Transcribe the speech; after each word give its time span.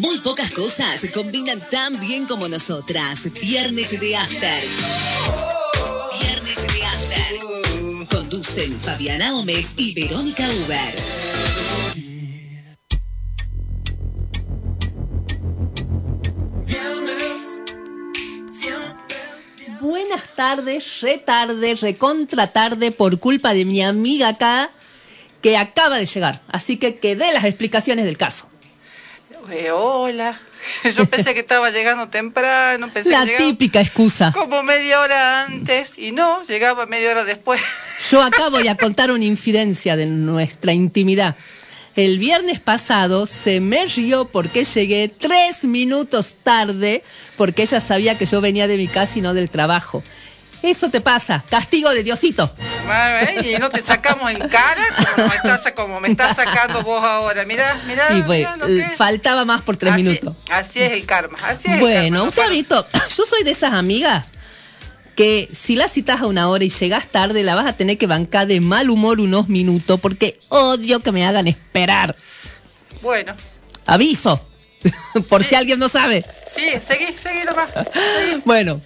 Muy 0.00 0.18
pocas 0.20 0.50
cosas 0.52 0.98
se 0.98 1.10
combinan 1.10 1.60
tan 1.70 2.00
bien 2.00 2.24
como 2.24 2.48
nosotras. 2.48 3.28
Viernes 3.38 4.00
de 4.00 4.16
After. 4.16 4.64
Viernes 6.18 6.56
de 6.56 6.84
After. 6.86 8.06
Conducen 8.08 8.72
Fabiana 8.80 9.32
Gómez 9.32 9.74
y 9.76 9.92
Verónica 9.92 10.48
Uber. 10.48 10.94
Buenas 19.82 20.34
tardes, 20.34 21.00
retarde, 21.02 21.74
recontra 21.74 22.46
tarde 22.46 22.90
por 22.90 23.18
culpa 23.18 23.52
de 23.52 23.66
mi 23.66 23.82
amiga 23.82 24.28
acá 24.28 24.70
que 25.42 25.58
acaba 25.58 25.98
de 25.98 26.06
llegar. 26.06 26.40
Así 26.48 26.78
que 26.78 26.94
que 26.94 27.16
dé 27.16 27.34
las 27.34 27.44
explicaciones 27.44 28.06
del 28.06 28.16
caso. 28.16 28.49
Hola. 29.72 30.38
Yo 30.94 31.06
pensé 31.06 31.34
que 31.34 31.40
estaba 31.40 31.70
llegando 31.70 32.08
temprano, 32.08 32.90
pensé 32.92 33.10
La 33.10 33.24
que 33.24 33.36
típica 33.36 33.80
excusa. 33.80 34.32
como 34.32 34.62
media 34.62 35.00
hora 35.00 35.42
antes 35.42 35.98
y 35.98 36.12
no, 36.12 36.42
llegaba 36.44 36.86
media 36.86 37.10
hora 37.10 37.24
después. 37.24 37.60
Yo 38.10 38.22
acá 38.22 38.48
voy 38.48 38.68
a 38.68 38.76
contar 38.76 39.10
una 39.10 39.24
infidencia 39.24 39.96
de 39.96 40.06
nuestra 40.06 40.72
intimidad. 40.72 41.36
El 41.96 42.18
viernes 42.18 42.60
pasado 42.60 43.26
se 43.26 43.60
me 43.60 43.84
rió 43.86 44.26
porque 44.26 44.64
llegué 44.64 45.08
tres 45.08 45.64
minutos 45.64 46.36
tarde 46.42 47.02
porque 47.36 47.62
ella 47.62 47.80
sabía 47.80 48.16
que 48.16 48.26
yo 48.26 48.40
venía 48.40 48.68
de 48.68 48.76
mi 48.76 48.86
casa 48.86 49.18
y 49.18 49.22
no 49.22 49.34
del 49.34 49.50
trabajo. 49.50 50.02
Eso 50.62 50.90
te 50.90 51.00
pasa, 51.00 51.42
castigo 51.48 51.90
de 51.90 52.02
Diosito. 52.02 52.52
Y 53.44 53.58
no 53.58 53.70
te 53.70 53.82
sacamos 53.82 54.30
en 54.30 54.46
cara 54.48 54.82
como 55.16 55.28
me 55.28 55.34
estás, 55.36 55.72
como 55.74 56.00
me 56.00 56.08
estás 56.08 56.36
sacando 56.36 56.82
vos 56.82 57.02
ahora. 57.02 57.44
Mirá, 57.46 57.80
mirá, 57.86 58.12
Y 58.16 58.22
pues, 58.22 58.38
mirá 58.40 58.56
lo 58.56 58.66
que 58.66 58.80
es. 58.80 58.96
faltaba 58.96 59.44
más 59.46 59.62
por 59.62 59.76
tres 59.78 59.94
así, 59.94 60.02
minutos. 60.02 60.34
Así 60.50 60.80
es 60.80 60.92
el 60.92 61.06
karma. 61.06 61.38
Así 61.42 61.68
es 61.68 61.74
el 61.74 61.80
Bueno, 61.80 62.16
karma. 62.18 62.28
usted 62.28 62.42
ha 62.42 62.48
visto, 62.48 62.86
yo 63.16 63.24
soy 63.24 63.42
de 63.42 63.52
esas 63.52 63.72
amigas 63.72 64.26
que 65.16 65.48
si 65.52 65.76
la 65.76 65.88
citas 65.88 66.20
a 66.20 66.26
una 66.26 66.48
hora 66.48 66.64
y 66.64 66.68
llegas 66.70 67.06
tarde, 67.06 67.42
la 67.42 67.54
vas 67.54 67.66
a 67.66 67.72
tener 67.74 67.96
que 67.98 68.06
bancar 68.06 68.46
de 68.46 68.60
mal 68.60 68.90
humor 68.90 69.20
unos 69.20 69.48
minutos 69.48 69.98
porque 70.00 70.38
odio 70.48 71.00
que 71.00 71.12
me 71.12 71.26
hagan 71.26 71.46
esperar. 71.46 72.16
Bueno, 73.02 73.34
Aviso, 73.86 74.46
por 75.28 75.42
Sí. 75.42 75.48
si 75.50 75.54
alguien 75.56 75.78
no 75.78 75.88
sabe. 75.88 76.24
sí, 76.46 76.70
seguí, 76.86 77.06
seguí 77.16 77.44
nomás. 77.44 77.68
Bueno, 78.44 78.80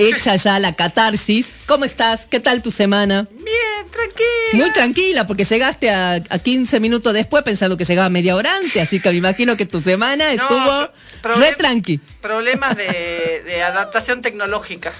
hecha 0.00 0.36
ya 0.36 0.58
la 0.58 0.74
catarsis. 0.74 1.58
¿Cómo 1.66 1.84
estás? 1.84 2.26
¿Qué 2.26 2.40
tal 2.40 2.62
tu 2.62 2.70
semana? 2.70 3.26
Bien, 3.30 3.90
tranquila. 3.90 4.26
Muy 4.52 4.72
tranquila, 4.72 5.26
porque 5.26 5.44
llegaste 5.44 5.90
a, 5.90 6.14
a 6.14 6.38
15 6.38 6.80
minutos 6.80 7.12
después 7.12 7.42
pensando 7.42 7.76
que 7.76 7.84
llegaba 7.84 8.08
media 8.08 8.34
hora 8.36 8.56
antes, 8.56 8.82
así 8.82 9.00
que 9.00 9.10
me 9.10 9.16
imagino 9.16 9.56
que 9.56 9.66
tu 9.66 9.80
semana 9.80 10.34
No, 10.34 10.42
estuvo 10.42 10.88
re 11.38 11.54
tranqui. 11.54 11.98
Problemas 12.20 12.76
de, 12.76 13.42
de 13.44 13.62
adaptación 13.62 14.22
tecnológica. 14.22 14.92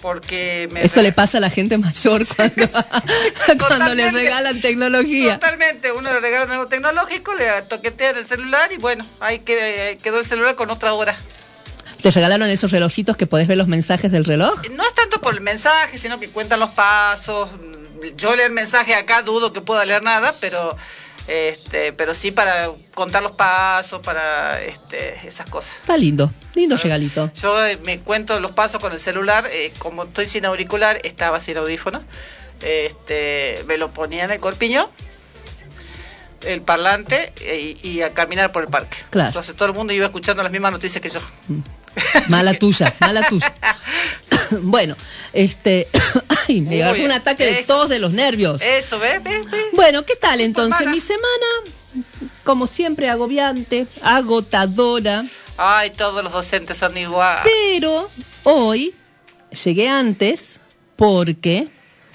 Porque 0.00 0.68
me 0.70 0.84
Eso 0.84 1.00
le 1.00 1.12
pasa 1.12 1.38
a 1.38 1.40
la 1.40 1.48
gente 1.48 1.78
mayor 1.78 2.26
cuando, 2.26 2.68
cuando 3.66 3.94
le 3.94 4.10
regalan 4.10 4.60
tecnología. 4.60 5.38
Totalmente, 5.38 5.92
uno 5.92 6.12
le 6.12 6.20
regala 6.20 6.52
algo 6.52 6.66
tecnológico, 6.66 7.32
le 7.32 7.46
toquetea 7.62 8.10
el 8.10 8.24
celular 8.26 8.70
y 8.70 8.76
bueno, 8.76 9.06
ahí 9.20 9.40
eh, 9.46 9.96
quedó 10.02 10.18
el 10.18 10.26
celular 10.26 10.56
con 10.56 10.68
otra 10.68 10.92
hora. 10.92 11.16
¿Te 12.04 12.10
regalaron 12.10 12.50
esos 12.50 12.70
relojitos 12.70 13.16
que 13.16 13.26
podés 13.26 13.48
ver 13.48 13.56
los 13.56 13.66
mensajes 13.66 14.12
del 14.12 14.26
reloj? 14.26 14.60
No 14.72 14.86
es 14.86 14.92
tanto 14.92 15.22
por 15.22 15.32
el 15.32 15.40
mensaje, 15.40 15.96
sino 15.96 16.20
que 16.20 16.28
cuentan 16.28 16.60
los 16.60 16.68
pasos. 16.68 17.48
Yo 18.18 18.36
leer 18.36 18.50
mensaje 18.50 18.94
acá 18.94 19.22
dudo 19.22 19.54
que 19.54 19.62
pueda 19.62 19.86
leer 19.86 20.02
nada, 20.02 20.34
pero 20.38 20.76
este, 21.26 21.94
pero 21.94 22.14
sí 22.14 22.30
para 22.30 22.68
contar 22.92 23.22
los 23.22 23.32
pasos, 23.32 24.02
para 24.02 24.62
este, 24.62 25.26
esas 25.26 25.48
cosas. 25.48 25.76
Está 25.76 25.96
lindo, 25.96 26.30
lindo 26.54 26.76
regalito. 26.76 27.32
Yo 27.40 27.64
eh, 27.64 27.78
me 27.82 27.98
cuento 28.00 28.38
los 28.38 28.52
pasos 28.52 28.82
con 28.82 28.92
el 28.92 29.00
celular, 29.00 29.48
eh, 29.50 29.72
como 29.78 30.02
estoy 30.02 30.26
sin 30.26 30.44
auricular, 30.44 31.00
estaba 31.04 31.40
sin 31.40 31.56
audífono, 31.56 32.04
este, 32.60 33.64
me 33.66 33.78
lo 33.78 33.94
ponía 33.94 34.24
en 34.24 34.30
el 34.30 34.40
corpiño, 34.40 34.90
el 36.42 36.60
parlante 36.60 37.32
eh, 37.40 37.78
y, 37.82 37.88
y 37.88 38.02
a 38.02 38.12
caminar 38.12 38.52
por 38.52 38.64
el 38.64 38.68
parque. 38.68 38.98
Claro. 39.08 39.28
Entonces 39.28 39.56
todo 39.56 39.70
el 39.70 39.74
mundo 39.74 39.94
iba 39.94 40.04
escuchando 40.04 40.42
las 40.42 40.52
mismas 40.52 40.72
noticias 40.72 41.00
que 41.00 41.08
yo. 41.08 41.20
Mala 42.28 42.54
tuya, 42.54 42.92
mala 43.00 43.22
tuya. 43.28 43.54
bueno, 44.62 44.96
este. 45.32 45.88
Ay, 46.48 46.60
me 46.60 46.82
agarró 46.82 47.04
un 47.04 47.12
ataque 47.12 47.44
de 47.44 47.58
eso. 47.60 47.66
tos 47.66 47.88
de 47.88 47.98
los 47.98 48.12
nervios. 48.12 48.60
Eso, 48.62 48.98
¿ves? 48.98 49.22
¿Ves? 49.22 49.48
¿Ves? 49.50 49.64
Bueno, 49.72 50.04
¿qué 50.04 50.16
tal 50.16 50.40
entonces? 50.40 50.80
mala. 50.80 50.90
Mi 50.92 51.00
semana, 51.00 51.46
como 52.44 52.66
siempre, 52.66 53.08
agobiante, 53.08 53.86
agotadora, 54.02 55.24
Ay, 55.56 55.90
todos 55.90 56.22
los 56.24 56.32
docentes 56.32 56.76
son 56.78 56.96
igual. 56.96 57.38
pero 57.44 58.08
hoy 58.42 58.94
llegué 59.64 59.88
antes 59.88 60.60
porque 60.96 61.68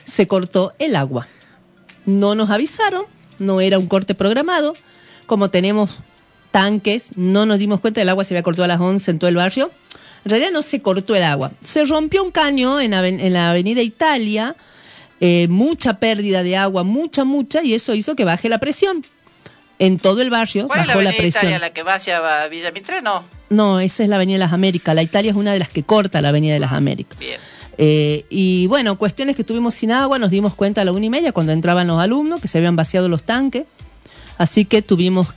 se 0.05 0.27
cortó 0.27 0.71
el 0.79 0.95
agua. 0.95 1.27
No 2.05 2.35
nos 2.35 2.49
avisaron, 2.49 3.05
no 3.39 3.61
era 3.61 3.77
un 3.79 3.87
corte 3.87 4.13
programado. 4.15 4.73
Como 5.25 5.49
tenemos 5.49 5.91
tanques, 6.51 7.11
no 7.15 7.45
nos 7.45 7.59
dimos 7.59 7.79
cuenta, 7.79 8.01
el 8.01 8.09
agua 8.09 8.23
se 8.23 8.33
había 8.33 8.43
cortado 8.43 8.63
a 8.65 8.67
las 8.67 8.79
11 8.79 9.11
en 9.11 9.19
todo 9.19 9.29
el 9.29 9.35
barrio. 9.35 9.71
En 10.25 10.31
realidad 10.31 10.51
no 10.51 10.61
se 10.61 10.81
cortó 10.81 11.15
el 11.15 11.23
agua. 11.23 11.51
Se 11.63 11.85
rompió 11.85 12.23
un 12.23 12.31
caño 12.31 12.79
en, 12.81 12.91
aven- 12.93 13.19
en 13.21 13.33
la 13.33 13.51
avenida 13.51 13.81
Italia, 13.81 14.55
eh, 15.21 15.47
mucha 15.49 15.93
pérdida 15.95 16.43
de 16.43 16.57
agua, 16.57 16.83
mucha, 16.83 17.23
mucha, 17.23 17.63
y 17.63 17.73
eso 17.73 17.93
hizo 17.93 18.15
que 18.15 18.25
baje 18.25 18.49
la 18.49 18.57
presión. 18.59 19.03
En 19.81 19.97
todo 19.97 20.21
el 20.21 20.29
barrio 20.29 20.67
¿Cuál 20.67 20.81
es 20.81 20.87
la 20.87 20.93
la, 20.95 20.99
avenida 20.99 21.11
presión. 21.17 21.43
Italia, 21.43 21.59
la 21.59 21.69
que 21.71 21.83
va 21.83 21.93
hacia 21.93 22.47
Villa 22.49 22.69
Mitre? 22.71 23.01
No. 23.01 23.23
No, 23.49 23.79
esa 23.79 24.03
es 24.03 24.09
la 24.09 24.17
Avenida 24.17 24.35
de 24.35 24.39
las 24.39 24.51
Américas. 24.53 24.93
La 24.93 25.01
Italia 25.03 25.31
es 25.31 25.37
una 25.37 25.53
de 25.53 25.59
las 25.59 25.69
que 25.69 25.83
corta 25.83 26.21
la 26.21 26.29
Avenida 26.29 26.53
de 26.53 26.59
las 26.59 26.73
Américas. 26.73 27.17
Bien. 27.17 27.39
Eh, 27.77 28.25
y 28.29 28.67
bueno, 28.67 28.97
cuestiones 28.97 29.37
que 29.37 29.43
estuvimos 29.43 29.73
sin 29.73 29.91
agua, 29.93 30.19
nos 30.19 30.31
dimos 30.31 30.53
cuenta 30.53 30.81
a 30.81 30.83
la 30.85 30.91
una 30.91 31.05
y 31.05 31.09
media 31.09 31.31
cuando 31.31 31.53
entraban 31.53 31.87
los 31.87 31.99
alumnos 32.01 32.41
que 32.41 32.49
se 32.49 32.57
habían 32.57 32.75
vaciado 32.75 33.07
los 33.07 33.23
tanques. 33.23 33.63
Así 34.37 34.65
que 34.65 34.81
tuvimos, 34.81 35.27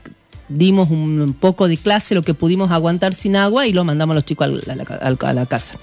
dimos 0.48 0.90
un 0.90 1.34
poco 1.38 1.68
de 1.68 1.76
clase, 1.76 2.14
lo 2.14 2.22
que 2.22 2.34
pudimos 2.34 2.70
aguantar 2.70 3.14
sin 3.14 3.36
agua 3.36 3.66
y 3.66 3.72
lo 3.72 3.84
mandamos 3.84 4.12
a 4.12 4.16
los 4.16 4.24
chicos 4.24 4.46
al- 4.46 4.62
a 4.70 4.74
la, 4.74 4.84
al- 5.00 5.18
a 5.20 5.32
la 5.32 5.46
casa. 5.46 5.76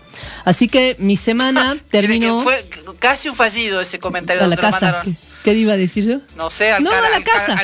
Así 0.45 0.67
que 0.67 0.95
mi 0.99 1.17
semana 1.17 1.77
terminó 1.91 2.41
Fue 2.41 2.67
casi 2.99 3.29
un 3.29 3.35
fallido 3.35 3.81
ese 3.81 3.99
comentario 3.99 4.43
a 4.43 4.47
la 4.47 4.57
casa. 4.57 5.01
¿Qué, 5.03 5.13
qué 5.43 5.53
iba 5.53 5.73
a 5.73 5.77
decir 5.77 6.05
yo? 6.05 6.19
No 6.35 6.49
sé, 6.49 6.71
al 6.71 6.83
No, 6.83 6.91
a 6.91 7.01
la 7.01 7.23
casa. 7.23 7.57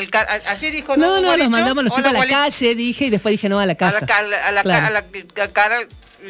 así 0.49 0.71
dijo, 0.71 0.95
No, 0.97 1.15
no, 1.21 1.27
Gualicho? 1.27 1.37
los 1.43 1.49
mandamos 1.49 1.81
a 1.81 1.83
los 1.87 1.95
chicos 1.95 2.09
a 2.09 2.13
la 2.13 2.27
calle, 2.27 2.75
dije, 2.75 3.05
y 3.05 3.09
después 3.09 3.31
dije 3.33 3.49
no, 3.49 3.59
a 3.59 3.65
la 3.65 3.75
casa. 3.75 3.99
a 3.99 4.21
la, 4.23 4.37
a 4.47 4.51
la, 4.51 4.61
Claro. 4.63 4.81
ca- 4.81 4.87
a 4.87 5.43
la- 5.45 5.47
cara, 5.53 5.77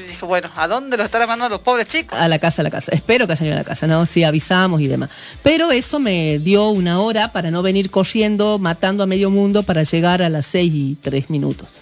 dije, 0.03 0.25
bueno, 0.25 0.49
¿a 0.55 0.67
dónde 0.67 0.97
lo 0.97 1.03
estarán 1.03 1.27
mandando 1.27 1.55
los 1.55 1.63
pobres 1.63 1.87
chicos? 1.87 2.17
A 2.17 2.27
la 2.27 2.39
casa, 2.39 2.61
a 2.61 2.63
la 2.63 2.71
casa. 2.71 2.91
Espero 2.91 3.27
que 3.27 3.33
hayan 3.33 3.47
ido 3.47 3.55
a 3.55 3.59
la 3.59 3.63
casa, 3.63 3.87
¿no? 3.87 4.05
Sí, 4.05 4.23
avisamos 4.23 4.81
y 4.81 4.87
demás. 4.87 5.09
Pero 5.43 5.71
eso 5.71 5.99
me 5.99 6.39
dio 6.39 6.69
una 6.69 6.99
hora 6.99 7.31
para 7.31 7.51
no 7.51 7.61
venir 7.61 7.89
corriendo, 7.89 8.59
matando 8.59 9.03
a 9.03 9.05
medio 9.05 9.29
mundo 9.29 9.63
para 9.63 9.83
llegar 9.83 10.21
a 10.21 10.29
las 10.29 10.45
seis 10.45 10.73
y 10.73 10.95
tres 10.95 11.29
minutos. 11.29 11.69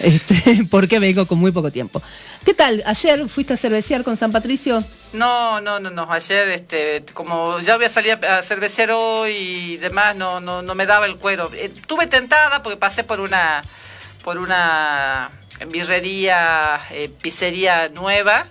Este, 0.00 0.64
porque 0.70 0.98
vengo 0.98 1.26
con 1.26 1.38
muy 1.38 1.52
poco 1.52 1.70
tiempo. 1.70 2.02
¿Qué 2.46 2.54
tal? 2.54 2.82
¿Ayer 2.86 3.28
fuiste 3.28 3.52
a 3.52 3.56
cervecear 3.58 4.02
con 4.02 4.16
San 4.16 4.32
Patricio? 4.32 4.82
No, 5.12 5.60
no, 5.60 5.78
no, 5.80 5.90
no. 5.90 6.10
Ayer, 6.10 6.48
este, 6.48 7.04
como 7.12 7.60
ya 7.60 7.76
voy 7.76 7.84
a 7.84 7.88
salir 7.90 8.12
a 8.24 8.40
cervecer 8.40 8.90
hoy 8.90 9.32
y 9.32 9.76
demás, 9.76 10.16
no, 10.16 10.40
no, 10.40 10.62
no 10.62 10.74
me 10.74 10.86
daba 10.86 11.04
el 11.04 11.16
cuero. 11.16 11.50
Eh, 11.54 11.70
Estuve 11.74 12.06
tentada 12.06 12.62
porque 12.62 12.78
pasé 12.78 13.04
por 13.04 13.20
una, 13.20 13.62
por 14.24 14.38
una 14.38 15.30
birrería, 15.70 16.80
eh, 16.90 17.10
pizzería 17.20 17.88
nueva. 17.90 18.46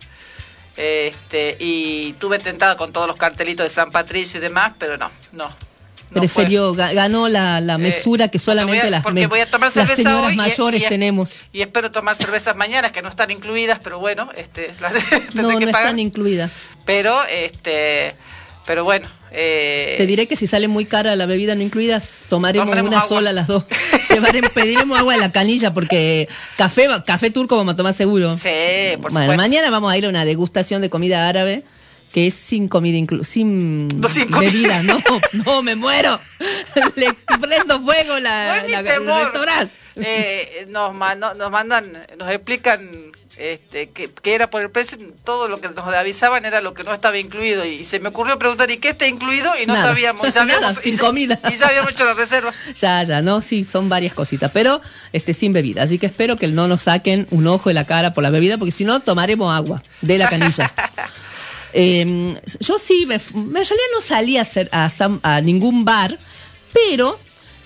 Este, 0.77 1.57
y 1.59 2.13
tuve 2.13 2.39
tentada 2.39 2.75
con 2.77 2.93
todos 2.93 3.07
los 3.07 3.17
cartelitos 3.17 3.65
de 3.65 3.69
San 3.69 3.91
Patricio 3.91 4.37
y 4.39 4.41
demás, 4.41 4.71
pero 4.79 4.97
no, 4.97 5.11
no. 5.33 5.49
no 6.11 6.27
fue. 6.29 6.45
Ga- 6.47 6.93
ganó 6.93 7.27
la, 7.27 7.59
la 7.59 7.75
Eh, 7.75 7.77
mesura 7.77 8.29
que 8.29 8.39
solamente 8.39 8.79
voy 8.79 8.87
a- 8.87 8.89
las, 8.89 9.03
porque 9.03 9.21
me- 9.21 9.27
voy 9.27 9.39
a 9.41 9.45
tomar 9.51 9.67
las 9.67 9.73
cerveza 9.73 9.95
señoras 9.95 10.25
hoy 10.27 10.33
y- 10.33 10.37
mayores 10.37 10.81
y- 10.83 10.87
tenemos. 10.87 11.41
Y 11.51 11.61
espero 11.61 11.91
tomar 11.91 12.15
cervezas 12.15 12.55
mañana 12.55 12.91
que 12.91 13.01
no 13.01 13.09
están 13.09 13.31
incluidas, 13.31 13.79
pero 13.83 13.99
bueno, 13.99 14.29
este, 14.37 14.71
las 14.79 14.93
No, 15.35 15.49
que 15.59 15.65
no 15.65 15.71
pagar. 15.71 15.81
están 15.81 15.99
incluidas. 15.99 16.49
Pero, 16.85 17.21
este, 17.25 18.15
pero 18.65 18.83
bueno. 18.83 19.07
Eh, 19.33 19.95
Te 19.97 20.05
diré 20.07 20.27
que 20.27 20.35
si 20.35 20.45
sale 20.45 20.67
muy 20.67 20.83
cara 20.85 21.15
la 21.15 21.25
bebida 21.25 21.55
no 21.55 21.61
incluidas, 21.61 22.19
tomaremos 22.29 22.65
Tomaremos 22.67 22.89
una 22.89 22.97
agua. 22.99 23.07
sola 23.09 23.31
las 23.33 23.47
dos. 23.47 23.63
Llevaremos, 24.09 24.51
pediremos 24.51 24.97
agua 24.99 25.13
de 25.13 25.19
la 25.21 25.31
canilla 25.31 25.73
porque 25.73 26.27
café, 26.57 26.87
café 27.05 27.31
turco 27.31 27.55
vamos 27.55 27.75
a 27.75 27.77
tomar 27.77 27.93
seguro. 27.93 28.35
Sí, 28.35 28.49
por 29.01 29.11
bueno, 29.13 29.25
supuesto. 29.27 29.35
mañana 29.37 29.69
vamos 29.69 29.91
a 29.91 29.97
ir 29.97 30.05
a 30.05 30.09
una 30.09 30.25
degustación 30.25 30.81
de 30.81 30.89
comida 30.89 31.27
árabe 31.29 31.63
que 32.11 32.27
es 32.27 32.33
sin 32.33 32.67
comida 32.67 32.97
inclu 32.97 33.23
sin, 33.23 33.87
No, 33.87 34.09
sin 34.09 34.27
comida. 34.29 34.51
bebida. 34.51 34.83
No, 34.83 34.99
no, 35.45 35.63
me 35.63 35.75
muero. 35.75 36.19
Le 36.97 37.13
prendo 37.39 37.81
fuego 37.81 38.19
la, 38.19 38.63
mi 38.65 38.71
la- 38.73 38.79
el 38.81 39.05
restaurante. 39.05 39.73
Eh, 39.95 40.65
nos, 40.69 40.93
no- 41.17 41.33
nos 41.35 41.51
mandan, 41.51 42.05
nos 42.17 42.29
explican 42.29 43.10
este, 43.41 43.89
que, 43.89 44.07
que, 44.11 44.35
era 44.35 44.51
por 44.51 44.61
el 44.61 44.69
precio, 44.69 44.99
todo 45.23 45.47
lo 45.47 45.59
que 45.59 45.69
nos 45.69 45.87
avisaban 45.87 46.45
era 46.45 46.61
lo 46.61 46.75
que 46.75 46.83
no 46.83 46.93
estaba 46.93 47.17
incluido. 47.17 47.65
Y 47.65 47.83
se 47.83 47.99
me 47.99 48.09
ocurrió 48.09 48.37
preguntar, 48.37 48.69
¿y 48.69 48.77
qué 48.77 48.89
está 48.89 49.07
incluido? 49.07 49.51
Y 49.61 49.65
no 49.65 49.75
sabíamos, 49.75 50.31
ya 50.31 50.41
habíamos, 50.43 50.75
sin 50.75 50.95
comida. 50.99 51.39
Y 51.51 51.55
ya 51.55 51.69
habíamos 51.69 51.91
hecho 51.91 52.05
la 52.05 52.13
reserva. 52.13 52.53
ya, 52.79 53.01
ya, 53.03 53.23
no, 53.23 53.41
sí, 53.41 53.63
son 53.63 53.89
varias 53.89 54.13
cositas, 54.13 54.51
pero 54.51 54.79
este 55.11 55.33
sin 55.33 55.53
bebida. 55.53 55.81
Así 55.81 55.97
que 55.97 56.05
espero 56.05 56.37
que 56.37 56.47
no 56.49 56.67
nos 56.67 56.83
saquen 56.83 57.25
un 57.31 57.47
ojo 57.47 57.69
de 57.69 57.73
la 57.73 57.85
cara 57.85 58.13
por 58.13 58.21
la 58.21 58.29
bebida, 58.29 58.59
porque 58.59 58.71
si 58.71 58.85
no, 58.85 58.99
tomaremos 58.99 59.51
agua 59.51 59.81
de 60.01 60.19
la 60.19 60.29
canilla. 60.29 60.71
eh, 61.73 62.39
yo 62.59 62.77
sí, 62.77 63.07
me, 63.07 63.15
en 63.15 63.53
realidad 63.53 63.75
no 63.95 64.01
salí 64.01 64.37
a, 64.37 64.41
hacer, 64.41 64.69
a, 64.71 64.87
a 65.23 65.41
ningún 65.41 65.83
bar, 65.83 66.19
pero 66.73 67.19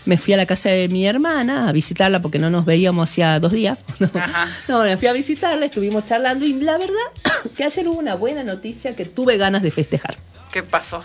me 0.06 0.18
fui 0.18 0.34
a 0.34 0.38
la 0.38 0.46
casa 0.46 0.70
de 0.70 0.88
mi 0.88 1.06
hermana 1.06 1.68
a 1.68 1.72
visitarla 1.72 2.22
porque 2.22 2.40
no 2.40 2.50
nos 2.50 2.66
veíamos 2.66 3.10
hacía 3.10 3.40
dos 3.40 3.52
días. 3.52 3.78
No, 4.68 4.84
me 4.84 4.98
fui 4.98 5.08
a 5.08 5.14
visitarla, 5.14 5.66
estuvimos 5.66 6.06
charlando 6.06 6.46
y 6.46 6.54
la 6.54 6.78
verdad 6.78 6.96
que 7.58 7.64
ayer 7.64 7.88
hubo 7.88 8.00
una 8.00 8.16
buena 8.16 8.44
noticia 8.44 8.96
que 8.96 9.06
tuve 9.06 9.38
ganas 9.38 9.62
de 9.62 9.72
festejar. 9.72 10.16
¿Qué 10.52 10.64
pasó? 10.64 11.04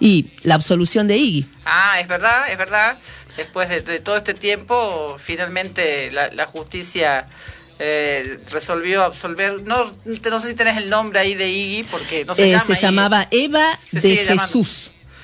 Y 0.00 0.30
la 0.42 0.54
absolución 0.54 1.06
de 1.08 1.16
Iggy. 1.16 1.46
Ah, 1.64 1.98
es 2.00 2.08
verdad, 2.08 2.50
es 2.50 2.58
verdad. 2.58 2.96
Después 3.36 3.68
de, 3.68 3.82
de 3.82 4.00
todo 4.00 4.16
este 4.16 4.34
tiempo, 4.34 5.16
finalmente 5.18 6.10
la, 6.10 6.28
la 6.30 6.46
justicia 6.46 7.26
eh, 7.78 8.40
resolvió 8.50 9.04
absolver. 9.04 9.62
No, 9.62 9.84
no 10.04 10.40
sé 10.40 10.48
si 10.48 10.54
tenés 10.54 10.76
el 10.76 10.90
nombre 10.90 11.20
ahí 11.20 11.34
de 11.34 11.48
Iggy, 11.48 11.84
porque 11.84 12.24
no 12.24 12.34
se 12.34 12.46
eh, 12.46 12.50
llama. 12.50 12.64
Se 12.64 12.72
Iggy. 12.72 12.82
llamaba 12.82 13.28
Eva 13.30 13.78
Se 13.88 14.00
de 14.00 14.24
llamando. 14.24 14.64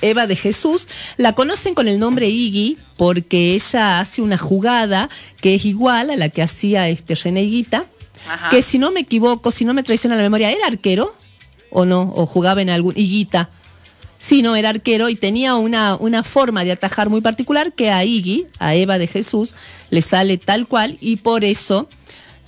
Eva 0.09 0.27
de 0.27 0.35
Jesús. 0.35 0.87
La 1.17 1.33
conocen 1.33 1.73
con 1.73 1.87
el 1.87 1.99
nombre 1.99 2.29
Iggy 2.29 2.77
porque 2.97 3.53
ella 3.53 3.99
hace 3.99 4.21
una 4.21 4.37
jugada 4.37 5.09
que 5.41 5.55
es 5.55 5.65
igual 5.65 6.09
a 6.09 6.15
la 6.15 6.29
que 6.29 6.41
hacía 6.41 6.89
este 6.89 7.15
Ajá. 8.27 8.49
que 8.49 8.61
si 8.61 8.79
no 8.79 8.91
me 8.91 9.01
equivoco, 9.01 9.51
si 9.51 9.65
no 9.65 9.73
me 9.73 9.83
traiciona 9.83 10.15
la 10.15 10.23
memoria, 10.23 10.51
era 10.51 10.65
arquero 10.67 11.15
o 11.69 11.85
no, 11.85 12.11
o 12.15 12.25
jugaba 12.25 12.61
en 12.61 12.69
algún 12.69 12.97
Higuita. 12.97 13.49
Sí, 14.17 14.41
no, 14.41 14.55
era 14.55 14.69
arquero 14.69 15.09
y 15.09 15.15
tenía 15.15 15.55
una, 15.55 15.95
una 15.95 16.23
forma 16.23 16.63
de 16.63 16.71
atajar 16.71 17.09
muy 17.09 17.21
particular 17.21 17.73
que 17.73 17.91
a 17.91 18.03
Iggy, 18.03 18.47
a 18.57 18.73
Eva 18.73 18.97
de 18.97 19.07
Jesús, 19.07 19.53
le 19.91 20.01
sale 20.01 20.37
tal 20.37 20.67
cual 20.67 20.97
y 20.99 21.17
por 21.17 21.43
eso 21.43 21.87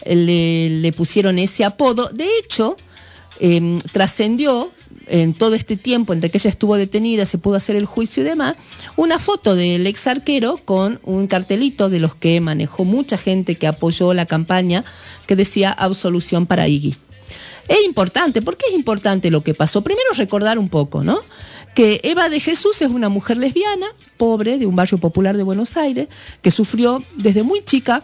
le, 0.06 0.70
le 0.70 0.94
pusieron 0.94 1.38
ese 1.38 1.66
apodo. 1.66 2.10
De 2.12 2.28
hecho, 2.40 2.78
eh, 3.40 3.78
trascendió 3.92 4.72
en 5.10 5.34
todo 5.34 5.56
este 5.56 5.78
tiempo 5.78 6.14
entre 6.14 6.30
que 6.30 6.38
ella 6.38 6.50
estuvo 6.50 6.78
detenida, 6.78 7.26
se 7.26 7.38
pudo 7.38 7.56
hacer 7.56 7.76
el 7.76 7.86
juicio 7.86 8.24
y 8.24 8.26
demás, 8.26 8.56
una 8.96 9.20
foto 9.20 9.56
del 9.56 9.86
ex 9.88 10.08
arquero 10.08 10.58
con 10.64 11.00
un 11.04 11.28
cartelito 11.28 11.90
de 11.90 12.00
los 12.00 12.16
que 12.16 12.40
manejó 12.42 12.86
mucha 12.86 13.18
gente 13.18 13.56
que 13.56 13.68
apoyó 13.68 14.14
la 14.14 14.26
campaña 14.26 14.84
que 15.26 15.36
decía 15.36 15.72
absolución 15.72 16.46
para 16.46 16.68
Iggy. 16.68 16.96
Es 17.68 17.84
importante, 17.86 18.42
¿por 18.42 18.56
qué 18.58 18.68
es 18.70 18.76
importante 18.76 19.30
lo 19.30 19.42
que 19.42 19.54
pasó? 19.54 19.82
Primero 19.82 20.10
recordar 20.14 20.58
un 20.58 20.70
poco, 20.70 21.04
¿no? 21.04 21.20
Que 21.76 22.00
Eva 22.04 22.30
de 22.30 22.40
Jesús 22.40 22.82
es 22.82 22.90
una 22.90 23.10
mujer 23.10 23.38
lesbiana, 23.38 23.88
pobre, 24.18 24.58
de 24.58 24.66
un 24.66 24.76
barrio 24.76 24.98
popular 24.98 25.38
de 25.38 25.44
Buenos 25.44 25.78
Aires, 25.78 26.08
que 26.42 26.50
sufrió 26.50 27.04
desde 27.16 27.44
muy 27.44 27.64
chica 27.64 28.04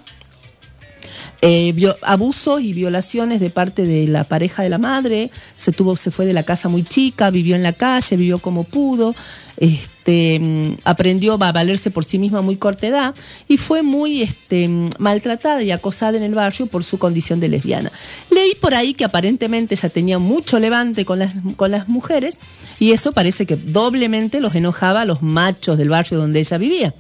eh, 1.46 1.74
abusos 2.04 2.62
y 2.62 2.72
violaciones 2.72 3.42
de 3.42 3.50
parte 3.50 3.86
de 3.86 4.08
la 4.08 4.24
pareja 4.24 4.64
de 4.64 4.70
la 4.70 4.78
madre, 4.78 5.30
se 5.58 5.74
tuvo, 5.74 5.98
se 5.98 6.10
fue 6.10 6.26
de 6.26 6.32
la 6.32 6.44
casa 6.44 6.70
muy 6.70 6.84
chica, 6.84 7.30
vivió 7.32 7.58
en 7.58 7.64
la 7.64 7.74
calle, 7.74 8.16
vivió 8.16 8.40
como 8.40 8.64
pudo, 8.64 9.14
este, 9.58 10.40
mm, 10.40 10.74
aprendió 10.84 11.34
a 11.34 11.52
valerse 11.52 11.92
por 11.92 12.06
sí 12.06 12.18
misma 12.18 12.40
a 12.40 12.42
muy 12.42 12.58
corta 12.58 12.88
edad 12.88 13.16
y 13.48 13.58
fue 13.58 13.82
muy 13.84 14.22
este, 14.22 14.68
mm, 14.68 14.90
maltratada 14.98 15.62
y 15.64 15.72
acosada 15.72 16.18
en 16.18 16.24
el 16.24 16.34
barrio 16.36 16.68
por 16.68 16.84
su 16.84 16.98
condición 16.98 17.40
de 17.40 17.50
lesbiana. 17.50 17.92
Leí 18.30 18.56
por 18.56 18.74
ahí 18.74 18.94
que 18.94 19.06
aparentemente 19.06 19.76
ella 19.76 19.90
tenía 19.90 20.20
mucho 20.20 20.60
levante 20.60 21.06
con 21.06 21.20
las, 21.20 21.34
con 21.56 21.72
las 21.72 21.88
mujeres 21.88 22.40
y 22.80 22.92
eso 22.92 23.12
parece 23.12 23.46
que 23.46 23.56
doblemente 23.56 24.42
los 24.42 24.56
enojaba 24.56 25.02
a 25.02 25.06
los 25.06 25.22
machos 25.22 25.78
del 25.78 25.90
barrio 25.90 26.18
donde 26.18 26.40
ella 26.40 26.58
vivía. 26.58 26.94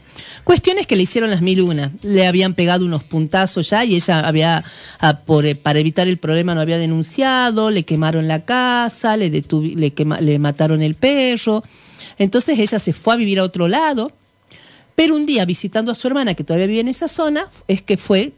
Cuestiones 0.44 0.86
que 0.86 0.96
le 0.96 1.04
hicieron 1.04 1.32
las 1.32 1.42
mil 1.42 1.62
una. 1.62 1.92
Le 2.04 2.28
habían 2.28 2.54
pegado 2.54 2.86
unos 2.86 3.04
puntazos 3.04 3.70
ya 3.70 3.84
y 3.84 3.96
ella 3.96 4.20
había, 4.20 4.64
ah, 5.00 5.20
por, 5.26 5.46
eh, 5.46 5.56
para 5.56 5.80
evitar 5.80 6.08
el 6.08 6.18
problema, 6.18 6.54
no 6.54 6.62
había 6.62 6.78
denunciado, 6.78 7.72
le 7.72 7.84
quemaron 7.84 8.28
la 8.28 8.46
casa, 8.46 9.18
le, 9.18 9.30
le, 9.32 9.42
quema- 9.44 10.20
le 10.20 10.38
mataron 10.40 10.82
el 10.84 10.96
perro. 10.96 11.64
Entonces 12.18 12.60
ella 12.60 12.80
se 12.80 12.94
fue 12.94 13.14
a 13.14 13.18
vivir 13.18 13.40
a 13.40 13.44
otro 13.44 13.68
lado. 13.68 14.12
Pero 14.96 15.16
un 15.16 15.26
día, 15.26 15.46
visitando 15.46 15.92
a 15.92 15.96
su 15.96 16.08
hermana, 16.08 16.36
que 16.36 16.44
todavía 16.44 16.68
vivía 16.68 16.82
en 16.82 16.88
esa 16.88 17.08
zona, 17.08 17.48
es 17.68 17.82
que 17.82 17.98
fue 17.98 18.34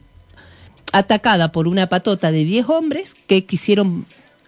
atacada 0.94 1.52
por 1.52 1.68
una 1.68 1.88
patota 1.88 2.32
de 2.32 2.46
10 2.46 2.70
hombres 2.70 3.16
que 3.28 3.46
quisieron 3.46 4.06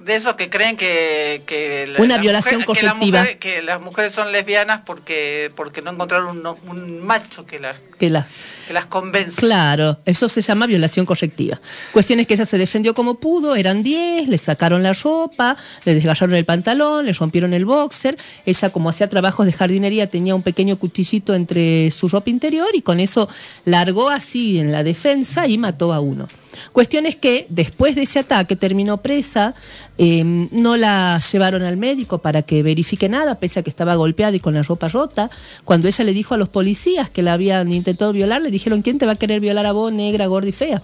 De 0.08 0.16
esos 0.16 0.34
que 0.36 0.50
creen 0.50 0.78
que... 0.78 1.42
que 1.46 1.86
la- 1.88 2.00
Una 2.00 2.16
las 2.16 2.22
violación 2.22 2.62
que 2.64 2.82
las 2.82 2.94
colectiva. 2.94 3.26
Que 3.40 3.62
las 3.62 3.82
mujeres 3.82 4.14
son 4.14 4.32
lesbianas 4.32 4.82
porque 4.86 5.52
porque 5.56 5.82
no 5.82 5.92
encontraron 5.92 6.38
un, 6.38 6.58
un 6.70 7.06
macho 7.06 7.46
que, 7.46 7.60
la, 7.60 7.76
que 8.00 8.10
la 8.10 8.26
que 8.68 8.74
las 8.74 8.86
convence. 8.86 9.40
Claro, 9.40 9.98
eso 10.06 10.28
se 10.30 10.42
llama 10.42 10.66
violación 10.66 11.06
correctiva. 11.06 11.60
Cuestión 11.92 12.20
es 12.20 12.28
que 12.28 12.34
ella 12.34 12.46
se 12.46 12.58
defendió 12.58 12.94
como 12.94 13.16
pudo, 13.16 13.56
eran 13.56 13.84
10, 13.84 14.28
le 14.30 14.38
sacaron 14.38 14.82
la 14.82 14.94
ropa, 14.94 15.56
le 15.86 15.94
desgarraron 15.96 16.36
el 16.36 16.46
pantalón, 16.46 17.06
le 17.06 17.14
rompieron 17.14 17.54
el 17.54 17.66
boxer. 17.66 18.18
Ella, 18.46 18.70
como 18.70 18.90
hacía 18.90 19.08
trabajos 19.10 19.46
de 19.46 19.54
jardinería, 19.54 20.08
tenía 20.08 20.36
un 20.36 20.42
pequeño 20.44 20.78
cuchillito 20.80 21.36
entre 21.36 21.92
su 21.92 22.08
ropa 22.08 22.30
interior 22.30 22.70
y 22.74 22.82
con 22.82 23.00
eso 23.00 23.30
largó 23.66 24.10
así 24.10 24.60
en 24.60 24.72
la 24.72 24.84
defensa 24.84 25.48
y 25.48 25.58
mató 25.58 25.94
a 25.94 26.00
uno. 26.00 26.28
Cuestión 26.72 27.06
es 27.06 27.16
que 27.16 27.46
después 27.50 27.96
de 27.96 28.04
ese 28.04 28.20
ataque 28.20 28.56
terminó 28.56 28.98
presa, 28.98 29.56
eh, 29.98 30.24
no 30.24 30.78
la 30.78 31.20
llevaron 31.32 31.64
al 31.64 31.78
médico 31.78 32.20
para 32.20 32.42
que 32.42 32.64
verifique 32.64 33.10
nada, 33.10 33.36
pese 33.36 33.60
a 33.60 33.64
que 33.64 33.70
estaba 33.70 33.96
golpeada 33.96 34.36
y 34.36 34.40
con 34.40 34.54
la 34.54 34.64
ropa 34.64 34.88
rota. 34.88 35.30
Cuando 35.66 35.88
ella 35.88 36.04
le 36.04 36.14
dijo 36.14 36.34
a 36.34 36.38
los 36.38 36.50
policías 36.50 37.10
que 37.10 37.24
la 37.24 37.34
habían 37.34 37.72
intentado 37.72 38.14
violar, 38.14 38.42
le 38.42 38.52
dijeron, 38.52 38.82
¿quién 38.82 38.98
te 38.98 39.06
va 39.06 39.14
a 39.14 39.16
querer 39.18 39.42
violar 39.42 39.66
a 39.66 39.72
vos, 39.72 39.92
negra, 39.92 40.28
gorda 40.28 40.50
y 40.50 40.54
fea? 40.54 40.82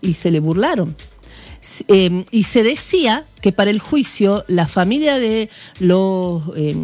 Y 0.00 0.14
se 0.14 0.30
le 0.30 0.40
burlaron. 0.40 0.96
Eh, 1.88 2.24
y 2.30 2.44
se 2.44 2.62
decía 2.62 3.24
que 3.40 3.52
para 3.52 3.70
el 3.70 3.80
juicio 3.80 4.44
la 4.46 4.68
familia 4.68 5.18
de 5.18 5.48
los 5.80 6.42
eh, 6.56 6.74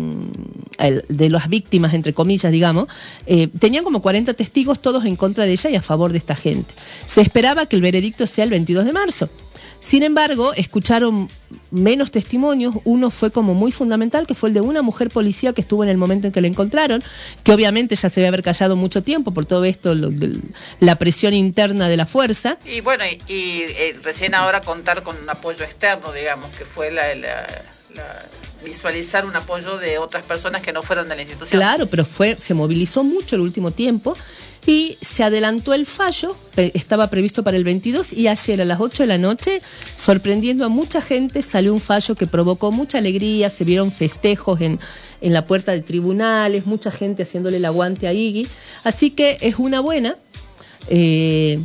de 1.08 1.30
las 1.30 1.48
víctimas 1.48 1.94
entre 1.94 2.12
comillas 2.12 2.50
digamos 2.50 2.88
eh, 3.26 3.48
tenían 3.58 3.84
como 3.84 4.02
40 4.02 4.34
testigos 4.34 4.82
todos 4.82 5.04
en 5.04 5.14
contra 5.14 5.44
de 5.44 5.52
ella 5.52 5.70
y 5.70 5.76
a 5.76 5.82
favor 5.82 6.10
de 6.10 6.18
esta 6.18 6.34
gente. 6.34 6.74
Se 7.06 7.20
esperaba 7.20 7.66
que 7.66 7.76
el 7.76 7.82
veredicto 7.82 8.26
sea 8.26 8.44
el 8.44 8.50
22 8.50 8.84
de 8.84 8.92
marzo 8.92 9.30
sin 9.80 10.02
embargo, 10.02 10.54
escucharon 10.54 11.28
menos 11.70 12.10
testimonios. 12.10 12.74
Uno 12.84 13.10
fue 13.10 13.30
como 13.30 13.54
muy 13.54 13.70
fundamental, 13.72 14.26
que 14.26 14.34
fue 14.34 14.48
el 14.48 14.54
de 14.54 14.60
una 14.60 14.82
mujer 14.82 15.08
policía 15.10 15.52
que 15.52 15.60
estuvo 15.60 15.82
en 15.84 15.90
el 15.90 15.96
momento 15.98 16.26
en 16.26 16.32
que 16.32 16.40
la 16.40 16.46
encontraron, 16.48 17.02
que 17.42 17.52
obviamente 17.52 17.94
ya 17.96 18.08
se 18.10 18.20
debe 18.20 18.28
haber 18.28 18.42
callado 18.42 18.76
mucho 18.76 19.02
tiempo 19.02 19.32
por 19.32 19.46
todo 19.46 19.64
esto, 19.64 19.94
lo- 19.94 20.10
la 20.80 20.96
presión 20.96 21.34
interna 21.34 21.88
de 21.88 21.96
la 21.96 22.06
fuerza. 22.06 22.58
Y 22.64 22.80
bueno, 22.80 23.04
y, 23.04 23.32
y, 23.32 23.62
eh, 23.62 23.96
recién 24.02 24.34
ahora 24.34 24.60
contar 24.62 25.02
con 25.02 25.16
un 25.16 25.28
apoyo 25.28 25.64
externo, 25.64 26.12
digamos, 26.12 26.50
que 26.56 26.64
fue 26.64 26.90
la, 26.90 27.14
la- 27.14 27.46
la- 27.94 28.22
visualizar 28.64 29.26
un 29.26 29.36
apoyo 29.36 29.76
de 29.76 29.98
otras 29.98 30.22
personas 30.22 30.62
que 30.62 30.72
no 30.72 30.82
fueran 30.82 31.06
de 31.08 31.16
la 31.16 31.20
institución. 31.22 31.60
Claro, 31.60 31.86
pero 31.86 32.04
fue, 32.06 32.36
se 32.40 32.54
movilizó 32.54 33.04
mucho 33.04 33.36
el 33.36 33.42
último 33.42 33.72
tiempo 33.72 34.16
y 34.66 34.96
se 35.00 35.22
adelantó 35.22 35.74
el 35.74 35.86
fallo, 35.86 36.36
estaba 36.56 37.08
previsto 37.08 37.42
para 37.42 37.56
el 37.56 37.64
22 37.64 38.12
y 38.12 38.28
ayer 38.28 38.62
a 38.62 38.64
las 38.64 38.80
8 38.80 39.02
de 39.02 39.06
la 39.06 39.18
noche, 39.18 39.60
sorprendiendo 39.96 40.64
a 40.64 40.68
mucha 40.68 41.02
gente, 41.02 41.42
salió 41.42 41.74
un 41.74 41.80
fallo 41.80 42.14
que 42.14 42.26
provocó 42.26 42.72
mucha 42.72 42.98
alegría, 42.98 43.50
se 43.50 43.64
vieron 43.64 43.92
festejos 43.92 44.60
en, 44.60 44.80
en 45.20 45.32
la 45.32 45.44
puerta 45.44 45.72
de 45.72 45.82
tribunales, 45.82 46.66
mucha 46.66 46.90
gente 46.90 47.24
haciéndole 47.24 47.58
el 47.58 47.64
aguante 47.64 48.06
a 48.06 48.12
Iggy, 48.12 48.46
así 48.84 49.10
que 49.10 49.36
es 49.40 49.56
una 49.58 49.80
buena. 49.80 50.16
eh, 50.88 51.60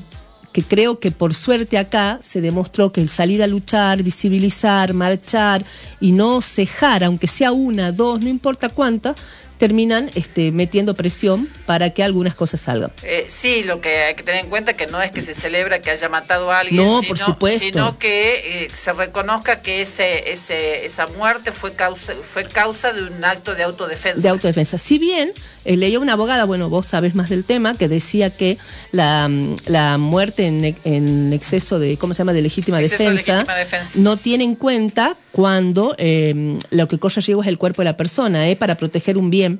que 0.51 0.63
creo 0.63 0.99
que 0.99 1.11
por 1.11 1.33
suerte 1.33 1.77
acá 1.77 2.19
se 2.21 2.41
demostró 2.41 2.91
que 2.91 3.01
el 3.01 3.09
salir 3.09 3.43
a 3.43 3.47
luchar, 3.47 4.01
visibilizar, 4.01 4.93
marchar 4.93 5.63
y 5.99 6.11
no 6.11 6.41
cejar, 6.41 7.03
aunque 7.03 7.27
sea 7.27 7.51
una, 7.51 7.91
dos, 7.91 8.19
no 8.19 8.29
importa 8.29 8.69
cuánta, 8.69 9.15
terminan 9.59 10.09
este, 10.15 10.51
metiendo 10.51 10.95
presión 10.95 11.49
para 11.65 11.89
que 11.91 12.01
algunas 12.01 12.33
cosas 12.33 12.61
salgan. 12.61 12.91
Eh, 13.03 13.27
sí, 13.29 13.63
lo 13.65 13.81
que 13.81 13.89
hay 14.05 14.15
que 14.15 14.23
tener 14.23 14.45
en 14.45 14.49
cuenta 14.49 14.73
que 14.73 14.87
no 14.87 15.01
es 15.01 15.11
que 15.11 15.21
se 15.21 15.33
celebra 15.33 15.81
que 15.81 15.91
haya 15.91 16.07
matado 16.07 16.49
a 16.49 16.61
alguien, 16.61 16.77
No, 16.83 17.01
sino, 17.01 17.09
por 17.09 17.17
supuesto. 17.17 17.65
sino 17.65 17.99
que 17.99 18.63
eh, 18.63 18.69
se 18.73 18.93
reconozca 18.93 19.61
que 19.61 19.81
ese, 19.81 20.31
ese, 20.31 20.85
esa 20.85 21.07
muerte 21.07 21.51
fue 21.51 21.73
causa, 21.73 22.13
fue 22.23 22.45
causa 22.45 22.93
de 22.93 23.03
un 23.03 23.23
acto 23.23 23.53
de 23.53 23.63
autodefensa. 23.63 24.21
De 24.21 24.29
autodefensa. 24.29 24.77
Si 24.77 24.97
bien 24.97 25.33
eh, 25.65 25.75
leía 25.75 25.99
una 25.99 26.13
abogada, 26.13 26.45
bueno, 26.45 26.69
vos 26.69 26.87
sabés 26.87 27.13
más 27.13 27.29
del 27.29 27.43
tema, 27.43 27.77
que 27.77 27.89
decía 27.89 28.29
que 28.29 28.57
la, 28.91 29.29
la 29.65 29.97
muerte 29.97 30.45
en, 30.47 30.75
en 30.83 31.33
exceso 31.33 31.79
de, 31.79 31.97
¿cómo 31.97 32.13
se 32.13 32.19
llama?, 32.19 32.33
de 32.33 32.41
legítima, 32.41 32.79
Exceso 32.81 33.03
de 33.03 33.09
defensa, 33.11 33.33
legítima 33.33 33.55
defensa. 33.55 33.91
no 33.99 34.17
tiene 34.17 34.43
en 34.43 34.55
cuenta 34.55 35.17
cuando 35.31 35.95
eh, 35.97 36.57
lo 36.71 36.87
que 36.87 36.97
corre 36.97 37.21
riesgo 37.21 37.41
es 37.41 37.47
el 37.47 37.57
cuerpo 37.57 37.81
de 37.81 37.85
la 37.85 37.97
persona, 37.97 38.47
¿eh? 38.49 38.55
para 38.55 38.75
proteger 38.75 39.17
un 39.17 39.29
bien. 39.29 39.59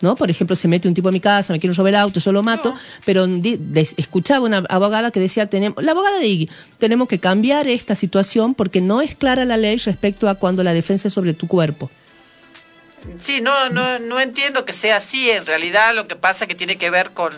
¿no? 0.00 0.14
Por 0.14 0.30
ejemplo, 0.30 0.54
se 0.56 0.68
mete 0.68 0.88
un 0.88 0.94
tipo 0.94 1.08
a 1.08 1.12
mi 1.12 1.20
casa, 1.20 1.52
me 1.52 1.58
quiere 1.58 1.74
robar 1.74 1.90
el 1.90 1.96
auto, 1.96 2.20
yo 2.20 2.30
lo 2.30 2.42
mato, 2.42 2.74
pero 3.04 3.26
escuchaba 3.96 4.44
una 4.44 4.58
abogada 4.68 5.10
que 5.10 5.20
decía, 5.20 5.46
tenemos, 5.46 5.82
la 5.82 5.92
abogada 5.92 6.18
de 6.18 6.26
Iggy, 6.26 6.50
tenemos 6.78 7.08
que 7.08 7.18
cambiar 7.18 7.66
esta 7.66 7.94
situación 7.94 8.54
porque 8.54 8.82
no 8.82 9.00
es 9.00 9.14
clara 9.14 9.46
la 9.46 9.56
ley 9.56 9.78
respecto 9.78 10.28
a 10.28 10.34
cuando 10.34 10.62
la 10.62 10.74
defensa 10.74 11.08
es 11.08 11.14
sobre 11.14 11.32
tu 11.32 11.48
cuerpo. 11.48 11.90
Sí, 13.18 13.40
no, 13.40 13.70
no, 13.70 13.98
no 14.00 14.20
entiendo 14.20 14.64
que 14.64 14.72
sea 14.72 14.96
así. 14.96 15.30
En 15.30 15.46
realidad 15.46 15.94
lo 15.94 16.06
que 16.08 16.16
pasa 16.16 16.46
que 16.46 16.54
tiene 16.54 16.76
que 16.76 16.90
ver 16.90 17.12
con 17.12 17.32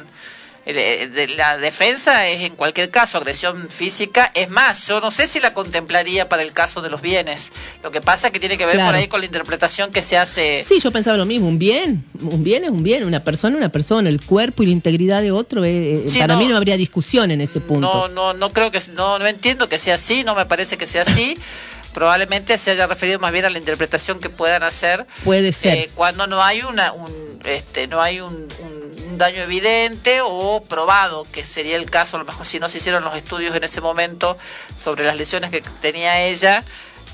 la 1.36 1.56
defensa 1.56 2.28
es 2.28 2.42
en 2.42 2.54
cualquier 2.54 2.90
caso 2.90 3.18
agresión 3.18 3.68
física. 3.70 4.30
Es 4.34 4.50
más, 4.50 4.86
yo 4.86 5.00
no 5.00 5.10
sé 5.10 5.26
si 5.26 5.40
la 5.40 5.54
contemplaría 5.54 6.28
para 6.28 6.42
el 6.42 6.52
caso 6.52 6.82
de 6.82 6.90
los 6.90 7.00
bienes. 7.00 7.50
Lo 7.82 7.90
que 7.90 8.00
pasa 8.00 8.30
que 8.30 8.38
tiene 8.38 8.58
que 8.58 8.66
ver 8.66 8.74
Claro. 8.74 8.90
por 8.90 8.94
ahí 8.96 9.08
con 9.08 9.20
la 9.20 9.26
interpretación 9.26 9.90
que 9.90 10.02
se 10.02 10.16
hace. 10.18 10.62
Sí, 10.62 10.78
yo 10.80 10.90
pensaba 10.92 11.16
lo 11.16 11.24
mismo, 11.26 11.48
un 11.48 11.58
bien, 11.58 12.04
un 12.20 12.44
bien 12.44 12.64
es 12.64 12.70
un 12.70 12.82
bien, 12.82 13.04
una 13.04 13.24
persona 13.24 13.56
es 13.56 13.58
una 13.60 13.70
persona, 13.70 14.08
el 14.08 14.20
cuerpo 14.20 14.62
y 14.62 14.66
la 14.66 14.72
integridad 14.72 15.22
de 15.22 15.32
otro, 15.32 15.64
eh, 15.64 16.04
eh, 16.04 16.04
Sí, 16.08 16.18
para 16.18 16.34
no. 16.34 16.40
mí 16.40 16.46
no 16.46 16.56
habría 16.56 16.76
discusión 16.76 17.30
en 17.30 17.40
ese 17.40 17.60
punto. 17.60 17.80
No, 17.80 18.08
no, 18.08 18.34
no 18.34 18.52
creo 18.52 18.70
que 18.70 18.80
no, 18.94 19.18
no 19.18 19.26
entiendo 19.26 19.68
que 19.68 19.78
sea 19.78 19.94
así. 19.94 20.22
No 20.24 20.34
me 20.34 20.44
parece 20.46 20.76
que 20.76 20.86
sea 20.86 21.02
así. 21.02 21.36
Probablemente 21.94 22.56
se 22.58 22.70
haya 22.70 22.86
referido 22.86 23.18
más 23.18 23.32
bien 23.32 23.44
a 23.44 23.50
la 23.50 23.58
interpretación 23.58 24.20
que 24.20 24.28
puedan 24.30 24.62
hacer 24.62 25.06
Puede 25.24 25.52
ser. 25.52 25.74
eh, 25.76 25.90
cuando 25.94 26.26
no 26.26 26.42
hay 26.42 26.62
una 26.62 26.92
un 26.92 27.40
este 27.44 27.86
no 27.86 28.00
hay 28.02 28.20
un, 28.20 28.34
un- 28.60 28.78
un 29.10 29.18
daño 29.18 29.42
evidente 29.42 30.20
o 30.22 30.62
probado 30.68 31.26
que 31.32 31.44
sería 31.44 31.76
el 31.76 31.90
caso 31.90 32.16
a 32.16 32.20
lo 32.20 32.26
mejor 32.26 32.44
si 32.46 32.60
no 32.60 32.68
se 32.68 32.78
hicieron 32.78 33.02
los 33.04 33.16
estudios 33.16 33.56
en 33.56 33.64
ese 33.64 33.80
momento 33.80 34.36
sobre 34.82 35.04
las 35.04 35.16
lesiones 35.16 35.50
que 35.50 35.62
tenía 35.80 36.20
ella 36.22 36.62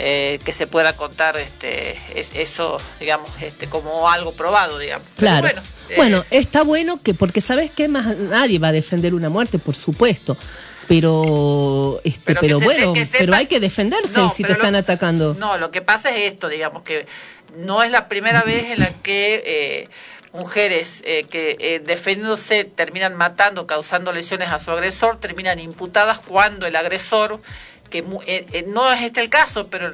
eh, 0.01 0.41
que 0.45 0.53
se 0.53 0.67
pueda 0.67 0.95
contar 0.97 1.37
este 1.37 1.97
es- 2.19 2.33
eso 2.35 2.79
digamos 2.99 3.31
este 3.41 3.69
como 3.69 4.11
algo 4.11 4.33
probado 4.33 4.79
digamos 4.79 5.07
Claro. 5.17 5.41
bueno, 5.43 5.63
Bueno, 5.97 6.25
eh, 6.31 6.39
está 6.39 6.63
bueno 6.63 7.01
que, 7.03 7.15
porque 7.15 7.41
sabes 7.41 7.71
que 7.71 7.87
más 7.89 8.07
nadie 8.17 8.59
va 8.59 8.69
a 8.69 8.73
defender 8.73 9.15
una 9.15 9.29
muerte, 9.29 9.59
por 9.59 9.77
supuesto. 9.77 10.37
Pero, 10.89 12.01
este, 12.05 12.21
Pero 12.25 12.41
pero, 12.41 12.59
que 12.59 12.65
se- 12.65 12.65
bueno, 12.65 12.95
sepa- 12.95 13.19
pero 13.19 13.35
hay 13.35 13.47
que 13.47 13.61
defenderse 13.61 14.19
No, 14.19 14.31
si 14.31 14.43
te 14.43 14.51
lo- 14.51 14.55
están 14.57 14.75
atacando. 14.75 15.35
No, 15.35 15.59
lo 15.59 15.71
que 15.71 15.83
pasa 15.83 16.11
es 16.11 16.33
esto, 16.33 16.49
digamos 16.49 16.83
que 16.83 17.07
no 17.57 17.83
es 17.83 17.91
la 17.91 18.09
primera 18.09 18.43
vez 18.43 18.71
en 18.71 18.81
la 18.81 18.91
que 18.91 19.43
eh, 19.47 19.89
mujeres 20.33 21.03
eh, 21.07 21.25
que 21.31 21.57
eh, 21.61 21.81
defendiéndose 21.85 22.65
terminan 22.65 23.15
matando, 23.15 23.67
causando 23.67 24.13
lesiones 24.13 24.49
a 24.49 24.59
su 24.59 24.71
agresor, 24.73 25.21
terminan 25.21 25.61
imputadas 25.61 26.21
cuando 26.21 26.67
el 26.67 26.75
agresor 26.77 27.41
que 27.91 28.05
eh, 28.27 28.65
no 28.67 28.93
es 28.93 29.03
este 29.03 29.21
el 29.21 29.29
caso, 29.29 29.69
pero 29.71 29.93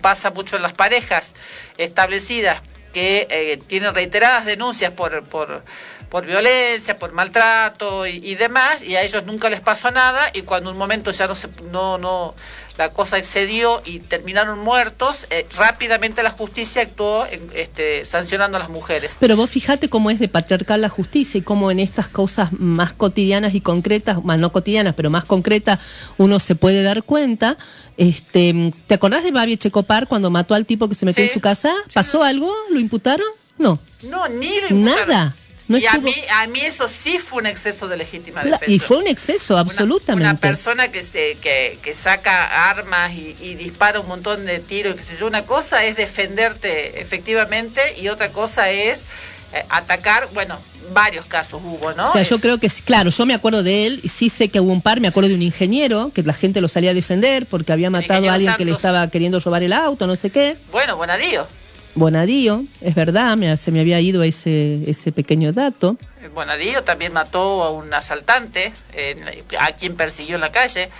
pasa 0.00 0.30
mucho 0.30 0.56
en 0.56 0.62
las 0.62 0.72
parejas 0.72 1.34
establecidas 1.78 2.60
que 2.92 3.26
eh, 3.30 3.60
tienen 3.68 3.94
reiteradas 3.94 4.46
denuncias 4.46 4.90
por, 4.90 5.22
por, 5.24 5.62
por 6.10 6.24
violencia, 6.26 6.98
por 6.98 7.12
maltrato 7.12 8.06
y, 8.06 8.20
y 8.24 8.34
demás, 8.36 8.82
y 8.82 8.96
a 8.96 9.02
ellos 9.02 9.24
nunca 9.26 9.50
les 9.50 9.60
pasó 9.60 9.90
nada, 9.90 10.20
y 10.34 10.42
cuando 10.42 10.70
un 10.70 10.78
momento 10.78 11.10
ya 11.10 11.26
no 11.26 11.34
se, 11.34 11.48
no, 11.72 11.98
no, 11.98 12.34
la 12.78 12.92
cosa 12.92 13.18
excedió 13.18 13.82
y 13.84 13.98
terminaron 14.00 14.58
muertos, 14.58 15.26
eh, 15.30 15.46
rápidamente 15.56 16.22
la 16.22 16.30
justicia 16.30 16.82
actuó 16.82 17.26
en- 17.26 17.48
este, 17.54 18.04
sancionando 18.04 18.56
a 18.56 18.60
las 18.60 18.68
mujeres. 18.68 19.16
Pero 19.18 19.34
vos 19.36 19.50
fijate 19.50 19.88
cómo 19.88 20.10
es 20.10 20.18
de 20.18 20.28
patriarcal 20.28 20.80
la 20.82 20.88
justicia 20.90 21.38
y 21.38 21.42
cómo 21.42 21.70
en 21.70 21.80
estas 21.80 22.06
cosas 22.08 22.50
más 22.52 22.92
cotidianas 22.92 23.54
y 23.54 23.60
concretas, 23.60 24.22
más 24.24 24.38
no 24.38 24.52
cotidianas, 24.52 24.94
pero 24.94 25.10
más 25.10 25.24
concretas, 25.24 25.80
uno 26.18 26.38
se 26.38 26.54
puede 26.54 26.82
dar 26.82 27.02
cuenta. 27.02 27.56
Este, 27.96 28.72
¿Te 28.86 28.94
acordás 28.94 29.24
de 29.24 29.30
Babi 29.32 29.56
Checopar 29.56 30.06
cuando 30.06 30.30
mató 30.30 30.54
al 30.54 30.66
tipo 30.66 30.88
que 30.88 30.94
se 30.94 31.06
metió 31.06 31.24
Sí. 31.24 31.28
en 31.30 31.34
su 31.34 31.40
casa? 31.40 31.72
Sí, 31.86 31.94
¿Pasó 31.94 32.22
algo? 32.22 32.52
¿Lo 32.70 32.78
imputaron? 32.78 33.26
No. 33.58 33.78
No, 34.02 34.28
ni 34.28 34.60
lo 34.60 34.68
imputaron. 34.68 34.84
Nada. 35.08 35.36
No 35.68 35.78
y 35.78 35.86
a 35.86 35.98
mí, 35.98 36.14
a 36.32 36.46
mí 36.46 36.60
eso 36.60 36.86
sí 36.88 37.18
fue 37.18 37.40
un 37.40 37.46
exceso 37.46 37.88
de 37.88 37.96
legítima 37.96 38.42
defensa. 38.42 38.66
y 38.68 38.78
fue 38.78 38.98
un 38.98 39.08
exceso, 39.08 39.58
absolutamente. 39.58 40.30
Una, 40.30 40.36
persona 40.36 40.92
que, 40.92 41.02
se, 41.02 41.36
que, 41.36 41.78
que 41.82 41.94
saca 41.94 42.70
armas 42.70 43.12
y, 43.12 43.36
y 43.40 43.54
dispara 43.54 44.00
un 44.00 44.06
montón 44.06 44.46
de 44.46 44.60
tiros, 44.60 44.94
y 44.94 44.96
qué 44.98 45.02
sé 45.02 45.16
yo, 45.18 45.26
una 45.26 45.44
cosa 45.44 45.84
es 45.84 45.96
defenderte 45.96 47.00
efectivamente 47.00 47.80
y 48.00 48.08
otra 48.08 48.30
cosa 48.30 48.70
es 48.70 49.06
eh, 49.52 49.64
atacar, 49.70 50.28
bueno, 50.34 50.58
varios 50.92 51.26
casos 51.26 51.60
hubo, 51.64 51.92
¿no? 51.94 52.08
O 52.08 52.12
sea, 52.12 52.22
yo 52.22 52.40
creo 52.40 52.58
que, 52.58 52.68
sí, 52.68 52.82
claro, 52.82 53.10
yo 53.10 53.26
me 53.26 53.34
acuerdo 53.34 53.62
de 53.62 53.86
él, 53.86 54.02
sí 54.04 54.28
sé 54.28 54.48
que 54.48 54.60
hubo 54.60 54.72
un 54.72 54.82
par, 54.82 55.00
me 55.00 55.08
acuerdo 55.08 55.28
de 55.28 55.34
un 55.36 55.42
ingeniero, 55.42 56.10
que 56.12 56.22
la 56.22 56.34
gente 56.34 56.60
lo 56.60 56.68
salía 56.68 56.90
a 56.90 56.94
defender 56.94 57.46
porque 57.46 57.72
había 57.72 57.88
matado 57.88 58.28
a 58.28 58.34
alguien 58.34 58.54
que 58.56 58.64
le 58.64 58.72
estaba 58.72 59.08
queriendo 59.08 59.38
robar 59.38 59.62
el 59.62 59.72
auto, 59.72 60.06
no 60.06 60.16
sé 60.16 60.30
qué. 60.30 60.56
Bueno, 60.72 60.96
Bonadío. 60.96 61.46
Bonadío, 61.96 62.64
es 62.82 62.94
verdad, 62.94 63.36
me, 63.36 63.56
se 63.56 63.70
me 63.72 63.80
había 63.80 64.00
ido 64.00 64.22
ese, 64.22 64.88
ese 64.88 65.12
pequeño 65.12 65.52
dato. 65.52 65.96
Eh, 66.22 66.28
Bonadío 66.28 66.84
también 66.84 67.12
mató 67.12 67.64
a 67.64 67.70
un 67.70 67.92
asaltante, 67.92 68.72
eh, 68.92 69.16
a 69.58 69.72
quien 69.72 69.96
persiguió 69.96 70.34
en 70.36 70.42
la 70.42 70.52
calle. 70.52 70.90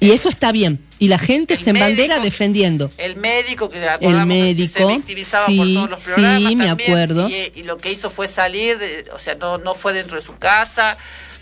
Y 0.00 0.12
eso 0.12 0.28
está 0.28 0.50
bien. 0.50 0.80
Y 0.98 1.08
la 1.08 1.18
gente 1.18 1.54
El 1.54 1.62
se 1.62 1.70
embandera 1.70 2.16
médico- 2.16 2.24
defendiendo. 2.24 2.90
El 2.98 3.16
médico 3.16 3.68
que 3.70 3.78
que 4.00 4.08
médico, 4.08 4.78
se 4.78 4.86
victimizaba 4.86 5.46
por 5.46 5.54
sí, 5.66 5.74
todos 5.74 5.90
los 5.90 6.00
sí, 6.00 6.06
programas 6.06 6.54
me 6.54 6.66
también, 6.66 6.90
acuerdo. 6.90 7.28
Y, 7.28 7.52
y 7.54 7.62
lo 7.64 7.78
que 7.78 7.90
hizo 7.92 8.10
fue 8.10 8.26
salir, 8.26 8.78
de- 8.78 9.04
o 9.12 9.18
sea, 9.18 9.34
no, 9.36 9.58
no 9.58 9.74
fue 9.74 9.92
dentro 9.92 10.16
de 10.16 10.22
su 10.22 10.36
casa, 10.36 10.96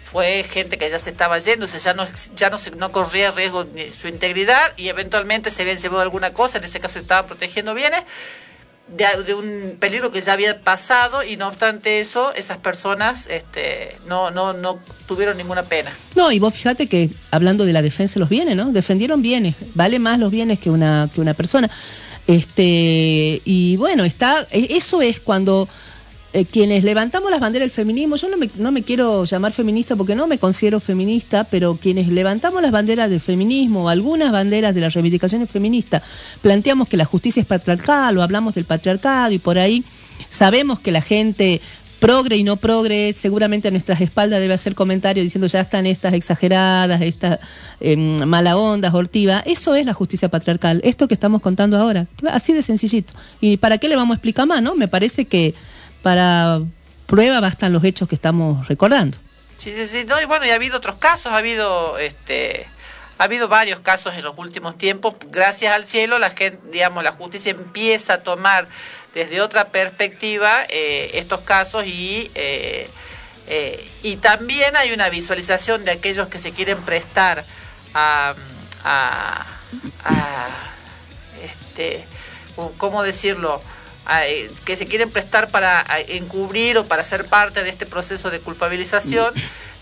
fue 0.05 0.43
gente 0.43 0.77
que 0.77 0.91
ya 0.91 0.99
se 0.99 1.11
estaba 1.11 1.39
yendo, 1.39 1.67
o 1.67 1.69
sea, 1.69 1.79
ya 1.81 1.95
no, 1.95 2.07
ya 2.35 2.51
no, 2.51 2.59
se, 2.59 2.73
no 2.73 2.91
corría 2.93 3.31
riesgo 3.31 3.65
ni 3.75 3.89
su 3.91 4.09
integridad 4.09 4.61
y 4.77 4.89
eventualmente 4.89 5.51
se 5.51 5.63
habían 5.63 5.77
llevado 5.79 6.01
alguna 6.03 6.33
cosa, 6.33 6.59
en 6.59 6.65
ese 6.65 6.81
caso 6.81 6.99
estaba 6.99 7.27
protegiendo 7.29 7.75
bienes, 7.75 8.03
de, 8.97 9.35
un 9.35 9.77
peligro 9.79 10.11
que 10.11 10.21
ya 10.21 10.33
había 10.33 10.61
pasado 10.61 11.23
y 11.23 11.37
no 11.37 11.49
obstante 11.49 12.01
eso, 12.01 12.33
esas 12.35 12.59
personas 12.59 13.27
este, 13.27 13.97
no, 14.07 14.31
no, 14.31 14.53
no 14.53 14.79
tuvieron 15.07 15.37
ninguna 15.37 15.63
pena. 15.63 15.91
No, 16.15 16.33
y 16.33 16.39
vos 16.39 16.55
fíjate 16.55 16.87
que 16.87 17.11
hablando 17.31 17.65
de 17.65 17.73
la 17.73 17.83
defensa 17.83 18.15
de 18.15 18.21
los 18.21 18.29
bienes, 18.29 18.57
¿no? 18.57 18.73
Defendieron 18.73 19.23
bienes, 19.23 19.55
vale 19.75 19.99
más 19.99 20.19
los 20.19 20.31
bienes 20.31 20.59
que 20.59 20.71
una 20.71 21.11
que 21.13 21.21
una 21.21 21.35
persona. 21.35 21.71
Este, 22.27 23.41
y 23.45 23.77
bueno, 23.77 24.05
está 24.05 24.47
e- 24.51 24.77
eso 24.77 25.01
es 25.01 25.21
cuando 25.21 25.69
eh, 26.35 26.45
quienes 26.45 26.85
levantamos 26.85 27.31
las 27.31 27.41
banderas 27.41 27.65
del 27.65 27.71
feminismo, 27.71 28.17
yo 28.17 28.29
no 28.29 28.37
me, 28.37 28.51
no 28.59 28.71
me 28.71 28.83
quiero 28.83 29.25
llamar 29.25 29.53
feminista 29.53 29.97
porque 29.97 30.15
no 30.15 30.27
me 30.27 30.39
considero 30.39 30.79
feminista, 30.79 31.45
pero 31.45 31.79
quienes 31.81 32.09
levantamos 32.09 32.61
las 32.61 32.71
banderas 32.71 33.09
del 33.09 33.21
feminismo 33.21 33.89
algunas 33.89 34.31
banderas 34.31 34.75
de 34.75 34.83
las 34.83 34.93
reivindicaciones 34.93 35.51
feministas, 35.51 36.03
planteamos 36.43 36.89
que 36.89 36.99
la 36.99 37.07
justicia 37.07 37.41
es 37.41 37.47
patriarcal 37.47 38.19
o 38.19 38.23
hablamos 38.23 38.55
del 38.55 38.65
patriarcado 38.65 39.33
y 39.33 39.39
por 39.39 39.59
ahí 39.59 39.85
sabemos 40.29 40.81
que 40.81 40.93
la 40.93 41.01
gente 41.01 41.61
progre 41.99 42.37
y 42.37 42.45
no 42.45 42.57
progre, 42.57 43.13
seguramente 43.13 43.69
a 43.69 43.71
nuestras 43.71 44.01
espaldas 44.01 44.41
debe 44.41 44.55
hacer 44.55 44.75
comentarios 44.75 45.25
diciendo 45.25 45.47
ya 45.47 45.61
están 45.61 45.87
estas 45.87 46.15
exageradas, 46.15 47.01
estas 47.03 47.41
em, 47.81 48.23
mala 48.25 48.57
ondas, 48.57 48.95
hortiva. 48.95 49.43
Eso 49.47 49.75
es 49.75 49.85
la 49.87 49.95
justicia 49.95 50.29
patriarcal, 50.29 50.81
esto 50.85 51.09
que 51.09 51.15
estamos 51.15 51.41
contando 51.41 51.77
ahora, 51.77 52.07
así 52.31 52.53
de 52.53 52.63
sencillito. 52.63 53.15
¿Y 53.41 53.57
para 53.57 53.79
qué 53.79 53.89
le 53.89 53.97
vamos 53.97 54.15
a 54.15 54.17
explicar 54.17 54.47
más, 54.47 54.63
no? 54.63 54.75
Me 54.75 54.89
parece 54.89 55.25
que 55.25 55.55
para 56.03 56.61
prueba 57.07 57.41
bastan 57.41 57.73
los 57.73 57.85
hechos 57.85 58.09
que 58.09 58.15
estamos 58.15 58.69
recordando. 58.69 59.19
Sí, 59.57 59.73
sí, 59.73 59.89
sí. 59.89 60.05
No, 60.05 60.21
y 60.21 60.25
bueno, 60.25 60.47
y 60.47 60.51
ha 60.51 60.55
habido 60.55 60.77
otros 60.77 60.97
casos, 60.97 61.33
ha 61.33 61.39
habido 61.39 61.99
este 61.99 62.69
ha 63.19 63.25
habido 63.25 63.49
varios 63.49 63.81
casos 63.81 64.15
en 64.15 64.23
los 64.23 64.39
últimos 64.39 64.79
tiempos. 64.79 65.15
Gracias 65.31 65.75
al 65.75 65.85
cielo, 65.85 66.19
la 66.19 66.31
gente, 66.31 66.61
digamos, 66.71 67.03
la 67.03 67.11
justicia 67.11 67.51
empieza 67.51 68.15
a 68.15 68.23
tomar 68.23 68.69
desde 69.13 69.41
otra 69.41 69.71
perspectiva 69.71 70.65
eh, 70.69 71.11
estos 71.15 71.41
casos 71.41 71.85
y 71.87 72.31
eh, 72.37 72.89
eh, 73.49 73.91
y 74.03 74.17
también 74.17 74.77
hay 74.77 74.93
una 74.93 75.09
visualización 75.09 75.85
de 75.85 75.93
aquellos 75.93 76.29
que 76.29 76.39
se 76.39 76.53
quieren 76.53 76.83
prestar 76.83 77.45
a, 77.95 78.35
a, 78.85 79.47
a 80.05 80.47
este 81.43 82.07
cómo 82.77 83.03
decirlo 83.03 83.63
que 84.65 84.77
se 84.77 84.87
quieren 84.87 85.11
prestar 85.11 85.51
para 85.51 85.85
encubrir 86.09 86.79
o 86.79 86.85
para 86.87 87.05
ser 87.05 87.27
parte 87.27 87.63
de 87.63 87.69
este 87.71 87.85
proceso 87.87 88.31
de 88.31 88.41
culpabilización 88.41 89.35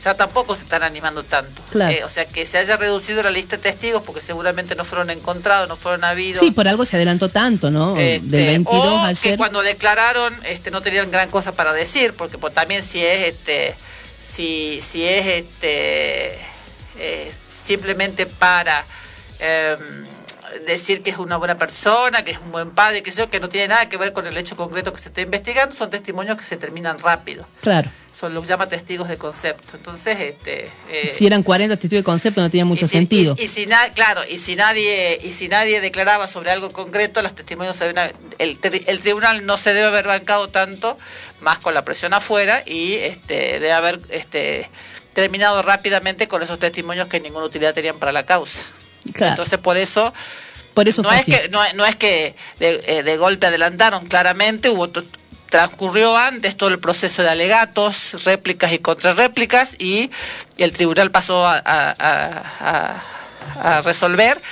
ya 0.03 0.15
tampoco 0.15 0.55
se 0.55 0.63
están 0.63 0.83
animando 0.83 1.23
tanto 1.23 1.63
Claro. 1.71 1.93
Eh, 1.93 2.05
o 2.05 2.09
sea 2.09 2.27
que 2.27 2.45
se 2.45 2.59
haya 2.59 2.77
reducido 2.77 3.23
la 3.23 3.31
lista 3.31 3.57
de 3.57 3.63
testigos 3.63 4.03
porque 4.05 4.21
seguramente 4.21 4.75
no 4.75 4.85
fueron 4.85 5.11
encontrados 5.11 5.69
no 5.69 5.77
fueron 5.77 6.03
habidos 6.05 6.41
Sí, 6.41 6.51
por 6.51 6.67
algo 6.69 6.85
se 6.85 6.97
adelantó 6.97 7.29
tanto, 7.29 7.71
¿no? 7.71 7.97
este, 7.97 8.27
Del 8.27 8.47
22 8.47 8.85
o 8.87 8.99
ayer. 9.05 9.33
que 9.33 9.37
cuando 9.39 9.63
declararon 9.63 10.35
este 10.45 10.71
no 10.73 10.83
tenían 10.83 11.11
gran 11.11 11.31
cosa 11.31 11.53
para 11.55 11.73
decir 11.73 12.13
porque 12.15 12.37
pues, 12.37 12.53
también 12.53 12.83
si 12.83 13.05
es 13.05 13.27
este 13.33 13.75
si 14.23 14.81
si 14.83 15.05
es 15.05 15.25
este 15.27 16.35
eh, 16.99 17.33
simplemente 17.49 18.27
para 18.27 18.85
em, 19.39 19.79
decir 20.65 21.03
que 21.03 21.11
es 21.11 21.19
una 21.19 21.37
buena 21.37 21.59
persona, 21.59 22.25
que 22.25 22.31
es 22.33 22.39
un 22.39 22.53
buen 22.53 22.71
padre, 22.71 23.03
que 23.03 23.11
sé 23.11 23.27
que 23.29 23.41
no 23.41 23.49
tiene 23.49 23.69
nada 23.69 23.89
que 23.89 23.97
ver 23.97 24.13
con 24.13 24.27
el 24.27 24.37
hecho 24.37 24.57
concreto 24.57 24.93
que 24.93 25.01
se 25.03 25.09
está 25.09 25.21
investigando, 25.21 25.75
son 25.75 25.91
testimonios 25.91 26.37
que 26.37 26.45
se 26.45 26.57
terminan 26.57 26.99
rápido. 26.99 27.47
Claro. 27.61 27.91
Son 28.19 28.33
los 28.33 28.49
llama 28.49 28.67
testigos 28.67 29.09
de 29.09 29.19
concepto. 29.19 29.77
Entonces, 29.77 30.19
este 30.19 30.71
eh, 30.89 31.09
si 31.09 31.27
eran 31.27 31.43
40 31.43 31.77
testigos 31.77 32.01
de 32.01 32.05
concepto 32.05 32.41
no 32.41 32.49
tenía 32.51 32.65
mucho 32.65 32.87
y 32.87 32.89
si- 32.89 32.97
sentido. 32.97 33.35
Y, 33.39 33.43
y 33.43 33.49
si 33.49 33.67
na- 33.67 33.91
claro, 33.91 34.23
y 34.27 34.39
si 34.39 34.57
nadie 34.57 35.19
y 35.23 35.33
si 35.33 35.49
nadie 35.49 35.83
declaraba 35.83 36.27
sobre 36.27 36.51
algo 36.51 36.71
concreto, 36.71 37.21
los 37.21 37.35
testimonios 37.35 37.77
se 37.77 37.93
deben- 37.95 38.15
el, 38.39 38.59
el 38.87 39.01
tribunal 39.01 39.45
no 39.45 39.59
se 39.59 39.75
debe 39.75 39.89
haber 39.89 40.07
bancado 40.07 40.49
tanto 40.49 40.97
más 41.43 41.59
con 41.59 41.75
la 41.75 41.85
presión 41.85 42.15
afuera 42.15 42.63
y 42.65 42.95
este 42.95 43.35
debe 43.61 43.73
haber 43.73 44.01
este 44.09 44.71
terminado 45.13 45.61
rápidamente 45.63 46.27
con 46.27 46.43
esos 46.43 46.59
testimonios 46.59 47.09
que 47.09 47.21
ninguna 47.21 47.45
utilidad 47.45 47.75
tenían 47.75 47.99
para 47.99 48.13
la 48.13 48.25
causa. 48.25 48.63
Claro. 49.13 49.33
Entonces, 49.33 49.59
por 49.59 49.77
eso 49.77 50.15
Por 50.77 50.87
eso 50.89 51.01
no 51.03 51.11
es 51.11 51.25
que 51.25 51.49
no, 51.49 51.61
no 51.75 51.87
es 51.87 51.97
que 51.97 52.35
de, 52.61 52.83
eh, 52.87 53.03
de 53.03 53.17
golpe 53.17 53.47
adelantaron 53.47 54.07
claramente 54.07 54.69
hubo 54.69 54.91
transcurrió 55.49 56.17
antes 56.17 56.55
todo 56.57 56.69
el 56.69 56.79
proceso 56.79 57.23
de 57.23 57.31
alegatos 57.31 58.25
réplicas 58.25 58.73
y 58.73 58.79
contrarréplicas 58.79 59.77
y 59.81 60.11
el 60.59 60.73
tribunal 60.73 61.11
pasó 61.11 61.47
a, 61.47 61.57
a- 61.65 61.95
a- 61.99 63.03
a- 63.63 63.77
a 63.79 63.81
resolver 63.83 64.43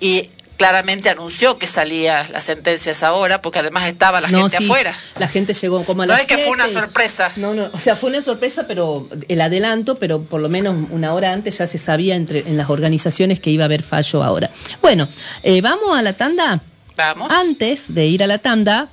y 0.00 0.30
claramente 0.58 1.08
anunció 1.08 1.56
que 1.56 1.66
salía 1.66 2.28
las 2.30 2.44
sentencias 2.44 3.02
ahora 3.02 3.40
porque 3.40 3.60
además 3.60 3.86
estaba 3.86 4.20
la 4.20 4.28
No, 4.28 4.40
gente 4.40 4.58
sí, 4.58 4.64
afuera 4.64 4.94
La 5.18 5.28
gente 5.28 5.54
llegó 5.54 5.84
como 5.84 6.02
a 6.02 6.06
No 6.06 6.12
las 6.12 6.22
es 6.22 6.26
que 6.26 6.36
fue 6.38 6.50
una 6.52 6.68
sorpresa. 6.68 7.30
No, 7.36 7.54
no, 7.54 7.70
o 7.72 7.78
sea, 7.78 7.96
fue 7.96 8.10
una 8.10 8.20
sorpresa, 8.20 8.66
pero 8.66 9.08
el 9.28 9.40
adelanto, 9.40 9.94
pero 9.94 10.20
por 10.20 10.40
lo 10.42 10.48
menos 10.50 10.76
una 10.90 11.14
hora 11.14 11.32
antes 11.32 11.56
ya 11.56 11.66
se 11.66 11.78
sabía 11.78 12.16
entre 12.16 12.40
en 12.40 12.58
las 12.58 12.68
organizaciones 12.68 13.40
que 13.40 13.50
iba 13.50 13.64
a 13.64 13.66
haber 13.66 13.82
fallo 13.82 14.22
ahora. 14.22 14.50
Bueno, 14.82 15.08
eh, 15.44 15.60
vamos 15.62 15.96
a 15.96 16.02
la 16.02 16.12
tanda. 16.12 16.60
vamos 16.96 17.30
Antes 17.32 17.94
de 17.94 18.06
ir 18.06 18.22
a 18.24 18.26
la 18.26 18.38
tanda, 18.38 18.88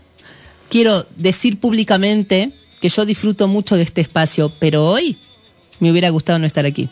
quiero 0.70 1.08
decir 1.16 1.60
públicamente 1.60 2.52
que 2.80 2.90
yo 2.90 3.06
disfruto 3.06 3.48
mucho 3.48 3.76
de 3.76 3.82
este 3.84 4.02
espacio, 4.02 4.52
pero 4.60 4.86
hoy 4.86 5.18
me 5.80 5.90
hubiera 5.92 6.10
gustado 6.12 6.38
no 6.38 6.46
estar 6.46 6.66
aquí. 6.66 6.90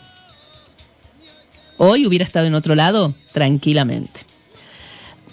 Hoy 1.76 2.06
hubiera 2.06 2.24
estado 2.24 2.46
en 2.46 2.54
otro 2.54 2.74
lado 2.74 3.14
tranquilamente. 3.32 4.33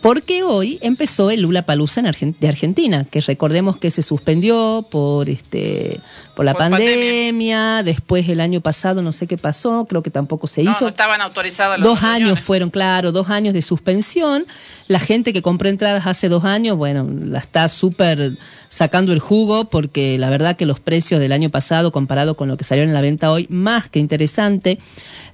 Porque 0.02 0.42
hoy 0.42 0.80
empezó 0.82 1.30
el 1.30 1.42
Lula 1.42 1.62
Palusa 1.62 2.02
de 2.02 2.48
Argentina, 2.48 3.06
que 3.10 3.22
recordemos 3.22 3.78
que 3.78 3.92
se 3.92 4.02
suspendió 4.02 4.86
por 4.90 5.30
este 5.30 6.00
por 6.36 6.46
la 6.46 6.54
Por 6.54 6.60
pandemia, 6.62 7.84
después 7.84 8.28
el 8.30 8.40
año 8.40 8.62
pasado 8.62 9.02
no 9.02 9.12
sé 9.12 9.28
qué 9.28 9.38
pasó, 9.38 9.86
creo 9.88 10.02
que 10.02 10.10
tampoco 10.10 10.48
se 10.48 10.64
no, 10.64 10.72
hizo. 10.72 10.82
no 10.82 10.88
estaban 10.88 11.22
autorizadas 11.22 11.78
las 11.80 11.88
Dos 11.88 12.02
reuniones. 12.02 12.28
años 12.30 12.40
fueron, 12.40 12.70
claro, 12.72 13.12
dos 13.12 13.30
años 13.30 13.54
de 13.54 13.62
suspensión. 13.62 14.46
La 14.88 15.00
gente 15.00 15.34
que 15.34 15.42
compró 15.42 15.70
entradas 15.70 16.08
hace 16.08 16.30
dos 16.30 16.46
años, 16.46 16.78
bueno, 16.78 17.08
la 17.26 17.40
está 17.40 17.68
súper 17.68 18.38
sacando 18.70 19.14
el 19.14 19.20
jugo 19.20 19.66
porque 19.66 20.18
la 20.18 20.30
verdad 20.30 20.56
que 20.56 20.66
los 20.66 20.80
precios 20.80 21.20
del 21.20 21.32
año 21.34 21.50
pasado 21.50 21.92
comparado 21.92 22.36
con 22.36 22.48
lo 22.48 22.58
que 22.58 22.64
salieron 22.64 22.90
en 22.90 22.96
la 22.96 23.02
venta 23.02 23.32
hoy, 23.32 23.46
más 23.50 23.88
que 23.90 24.00
interesante. 24.00 24.80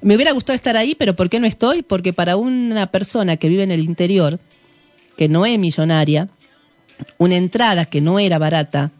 Me 0.02 0.16
hubiera 0.16 0.32
gustado 0.34 0.56
estar 0.56 0.76
ahí, 0.76 0.94
pero 0.96 1.16
¿por 1.16 1.30
qué 1.30 1.40
no 1.40 1.48
estoy? 1.48 1.84
Porque 1.84 2.12
para 2.12 2.36
una 2.36 2.88
persona 2.88 3.38
que 3.38 3.48
vive 3.50 3.64
en 3.64 3.72
el 3.72 3.82
interior, 3.82 4.40
que 5.18 5.28
no 5.28 5.46
es 5.46 5.60
millonaria, 5.60 6.30
una 7.18 7.36
entrada 7.36 7.86
que 7.86 8.02
no 8.02 8.20
era 8.20 8.38
barata, 8.38 8.92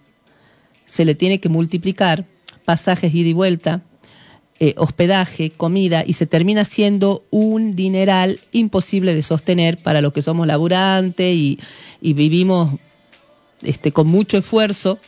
se 0.86 1.06
le 1.06 1.16
tiene 1.16 1.40
que 1.40 1.50
multiplicar 1.50 2.26
pasajes 2.66 3.14
ida 3.14 3.30
y 3.30 3.34
vuelta, 3.34 3.82
eh, 4.60 4.74
hospedaje, 4.78 5.52
comida, 5.52 6.04
y 6.06 6.14
se 6.14 6.26
termina 6.26 6.66
siendo 6.66 7.24
un 7.30 7.76
dineral 7.76 8.40
imposible 8.52 9.14
de 9.14 9.22
sostener 9.22 9.78
para 9.78 10.02
los 10.02 10.14
que 10.14 10.22
somos 10.22 10.48
laburantes 10.48 11.36
y, 11.36 11.60
y 12.02 12.14
vivimos 12.14 12.80
este, 13.62 13.92
con 13.92 14.08
mucho 14.08 14.38
esfuerzo 14.38 15.00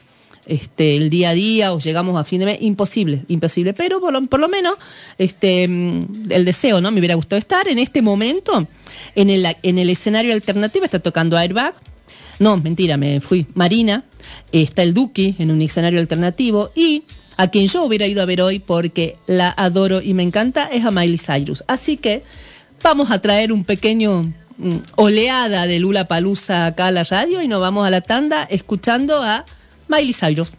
este, 0.45 0.95
el 0.95 1.09
día 1.09 1.29
a 1.29 1.33
día 1.33 1.73
o 1.73 1.79
llegamos 1.79 2.19
a 2.19 2.23
fin 2.23 2.39
de 2.39 2.45
mes, 2.45 2.57
imposible, 2.61 3.23
imposible. 3.27 3.73
Pero 3.73 3.99
por 3.99 4.13
lo, 4.13 4.21
por 4.25 4.39
lo 4.39 4.49
menos 4.49 4.75
este, 5.17 5.67
mm, 5.67 6.31
el 6.31 6.45
deseo, 6.45 6.81
¿no? 6.81 6.91
Me 6.91 6.99
hubiera 6.99 7.15
gustado 7.15 7.39
estar 7.39 7.67
en 7.67 7.79
este 7.79 8.01
momento 8.01 8.67
en 9.15 9.29
el, 9.29 9.45
en 9.63 9.77
el 9.77 9.89
escenario 9.89 10.33
alternativo, 10.33 10.85
está 10.85 10.99
tocando 10.99 11.37
Airbag. 11.37 11.73
No, 12.39 12.57
mentira, 12.57 12.95
me 12.97 13.19
fui. 13.19 13.45
Marina, 13.53 14.05
está 14.51 14.83
el 14.83 14.93
Duki 14.93 15.35
en 15.39 15.51
un 15.51 15.61
escenario 15.61 15.99
alternativo 15.99 16.71
y 16.73 17.03
a 17.35 17.47
quien 17.47 17.67
yo 17.67 17.83
hubiera 17.83 18.07
ido 18.07 18.21
a 18.21 18.25
ver 18.25 18.41
hoy 18.41 18.59
porque 18.59 19.17
la 19.27 19.53
adoro 19.55 20.01
y 20.01 20.13
me 20.13 20.23
encanta 20.23 20.67
es 20.67 20.85
a 20.85 20.91
Miley 20.91 21.17
Cyrus. 21.17 21.63
Así 21.67 21.97
que 21.97 22.23
vamos 22.81 23.11
a 23.11 23.19
traer 23.19 23.51
un 23.51 23.63
pequeño 23.63 24.33
mm, 24.57 24.77
oleada 24.95 25.67
de 25.67 25.79
Lula 25.79 26.07
Palusa 26.07 26.65
acá 26.65 26.87
a 26.87 26.91
la 26.91 27.03
radio 27.03 27.41
y 27.41 27.47
nos 27.47 27.61
vamos 27.61 27.87
a 27.87 27.89
la 27.89 28.01
tanda 28.01 28.43
escuchando 28.43 29.21
a 29.21 29.45
Miley 29.87 30.13
Cyrus. 30.13 30.51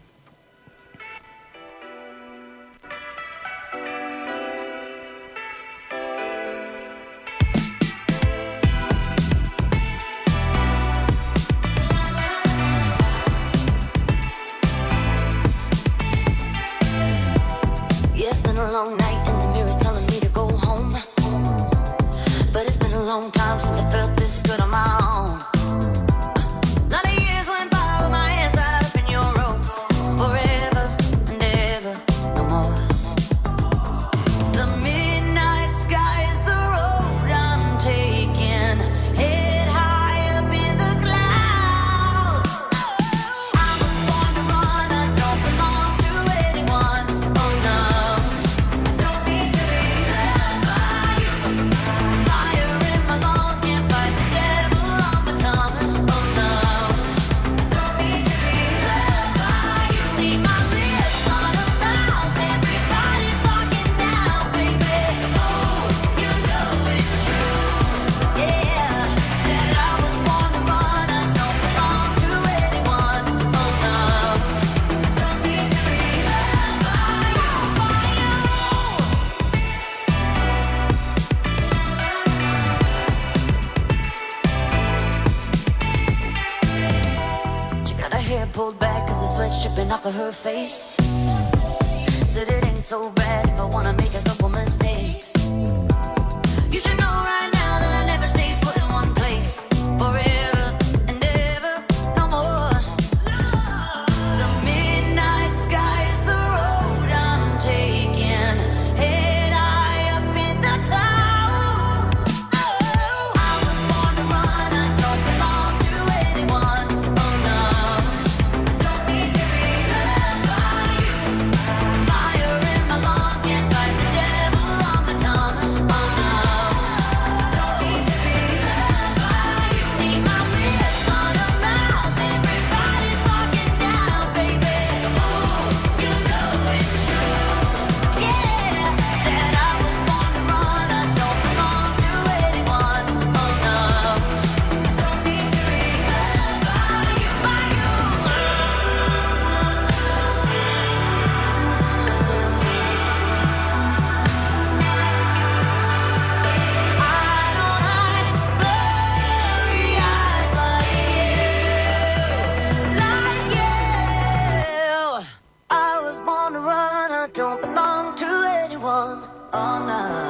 Don't 167.33 167.61
belong 167.63 168.15
to 168.17 168.27
anyone. 168.65 169.23
Oh 169.53 169.85
no. 169.87 170.30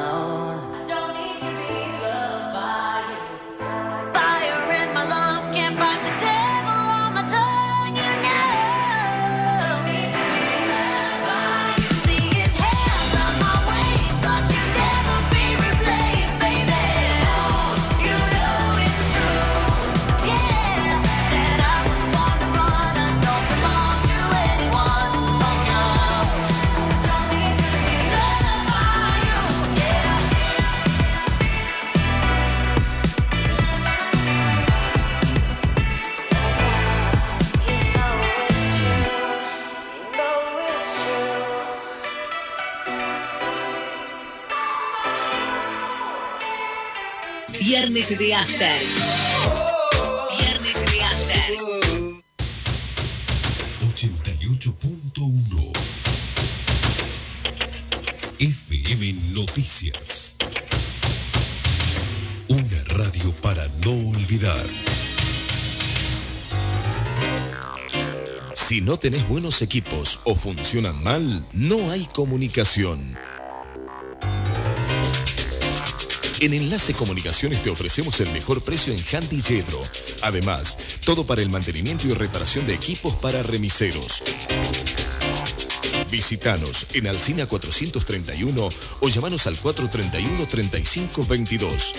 Viernes 47.92 48.18
de 48.20 48.34
After. 48.36 48.80
Viernes 50.38 50.76
de 50.92 51.02
After. 51.02 51.56
88.1 53.84 55.72
FM 58.38 59.12
Noticias. 59.32 60.36
Una 62.46 62.84
radio 62.90 63.34
para 63.42 63.66
no 63.84 63.90
olvidar. 64.10 64.66
Si 68.54 68.80
no 68.80 68.98
tenés 68.98 69.26
buenos 69.26 69.62
equipos 69.62 70.20
o 70.22 70.36
funcionan 70.36 71.02
mal, 71.02 71.44
no 71.52 71.90
hay 71.90 72.06
comunicación. 72.06 73.18
En 76.40 76.52
Enlace 76.54 76.94
Comunicaciones 76.94 77.62
te 77.62 77.68
ofrecemos 77.68 78.18
el 78.20 78.32
mejor 78.32 78.62
precio 78.62 78.94
en 78.94 78.98
Handy 78.98 79.42
Yedro. 79.42 79.82
Además, 80.22 80.78
todo 81.04 81.26
para 81.26 81.42
el 81.42 81.50
mantenimiento 81.50 82.08
y 82.08 82.14
reparación 82.14 82.66
de 82.66 82.72
equipos 82.72 83.14
para 83.16 83.42
remiseros. 83.42 84.22
Visítanos 86.10 86.86
en 86.94 87.08
Alcina 87.08 87.44
431 87.44 88.70
o 89.00 89.08
llamanos 89.10 89.46
al 89.46 89.60
431-3522. 89.60 91.92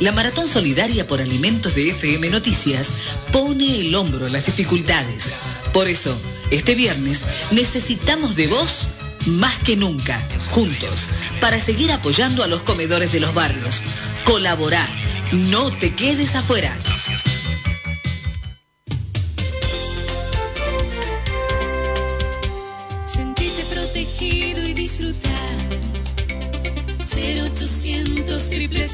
La 0.00 0.12
Maratón 0.12 0.48
Solidaria 0.48 1.06
por 1.06 1.20
Alimentos 1.20 1.74
de 1.74 1.90
FM 1.90 2.30
Noticias 2.30 2.88
pone 3.30 3.80
el 3.80 3.94
hombro 3.94 4.24
a 4.24 4.30
las 4.30 4.46
dificultades. 4.46 5.34
Por 5.74 5.86
eso, 5.86 6.18
este 6.50 6.74
viernes 6.74 7.24
necesitamos 7.50 8.36
de 8.36 8.48
vos 8.48 8.88
más 9.26 9.56
que 9.58 9.76
nunca, 9.76 10.20
juntos, 10.50 11.06
para 11.40 11.60
seguir 11.60 11.92
apoyando 11.92 12.42
a 12.42 12.46
los 12.46 12.62
comedores 12.62 13.12
de 13.12 13.20
los 13.20 13.34
barrios. 13.34 13.82
Colabora, 14.24 14.88
no 15.32 15.70
te 15.72 15.94
quedes 15.94 16.34
afuera. 16.34 16.76
Sentirte 23.04 23.64
protegido 23.72 24.66
y 24.66 24.74
disfrutar. 24.74 25.30
0800 27.00 28.50
triple 28.50 28.88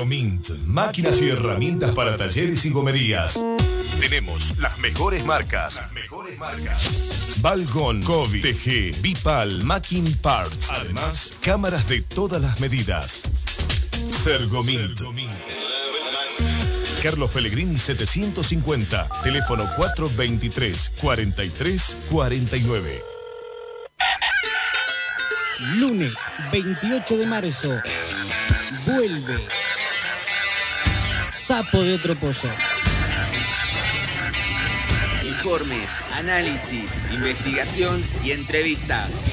Sergomint, 0.00 0.48
máquinas 0.64 1.20
y 1.20 1.28
herramientas 1.28 1.94
para 1.94 2.16
talleres 2.16 2.64
y 2.64 2.70
gomerías. 2.70 3.44
Tenemos 4.00 4.56
las 4.56 4.78
mejores 4.78 5.22
marcas. 5.26 5.76
Las 5.76 5.92
mejores 5.92 6.38
marcas. 6.38 7.34
Balgon, 7.42 8.02
COVID, 8.02 8.40
TG, 8.40 9.02
Bipal, 9.02 9.62
Macking 9.62 10.16
Parts. 10.22 10.70
Además, 10.70 11.38
cámaras 11.42 11.86
de 11.86 12.00
todas 12.00 12.40
las 12.40 12.58
medidas. 12.60 13.10
Sergomint. 14.08 14.98
Carlos 17.02 17.30
Pellegrini 17.30 17.76
750, 17.76 19.06
teléfono 19.22 19.64
423 19.76 20.92
43 20.98 21.96
49. 22.10 23.02
Lunes 25.74 26.14
28 26.50 27.18
de 27.18 27.26
marzo. 27.26 27.82
Vuelve. 28.86 29.59
Sapo 31.50 31.82
de 31.82 31.94
otro 31.94 32.14
pozo. 32.14 32.46
Informes, 35.26 36.00
análisis, 36.12 37.02
investigación 37.12 38.00
y 38.24 38.30
entrevistas. 38.30 39.24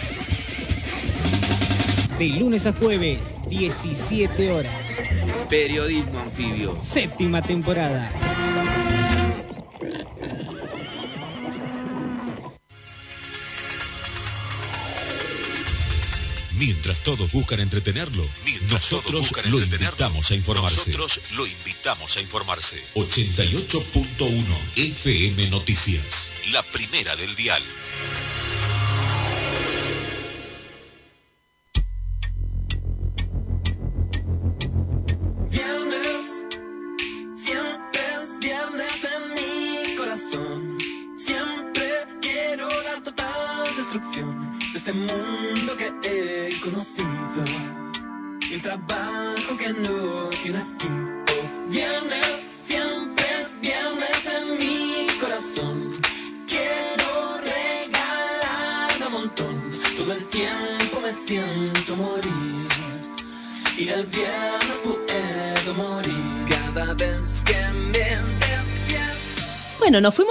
De 2.17 2.29
lunes 2.29 2.65
a 2.65 2.73
jueves, 2.73 3.19
17 3.49 4.51
horas. 4.51 4.73
Periodismo 5.47 6.17
anfibio. 6.21 6.75
Séptima 6.81 7.43
temporada. 7.43 8.09
Mientras 16.57 17.03
todos 17.03 17.31
buscan 17.31 17.59
entretenerlo, 17.59 18.27
nosotros 18.69 19.31
lo 19.45 19.59
invitamos 19.59 20.31
a 20.31 20.35
informarse. 20.35 20.91
Nosotros 20.91 21.21
lo 21.35 21.45
invitamos 21.45 22.17
a 22.17 22.21
informarse. 22.21 22.83
88.1 22.95 24.57
FM 24.75 25.49
Noticias. 25.49 26.33
La 26.51 26.63
primera 26.63 27.15
del 27.15 27.35
dial. 27.35 27.63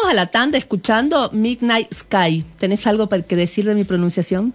A 0.09 0.15
la 0.15 0.27
tanda 0.27 0.59
escuchando 0.59 1.31
Midnight 1.33 1.93
Sky. 1.93 2.45
¿Tenés 2.59 2.87
algo 2.87 3.09
para 3.09 3.23
que 3.23 3.37
decir 3.37 3.65
de 3.65 3.75
mi 3.75 3.85
pronunciación? 3.85 4.55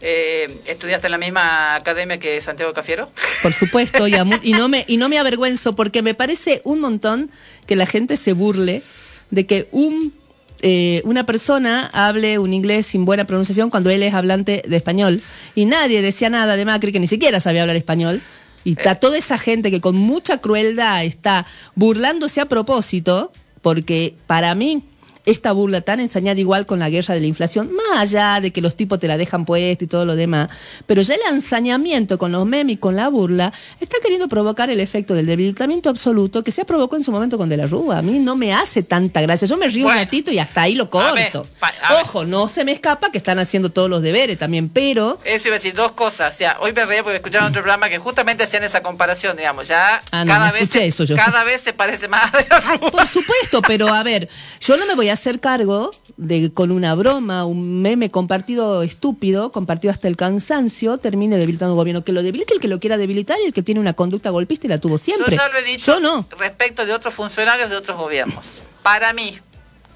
Eh, 0.00 0.58
¿Estudiaste 0.66 1.06
en 1.06 1.12
la 1.12 1.18
misma 1.18 1.76
academia 1.76 2.18
que 2.18 2.40
Santiago 2.40 2.72
Cafiero? 2.72 3.08
Por 3.42 3.52
supuesto, 3.52 4.08
y, 4.08 4.12
no 4.52 4.68
me, 4.68 4.84
y 4.88 4.96
no 4.96 5.08
me 5.08 5.18
avergüenzo 5.18 5.76
porque 5.76 6.02
me 6.02 6.14
parece 6.14 6.60
un 6.64 6.80
montón 6.80 7.30
que 7.66 7.76
la 7.76 7.86
gente 7.86 8.16
se 8.16 8.32
burle 8.32 8.82
de 9.30 9.46
que 9.46 9.68
un, 9.70 10.12
eh, 10.60 11.02
una 11.04 11.24
persona 11.24 11.88
hable 11.92 12.38
un 12.40 12.52
inglés 12.52 12.86
sin 12.86 13.04
buena 13.04 13.24
pronunciación 13.26 13.70
cuando 13.70 13.90
él 13.90 14.02
es 14.02 14.12
hablante 14.12 14.62
de 14.66 14.76
español. 14.76 15.22
Y 15.54 15.66
nadie 15.66 16.02
decía 16.02 16.28
nada 16.30 16.56
de 16.56 16.64
Macri 16.64 16.90
que 16.90 17.00
ni 17.00 17.06
siquiera 17.06 17.38
sabía 17.38 17.62
hablar 17.62 17.76
español. 17.76 18.20
Y 18.64 18.72
está 18.72 18.96
toda 18.96 19.16
esa 19.16 19.38
gente 19.38 19.70
que 19.70 19.80
con 19.80 19.96
mucha 19.96 20.38
crueldad 20.38 21.04
está 21.04 21.46
burlándose 21.76 22.40
a 22.40 22.46
propósito, 22.46 23.32
porque 23.62 24.14
para 24.26 24.54
mí 24.54 24.82
esta 25.24 25.52
burla 25.52 25.80
tan 25.82 26.00
ensañada 26.00 26.40
igual 26.40 26.66
con 26.66 26.78
la 26.80 26.90
guerra 26.90 27.14
de 27.14 27.20
la 27.20 27.26
inflación, 27.26 27.70
más 27.72 27.98
allá 28.00 28.40
de 28.40 28.50
que 28.52 28.60
los 28.60 28.76
tipos 28.76 28.98
te 28.98 29.06
la 29.08 29.16
dejan 29.16 29.44
puesta 29.44 29.84
y 29.84 29.86
todo 29.86 30.04
lo 30.04 30.16
demás, 30.16 30.48
pero 30.86 31.02
ya 31.02 31.14
el 31.14 31.20
ensañamiento 31.34 32.18
con 32.18 32.32
los 32.32 32.44
memes 32.46 32.74
y 32.74 32.76
con 32.78 32.96
la 32.96 33.08
burla 33.08 33.52
está 33.80 33.98
queriendo 34.02 34.28
provocar 34.28 34.70
el 34.70 34.80
efecto 34.80 35.14
del 35.14 35.26
debilitamiento 35.26 35.90
absoluto 35.90 36.42
que 36.42 36.50
se 36.50 36.64
provocó 36.64 36.96
en 36.96 37.04
su 37.04 37.12
momento 37.12 37.38
con 37.38 37.48
De 37.48 37.56
la 37.56 37.66
Rúa. 37.66 37.98
A 37.98 38.02
mí 38.02 38.18
no 38.18 38.34
me 38.36 38.52
hace 38.54 38.82
tanta 38.82 39.20
gracia. 39.20 39.46
Yo 39.46 39.56
me 39.56 39.68
río 39.68 39.86
un 39.86 39.92
ratito 39.94 40.30
y 40.32 40.38
hasta 40.38 40.62
ahí 40.62 40.74
lo 40.74 40.88
a 40.92 41.12
ver, 41.12 41.30
corto. 41.32 41.48
pa- 41.60 41.72
a 41.82 41.92
ver. 41.94 42.02
Ojo, 42.02 42.24
no 42.24 42.48
se 42.48 42.64
me 42.64 42.72
escapa 42.72 43.10
que 43.12 43.18
están 43.18 43.38
haciendo 43.38 43.70
todos 43.70 43.88
los 43.90 44.02
deberes 44.02 44.38
también, 44.38 44.68
pero 44.68 45.20
Eso 45.24 45.48
iba 45.48 45.54
a 45.56 45.58
decir 45.58 45.74
dos 45.74 45.92
cosas. 45.92 46.34
O 46.34 46.38
sea, 46.38 46.56
hoy 46.60 46.72
me 46.72 46.84
reía 46.84 47.02
porque 47.02 47.16
escucharon 47.16 47.48
otro 47.48 47.62
programa 47.62 47.88
que 47.88 47.98
justamente 47.98 48.44
hacían 48.44 48.64
esa 48.64 48.80
comparación, 48.82 49.36
digamos. 49.36 49.68
Ya 49.68 50.02
Ah, 50.10 50.24
no, 50.24 50.32
cada, 50.32 50.50
vez 50.52 50.74
eso 50.74 51.04
yo. 51.04 51.14
cada 51.16 51.44
vez 51.44 51.60
se 51.60 51.72
parece 51.72 52.08
más 52.08 52.32
a 52.34 52.38
De 52.38 52.46
la 52.48 52.60
Rúa. 52.60 52.90
Por 52.90 53.06
supuesto, 53.06 53.62
pero 53.62 53.88
a 53.88 54.02
ver, 54.02 54.28
yo 54.60 54.76
no 54.76 54.86
me 54.86 54.94
voy 54.94 55.08
a 55.10 55.11
hacer 55.12 55.40
cargo 55.40 55.90
de 56.16 56.52
con 56.52 56.70
una 56.70 56.94
broma, 56.94 57.44
un 57.44 57.80
meme 57.82 58.10
compartido 58.10 58.82
estúpido, 58.82 59.52
compartido 59.52 59.92
hasta 59.92 60.08
el 60.08 60.16
cansancio, 60.16 60.98
termine 60.98 61.36
debilitando 61.36 61.74
un 61.74 61.78
gobierno. 61.78 62.04
Que 62.04 62.12
lo 62.12 62.22
debilite 62.22 62.54
el 62.54 62.60
que 62.60 62.68
lo 62.68 62.80
quiera 62.80 62.96
debilitar 62.96 63.38
y 63.42 63.46
el 63.46 63.52
que 63.52 63.62
tiene 63.62 63.80
una 63.80 63.92
conducta 63.94 64.30
golpista 64.30 64.66
y 64.66 64.70
la 64.70 64.78
tuvo 64.78 64.98
siempre. 64.98 65.30
Yo 65.30 65.36
ya 65.36 65.48
lo 65.48 65.58
he 65.58 65.62
dicho 65.62 65.94
Yo 65.94 66.00
no. 66.00 66.26
respecto 66.38 66.84
de 66.86 66.92
otros 66.92 67.14
funcionarios 67.14 67.70
de 67.70 67.76
otros 67.76 67.96
gobiernos. 67.96 68.46
Para 68.82 69.12
mí, 69.12 69.38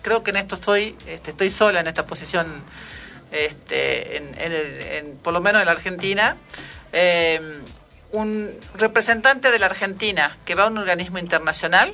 creo 0.02 0.22
que 0.22 0.30
en 0.30 0.36
esto 0.36 0.54
estoy, 0.56 0.94
este, 1.06 1.32
estoy 1.32 1.50
sola 1.50 1.80
en 1.80 1.86
esta 1.88 2.06
posición, 2.06 2.46
este, 3.32 4.16
en, 4.18 4.24
en 4.40 4.52
el- 4.52 4.82
en- 4.82 5.16
por 5.18 5.32
lo 5.32 5.40
menos 5.40 5.60
en 5.62 5.66
la 5.66 5.72
Argentina. 5.72 6.36
Eh, 6.92 7.40
un 8.12 8.48
representante 8.76 9.50
de 9.50 9.58
la 9.58 9.66
Argentina 9.66 10.38
que 10.44 10.54
va 10.54 10.64
a 10.64 10.66
un 10.68 10.78
organismo 10.78 11.18
internacional 11.18 11.92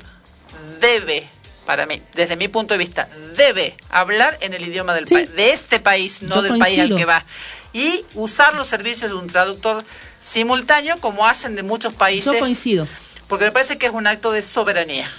debe, 0.81 1.27
para 1.67 1.87
mí, 1.87 2.03
desde 2.15 2.37
mi 2.37 2.49
punto 2.49 2.75
de 2.75 2.79
vista, 2.79 3.09
debe 3.37 3.77
hablar 3.91 4.37
en 4.41 4.53
el 4.55 4.67
idioma 4.67 4.95
del 4.95 5.07
Sí. 5.07 5.15
país, 5.15 5.35
de 5.35 5.51
este 5.53 5.79
país, 5.81 6.23
no 6.23 6.37
Yo 6.37 6.43
del 6.43 6.59
país 6.59 6.81
al 6.81 6.97
que 6.97 7.05
va. 7.05 7.25
Y 7.73 8.05
usar 8.15 8.55
los 8.55 8.67
servicios 8.67 9.11
de 9.11 9.17
un 9.17 9.29
traductor 9.29 9.85
simultáneo 10.21 10.99
como 10.99 11.27
hacen 11.27 11.57
de 11.57 11.63
muchos 11.63 11.93
países 11.95 12.33
Yo 12.33 12.39
coincido. 12.39 12.87
porque 13.29 13.45
me 13.47 13.53
parece 13.53 13.79
que 13.79 13.87
es 13.87 13.93
un 13.93 14.07
acto 14.07 14.31
de 14.33 14.43
soberanía. 14.43 15.11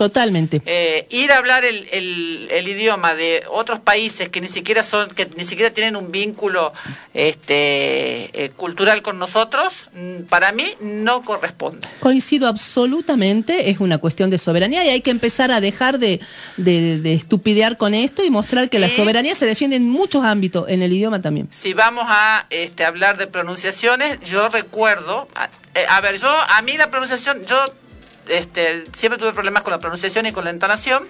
Totalmente. 0.00 0.62
Eh, 0.64 1.06
ir 1.10 1.30
a 1.30 1.36
hablar 1.36 1.62
el, 1.62 1.86
el- 1.92 2.48
el 2.50 2.68
idioma 2.68 3.14
de 3.14 3.42
otros 3.50 3.80
países 3.80 4.30
que 4.30 4.40
ni 4.40 4.48
siquiera 4.48 4.82
son, 4.82 5.10
que 5.10 5.26
ni 5.36 5.44
siquiera 5.44 5.74
tienen 5.74 5.94
un 5.94 6.10
vínculo 6.10 6.72
este, 7.12 8.44
eh, 8.44 8.48
cultural 8.56 9.02
con 9.02 9.18
nosotros, 9.18 9.86
mm, 9.94 10.22
para 10.30 10.52
mí 10.52 10.64
no 10.80 11.20
corresponde. 11.22 11.86
Coincido 12.00 12.48
absolutamente, 12.48 13.68
es 13.68 13.78
una 13.80 13.98
cuestión 13.98 14.30
de 14.30 14.38
soberanía 14.38 14.82
y 14.86 14.88
hay 14.88 15.02
que 15.02 15.10
empezar 15.10 15.50
a 15.50 15.60
dejar 15.60 15.98
de, 15.98 16.18
de- 16.56 16.98
de 16.98 17.12
estupidear 17.12 17.76
con 17.76 17.92
esto 17.92 18.24
y 18.24 18.30
mostrar 18.30 18.70
que 18.70 18.78
la 18.78 18.88
soberanía 18.88 19.34
se 19.34 19.44
defiende 19.44 19.76
en 19.76 19.86
muchos 19.86 20.24
ámbitos, 20.24 20.66
en 20.70 20.80
el 20.80 20.94
idioma 20.94 21.20
también. 21.20 21.46
Si 21.50 21.74
vamos 21.74 22.06
a 22.08 22.46
este, 22.48 22.86
hablar 22.86 23.18
de 23.18 23.26
pronunciaciones, 23.26 24.18
yo 24.20 24.48
recuerdo, 24.48 25.28
a, 25.36 25.50
eh, 25.74 25.84
a 25.90 26.00
ver, 26.00 26.16
yo 26.18 26.30
a 26.30 26.62
mí 26.62 26.78
la 26.78 26.90
pronunciación, 26.90 27.44
yo 27.44 27.58
este, 28.30 28.86
siempre 28.92 29.18
tuve 29.18 29.32
problemas 29.32 29.62
con 29.62 29.72
la 29.72 29.78
pronunciación 29.80 30.26
y 30.26 30.32
con 30.32 30.44
la 30.44 30.50
entonación, 30.50 31.06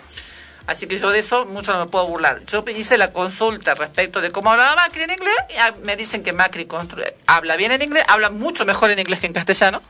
así 0.66 0.86
que 0.86 0.98
yo 0.98 1.10
de 1.10 1.18
eso 1.20 1.46
mucho 1.46 1.72
no 1.72 1.78
me 1.80 1.86
puedo 1.90 2.06
burlar. 2.06 2.42
Yo 2.46 2.64
hice 2.76 2.98
la 2.98 3.12
consulta 3.12 3.74
respecto 3.74 4.20
de 4.20 4.30
cómo 4.30 4.50
hablaba 4.50 4.74
Macri 4.76 5.02
en 5.02 5.10
inglés, 5.10 5.34
y 5.50 5.56
ah, 5.58 5.74
me 5.82 5.96
dicen 5.96 6.22
que 6.22 6.32
Macri 6.32 6.66
constru- 6.66 7.12
habla 7.26 7.56
bien 7.56 7.72
en 7.72 7.82
inglés, 7.82 8.04
habla 8.08 8.30
mucho 8.30 8.64
mejor 8.66 8.90
en 8.90 8.98
inglés 8.98 9.20
que 9.20 9.26
en 9.26 9.32
castellano. 9.32 9.82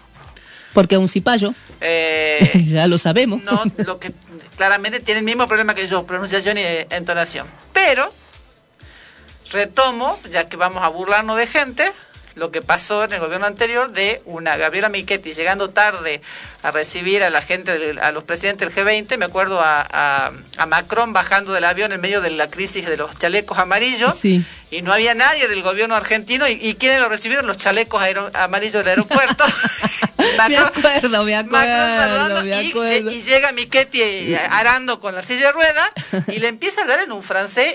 Porque 0.72 0.96
un 0.96 1.08
cipayo, 1.08 1.52
Eh, 1.80 2.64
ya 2.68 2.86
lo 2.86 2.96
sabemos. 2.98 3.42
no, 3.42 3.64
lo 3.78 3.98
que 3.98 4.12
claramente 4.56 5.00
tiene 5.00 5.18
el 5.20 5.24
mismo 5.24 5.48
problema 5.48 5.74
que 5.74 5.86
yo, 5.86 6.06
pronunciación 6.06 6.58
y 6.58 6.60
eh, 6.62 6.86
entonación. 6.90 7.46
Pero 7.72 8.12
retomo, 9.52 10.18
ya 10.30 10.48
que 10.48 10.56
vamos 10.56 10.82
a 10.84 10.88
burlarnos 10.88 11.36
de 11.36 11.46
gente, 11.46 11.90
lo 12.36 12.50
que 12.50 12.62
pasó 12.62 13.04
en 13.04 13.12
el 13.12 13.20
gobierno 13.20 13.46
anterior 13.46 13.90
de 13.92 14.22
una 14.24 14.56
Gabriela 14.56 14.88
Michetti 14.88 15.32
llegando 15.32 15.70
tarde 15.70 16.20
a 16.62 16.70
recibir 16.70 17.22
a 17.24 17.30
la 17.30 17.42
gente, 17.42 17.78
del- 17.78 17.98
a 17.98 18.12
los 18.12 18.24
presidentes 18.24 18.72
del 18.72 18.86
G20, 18.86 19.16
me 19.18 19.24
acuerdo 19.24 19.60
a, 19.60 19.80
a- 19.90 20.30
a 20.56 20.66
Macron 20.66 21.12
bajando 21.12 21.52
del 21.52 21.64
avión 21.64 21.92
en 21.92 22.00
medio 22.00 22.20
de 22.20 22.30
la 22.30 22.48
crisis 22.50 22.86
de 22.86 22.96
los 22.96 23.18
chalecos 23.18 23.58
amarillos, 23.58 24.16
Sí. 24.18 24.44
y 24.70 24.82
no 24.82 24.92
había 24.92 25.14
nadie 25.14 25.48
del 25.48 25.62
gobierno 25.62 25.96
argentino, 25.96 26.46
y, 26.48 26.52
y 26.52 26.74
¿quiénes 26.76 27.00
lo 27.00 27.08
recibieron? 27.08 27.46
Los 27.46 27.56
chalecos 27.56 28.02
amarillos 28.34 28.74
del 28.84 28.88
aeropuerto. 28.88 29.44
me 30.18 30.36
Macron- 30.36 30.66
acuerdo, 30.66 31.24
me 31.24 31.42
Macron 31.42 31.96
saludando 31.96 32.38
acuerdo, 32.38 32.42
me 32.44 32.62
y, 32.62 32.70
acuerdo. 32.70 33.10
y 33.10 33.22
llega 33.22 33.52
Miquetti 33.52 34.02
eh, 34.02 34.40
arando 34.50 35.00
con 35.00 35.14
la 35.14 35.22
silla 35.22 35.46
de 35.46 35.52
rueda 35.52 35.92
y 36.28 36.38
le 36.38 36.48
empieza 36.48 36.80
a 36.80 36.84
hablar 36.84 37.00
en 37.00 37.10
un 37.12 37.22
francés 37.22 37.74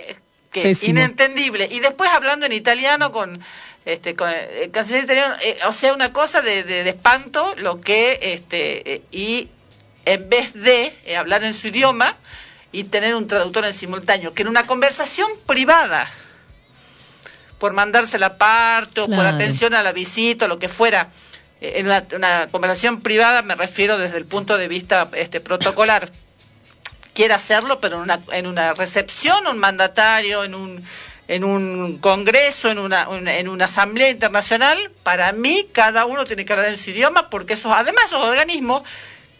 que 0.51 0.61
Pésimo. 0.63 0.91
inentendible 0.91 1.67
y 1.69 1.81
después 1.81 2.09
hablando 2.11 2.45
en 2.45 2.53
italiano 2.53 3.11
con 3.11 3.41
este 3.85 4.15
con 4.15 4.29
el, 4.29 4.35
el 4.63 4.71
canciller 4.71 5.03
italiano 5.03 5.35
eh, 5.43 5.57
o 5.67 5.71
sea 5.73 5.93
una 5.93 6.11
cosa 6.11 6.41
de, 6.41 6.63
de- 6.63 6.83
de 6.83 6.89
espanto 6.89 7.53
lo 7.57 7.79
que 7.81 8.19
este 8.21 8.95
eh, 8.95 9.01
y 9.11 9.49
en 10.05 10.27
vez 10.29 10.53
de 10.53 10.93
eh, 11.05 11.15
hablar 11.17 11.43
en 11.43 11.53
su 11.53 11.67
idioma 11.67 12.15
y 12.71 12.83
tener 12.85 13.15
un 13.15 13.27
traductor 13.27 13.63
en 13.65 13.73
simultáneo 13.73 14.33
que 14.33 14.41
en 14.41 14.47
una 14.49 14.65
conversación 14.67 15.29
privada 15.45 16.09
por 17.59 17.73
mandarse 17.73 18.19
la 18.19 18.37
parte 18.37 19.01
o 19.01 19.07
por 19.07 19.25
atención 19.25 19.73
a 19.73 19.81
la 19.83 19.93
visita 19.93 20.45
o 20.45 20.47
lo 20.47 20.59
que 20.59 20.67
fuera. 20.67 21.07
Eh, 21.61 21.73
En 21.77 21.85
una, 21.85 22.03
una 22.13 22.47
conversación 22.51 23.01
privada 23.01 23.41
me 23.43 23.55
refiero 23.55 23.97
desde 23.97 24.17
el 24.17 24.25
punto 24.25 24.57
de 24.57 24.67
vista 24.67 25.09
este 25.13 25.39
protocolar. 25.39 26.11
Quiere 27.13 27.33
hacerlo, 27.33 27.79
pero 27.79 27.95
en 27.95 28.01
una, 28.01 28.19
en 28.33 28.45
una 28.45 28.73
recepción, 28.73 29.47
un 29.47 29.57
mandatario, 29.57 30.43
en 30.43 30.53
un, 30.53 30.85
en 31.27 31.43
un 31.43 31.97
congreso, 31.99 32.69
en 32.69 32.79
una, 32.79 33.09
una- 33.09 33.37
en 33.37 33.47
una 33.47 33.65
asamblea 33.65 34.09
internacional, 34.09 34.77
para 35.03 35.31
mí 35.31 35.67
cada 35.71 36.05
uno 36.05 36.25
tiene 36.25 36.45
que 36.45 36.53
hablar 36.53 36.67
en 36.69 36.77
su 36.77 36.91
idioma, 36.91 37.29
porque 37.29 37.53
esos, 37.53 37.71
además 37.71 38.05
esos 38.05 38.21
organismos 38.21 38.83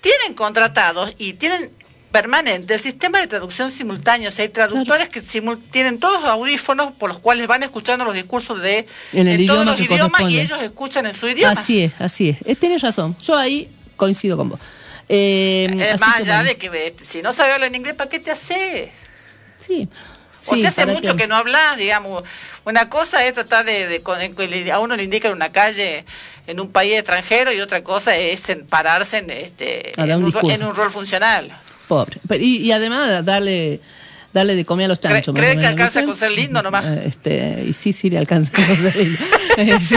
tienen 0.02 0.34
contratados 0.36 1.14
y 1.18 1.34
tienen 1.34 1.72
permanente 2.12 2.76
el 2.76 2.80
sistema 2.80 3.20
de 3.20 3.28
traducción 3.28 3.72
simultánea. 3.72 4.30
O 4.30 4.32
sea, 4.32 4.44
hay 4.44 4.50
traductores 4.50 5.10
que 5.10 5.22
simul- 5.22 5.60
tienen 5.72 6.00
todos 6.00 6.24
audífonos 6.24 6.94
por 6.94 7.10
los 7.10 7.20
cuales 7.20 7.46
van 7.46 7.62
escuchando 7.64 8.06
los 8.06 8.14
discursos 8.14 8.62
de, 8.62 8.86
En 9.12 9.28
el 9.28 9.38
de 9.38 9.46
todos 9.48 9.66
los 9.66 9.80
idiomas 9.80 10.22
y 10.22 10.40
ellos 10.40 10.62
escuchan 10.64 11.06
en 11.08 11.14
su 11.14 11.28
idioma. 11.28 11.52
Así 11.60 11.84
es, 11.84 11.92
así 12.00 12.30
es. 12.30 12.38
Eh, 12.46 12.56
Tienes 12.56 12.82
razón. 12.82 13.18
Yo 13.22 13.36
ahí 13.36 13.70
coincido 13.98 14.38
con 14.38 14.50
vos. 14.50 14.60
Eh, 15.10 15.68
Eh, 15.72 15.96
más 16.00 16.18
allá 16.22 16.42
de 16.44 16.58
que 16.58 16.68
eh, 16.68 16.96
si 17.02 17.22
no 17.22 17.34
sabes 17.34 17.54
hablar 17.54 17.68
en 17.68 17.76
inglés, 17.76 17.96
¿para 17.96 18.10
qué 18.10 18.20
te 18.20 18.32
haces? 18.32 18.90
Sí. 19.60 19.88
O 20.48 20.56
Sí, 20.56 20.62
sea, 20.62 20.70
hace 20.70 20.86
mucho 20.86 21.16
que... 21.16 21.28
no 21.28 21.36
hablas, 21.36 21.78
digamos. 21.78 22.24
Una 22.66 22.90
cosa 22.90 23.26
es 23.26 23.34
tratar 23.34 23.66
de, 23.66 23.88
de 23.88 24.02
que 24.36 24.48
le- 24.48 24.72
a 24.72 24.80
uno 24.80 24.96
le 24.96 25.04
indican 25.04 25.32
una 25.32 25.52
calle 25.52 26.06
en 26.48 26.60
un 26.60 26.72
país 26.72 26.94
extranjero 26.94 27.52
y 27.52 27.60
otra 27.62 27.84
cosa 27.84 28.16
es 28.16 28.50
en- 28.50 28.66
pararse 28.66 29.18
en, 29.20 29.30
este, 29.32 30.00
en, 30.00 30.12
un 30.24 30.32
en 30.52 30.64
un 30.64 30.76
rol 30.76 30.92
funcional. 30.92 31.52
Pobre. 31.88 32.20
Pero- 32.28 32.44
y, 32.44 32.58
y 32.58 32.72
además 32.72 33.24
darle 33.26 33.80
darle 34.34 34.56
de 34.58 34.66
comer 34.66 34.86
a 34.86 34.88
los 34.90 35.00
¿Cree, 35.00 35.14
chanchos. 35.14 35.34
cree 35.34 35.58
que 35.58 35.66
alcanza 35.66 36.02
¿viste? 36.02 36.06
con 36.08 36.16
ser 36.18 36.32
lindo 36.34 36.62
nomás? 36.62 36.84
Eh, 36.86 37.04
Este, 37.06 37.64
y 37.70 37.72
sí, 37.72 37.94
sí 37.94 38.10
le 38.10 38.18
alcanza 38.18 38.52
con 38.52 38.66
ser 38.66 38.96
lindo. 38.96 39.20
Eh, 39.58 39.80
sí, 39.80 39.96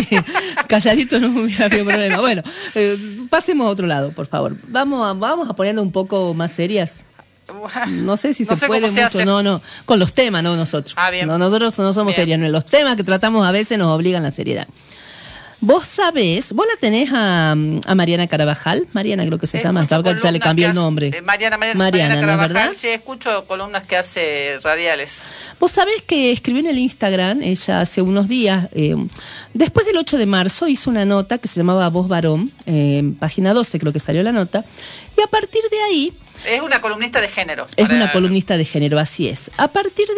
calladito 0.68 1.18
no 1.18 1.40
hubiera 1.42 1.64
habido 1.64 1.84
problema. 1.84 2.20
Bueno, 2.20 2.42
eh, 2.76 2.96
pasemos 3.28 3.66
a 3.66 3.70
otro 3.70 3.88
lado, 3.88 4.12
por 4.12 4.28
favor. 4.28 4.54
Vamos 4.68 5.04
a, 5.04 5.14
vamos 5.14 5.50
a 5.50 5.54
ponernos 5.54 5.82
un 5.82 5.90
poco 5.90 6.32
más 6.34 6.52
serias. 6.52 7.02
No 7.88 8.16
sé 8.16 8.34
si 8.34 8.44
No 8.44 8.50
se 8.54 8.56
sé 8.60 8.66
puede 8.66 8.90
se 8.90 9.02
mucho, 9.04 9.24
no, 9.24 9.42
no, 9.42 9.62
con 9.86 9.98
los 9.98 10.12
temas, 10.12 10.42
no 10.42 10.56
nosotros. 10.56 10.94
Ah, 10.96 11.10
bien. 11.10 11.26
No, 11.26 11.38
nosotros 11.38 11.78
no 11.78 11.92
somos 11.92 12.14
Bien. 12.14 12.26
serios, 12.26 12.38
no, 12.40 12.48
los 12.48 12.64
temas 12.66 12.96
que 12.96 13.04
tratamos 13.04 13.46
a 13.46 13.52
veces 13.52 13.78
nos 13.78 13.88
obligan 13.88 14.22
a 14.24 14.28
la 14.28 14.32
seriedad. 14.32 14.66
Vos 15.60 15.88
sabés, 15.88 16.52
vos 16.52 16.64
la 16.72 16.78
tenés 16.78 17.10
a, 17.12 17.50
a 17.50 17.94
Mariana 17.96 18.28
Carabajal, 18.28 18.86
Mariana 18.92 19.26
creo 19.26 19.38
que 19.40 19.48
se 19.48 19.60
llama, 19.60 19.80
Escucho 19.80 20.16
ya 20.22 20.30
le 20.30 20.38
cambió 20.38 20.66
que 20.66 20.66
el 20.66 20.70
hace- 20.70 20.80
nombre. 20.80 21.06
eh, 21.08 21.20
Mariana, 21.20 21.58
Mariana, 21.58 21.78
Mariana, 21.78 21.80
Mariana 21.80 22.14
¿no 22.14 22.20
es 22.20 22.26
Carabajal, 22.26 22.54
verdad? 22.68 22.72
sí, 22.80 22.86
escucho 22.86 23.44
columnas 23.48 23.84
que 23.84 23.96
hace 23.96 24.60
radiales. 24.62 25.24
Vos 25.58 25.72
sabés 25.72 26.00
que 26.02 26.30
escribió 26.30 26.60
en 26.60 26.68
el 26.68 26.78
Instagram, 26.78 27.42
ella 27.42 27.80
hace 27.80 28.02
unos 28.02 28.28
días, 28.28 28.68
eh, 28.72 28.94
después 29.52 29.84
del 29.84 29.96
8 29.96 30.16
de 30.16 30.26
marzo 30.26 30.68
hizo 30.68 30.90
una 30.90 31.04
nota 31.04 31.38
que 31.38 31.48
se 31.48 31.56
llamaba 31.58 31.88
Voz 31.88 32.06
Varón, 32.06 32.52
eh, 32.64 32.98
en 32.98 33.16
página 33.16 33.52
12 33.52 33.80
creo 33.80 33.92
que 33.92 33.98
salió 33.98 34.22
la 34.22 34.30
nota, 34.30 34.64
y 35.16 35.20
a 35.22 35.26
partir 35.26 35.62
de 35.72 35.80
ahí 35.90 36.12
Es 36.46 36.60
una 36.62 36.80
columnista 36.80 37.20
de 37.20 37.28
género. 37.28 37.66
es 37.76 37.86
para- 37.86 37.94
una 37.96 38.12
columnista 38.12 38.56
de 38.56 38.64
género, 38.64 38.98
así 38.98 39.28
es. 39.28 39.50
A 39.56 39.68
partir 39.68 40.06
de 40.06 40.12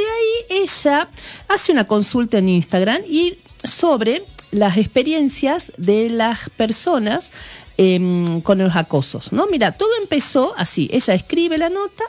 ahí, 0.57 0.63
ella 0.63 1.09
hace 1.49 1.73
una 1.73 1.87
consulta 1.87 2.39
en 2.39 2.49
Instagram 2.49 3.03
y 3.09 3.39
sobre 3.65 4.23
las 4.51 4.77
experiencias 4.77 5.73
de 5.77 6.11
las 6.11 6.51
personas 6.51 7.31
em, 7.77 8.41
con 8.43 8.59
los 8.59 8.77
acosos, 8.77 9.33
¿no? 9.33 9.47
Mira, 9.47 9.73
todo 9.73 9.89
empezó 10.03 10.53
así. 10.59 10.91
Ella 10.93 11.15
escribe 11.15 11.57
la 11.57 11.71
nota 11.71 12.05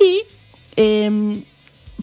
y 0.00 0.22
em, 0.76 1.42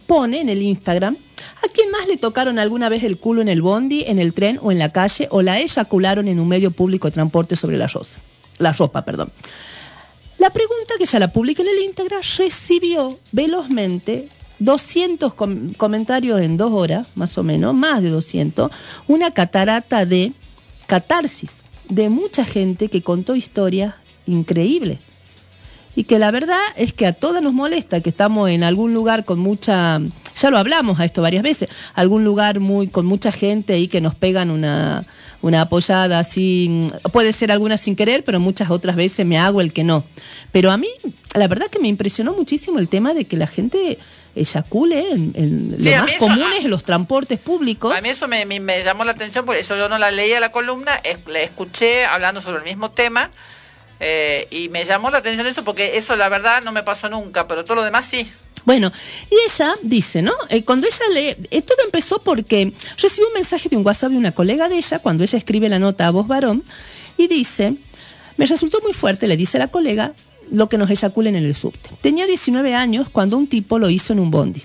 pone 0.06 0.40
en 0.40 0.48
el 0.48 0.62
Instagram 0.62 1.16
a 1.16 1.72
quién 1.72 1.90
más 1.90 2.06
le 2.06 2.16
tocaron 2.18 2.58
alguna 2.58 2.88
vez 2.88 3.02
el 3.04 3.18
culo 3.18 3.42
en 3.42 3.48
el 3.48 3.62
bondi, 3.62 4.04
en 4.06 4.18
el 4.18 4.32
tren 4.34 4.58
o 4.62 4.70
en 4.70 4.78
la 4.78 4.92
calle 4.92 5.26
o 5.30 5.42
la 5.42 5.58
eyacularon 5.60 6.28
en 6.28 6.38
un 6.38 6.46
medio 6.48 6.70
público 6.70 7.08
de 7.08 7.12
transporte 7.12 7.56
sobre 7.56 7.76
la 7.78 7.86
rosa, 7.88 8.20
la 8.58 8.72
ropa, 8.72 9.02
perdón. 9.04 9.32
La 10.38 10.50
pregunta 10.50 10.94
que 10.98 11.06
ya 11.06 11.18
la 11.18 11.32
publiqué 11.32 11.62
en 11.62 11.68
el 11.68 11.82
Instagram 11.84 12.20
recibió 12.38 13.18
velozmente 13.32 14.28
200 14.58 15.34
com- 15.34 15.72
comentarios 15.74 16.40
en 16.40 16.56
dos 16.56 16.72
horas, 16.72 17.08
más 17.14 17.36
o 17.38 17.42
menos, 17.42 17.74
más 17.74 18.02
de 18.02 18.10
200, 18.10 18.70
una 19.08 19.30
catarata 19.32 20.04
de 20.06 20.32
catarsis 20.86 21.62
de 21.88 22.08
mucha 22.08 22.44
gente 22.44 22.88
que 22.88 23.02
contó 23.02 23.36
historias 23.36 23.94
increíbles. 24.26 24.98
Y 25.96 26.04
que 26.04 26.18
la 26.18 26.30
verdad 26.32 26.58
es 26.76 26.92
que 26.92 27.06
a 27.06 27.12
todas 27.12 27.40
nos 27.42 27.52
molesta 27.52 28.00
que 28.00 28.10
estamos 28.10 28.50
en 28.50 28.64
algún 28.64 28.92
lugar 28.94 29.24
con 29.24 29.38
mucha, 29.38 30.00
ya 30.34 30.50
lo 30.50 30.58
hablamos 30.58 30.98
a 30.98 31.04
esto 31.04 31.22
varias 31.22 31.44
veces, 31.44 31.68
algún 31.94 32.24
lugar 32.24 32.58
muy 32.58 32.88
con 32.88 33.06
mucha 33.06 33.30
gente 33.30 33.78
y 33.78 33.86
que 33.86 34.00
nos 34.00 34.16
pegan 34.16 34.50
una, 34.50 35.04
una 35.44 35.60
apoyada 35.60 36.18
así, 36.18 36.88
puede 37.12 37.32
ser 37.32 37.52
alguna 37.52 37.76
sin 37.76 37.96
querer, 37.96 38.24
pero 38.24 38.40
muchas 38.40 38.70
otras 38.70 38.96
veces 38.96 39.26
me 39.26 39.38
hago 39.38 39.60
el 39.60 39.72
que 39.74 39.84
no. 39.84 40.04
Pero 40.52 40.70
a 40.70 40.78
mí, 40.78 40.88
la 41.34 41.46
verdad 41.48 41.66
que 41.70 41.78
me 41.78 41.88
impresionó 41.88 42.32
muchísimo 42.32 42.78
el 42.78 42.88
tema 42.88 43.12
de 43.12 43.26
que 43.26 43.36
la 43.36 43.46
gente 43.46 43.98
eyacule 44.34 45.10
en, 45.12 45.32
en 45.36 45.76
Sí, 45.82 45.90
lo 45.90 45.96
más 46.02 46.12
eso- 46.14 46.26
en 46.62 46.70
los 46.70 46.82
transportes 46.82 47.38
públicos. 47.38 47.94
A 47.94 48.00
mí 48.00 48.08
eso 48.08 48.26
me, 48.26 48.46
me- 48.46 48.58
me 48.58 48.82
llamó 48.82 49.04
la 49.04 49.12
atención, 49.12 49.44
por 49.44 49.54
eso 49.56 49.76
yo 49.76 49.88
no 49.90 49.98
la 49.98 50.10
leía 50.10 50.40
la 50.40 50.50
columna, 50.50 50.94
es- 51.04 51.18
la 51.26 51.40
escuché 51.40 52.06
hablando 52.06 52.40
sobre 52.40 52.58
el 52.58 52.64
mismo 52.64 52.90
tema 52.90 53.30
eh, 54.00 54.48
y 54.50 54.70
me 54.70 54.84
llamó 54.84 55.10
la 55.10 55.18
atención 55.18 55.46
eso 55.46 55.62
porque 55.62 55.98
eso 55.98 56.16
la 56.16 56.28
verdad 56.30 56.62
no 56.62 56.72
me 56.72 56.82
pasó 56.82 57.08
nunca, 57.10 57.46
pero 57.46 57.64
todo 57.64 57.74
lo 57.76 57.82
demás 57.84 58.06
sí. 58.06 58.30
Bueno, 58.64 58.92
y 59.30 59.34
ella 59.50 59.74
dice, 59.82 60.22
¿no? 60.22 60.32
Eh, 60.48 60.64
cuando 60.64 60.86
ella 60.86 61.04
lee, 61.12 61.46
eh, 61.50 61.62
todo 61.62 61.78
empezó 61.84 62.20
porque 62.20 62.72
recibió 62.98 63.28
un 63.28 63.34
mensaje 63.34 63.68
de 63.68 63.76
un 63.76 63.84
WhatsApp 63.84 64.10
de 64.10 64.16
una 64.16 64.32
colega 64.32 64.68
de 64.68 64.76
ella, 64.76 64.98
cuando 65.00 65.22
ella 65.22 65.38
escribe 65.38 65.68
la 65.68 65.78
nota 65.78 66.06
a 66.06 66.10
voz 66.10 66.26
varón, 66.26 66.64
y 67.16 67.28
dice, 67.28 67.74
me 68.36 68.46
resultó 68.46 68.80
muy 68.80 68.92
fuerte, 68.92 69.26
le 69.26 69.36
dice 69.36 69.58
la 69.58 69.68
colega, 69.68 70.14
lo 70.50 70.68
que 70.68 70.78
nos 70.78 70.90
eyaculen 70.90 71.36
en 71.36 71.44
el 71.44 71.54
subte. 71.54 71.90
Tenía 72.00 72.26
19 72.26 72.74
años 72.74 73.08
cuando 73.08 73.36
un 73.36 73.46
tipo 73.46 73.78
lo 73.78 73.90
hizo 73.90 74.12
en 74.12 74.20
un 74.20 74.30
bondi. 74.30 74.62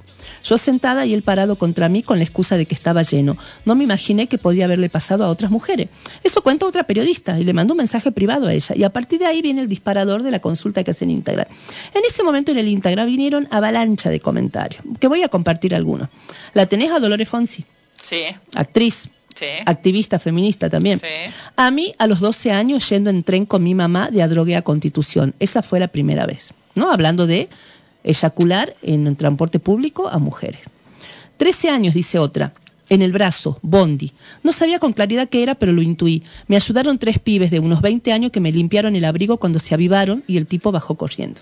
Yo 0.49 0.57
sentada 0.57 1.05
y 1.05 1.13
él 1.13 1.21
parado 1.21 1.57
contra 1.57 1.89
mí 1.89 2.01
con 2.01 2.17
la 2.17 2.23
excusa 2.23 2.57
de 2.57 2.65
que 2.65 2.73
estaba 2.73 3.03
lleno. 3.03 3.37
No 3.65 3.75
me 3.75 3.83
imaginé 3.83 4.25
que 4.25 4.39
podía 4.39 4.65
haberle 4.65 4.89
pasado 4.89 5.23
a 5.23 5.27
otras 5.27 5.51
mujeres. 5.51 5.89
Eso 6.23 6.41
cuenta 6.41 6.65
otra 6.65 6.83
periodista 6.83 7.39
y 7.39 7.43
le 7.43 7.53
mandó 7.53 7.73
un 7.73 7.77
mensaje 7.77 8.11
privado 8.11 8.47
a 8.47 8.53
ella. 8.53 8.75
Y 8.75 8.83
a 8.83 8.89
partir 8.89 9.19
de 9.19 9.27
ahí 9.27 9.43
viene 9.43 9.61
el 9.61 9.69
disparador 9.69 10.23
de 10.23 10.31
la 10.31 10.39
consulta 10.39 10.83
que 10.83 10.89
hace 10.89 11.05
en 11.05 11.11
Instagram. 11.11 11.45
En 11.93 12.01
ese 12.03 12.23
momento 12.23 12.51
en 12.51 12.57
el 12.57 12.67
Instagram 12.67 13.05
vinieron 13.05 13.47
avalancha 13.51 14.09
de 14.09 14.19
comentarios, 14.19 14.81
que 14.99 15.07
voy 15.07 15.21
a 15.21 15.29
compartir 15.29 15.75
algunos. 15.75 16.09
La 16.55 16.65
tenés 16.65 16.91
a 16.91 16.99
Dolores 16.99 17.29
Fonsi, 17.29 17.63
Sí, 18.01 18.23
actriz, 18.55 19.07
sí. 19.35 19.45
activista 19.67 20.17
feminista 20.17 20.67
también. 20.69 20.97
Sí. 20.99 21.05
A 21.57 21.69
mí, 21.69 21.93
a 21.99 22.07
los 22.07 22.21
12 22.21 22.51
años, 22.51 22.89
yendo 22.89 23.11
en 23.11 23.21
tren 23.21 23.45
con 23.45 23.61
mi 23.61 23.75
mamá 23.75 24.09
de 24.09 24.23
Adrogué 24.23 24.55
a 24.55 24.63
Constitución. 24.63 25.35
Esa 25.39 25.61
fue 25.61 25.79
la 25.79 25.89
primera 25.89 26.25
vez, 26.25 26.53
¿no? 26.75 26.91
Hablando 26.91 27.27
de 27.27 27.49
eyacular 28.03 28.75
en 28.81 29.07
el 29.07 29.15
transporte 29.15 29.59
público 29.59 30.07
a 30.07 30.17
mujeres. 30.19 30.61
13 31.37 31.69
años, 31.69 31.93
dice 31.93 32.19
otra. 32.19 32.53
En 32.89 33.03
el 33.03 33.11
brazo, 33.11 33.59
Bondi. 33.61 34.13
No 34.43 34.51
sabía 34.51 34.79
con 34.79 34.93
claridad 34.93 35.29
qué 35.29 35.43
era, 35.43 35.55
pero 35.55 35.71
lo 35.71 35.81
intuí. 35.81 36.23
Me 36.47 36.55
ayudaron 36.55 36.97
tres 36.97 37.19
pibes 37.19 37.51
de 37.51 37.59
unos 37.59 37.81
20 37.81 38.11
años 38.11 38.31
que 38.31 38.39
me 38.39 38.51
limpiaron 38.51 38.95
el 38.95 39.05
abrigo 39.05 39.37
cuando 39.37 39.59
se 39.59 39.75
avivaron 39.75 40.23
y 40.27 40.37
el 40.37 40.47
tipo 40.47 40.71
bajó 40.71 40.95
corriendo. 40.95 41.41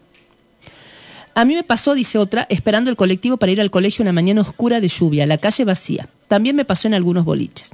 A 1.36 1.46
mí 1.46 1.54
me 1.54 1.63
pasó, 1.63 1.93
dice 1.93 2.17
otra, 2.17 2.48
esperando 2.50 2.89
el 2.89 2.96
colectivo 2.96 3.38
para 3.38 3.52
ir 3.52 3.62
al 3.62 3.72
colegio 3.72 4.04
una 4.04 4.12
mañana 4.12 4.41
oscura 4.41 4.82
de 4.82 4.88
lluvia, 4.88 5.26
la 5.26 5.38
calle 5.38 5.63
vacía. 5.63 6.10
También 6.28 6.56
me 6.56 6.65
pasó 6.65 6.88
en 6.88 6.96
algunos 6.96 7.26
boliches. 7.26 7.72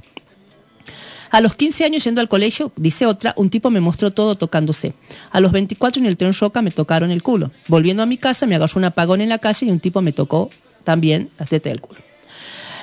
A 1.34 1.40
los 1.40 1.56
15 1.56 1.84
años 1.84 2.04
yendo 2.04 2.20
al 2.20 2.28
colegio, 2.28 2.70
dice 2.76 3.06
otra, 3.06 3.34
un 3.36 3.50
tipo 3.50 3.68
me 3.68 3.80
mostró 3.80 4.12
todo 4.12 4.36
tocándose. 4.36 4.94
A 5.32 5.40
los 5.40 5.50
24 5.50 6.00
en 6.00 6.06
el 6.06 6.16
tren 6.16 6.32
Roca 6.32 6.62
me 6.62 6.70
tocaron 6.70 7.10
el 7.10 7.24
culo. 7.24 7.50
Volviendo 7.66 8.04
a 8.04 8.06
mi 8.06 8.18
casa 8.18 8.46
me 8.46 8.54
agarró 8.54 8.74
un 8.76 8.84
apagón 8.84 9.20
en 9.20 9.30
la 9.30 9.38
calle 9.38 9.66
y 9.66 9.70
un 9.72 9.80
tipo 9.80 10.00
me 10.00 10.12
tocó 10.12 10.48
también 10.84 11.30
las 11.36 11.48
tetas 11.48 11.72
del 11.72 11.80
culo. 11.80 11.98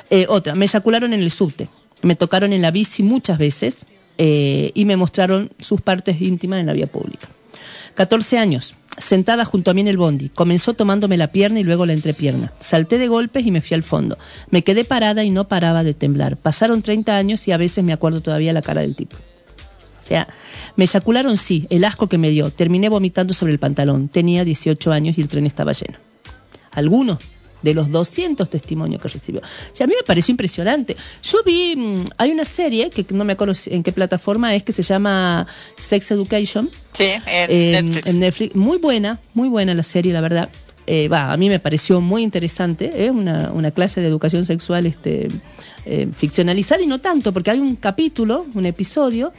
Eh, 0.09 0.25
otra, 0.27 0.53
me 0.53 0.65
eyacularon 0.65 1.13
en 1.13 1.21
el 1.21 1.31
subte. 1.31 1.69
Me 2.01 2.17
tocaron 2.17 2.51
en 2.51 2.61
la 2.61 2.71
bici 2.71 3.03
muchas 3.03 3.37
veces 3.37 3.85
eh, 4.17 4.71
y 4.73 4.83
me 4.83 4.97
mostraron 4.97 5.49
sus 5.57 5.79
partes 5.79 6.19
íntimas 6.19 6.59
en 6.59 6.65
la 6.65 6.73
vía 6.73 6.87
pública. 6.87 7.29
14 7.95 8.37
años, 8.37 8.75
sentada 8.97 9.45
junto 9.45 9.71
a 9.71 9.73
mí 9.73 9.81
en 9.81 9.87
el 9.87 9.97
bondi. 9.97 10.29
Comenzó 10.29 10.73
tomándome 10.73 11.17
la 11.17 11.27
pierna 11.27 11.59
y 11.59 11.63
luego 11.63 11.85
la 11.85 11.93
entrepierna. 11.93 12.51
Salté 12.59 12.97
de 12.97 13.07
golpes 13.07 13.45
y 13.45 13.51
me 13.51 13.61
fui 13.61 13.75
al 13.75 13.83
fondo. 13.83 14.17
Me 14.49 14.63
quedé 14.63 14.83
parada 14.83 15.23
y 15.23 15.29
no 15.29 15.47
paraba 15.47 15.83
de 15.83 15.93
temblar. 15.93 16.37
Pasaron 16.37 16.81
30 16.81 17.15
años 17.15 17.47
y 17.47 17.51
a 17.51 17.57
veces 17.57 17.83
me 17.83 17.93
acuerdo 17.93 18.21
todavía 18.21 18.53
la 18.53 18.61
cara 18.61 18.81
del 18.81 18.95
tipo. 18.95 19.17
O 19.17 20.03
sea, 20.03 20.27
me 20.75 20.85
eyacularon 20.85 21.37
sí, 21.37 21.67
el 21.69 21.83
asco 21.85 22.07
que 22.07 22.17
me 22.17 22.29
dio. 22.29 22.49
Terminé 22.49 22.89
vomitando 22.89 23.33
sobre 23.33 23.53
el 23.53 23.59
pantalón. 23.59 24.09
Tenía 24.09 24.43
18 24.43 24.91
años 24.91 25.17
y 25.17 25.21
el 25.21 25.27
tren 25.27 25.45
estaba 25.45 25.71
lleno. 25.73 25.97
Algunos 26.71 27.19
de 27.61 27.73
los 27.73 27.89
200 27.91 28.49
testimonios 28.49 29.01
que 29.01 29.07
recibió. 29.07 29.41
O 29.41 29.75
sea, 29.75 29.85
a 29.85 29.87
mí 29.87 29.93
me 29.97 30.03
pareció 30.03 30.31
impresionante. 30.31 30.95
Yo 31.23 31.39
vi, 31.45 31.75
mm, 31.75 32.05
hay 32.17 32.31
una 32.31 32.45
serie 32.45 32.89
que 32.89 33.05
no 33.13 33.23
me 33.23 33.33
acuerdo 33.33 33.53
en 33.67 33.83
qué 33.83 33.91
plataforma 33.91 34.53
es, 34.55 34.63
que 34.63 34.71
se 34.71 34.83
llama 34.83 35.45
Sex 35.77 36.11
Education. 36.11 36.69
Sí, 36.93 37.03
en 37.05 37.21
Eh, 37.27 37.81
Netflix. 37.81 38.07
en 38.07 38.19
Netflix. 38.19 38.55
Muy 38.55 38.77
buena, 38.77 39.19
muy 39.33 39.49
buena 39.49 39.73
la 39.73 39.83
serie, 39.83 40.13
la 40.13 40.21
verdad. 40.21 40.49
Eh, 40.87 41.07
Va, 41.07 41.31
a 41.31 41.37
mí 41.37 41.47
me 41.47 41.59
pareció 41.59 42.01
muy 42.01 42.23
interesante. 42.23 43.05
Es 43.05 43.11
una, 43.11 43.51
una 43.53 43.71
clase 43.71 44.01
de 44.01 44.07
educación 44.07 44.45
sexual 44.45 44.85
este, 44.87 45.27
eh, 45.85 46.07
ficcionalizada 46.15 46.81
y 46.81 46.87
no 46.87 46.99
tanto, 46.99 47.31
porque 47.31 47.51
hay 47.51 47.59
un 47.59 47.75
capítulo, 47.75 48.47
un 48.55 48.65
episodio, 48.65 49.31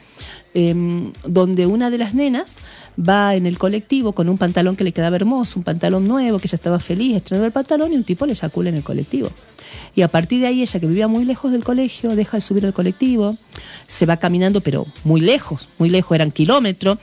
em, 0.55 1.13
donde 1.27 1.67
una 1.67 1.91
de 1.91 1.99
las 1.99 2.15
nenas 2.15 2.57
va 2.99 3.35
en 3.35 3.47
el 3.47 3.59
colectivo 3.59 4.13
con 4.13 4.29
un 4.29 4.39
pantalón 4.39 4.77
que 4.77 4.85
le 4.85 4.93
quedaba 4.93 5.17
hermoso, 5.17 5.59
un 5.59 5.65
pantalón 5.65 6.07
nuevo, 6.07 6.39
que 6.39 6.47
ella 6.47 6.57
estaba 6.57 6.79
feliz 6.79 7.17
estrenando 7.17 7.47
el 7.47 7.53
pantalón 7.53 7.93
y 7.93 7.97
un 7.97 8.05
tipo 8.05 8.27
le 8.27 8.33
eyacula 8.33 8.69
en 8.69 8.77
el 8.77 8.83
colectivo. 8.83 9.31
Y 9.95 10.03
a 10.03 10.09
partir 10.09 10.41
de 10.41 10.47
ahí 10.47 10.63
ella, 10.63 10.81
que 10.81 10.87
vivía 10.87 11.09
muy 11.09 11.25
lejos 11.25 11.53
del 11.53 11.65
colegio, 11.65 12.15
deja 12.15 12.37
de 12.37 12.41
subir 12.41 12.65
al 12.67 12.73
colectivo, 12.73 13.37
se 13.87 14.07
va 14.07 14.17
caminando, 14.17 14.61
pero 14.61 14.87
muy 15.05 15.21
lejos, 15.21 15.69
muy 15.79 15.89
lejos, 15.89 16.15
eran 16.15 16.31
kilómetros, 16.31 16.99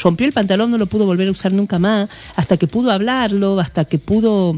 rompió 0.00 0.26
el 0.26 0.32
pantalón, 0.32 0.70
no 0.70 0.78
lo 0.78 0.86
pudo 0.86 1.06
volver 1.06 1.28
a 1.28 1.32
usar 1.32 1.52
nunca 1.52 1.78
más, 1.78 2.08
hasta 2.36 2.56
que 2.56 2.66
pudo 2.66 2.90
hablarlo, 2.90 3.58
hasta 3.60 3.84
que 3.84 3.98
pudo... 3.98 4.56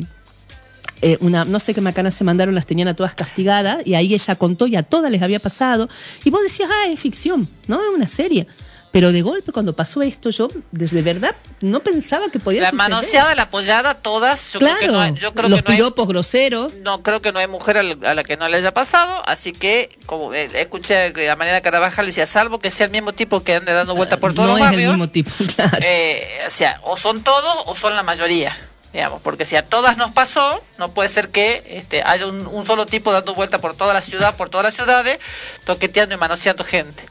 eh, 1.02 1.18
una, 1.20 1.44
no 1.44 1.60
sé 1.60 1.74
qué 1.74 1.80
macanas 1.80 2.14
se 2.14 2.24
mandaron, 2.24 2.54
las 2.54 2.66
tenían 2.66 2.88
a 2.88 2.94
todas 2.94 3.14
castigadas, 3.14 3.86
y 3.86 3.94
ahí 3.94 4.14
ella 4.14 4.36
contó 4.36 4.66
y 4.66 4.76
a 4.76 4.82
todas 4.82 5.10
les 5.10 5.20
había 5.22 5.38
pasado. 5.38 5.88
Y 6.24 6.30
vos 6.30 6.42
decías, 6.42 6.70
ah, 6.72 6.88
es 6.90 7.00
ficción, 7.00 7.48
¿no? 7.66 7.82
Es 7.82 7.94
una 7.94 8.06
serie. 8.06 8.46
Pero 8.94 9.12
de 9.12 9.20
golpe, 9.22 9.50
cuando 9.52 9.74
pasó 9.76 10.00
esto, 10.02 10.30
yo 10.30 10.48
desde 10.70 11.02
verdad 11.02 11.34
no 11.60 11.80
pensaba 11.80 12.28
que 12.30 12.38
podía 12.38 12.62
La 12.62 12.70
suceder. 12.70 12.90
manoseada, 12.90 13.34
la 13.34 13.42
apoyada, 13.42 13.94
todas. 13.94 14.52
Yo 14.52 14.60
claro, 14.60 14.76
creo 14.78 14.88
que 14.88 14.94
no 14.96 15.00
hay, 15.02 15.12
yo 15.14 15.34
creo 15.34 15.48
los 15.50 15.58
que 15.62 15.64
no 15.68 15.70
hay- 15.72 15.76
piropos 15.78 16.06
groseros. 16.08 16.72
no 16.74 17.02
creo 17.02 17.20
que 17.20 17.32
no 17.32 17.40
hay 17.40 17.48
mujer 17.48 17.76
a 17.78 17.82
la, 17.82 18.14
la 18.14 18.22
que 18.24 18.36
no 18.36 18.48
le 18.48 18.56
haya 18.56 18.72
pasado, 18.72 19.22
así 19.26 19.52
que 19.52 19.98
como 20.06 20.32
eh, 20.32 20.48
escuché 20.54 21.12
que 21.12 21.28
a 21.28 21.34
manera 21.36 21.60
Carabajal 21.60 22.06
decía, 22.06 22.24
salvo 22.24 22.60
que 22.60 22.70
sea 22.70 22.86
el 22.86 22.92
mismo 22.92 23.12
tipo 23.12 23.42
que 23.42 23.56
ande 23.56 23.72
dando 23.72 23.96
vuelta 23.96 24.16
por 24.18 24.32
todos 24.32 24.46
no 24.48 24.54
los 24.54 24.60
es 24.60 24.64
el 24.66 24.70
barrios, 24.70 24.90
mismo 24.92 25.08
tipo, 25.10 25.30
claro. 25.56 25.78
eh, 25.82 26.28
o 26.46 26.50
sea, 26.50 26.78
o 26.84 26.96
son 26.96 27.22
todos 27.24 27.52
o 27.66 27.74
son 27.74 27.96
la 27.96 28.04
mayoría, 28.04 28.56
digamos, 28.92 29.20
porque 29.22 29.44
si 29.44 29.56
a 29.56 29.66
todas 29.66 29.96
nos 29.96 30.12
pasó, 30.12 30.62
no 30.78 30.92
puede 30.94 31.08
ser 31.08 31.30
que 31.30 31.64
este, 31.66 32.04
haya 32.04 32.28
un, 32.28 32.46
un 32.46 32.64
solo 32.64 32.86
tipo 32.86 33.10
dando 33.12 33.34
vuelta 33.34 33.58
por 33.60 33.74
toda 33.76 33.92
la 33.92 34.00
ciudad, 34.02 34.36
por 34.36 34.50
todas 34.50 34.64
las 34.66 34.74
ciudades, 34.74 35.18
toqueteando 35.64 36.14
y 36.14 36.18
manoseando 36.18 36.62
gente. 36.62 37.04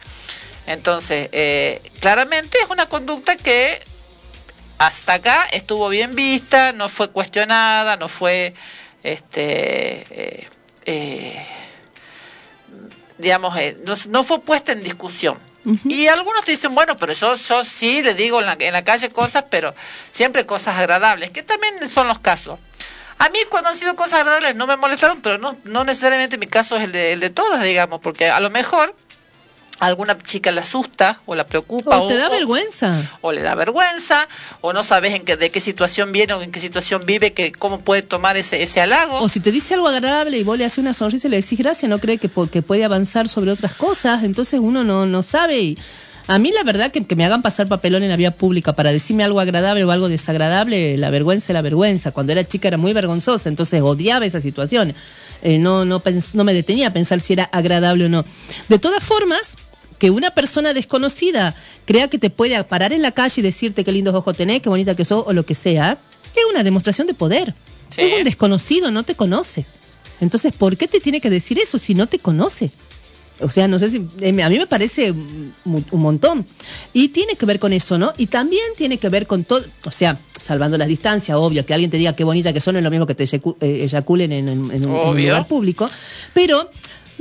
Entonces, 0.65 1.29
eh, 1.31 1.81
claramente 1.99 2.57
es 2.63 2.69
una 2.69 2.87
conducta 2.87 3.35
que 3.35 3.81
hasta 4.77 5.13
acá 5.13 5.45
estuvo 5.51 5.89
bien 5.89 6.15
vista, 6.15 6.71
no 6.71 6.89
fue 6.89 7.09
cuestionada, 7.09 7.95
no 7.97 8.07
fue, 8.07 8.53
este, 9.03 10.05
eh, 10.09 10.47
eh, 10.85 11.45
digamos, 13.17 13.57
eh, 13.57 13.77
no, 13.85 13.95
no 14.09 14.23
fue 14.23 14.41
puesta 14.41 14.71
en 14.71 14.83
discusión. 14.83 15.37
Y 15.85 16.07
algunos 16.07 16.43
te 16.43 16.51
dicen, 16.51 16.75
bueno, 16.75 16.97
pero 16.97 17.13
yo, 17.13 17.35
yo 17.35 17.63
sí 17.63 18.01
le 18.03 18.13
digo 18.15 18.41
en 18.41 18.47
la, 18.47 18.57
en 18.59 18.73
la 18.73 18.83
calle 18.83 19.09
cosas, 19.09 19.45
pero 19.49 19.73
siempre 20.11 20.45
cosas 20.45 20.77
agradables, 20.77 21.31
que 21.31 21.41
también 21.41 21.89
son 21.89 22.09
los 22.09 22.19
casos. 22.19 22.59
A 23.17 23.29
mí 23.29 23.39
cuando 23.49 23.69
han 23.69 23.77
sido 23.77 23.95
cosas 23.95 24.19
agradables 24.19 24.57
no 24.57 24.67
me 24.67 24.75
molestaron, 24.75 25.21
pero 25.21 25.37
no, 25.37 25.55
no 25.63 25.85
necesariamente 25.85 26.37
mi 26.37 26.47
caso 26.47 26.75
es 26.75 26.83
el 26.83 26.91
de, 26.91 27.13
el 27.13 27.21
de 27.21 27.29
todas, 27.29 27.63
digamos, 27.63 28.01
porque 28.01 28.29
a 28.29 28.41
lo 28.41 28.49
mejor 28.49 28.93
a 29.83 29.87
alguna 29.87 30.17
chica 30.17 30.51
le 30.51 30.61
asusta 30.61 31.19
o 31.25 31.35
la 31.35 31.45
preocupa 31.45 31.99
O 31.99 32.07
te 32.07 32.15
da 32.17 32.27
o- 32.27 32.31
vergüenza. 32.31 33.09
o 33.21 33.31
le 33.31 33.41
da 33.41 33.55
vergüenza, 33.55 34.27
o 34.61 34.73
no 34.73 34.83
sabes 34.83 35.13
en 35.13 35.23
qué, 35.25 35.37
de 35.37 35.49
qué 35.51 35.59
situación 35.59 36.11
viene 36.11 36.33
o 36.33 36.41
en 36.41 36.51
qué 36.51 36.59
situación 36.59 37.03
vive, 37.05 37.33
que 37.33 37.51
cómo 37.51 37.81
puede 37.81 38.01
tomar 38.01 38.37
ese, 38.37 38.61
ese 38.63 38.81
halago. 38.81 39.19
O 39.19 39.29
si 39.29 39.39
te 39.39 39.51
dice 39.51 39.73
algo 39.73 39.87
agradable 39.87 40.37
y 40.37 40.43
vos 40.43 40.57
le 40.57 40.65
haces 40.65 40.77
una 40.79 40.93
sonrisa 40.93 41.27
y 41.27 41.31
le 41.31 41.37
decís 41.41 41.57
gracias, 41.59 41.89
no 41.89 41.99
cree 41.99 42.17
que, 42.17 42.29
que 42.51 42.61
puede 42.61 42.83
avanzar 42.83 43.29
sobre 43.29 43.51
otras 43.51 43.73
cosas, 43.75 44.23
entonces 44.23 44.59
uno 44.59 44.83
no, 44.83 45.05
no 45.05 45.23
sabe. 45.23 45.59
Y 45.59 45.77
a 46.27 46.39
mí 46.39 46.51
la 46.53 46.63
verdad 46.63 46.89
que, 46.91 47.05
que 47.05 47.15
me 47.17 47.25
hagan 47.25 47.41
pasar 47.41 47.67
papelón 47.67 48.01
en 48.03 48.09
la 48.09 48.15
vía 48.15 48.31
pública 48.31 48.73
para 48.73 48.91
decirme 48.93 49.23
algo 49.25 49.39
agradable 49.41 49.83
o 49.83 49.91
algo 49.91 50.07
desagradable, 50.09 50.97
la 50.97 51.09
vergüenza 51.09 51.51
es 51.51 51.53
la 51.53 51.61
vergüenza. 51.61 52.11
Cuando 52.11 52.31
era 52.31 52.47
chica 52.47 52.69
era 52.69 52.77
muy 52.77 52.93
vergonzosa, 52.93 53.49
entonces 53.49 53.81
odiaba 53.81 54.25
esas 54.25 54.41
situaciones. 54.43 54.95
Eh, 55.41 55.57
no, 55.59 55.83
no, 55.83 56.01
pens- 56.01 56.29
no 56.33 56.45
me 56.45 56.53
detenía 56.53 56.87
a 56.87 56.93
pensar 56.93 57.19
si 57.19 57.33
era 57.33 57.43
agradable 57.51 58.05
o 58.05 58.09
no. 58.09 58.23
De 58.69 58.79
todas 58.79 59.03
formas, 59.03 59.57
que 60.03 60.11
una 60.11 60.31
persona 60.31 60.73
desconocida 60.73 61.55
crea 61.85 62.09
que 62.09 62.17
te 62.17 62.29
puede 62.29 62.61
parar 62.65 62.91
en 62.91 63.01
la 63.01 63.13
calle 63.13 63.35
y 63.37 63.41
decirte 63.41 63.85
qué 63.85 63.91
lindos 63.93 64.13
ojos 64.13 64.35
tenés, 64.35 64.61
qué 64.61 64.67
bonita 64.67 64.97
que 64.97 65.05
sos 65.05 65.23
o 65.25 65.31
lo 65.31 65.45
que 65.45 65.55
sea, 65.55 65.97
es 66.35 66.43
una 66.51 66.61
demostración 66.61 67.07
de 67.07 67.13
poder. 67.13 67.53
Sí. 67.87 68.01
Es 68.01 68.17
un 68.17 68.25
desconocido, 68.25 68.91
no 68.91 69.03
te 69.03 69.15
conoce. 69.15 69.65
Entonces, 70.19 70.51
¿por 70.51 70.75
qué 70.75 70.89
te 70.89 70.99
tiene 70.99 71.21
que 71.21 71.29
decir 71.29 71.57
eso 71.57 71.77
si 71.77 71.95
no 71.95 72.07
te 72.07 72.19
conoce? 72.19 72.69
O 73.39 73.49
sea, 73.49 73.69
no 73.69 73.79
sé 73.79 73.91
si. 73.91 74.05
eh, 74.19 74.43
A 74.43 74.49
mí 74.49 74.57
me 74.57 74.67
parece 74.67 75.11
un, 75.11 75.53
un 75.89 76.01
montón. 76.01 76.45
Y 76.91 77.07
tiene 77.07 77.35
que 77.37 77.45
ver 77.45 77.57
con 77.59 77.71
eso, 77.71 77.97
¿no? 77.97 78.11
Y 78.17 78.27
también 78.27 78.63
tiene 78.75 78.97
que 78.97 79.07
ver 79.07 79.25
con 79.25 79.45
todo. 79.45 79.63
O 79.85 79.91
sea, 79.91 80.17
salvando 80.37 80.77
las 80.77 80.89
distancias, 80.89 81.37
obvio, 81.37 81.65
que 81.65 81.73
alguien 81.73 81.89
te 81.89 81.97
diga 81.97 82.13
qué 82.13 82.25
bonita 82.25 82.51
que 82.51 82.59
son 82.59 82.75
es 82.75 82.83
lo 82.83 82.91
mismo 82.91 83.05
que 83.05 83.15
te 83.15 83.23
eh, 83.23 83.39
eyaculen 83.83 84.33
en, 84.33 84.49
en- 84.49 84.51
en 84.51 84.59
un, 84.65 84.71
en 84.71 84.85
un 84.89 84.95
Obvio. 84.97 85.27
lugar 85.29 85.47
público. 85.47 85.89
Pero 86.33 86.69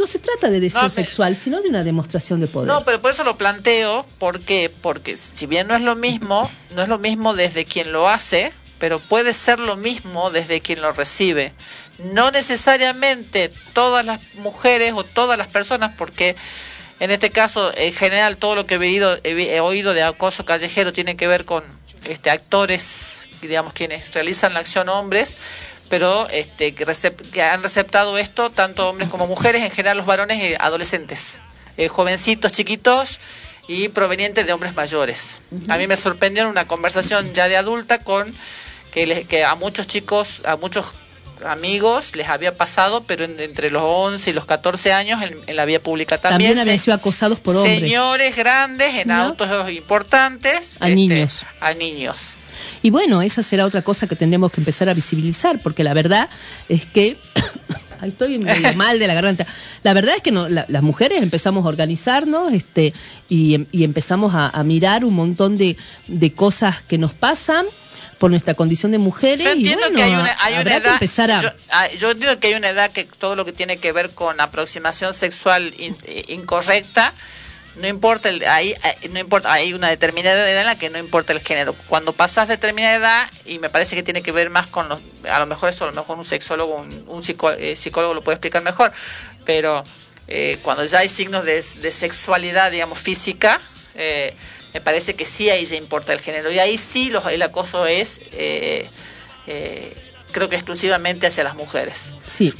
no 0.03 0.07
se 0.09 0.19
trata 0.19 0.51
de 0.51 0.59
deseo 0.59 0.81
No, 0.81 0.85
me- 0.87 0.91
sexual, 0.91 1.37
sino 1.37 1.63
de 1.63 1.69
una 1.69 1.85
demostración 1.85 2.41
de 2.41 2.49
poder. 2.49 2.67
No, 2.67 2.85
pero 2.85 3.01
por 3.01 3.13
eso 3.13 3.23
lo 3.23 3.37
planteo, 3.37 4.05
¿por 4.19 4.41
qué? 4.41 4.69
Porque 4.83 5.17
si 5.17 5.47
bien 5.47 5.69
no 5.69 5.77
es 5.77 5.81
lo 5.81 5.95
mismo, 5.95 6.51
no 6.75 6.83
es 6.83 6.89
lo 6.89 6.99
mismo 6.99 7.35
desde 7.35 7.65
quien 7.65 7.93
lo 7.93 8.09
hace, 8.09 8.53
pero 8.81 8.99
puede 8.99 9.33
ser 9.33 9.61
lo 9.61 9.77
mismo 9.77 10.31
desde 10.33 10.61
quien 10.61 10.81
lo 10.83 10.91
recibe. 10.91 11.53
No 11.99 12.33
necesariamente 12.33 13.53
todas 13.75 14.05
las 14.05 14.21
mujeres 14.35 14.93
o 14.97 15.05
todas 15.05 15.39
las 15.39 15.47
personas, 15.47 15.93
porque 15.97 16.35
en 16.99 17.13
este 17.13 17.31
caso, 17.31 17.73
en 17.77 17.93
general, 17.93 18.37
todo 18.39 18.57
lo 18.57 18.67
que 18.67 18.75
he, 18.75 18.79
oído, 18.79 19.17
he 19.23 19.61
oído 19.61 19.95
de 19.95 20.03
acoso 20.03 20.45
callejero 20.45 20.93
tiene 20.93 21.17
que 21.17 21.29
ver 21.29 21.45
con 21.45 21.63
este 22.09 22.31
actores, 22.31 23.29
digamos, 23.41 23.73
quienes 23.73 24.13
realizan 24.13 24.55
la 24.55 24.61
acción 24.61 24.89
hombres, 24.89 25.37
pero 25.93 26.27
este, 26.31 26.75
que, 26.75 27.43
han 27.43 27.63
receptado 27.63 28.17
esto 28.17 28.49
tanto 28.49 28.89
hombres 28.89 29.11
como 29.11 29.27
mujeres, 29.27 29.63
en 29.63 29.71
general 29.71 29.99
los 29.99 30.07
varones 30.07 30.41
eh, 30.41 30.57
adolescentes, 30.59 31.37
eh, 31.77 31.89
jovencitos, 31.89 32.51
chiquitos 32.51 33.21
y 33.69 33.89
provenientes 33.91 34.47
de 34.47 34.55
hombres 34.55 34.75
mayores. 34.75 35.41
A 35.69 35.77
mí 35.77 35.87
me 35.87 35.97
sorprendió 35.97 36.45
en 36.45 36.49
una 36.49 36.67
conversación 36.67 37.35
ya 37.35 37.47
de 37.47 37.59
adulta 37.59 37.99
con 37.99 38.33
que, 38.91 39.07
le- 39.07 39.25
que 39.27 39.45
a 39.45 39.55
muchos 39.55 39.87
chicos, 39.87 40.41
a 40.47 40.57
muchos 40.57 40.87
amigos 41.45 42.17
les 42.17 42.29
había 42.29 42.57
pasado, 42.57 43.05
pero 43.05 43.25
en- 43.25 43.39
entre 43.39 43.69
los 43.71 43.83
11 43.85 44.31
y 44.31 44.33
los 44.33 44.47
14 44.47 44.95
años 44.95 45.21
en, 45.23 45.37
en 45.47 45.57
la 45.57 45.67
vía 45.67 45.83
pública 45.83 46.17
también. 46.17 46.53
También 46.53 46.59
habían 46.61 46.79
sido 46.79 46.95
acosados 46.97 47.39
por 47.39 47.55
hombres. 47.55 47.81
Señores 47.81 48.35
grandes 48.35 48.95
en 48.95 49.09
¿No? 49.09 49.15
autos 49.25 49.69
importantes. 49.71 50.77
A 50.81 50.89
este, 50.89 50.95
niños. 50.95 51.45
A 51.61 51.75
niños. 51.75 52.17
Y 52.83 52.91
bueno, 52.91 53.23
esa 53.23 53.43
será 53.43 53.65
otra 53.65 53.83
cosa 53.83 54.07
que 54.07 54.17
tendremos 54.17 54.51
que 54.53 54.61
empezar 54.61 54.89
a 54.89 54.95
visibilizar, 54.95 55.61
porque 55.63 55.85
la 55.85 55.95
verdad 55.95 56.29
es 56.69 56.85
que. 56.87 57.17
Ay, 58.01 58.09
estoy 58.09 58.37
medio 58.39 58.75
mal 58.77 58.99
de 58.99 59.07
la 59.07 59.15
garganta. 59.15 59.47
La 59.85 59.95
verdad 59.95 60.17
es 60.17 60.23
que 60.23 60.33
no, 60.33 60.49
la- 60.49 60.67
las 60.69 60.83
mujeres 60.83 61.23
empezamos 61.23 61.65
a 61.65 61.69
organizarnos 61.69 62.53
este, 62.53 62.93
y, 63.29 63.55
em- 63.55 63.67
y 63.71 63.85
empezamos 63.85 64.35
a, 64.35 64.49
a 64.49 64.65
mirar 64.65 65.05
un 65.05 65.15
montón 65.15 65.57
de, 65.57 65.77
de 66.09 66.33
cosas 66.33 66.83
que 66.83 66.99
nos 66.99 67.13
pasan 67.13 67.65
por 68.19 68.31
nuestra 68.31 68.55
condición 68.55 68.91
de 68.91 68.99
mujeres. 68.99 69.43
Yo 69.45 69.51
entiendo 69.53 69.87
y 69.89 69.93
bueno, 69.93 69.97
que 69.97 70.03
hay 70.03 70.13
una, 70.15 70.37
hay 70.41 70.55
que 70.65 70.75
edad. 70.75 70.93
empezar 70.95 71.31
a. 71.31 71.43
Yo, 71.43 71.51
ah, 71.71 71.87
yo 71.97 72.11
entiendo 72.11 72.41
que 72.41 72.49
hay 72.49 72.55
una 72.55 72.71
edad 72.71 72.91
que 72.91 73.05
todo 73.05 73.37
lo 73.37 73.45
que 73.45 73.53
tiene 73.53 73.77
que 73.77 73.93
ver 73.93 74.11
con 74.11 74.41
aproximación 74.41 75.15
sexual 75.15 75.73
in- 75.79 75.97
eh, 76.05 76.25
incorrecta. 76.29 77.15
No 77.77 77.89
importa, 77.89 78.29
el, 78.29 78.45
ahí, 78.47 78.73
eh, 78.73 79.09
no 79.09 79.19
importa, 79.19 79.53
hay 79.53 79.73
una 79.73 79.89
determinada 79.89 80.49
edad 80.51 80.61
en 80.61 80.67
la 80.67 80.77
que 80.77 80.91
no 80.91 80.99
importa 80.99 81.33
el 81.33 81.41
género. 81.41 81.75
Cuando 81.89 82.13
pasas 82.13 82.49
determinada 82.49 82.95
edad, 82.95 83.31
y 83.47 83.59
me 83.59 83.71
parece 83.71 83.97
que 83.97 84.03
tiene 84.03 84.23
que 84.23 84.33
ver 84.33 84.51
más 84.51 84.67
con 84.67 84.89
los, 84.89 85.01
a 85.29 85.39
lo 85.39 85.47
mejor 85.47 85.71
eso, 85.71 85.85
a 85.85 85.89
lo 85.89 85.95
mejor 85.95 86.19
un 86.19 86.25
sexólogo, 86.25 86.77
un, 86.77 87.05
un 87.09 87.23
eh, 87.59 87.77
psicólogo 87.77 88.13
lo 88.13 88.23
puede 88.23 88.37
explicar 88.37 88.63
mejor, 88.63 88.93
pero 89.45 89.85
eh, 90.29 90.59
cuando 90.63 90.85
ya 90.85 91.01
hay 91.01 91.09
signos 91.09 91.45
de, 91.45 91.63
sexualidad, 91.63 92.71
digamos, 92.71 92.99
física, 92.99 93.61
eh, 93.95 94.35
me 94.73 94.81
parece 94.81 95.15
que 95.15 95.25
sí 95.25 95.51
ahí 95.51 95.65
ya 95.65 95.77
importa 95.77 96.13
el 96.13 96.21
género. 96.21 96.51
Y 96.51 96.59
ahí 96.59 96.79
sí 96.79 97.11
los, 97.11 97.27
el 97.27 97.43
acoso 97.43 97.87
es, 97.87 98.21
eh, 98.33 98.89
creo 100.31 100.49
que 100.49 100.57
exclusivamente 100.57 101.27
hacia 101.27 101.45
las 101.45 101.55
mujeres. 101.55 102.15
Sí. 102.27 102.55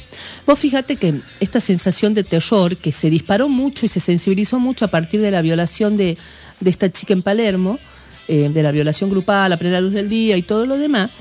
Vos 0.45 0.59
fíjate 0.59 0.97
que 0.97 1.15
esta 1.39 1.59
sensación 1.59 2.13
de 2.13 2.23
terror 2.23 2.75
que 2.75 2.91
se 2.91 3.09
disparó 3.09 3.47
mucho 3.47 3.85
y 3.85 3.89
se 3.89 4.01
sensibilizó 4.01 4.59
mucho 4.59 4.83
a 4.85 4.89
partir 4.89 5.21
de 5.21 5.31
la 5.31 5.41
violación 5.41 5.95
de, 5.95 6.17
de 6.59 6.69
esta 6.69 6.91
chica 6.91 7.13
en 7.13 7.21
Palermo, 7.21 7.79
eh, 8.27 8.49
de 8.53 8.63
la 8.63 8.71
violación 8.71 9.09
grupal 9.09 9.53
a 9.53 9.57
plena 9.57 9.79
luz 9.79 9.93
del 9.93 10.09
día 10.09 10.35
y 10.35 10.41
todo 10.41 10.65
lo 10.65 10.77
demás, 10.77 11.11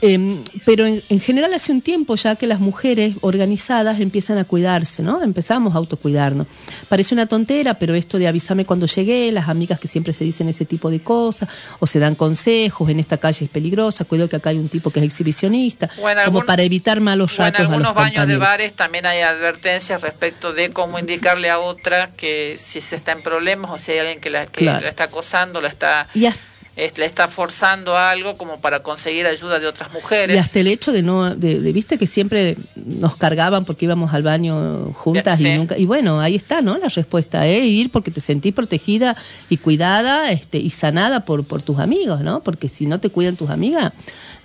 eh, 0.00 0.38
pero 0.64 0.86
en, 0.86 1.02
en 1.08 1.20
general 1.20 1.52
hace 1.54 1.72
un 1.72 1.80
tiempo 1.82 2.14
ya 2.14 2.36
que 2.36 2.46
las 2.46 2.60
mujeres 2.60 3.16
organizadas 3.20 4.00
empiezan 4.00 4.38
a 4.38 4.44
cuidarse, 4.44 5.02
¿no? 5.02 5.22
Empezamos 5.22 5.74
a 5.74 5.78
autocuidarnos. 5.78 6.46
Parece 6.88 7.14
una 7.14 7.26
tontera, 7.26 7.74
pero 7.74 7.94
esto 7.94 8.18
de 8.18 8.28
avísame 8.28 8.64
cuando 8.64 8.86
llegué, 8.86 9.32
las 9.32 9.48
amigas 9.48 9.80
que 9.80 9.88
siempre 9.88 10.12
se 10.12 10.24
dicen 10.24 10.48
ese 10.48 10.64
tipo 10.64 10.90
de 10.90 11.00
cosas, 11.00 11.48
o 11.80 11.86
se 11.86 11.98
dan 11.98 12.14
consejos, 12.14 12.88
en 12.90 13.00
esta 13.00 13.16
calle 13.18 13.46
es 13.46 13.50
peligrosa, 13.50 14.04
cuidado 14.04 14.28
que 14.28 14.36
acá 14.36 14.50
hay 14.50 14.58
un 14.58 14.68
tipo 14.68 14.90
que 14.90 15.00
es 15.00 15.06
exhibicionista, 15.06 15.86
O 16.00 16.08
en 16.08 16.16
como 16.16 16.20
algún- 16.38 16.46
para 16.46 16.62
evitar 16.62 17.00
malos 17.00 17.32
en 17.32 17.38
ratos 17.38 17.60
a 17.60 17.62
los 17.64 17.72
algunos 17.72 17.94
baños 17.94 18.26
de 18.28 18.36
bares 18.38 18.72
también 18.74 19.04
hay 19.06 19.20
advertencias 19.20 20.02
respecto 20.02 20.52
de 20.52 20.70
cómo 20.70 20.98
indicarle 20.98 21.50
a 21.50 21.58
otra 21.58 22.10
que 22.12 22.56
si 22.58 22.80
se 22.80 22.96
está 22.96 23.12
en 23.12 23.22
problemas 23.22 23.70
o 23.72 23.78
si 23.78 23.92
hay 23.92 23.98
alguien 23.98 24.20
que 24.20 24.30
la, 24.30 24.46
que 24.46 24.60
Claro. 24.60 24.82
la 24.82 24.88
está 24.88 25.04
acosando, 25.04 25.60
la 25.60 25.68
está, 25.68 26.06
Y 26.14 26.26
hasta, 26.26 26.40
es- 26.78 26.96
le 26.96 27.04
está 27.04 27.28
forzando 27.28 27.96
a 27.96 28.10
algo 28.10 28.38
como 28.38 28.60
para 28.60 28.82
conseguir 28.82 29.26
ayuda 29.26 29.58
de 29.58 29.66
otras 29.66 29.92
mujeres. 29.92 30.34
y 30.34 30.38
hasta 30.38 30.60
el 30.60 30.68
hecho 30.68 30.92
de 30.92 31.02
no, 31.02 31.34
de, 31.34 31.60
de- 31.60 31.72
viste 31.72 31.98
que 31.98 32.06
siempre 32.06 32.56
nos 32.76 33.16
cargaban 33.16 33.64
porque 33.64 33.84
íbamos 33.84 34.14
al 34.14 34.22
baño 34.22 34.92
juntas 34.94 35.40
y 35.40 35.56
nunca, 35.58 35.76
y 35.76 35.84
bueno, 35.86 36.20
ahí 36.20 36.36
está, 36.36 36.62
¿no? 36.62 36.78
La 36.78 36.88
respuesta, 36.88 37.46
¿eh? 37.46 37.66
Ir 37.66 37.90
porque 37.90 38.10
te 38.10 38.20
sentís 38.20 38.54
protegida 38.54 39.16
y 39.50 39.56
cuidada, 39.58 40.30
este, 40.30 40.58
y 40.58 40.70
sanada 40.70 41.24
por, 41.24 41.44
por 41.44 41.60
tus 41.62 41.78
amigos, 41.78 42.20
¿no? 42.20 42.40
Porque 42.40 42.68
si 42.68 42.86
no 42.86 43.00
te 43.00 43.10
cuidan 43.10 43.36
tus 43.36 43.50
amigas, 43.50 43.92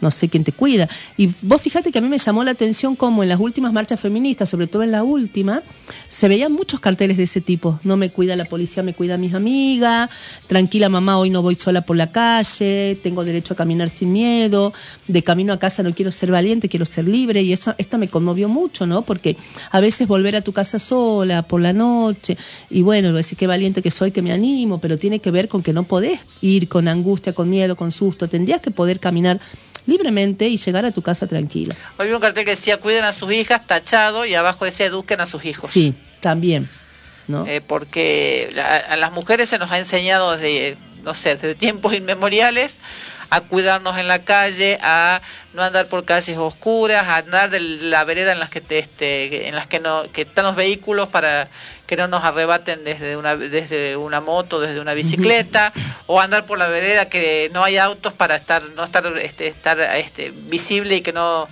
no 0.01 0.11
sé 0.11 0.29
quién 0.29 0.43
te 0.43 0.51
cuida. 0.51 0.87
Y 1.17 1.29
vos 1.41 1.61
fíjate 1.61 1.91
que 1.91 1.99
a 1.99 2.01
mí 2.01 2.09
me 2.09 2.17
llamó 2.17 2.43
la 2.43 2.51
atención 2.51 2.95
como 2.95 3.23
en 3.23 3.29
las 3.29 3.39
últimas 3.39 3.73
marchas 3.73 3.99
feministas, 3.99 4.49
sobre 4.49 4.67
todo 4.67 4.83
en 4.83 4.91
la 4.91 5.03
última, 5.03 5.61
se 6.09 6.27
veían 6.27 6.51
muchos 6.51 6.79
carteles 6.79 7.17
de 7.17 7.23
ese 7.23 7.41
tipo. 7.41 7.79
No 7.83 7.97
me 7.97 8.09
cuida 8.09 8.35
la 8.35 8.45
policía, 8.45 8.83
me 8.83 8.93
cuida 8.93 9.17
mis 9.17 9.33
amigas. 9.33 10.09
Tranquila 10.47 10.89
mamá, 10.89 11.17
hoy 11.17 11.29
no 11.29 11.41
voy 11.41 11.55
sola 11.55 11.81
por 11.81 11.97
la 11.97 12.11
calle. 12.11 12.97
Tengo 13.01 13.25
derecho 13.25 13.53
a 13.53 13.57
caminar 13.57 13.89
sin 13.89 14.13
miedo. 14.13 14.73
De 15.07 15.23
camino 15.23 15.53
a 15.53 15.59
casa 15.59 15.83
no 15.83 15.93
quiero 15.93 16.11
ser 16.11 16.31
valiente, 16.31 16.69
quiero 16.69 16.85
ser 16.85 17.07
libre. 17.07 17.41
Y 17.41 17.53
eso, 17.53 17.73
esta 17.77 17.97
me 17.97 18.07
conmovió 18.07 18.49
mucho, 18.49 18.85
¿no? 18.85 19.01
Porque 19.01 19.37
a 19.71 19.79
veces 19.79 20.07
volver 20.07 20.35
a 20.35 20.41
tu 20.41 20.53
casa 20.53 20.79
sola 20.79 21.41
por 21.41 21.61
la 21.61 21.73
noche 21.73 22.37
y 22.69 22.81
bueno, 22.81 23.13
decir 23.13 23.37
qué 23.37 23.47
valiente 23.47 23.81
que 23.81 23.91
soy, 23.91 24.11
que 24.11 24.21
me 24.21 24.31
animo, 24.31 24.79
pero 24.79 24.97
tiene 24.97 25.19
que 25.19 25.31
ver 25.31 25.47
con 25.47 25.63
que 25.63 25.73
no 25.73 25.83
podés 25.83 26.19
ir 26.41 26.67
con 26.67 26.87
angustia, 26.87 27.33
con 27.33 27.49
miedo, 27.49 27.75
con 27.75 27.91
susto. 27.91 28.27
Tendrías 28.27 28.61
que 28.61 28.71
poder 28.71 28.99
caminar 28.99 29.39
libremente 29.85 30.47
y 30.47 30.57
llegar 30.57 30.85
a 30.85 30.91
tu 30.91 31.01
casa 31.01 31.27
tranquila. 31.27 31.75
Hoy 31.97 32.07
vi 32.07 32.13
un 32.13 32.21
cartel 32.21 32.45
que 32.45 32.51
decía 32.51 32.77
cuiden 32.77 33.03
a 33.05 33.11
sus 33.13 33.31
hijas, 33.33 33.65
tachado, 33.67 34.25
y 34.25 34.35
abajo 34.35 34.65
decía 34.65 34.85
eduquen 34.85 35.21
a 35.21 35.25
sus 35.25 35.45
hijos. 35.45 35.69
Sí, 35.71 35.93
también. 36.19 36.69
¿no? 37.27 37.45
Eh, 37.47 37.61
porque 37.61 38.49
la- 38.53 38.77
a 38.77 38.97
las 38.97 39.11
mujeres 39.13 39.47
se 39.49 39.57
nos 39.57 39.71
ha 39.71 39.77
enseñado 39.77 40.31
desde, 40.35 40.75
no 41.03 41.13
sé, 41.13 41.29
desde 41.35 41.55
tiempos 41.55 41.93
inmemoriales 41.93 42.81
a 43.29 43.41
cuidarnos 43.41 43.97
en 43.97 44.07
la 44.07 44.19
calle, 44.19 44.77
a 44.83 45.21
no 45.53 45.63
andar 45.63 45.87
por 45.87 46.03
calles 46.05 46.37
oscuras, 46.37 47.07
a 47.07 47.17
andar 47.17 47.49
de 47.49 47.59
la 47.61 48.03
vereda 48.03 48.33
en 48.33 48.39
las 48.39 48.49
que 48.49 48.61
te, 48.61 48.77
este, 48.77 49.47
en 49.47 49.55
las 49.55 49.67
que 49.67 49.79
no 49.79 50.03
que 50.11 50.23
están 50.23 50.43
los 50.45 50.55
vehículos 50.55 51.07
para 51.09 51.47
que 51.95 52.01
no 52.01 52.07
nos 52.07 52.23
arrebaten 52.23 52.83
desde 52.83 53.17
una 53.17 53.35
desde 53.35 53.95
una 53.95 54.19
moto, 54.19 54.59
desde 54.59 54.79
una 54.79 54.93
bicicleta, 54.93 55.71
o 56.07 56.19
andar 56.19 56.45
por 56.45 56.57
la 56.57 56.67
vereda 56.67 57.07
que 57.07 57.51
no 57.53 57.63
hay 57.63 57.77
autos 57.77 58.13
para 58.13 58.35
estar 58.35 58.63
no 58.75 58.83
estar 58.83 59.05
este, 59.17 59.47
estar 59.47 59.79
este, 59.79 60.31
visible 60.31 60.95
y 60.95 61.01
que 61.01 61.13
no 61.13 61.47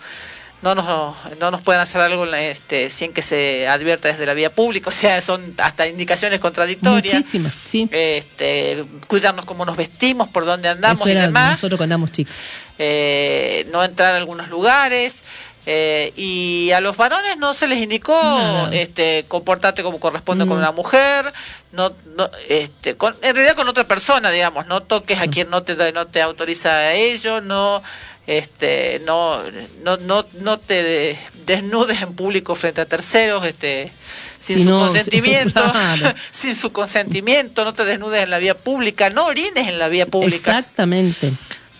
no 0.61 0.75
nos, 0.75 1.15
no 1.39 1.49
nos 1.51 1.61
pueden 1.61 1.81
hacer 1.81 2.01
algo 2.01 2.25
este, 2.25 2.89
sin 2.89 3.13
que 3.13 3.21
se 3.23 3.67
advierta 3.67 4.07
desde 4.09 4.25
la 4.25 4.33
vía 4.33 4.53
pública, 4.53 4.89
o 4.91 4.93
sea, 4.93 5.21
son 5.21 5.53
hasta 5.57 5.87
indicaciones 5.87 6.39
contradictorias. 6.39 7.15
Muchísimas, 7.15 7.55
sí. 7.55 7.89
Este, 7.91 8.83
cuidarnos 9.07 9.45
cómo 9.45 9.65
nos 9.65 9.77
vestimos, 9.77 10.27
por 10.27 10.45
dónde 10.45 10.69
andamos 10.69 11.01
Eso 11.01 11.09
y 11.09 11.15
demás, 11.15 11.51
nosotros 11.51 11.77
cuando 11.77 11.95
andamos 11.95 12.11
chicos. 12.11 12.33
eh, 12.77 13.67
no 13.71 13.83
entrar 13.83 14.13
a 14.13 14.17
algunos 14.17 14.49
lugares. 14.49 15.23
Eh, 15.65 16.11
y 16.15 16.71
a 16.71 16.79
los 16.81 16.97
varones 16.97 17.37
no 17.37 17.53
se 17.53 17.67
les 17.67 17.79
indicó 17.79 18.13
No. 18.21 18.69
este 18.71 19.25
comportarte 19.27 19.83
como 19.83 19.99
corresponde 19.99 20.47
con 20.47 20.57
una 20.57 20.71
mujer 20.71 21.31
no, 21.71 21.91
no 22.15 22.29
este 22.49 22.95
con, 22.97 23.15
en 23.21 23.35
realidad 23.35 23.55
con 23.55 23.67
otra 23.67 23.83
persona 23.87 24.31
digamos 24.31 24.65
no 24.67 24.81
toques 24.81 25.19
a 25.19 25.27
quien 25.27 25.49
no 25.51 25.61
te 25.63 25.75
no 25.93 26.07
te 26.07 26.21
autoriza 26.21 26.71
a 26.71 26.93
ello 26.93 27.41
no 27.41 27.83
este 28.27 29.01
no 29.05 29.41
no 29.83 29.97
no 29.97 30.25
no 30.39 30.57
te 30.59 30.81
de- 30.83 31.19
desnudes 31.45 32.01
en 32.01 32.13
público 32.15 32.55
frente 32.55 32.81
a 32.81 32.85
terceros 32.85 33.45
este 33.45 33.91
sin 34.39 34.57
Si 34.57 34.63
su 34.63 34.69
no, 34.71 34.79
consentimiento 34.79 35.61
claro. 35.71 36.13
sin 36.31 36.55
su 36.55 36.71
consentimiento 36.71 37.63
no 37.65 37.73
te 37.73 37.85
desnudes 37.85 38.23
en 38.23 38.29
la 38.31 38.39
vía 38.39 38.55
pública 38.57 39.09
no 39.11 39.25
orines 39.27 39.67
en 39.67 39.77
la 39.77 39.87
vía 39.89 40.05
pública 40.07 40.35
Exactamente. 40.57 41.31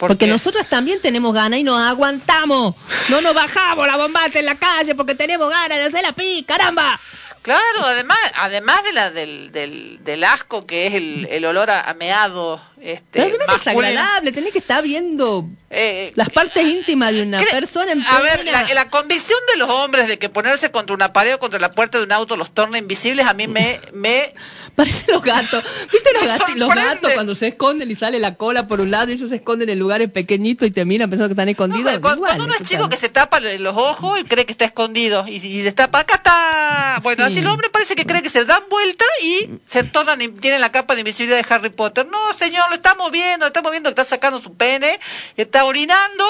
¿Por 0.01 0.09
Porque 0.09 0.25
qué? 0.25 0.31
nosotras 0.31 0.65
también 0.67 0.99
tenemos 0.99 1.31
ganas 1.31 1.59
y 1.59 1.63
nos 1.63 1.79
aguantamos. 1.79 2.73
No 3.09 3.21
nos 3.21 3.35
bajamos 3.35 3.85
la 3.85 3.97
bombata 3.97 4.39
en 4.39 4.45
la 4.47 4.55
calle 4.55 4.95
porque 4.95 5.13
tenemos 5.13 5.47
ganas 5.47 5.77
de 5.77 5.83
hacer 5.83 6.01
la 6.01 6.13
pi, 6.13 6.43
caramba. 6.43 6.99
Claro, 7.43 7.85
además, 7.85 8.17
además 8.35 8.83
de 8.83 8.93
la 8.93 9.11
del, 9.11 9.51
del, 9.51 9.99
del 10.03 10.23
asco 10.23 10.65
que 10.65 10.87
es 10.87 10.95
el, 10.95 11.27
el 11.29 11.45
olor 11.45 11.69
a, 11.69 11.81
a 11.81 11.93
meado, 11.93 12.59
este, 12.81 13.05
Pero 13.11 13.27
es 13.27 13.47
masculino. 13.47 13.81
desagradable, 13.87 14.31
tenés 14.31 14.51
que 14.51 14.59
estar 14.59 14.83
viendo 14.83 15.45
Eh, 15.69 16.11
las 16.15 16.29
partes 16.29 16.65
íntimas 16.65 17.13
de 17.13 17.21
una 17.23 17.39
persona 17.41 17.93
en 17.93 18.01
A 18.05 18.19
ver, 18.19 18.43
la, 18.45 18.73
la 18.73 18.89
convicción 18.89 19.39
de 19.53 19.57
los 19.57 19.69
hombres 19.69 20.07
de 20.09 20.19
que 20.19 20.27
ponerse 20.27 20.69
contra 20.71 20.93
una 20.93 21.13
pared 21.13 21.35
o 21.35 21.39
contra 21.39 21.59
la 21.61 21.71
puerta 21.71 21.97
de 21.97 22.03
un 22.03 22.11
auto 22.11 22.35
los 22.35 22.51
torna 22.53 22.77
invisibles, 22.77 23.25
a 23.25 23.33
mí 23.33 23.47
me, 23.47 23.79
me 23.93 24.33
Parece 24.75 25.11
los 25.11 25.21
gatos. 25.21 25.63
¿Viste 25.91 26.09
los, 26.13 26.23
gati- 26.23 26.55
los 26.55 26.73
gatos 26.73 27.11
cuando 27.13 27.35
se 27.35 27.47
esconden 27.47 27.91
y 27.91 27.95
sale 27.95 28.19
la 28.19 28.35
cola 28.35 28.67
por 28.67 28.79
un 28.81 28.89
lado 28.91 29.09
y 29.11 29.13
ellos 29.15 29.29
se 29.29 29.35
esconden 29.35 29.69
en 29.69 29.77
lugares 29.79 30.09
pequeñitos 30.11 30.67
y 30.67 30.71
te 30.71 30.85
miran 30.85 31.09
pensando 31.09 31.27
que 31.29 31.33
están 31.33 31.49
escondidos? 31.49 31.83
Cuando, 31.99 32.17
Igual, 32.17 32.17
cuando 32.19 32.45
uno 32.45 32.53
es 32.59 32.67
chico 32.67 32.87
que 32.89 32.97
se 32.97 33.09
tapa 33.09 33.39
los 33.41 33.75
ojos 33.77 34.19
y 34.19 34.23
cree 34.23 34.45
que 34.45 34.51
está 34.53 34.65
escondido 34.65 35.25
y, 35.27 35.35
y 35.45 35.61
destapa, 35.61 35.99
acá 35.99 36.15
está. 36.15 36.99
Bueno, 37.03 37.25
Sí. 37.25 37.31
así 37.31 37.39
el 37.39 37.47
hombre 37.47 37.69
parece 37.69 37.95
que 37.95 38.05
cree 38.05 38.21
que 38.21 38.29
se 38.29 38.45
dan 38.45 38.63
vuelta 38.69 39.05
y 39.23 39.49
se 39.67 39.83
tornan 39.83 40.21
y 40.21 40.29
tienen 40.29 40.61
la 40.61 40.71
capa 40.71 40.95
de 40.95 41.01
invisibilidad 41.01 41.37
de 41.45 41.53
Harry 41.53 41.69
Potter. 41.69 42.05
No, 42.07 42.17
señor, 42.37 42.70
lo 42.71 42.75
estamos 42.77 43.11
viendo, 43.11 43.45
lo 43.45 43.47
estamos 43.47 43.69
viendo 43.71 43.89
que 43.93 44.01
está 44.01 44.03
sacando 44.15 44.39
su 44.39 44.53
pene 44.55 44.99
y 45.37 45.41
está 45.41 45.65
orinando 45.65 46.25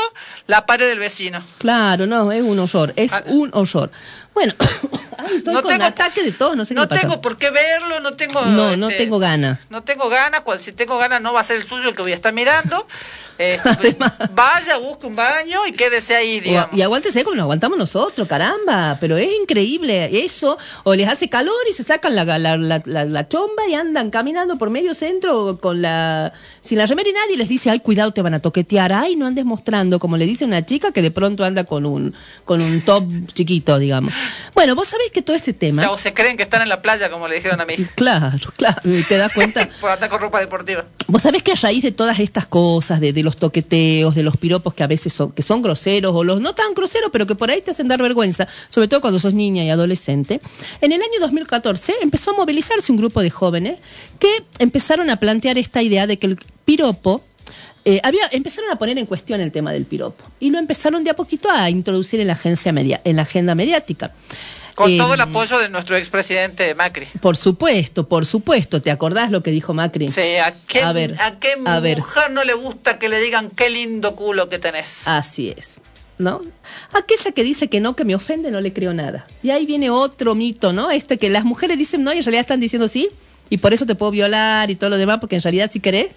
la 0.48 0.66
pared 0.66 0.88
del 0.90 1.00
vecino. 1.00 1.42
Claro, 1.60 2.06
no, 2.08 2.32
es 2.32 2.44
un 2.44 2.60
horror, 2.60 2.92
es 2.98 3.14
Ah. 3.14 3.24
un 3.28 3.50
horror. 3.54 3.90
Bueno, 4.34 4.54
ay, 5.18 5.38
estoy 5.38 5.54
No 5.54 5.62
con 5.62 5.72
tengo- 5.72 5.86
ataque 5.86 6.24
de 6.24 6.32
todos, 6.32 6.56
no 6.56 6.66
sé 6.66 6.74
qué 6.74 6.80
No 6.80 6.88
tengo 6.88 7.22
por 7.22 7.38
qué 7.38 7.50
verlo, 7.52 8.00
no 8.00 8.14
tengo. 8.14 8.42
No, 8.42 8.76
no 8.78 8.90
este, 8.90 9.04
tengo 9.04 9.20
ganas. 9.20 9.60
No 9.70 9.84
tengo 9.84 10.10
ganas, 10.10 10.42
si 10.60 10.72
tengo 10.72 10.98
ganas 10.98 11.22
no 11.22 11.34
va 11.34 11.42
a 11.42 11.44
ser 11.44 11.58
el 11.58 11.64
suyo 11.68 11.90
el 11.90 11.96
que 11.96 12.02
voy 12.02 12.12
a 12.12 12.16
estar 12.16 12.34
mirando. 12.34 12.88
Este, 13.42 13.98
vaya, 14.34 14.78
busque 14.78 15.08
un 15.08 15.16
baño 15.16 15.66
y 15.68 15.72
quédese 15.74 16.16
ahí, 16.16 16.40
digamos. 16.40 16.74
O- 16.74 16.76
y 16.78 16.82
aguántese 16.82 17.24
como 17.24 17.36
nos 17.36 17.44
aguantamos 17.44 17.78
nosotros, 17.78 18.28
caramba. 18.28 18.98
Pero 19.00 19.18
es 19.18 19.30
increíble 19.42 20.24
eso. 20.24 20.58
O 20.84 20.94
les 20.96 21.08
hace 21.10 21.28
calor 21.30 21.56
y 21.70 21.74
se 21.74 21.84
sacan 21.84 22.16
la, 22.16 22.24
la, 22.26 22.38
la, 22.58 22.82
la- 22.86 23.06
la 23.06 23.28
chomba 23.28 23.68
y 23.68 23.74
andan 23.74 24.12
caminando 24.12 24.58
por 24.58 24.70
medio 24.70 24.94
centro 24.94 25.60
con 25.60 25.82
la 25.82 26.34
sin 26.62 26.78
la 26.78 26.86
remera 26.86 27.10
y 27.10 27.14
nadie 27.14 27.38
les 27.38 27.50
dice, 27.50 27.70
ay, 27.72 27.80
cuidado, 27.80 28.12
te 28.14 28.22
van 28.22 28.34
a 28.36 28.40
toquetear. 28.40 28.94
Ay, 28.94 29.16
no 29.16 29.26
andes 29.26 29.46
mostrando, 29.46 30.00
como 30.00 30.18
le 30.18 30.26
dice 30.26 30.46
una 30.46 30.64
chica 30.66 30.92
que 30.92 31.02
de 31.02 31.10
pronto 31.12 31.44
anda 31.44 31.64
con 31.64 31.86
un, 31.86 32.14
con 32.46 32.62
un 32.62 32.82
top 32.82 33.04
chiquito, 33.34 33.80
digamos. 33.80 34.14
Bueno, 34.54 34.76
vos 34.76 34.88
sabés 34.88 35.10
que 35.12 35.22
todo 35.22 35.36
este 35.36 35.52
O 35.52 35.56
tema... 35.56 35.82
sea, 35.82 35.92
o 35.92 35.98
se 35.98 36.14
creen 36.14 36.38
que 36.38 36.44
están 36.44 36.62
en 36.62 36.70
la 36.70 36.82
playa, 36.82 37.10
como 37.10 37.28
le 37.28 37.36
dijeron 37.36 37.60
a 37.62 37.66
mí, 37.66 37.74
Claro, 37.96 38.38
claro, 38.56 38.82
y 38.86 39.02
te 39.04 39.18
das 39.18 39.34
cuenta. 39.34 39.68
por 39.82 39.90
andar 39.92 40.10
con 40.10 40.22
ropa 40.22 40.40
deportiva. 40.40 40.86
Vos 41.08 41.22
sabés 41.24 41.42
que 41.44 41.52
a 41.52 41.56
raíz 41.56 41.84
de 41.84 41.92
todas 41.92 42.20
estas 42.20 42.46
cosas, 42.46 43.00
de, 43.00 43.12
de 43.14 43.24
los 43.24 43.31
toqueteos, 43.38 44.16
de 44.16 44.24
los 44.24 44.38
piropos 44.38 44.74
que 44.74 44.84
a 44.84 44.88
veces 44.88 45.14
son, 45.14 45.32
que 45.32 45.42
son 45.42 45.62
groseros, 45.62 46.14
o 46.16 46.24
los 46.24 46.42
no 46.42 46.56
tan 46.56 46.74
groseros, 46.74 47.10
pero 47.12 47.26
que 47.26 47.36
por 47.36 47.52
ahí 47.52 47.62
te 47.62 47.72
hacen 47.72 47.88
dar 47.88 48.02
vergüenza, 48.02 48.48
sobre 48.70 48.88
todo 48.88 49.02
cuando 49.02 49.20
sos 49.20 49.34
niña 49.34 49.64
y 49.64 49.70
adolescente, 49.70 50.42
en 50.82 50.92
el 50.92 51.02
año 51.02 51.20
2014 51.20 51.94
empezó 52.02 52.32
a 52.32 52.34
movilizarse 52.34 52.92
un 52.92 52.98
grupo 52.98 53.22
de 53.22 53.30
jóvenes 53.30 53.80
que 54.20 54.44
empezaron 54.60 55.10
a 55.10 55.18
plantear 55.18 55.58
esta 55.58 55.82
idea 55.82 56.08
de 56.08 56.18
que 56.18 56.28
el 56.28 56.40
piropo 56.66 57.24
eh, 57.84 58.00
había, 58.04 58.28
empezaron 58.32 58.70
a 58.70 58.76
poner 58.76 58.98
en 59.00 59.08
cuestión 59.08 59.42
el 59.42 59.52
tema 59.52 59.72
del 59.72 59.86
piropo 59.86 60.24
y 60.40 60.52
lo 60.52 60.60
empezaron 60.60 61.04
de 61.04 61.10
a 61.10 61.16
poquito 61.16 61.50
a 61.50 61.70
introducir 61.70 62.20
en 62.20 62.28
la, 62.28 62.34
agencia 62.34 62.72
media, 62.72 63.02
en 63.04 63.16
la 63.16 63.24
agenda 63.24 63.56
mediática. 63.56 64.12
Con 64.76 64.92
Eh, 64.92 64.98
todo 64.98 65.14
el 65.14 65.22
apoyo 65.22 65.60
de 65.60 65.70
nuestro 65.70 65.96
expresidente 65.98 66.74
Macri. 66.76 67.08
Por 67.22 67.36
supuesto, 67.38 68.08
por 68.08 68.26
supuesto. 68.26 68.82
¿Te 68.82 68.92
acordás 68.92 69.32
lo 69.32 69.44
que 69.44 69.52
dijo 69.52 69.74
Macri? 69.74 70.08
Sí, 70.10 70.38
¿a 70.38 70.54
qué, 70.68 70.82
A 70.82 70.94
ver, 70.94 71.16
a 71.22 71.40
qué 71.40 71.56
a 71.66 71.80
ver. 71.80 71.98
mujer 72.00 72.32
no 72.32 72.44
le 72.44 72.54
gusta 72.54 72.98
que 73.00 73.10
le 73.10 73.20
digan 73.20 73.50
qué 73.50 73.70
lindo 73.70 74.16
culo 74.16 74.50
que 74.50 74.60
tenés? 74.60 75.08
Así 75.08 75.54
es. 75.56 75.78
¿No? 76.18 76.42
Aquella 76.94 77.32
que 77.32 77.44
dice 77.44 77.68
que 77.68 77.80
no, 77.80 77.96
que 77.96 78.06
me 78.06 78.14
ofende, 78.14 78.52
no 78.52 78.62
le 78.62 78.72
creo 78.74 78.94
nada. 78.94 79.26
Y 79.42 79.50
ahí 79.50 79.66
viene 79.66 79.90
otro 79.90 80.36
mito, 80.36 80.72
¿no? 80.72 80.92
Este 80.92 81.18
que 81.18 81.30
las 81.30 81.44
mujeres 81.46 81.78
dicen 81.80 82.04
no 82.04 82.14
y 82.14 82.18
en 82.20 82.24
realidad 82.24 82.42
están 82.42 82.60
diciendo 82.60 82.88
sí, 82.88 83.10
y 83.50 83.58
por 83.58 83.74
eso 83.74 83.86
te 83.88 83.96
puedo 83.96 84.12
violar 84.12 84.70
y 84.70 84.76
todo 84.76 84.92
lo 84.92 84.98
demás, 84.98 85.18
porque 85.20 85.36
en 85.36 85.42
realidad 85.42 85.70
sí 85.74 85.80
querés. 85.80 86.08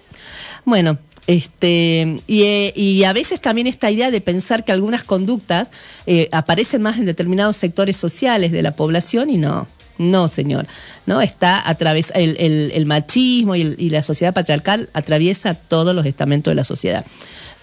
Bueno, 0.63 0.99
este, 1.27 2.17
y, 2.27 2.43
eh, 2.43 2.73
y 2.75 3.03
a 3.03 3.13
veces 3.13 3.41
también 3.41 3.67
esta 3.67 3.89
idea 3.89 4.11
de 4.11 4.21
pensar 4.21 4.63
que 4.63 4.71
algunas 4.71 5.03
conductas 5.03 5.71
eh, 6.05 6.29
aparecen 6.31 6.81
más 6.81 6.97
en 6.97 7.05
determinados 7.05 7.57
sectores 7.57 7.97
sociales 7.97 8.51
de 8.51 8.61
la 8.61 8.75
población 8.75 9.29
y 9.29 9.37
no. 9.37 9.67
No, 9.97 10.27
señor. 10.27 10.67
No 11.05 11.21
está 11.21 11.67
a 11.67 11.73
través 11.75 12.11
el, 12.15 12.35
el- 12.73 12.85
machismo 12.85 13.55
y, 13.55 13.63
la 13.89 14.03
sociedad 14.03 14.33
patriarcal 14.33 14.89
atraviesa 14.93 15.53
todos 15.53 15.95
los 15.95 16.05
estamentos 16.05 16.51
de 16.51 16.55
la 16.55 16.65
sociedad. 16.65 17.05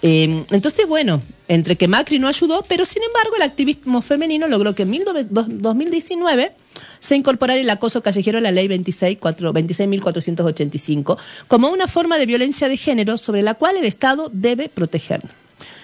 Eh, 0.01 0.45
entonces, 0.51 0.87
bueno, 0.89 1.23
entre 1.47 1.77
que 1.77 1.89
Macri 1.89 2.19
no 2.19 2.29
ayudó, 2.29 2.65
pero 2.67 2.85
sin 2.87 3.03
embargo 3.03 3.37
el 3.37 3.43
activismo 3.43 4.01
femenino 4.01 4.49
logró 4.49 4.75
que 4.75 4.83
en 4.85 4.93
19- 4.93 5.27
dos- 5.29 5.47
2019 5.49 6.53
se 7.03 7.17
incorporara 7.17 7.59
el 7.61 7.69
acoso 7.69 8.01
callejero 8.01 8.39
a 8.39 8.41
la 8.41 8.53
ley 8.53 8.69
26 8.69 9.19
cuatro- 9.19 9.53
26.485 9.53 11.17
como 11.49 11.69
una 11.71 11.89
forma 11.89 12.17
de 12.17 12.27
violencia 12.27 12.69
de 12.69 12.77
género 12.77 13.19
sobre 13.19 13.43
la 13.43 13.55
cual 13.55 13.77
el 13.77 13.85
Estado 13.85 14.31
debe 14.33 14.69
protegernos. 14.69 15.33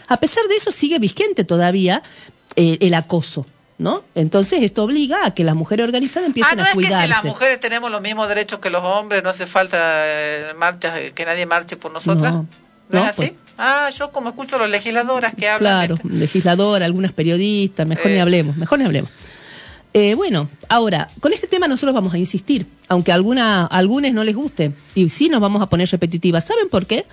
A 0.06 0.18
pesar 0.18 0.44
de 0.48 0.56
eso, 0.56 0.70
sigue 0.70 0.98
vigente 0.98 1.42
todavía 1.44 2.02
eh, 2.56 2.78
el 2.80 2.94
acoso. 2.94 3.46
¿No? 3.80 4.02
Entonces 4.16 4.60
esto 4.64 4.82
obliga 4.82 5.24
a 5.24 5.34
que 5.34 5.44
las 5.44 5.54
mujeres 5.54 5.84
organizadas 5.86 6.24
Ah, 6.24 6.26
empiecen 6.26 6.56
no 6.58 6.64
a 6.64 6.66
es 6.66 6.70
que 6.72 6.74
cuidarse. 6.74 7.06
si 7.06 7.10
las 7.12 7.24
mujeres 7.24 7.60
tenemos 7.60 7.92
los 7.92 8.00
mismos 8.00 8.26
derechos 8.28 8.58
que 8.58 8.70
los 8.70 8.82
hombres, 8.82 9.22
no 9.22 9.30
hace 9.30 9.46
falta 9.46 9.78
eh, 9.80 10.46
marchas, 10.58 10.96
eh, 10.98 11.12
que 11.14 11.24
nadie 11.24 11.46
marche 11.46 11.76
por 11.76 11.92
nosotras. 11.92 12.32
No, 12.32 12.46
¿No, 12.88 12.98
no, 12.98 12.98
es 13.04 13.10
así? 13.10 13.16
pues. 13.28 13.32
Ah, 13.56 13.88
yo 13.96 14.10
como 14.10 14.30
escucho 14.30 14.56
a 14.56 14.58
los 14.58 14.68
legisladoras 14.68 15.32
que 15.32 15.48
hablan. 15.48 15.86
Claro, 15.86 15.94
este, 15.94 16.08
legisladora, 16.08 16.86
algunas 16.86 17.12
periodistas, 17.12 17.86
mejor 17.86 18.08
Eh. 18.08 18.14
ni 18.14 18.20
hablemos, 18.20 18.56
mejor 18.56 18.80
ni 18.80 18.84
hablemos. 18.84 19.12
Eh, 19.94 20.14
bueno, 20.14 20.48
ahora, 20.68 21.08
con 21.20 21.32
este 21.32 21.46
tema 21.46 21.66
nosotros 21.66 21.94
vamos 21.94 22.12
a 22.12 22.18
insistir, 22.18 22.66
aunque 22.88 23.12
alguna, 23.12 23.62
a 23.62 23.66
algunos 23.66 24.12
no 24.12 24.22
les 24.22 24.36
guste, 24.36 24.72
y 24.94 25.08
sí 25.08 25.28
nos 25.28 25.40
vamos 25.40 25.62
a 25.62 25.68
poner 25.68 25.88
repetitivas. 25.88 26.44
¿Saben 26.44 26.68
por 26.68 26.86
qué? 26.86 27.06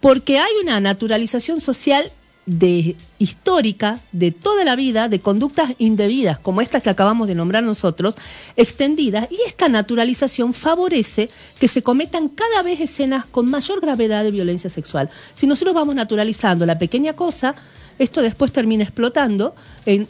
Porque 0.00 0.38
hay 0.38 0.52
una 0.62 0.80
naturalización 0.80 1.60
social 1.60 2.10
de 2.46 2.94
histórica 3.18 3.98
de 4.12 4.30
toda 4.30 4.64
la 4.64 4.76
vida 4.76 5.08
de 5.08 5.18
conductas 5.18 5.72
indebidas 5.78 6.38
como 6.38 6.60
estas 6.60 6.80
que 6.80 6.90
acabamos 6.90 7.26
de 7.26 7.34
nombrar 7.34 7.64
nosotros 7.64 8.16
extendidas 8.56 9.26
y 9.32 9.38
esta 9.44 9.68
naturalización 9.68 10.54
favorece 10.54 11.28
que 11.58 11.66
se 11.66 11.82
cometan 11.82 12.28
cada 12.28 12.62
vez 12.62 12.80
escenas 12.80 13.26
con 13.26 13.50
mayor 13.50 13.80
gravedad 13.80 14.22
de 14.22 14.30
violencia 14.30 14.70
sexual 14.70 15.10
si 15.34 15.48
nosotros 15.48 15.74
vamos 15.74 15.96
naturalizando 15.96 16.64
la 16.66 16.78
pequeña 16.78 17.14
cosa 17.14 17.56
esto 17.98 18.22
después 18.22 18.52
termina 18.52 18.84
explotando 18.84 19.56
en 19.84 20.06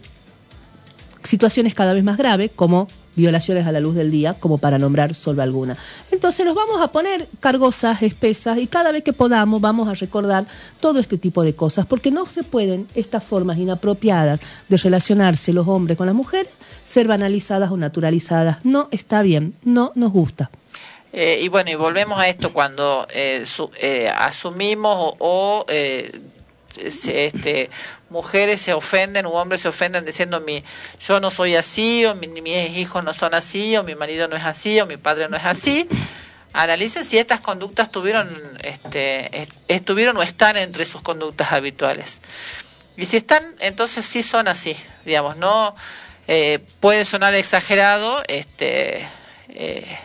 situaciones 1.26 1.74
cada 1.74 1.92
vez 1.92 2.04
más 2.04 2.16
graves, 2.16 2.50
como 2.54 2.88
violaciones 3.14 3.66
a 3.66 3.72
la 3.72 3.80
luz 3.80 3.94
del 3.94 4.10
día, 4.10 4.34
como 4.34 4.58
para 4.58 4.78
nombrar 4.78 5.14
solo 5.14 5.42
alguna. 5.42 5.76
Entonces 6.10 6.44
nos 6.44 6.54
vamos 6.54 6.82
a 6.82 6.88
poner 6.88 7.26
cargosas, 7.40 8.02
espesas, 8.02 8.58
y 8.58 8.66
cada 8.66 8.92
vez 8.92 9.04
que 9.04 9.12
podamos 9.12 9.60
vamos 9.60 9.88
a 9.88 9.94
recordar 9.94 10.46
todo 10.80 11.00
este 11.00 11.18
tipo 11.18 11.42
de 11.42 11.54
cosas, 11.54 11.86
porque 11.86 12.10
no 12.10 12.26
se 12.26 12.42
pueden 12.42 12.86
estas 12.94 13.24
formas 13.24 13.58
inapropiadas 13.58 14.40
de 14.68 14.76
relacionarse 14.76 15.52
los 15.52 15.66
hombres 15.66 15.96
con 15.96 16.06
las 16.06 16.14
mujeres 16.14 16.50
ser 16.86 17.08
banalizadas 17.08 17.70
o 17.70 17.76
naturalizadas. 17.76 18.64
No 18.64 18.88
está 18.92 19.22
bien, 19.22 19.54
no 19.64 19.92
nos 19.96 20.12
gusta. 20.12 20.50
Eh, 21.12 21.40
y 21.42 21.48
bueno, 21.48 21.70
y 21.70 21.74
volvemos 21.74 22.18
a 22.18 22.28
esto 22.28 22.52
cuando 22.52 23.06
eh, 23.12 23.42
eh, 23.80 24.12
asumimos 24.14 24.96
o, 24.96 25.16
o, 25.18 25.66
este, 25.68 27.70
mujeres 28.10 28.60
se 28.60 28.72
ofenden 28.72 29.26
o 29.26 29.30
hombres 29.30 29.60
se 29.62 29.68
ofenden 29.68 30.04
diciendo 30.04 30.40
mi 30.40 30.62
yo 31.00 31.18
no 31.20 31.30
soy 31.30 31.56
así 31.56 32.04
o 32.06 32.14
mi- 32.14 32.28
mis 32.28 32.76
hijos 32.76 33.02
no 33.04 33.12
son 33.12 33.34
así 33.34 33.76
o 33.76 33.82
mi 33.84 33.94
marido 33.94 34.28
no 34.28 34.36
es 34.36 34.44
así 34.44 34.78
o 34.80 34.86
mi 34.86 34.96
padre 34.96 35.28
no 35.28 35.36
es 35.36 35.44
así. 35.44 35.88
Analicen 36.52 37.04
si 37.04 37.18
estas 37.18 37.40
conductas 37.40 37.90
tuvieron, 37.92 38.30
este, 38.62 39.42
est- 39.42 39.52
estuvieron 39.68 40.16
o 40.16 40.22
están 40.22 40.56
entre 40.56 40.86
sus 40.86 41.02
conductas 41.02 41.52
habituales. 41.52 42.18
Y 42.96 43.04
si 43.06 43.18
están, 43.18 43.44
entonces 43.60 44.06
sí 44.06 44.22
son 44.22 44.48
así, 44.48 44.74
digamos, 45.04 45.36
no 45.36 45.74
eh, 46.28 46.60
puede 46.80 47.04
sonar 47.04 47.34
exagerado, 47.34 48.22
este, 48.28 49.06
eh, 49.50 49.98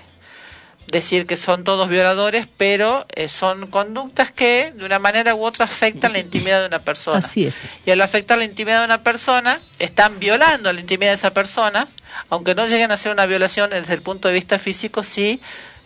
decir 0.91 1.25
que 1.25 1.37
son 1.37 1.63
todos 1.63 1.89
violadores, 1.89 2.47
pero 2.57 3.05
eh, 3.15 3.27
son 3.27 3.67
conductas 3.67 4.31
que 4.31 4.71
de 4.75 4.85
una 4.85 4.99
manera 4.99 5.33
u 5.35 5.43
otra 5.45 5.65
afectan 5.65 6.13
la 6.13 6.19
intimidad 6.27 6.61
de 6.61 6.67
una 6.67 6.79
persona. 6.79 7.19
Así 7.19 7.45
es. 7.45 7.61
Y 7.85 7.91
al 7.91 8.01
afectar 8.01 8.37
la 8.37 8.43
intimidad 8.45 8.79
de 8.79 8.85
una 8.85 9.01
persona, 9.03 9.61
están 9.79 10.19
violando 10.19 10.71
la 10.73 10.79
intimidad 10.81 11.11
de 11.11 11.15
esa 11.15 11.31
persona, 11.31 11.87
aunque 12.29 12.53
no 12.55 12.67
lleguen 12.67 12.91
a 12.91 12.97
ser 12.97 13.11
una 13.11 13.25
violación 13.25 13.69
desde 13.69 13.93
el 13.93 14.01
punto 14.01 14.27
de 14.27 14.33
vista 14.33 14.59
físico, 14.59 15.01
sí 15.03 15.39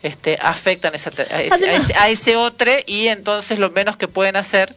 este, 0.03 0.37
afectan 0.41 0.93
esa 0.93 1.11
a, 1.31 1.41
ese, 1.41 1.65
a, 1.69 1.73
ese, 1.75 1.93
a 1.95 2.09
ese 2.09 2.35
otro 2.35 2.71
y 2.85 3.07
entonces 3.07 3.57
lo 3.59 3.71
menos 3.71 3.97
que 3.97 4.07
pueden 4.07 4.35
hacer 4.35 4.75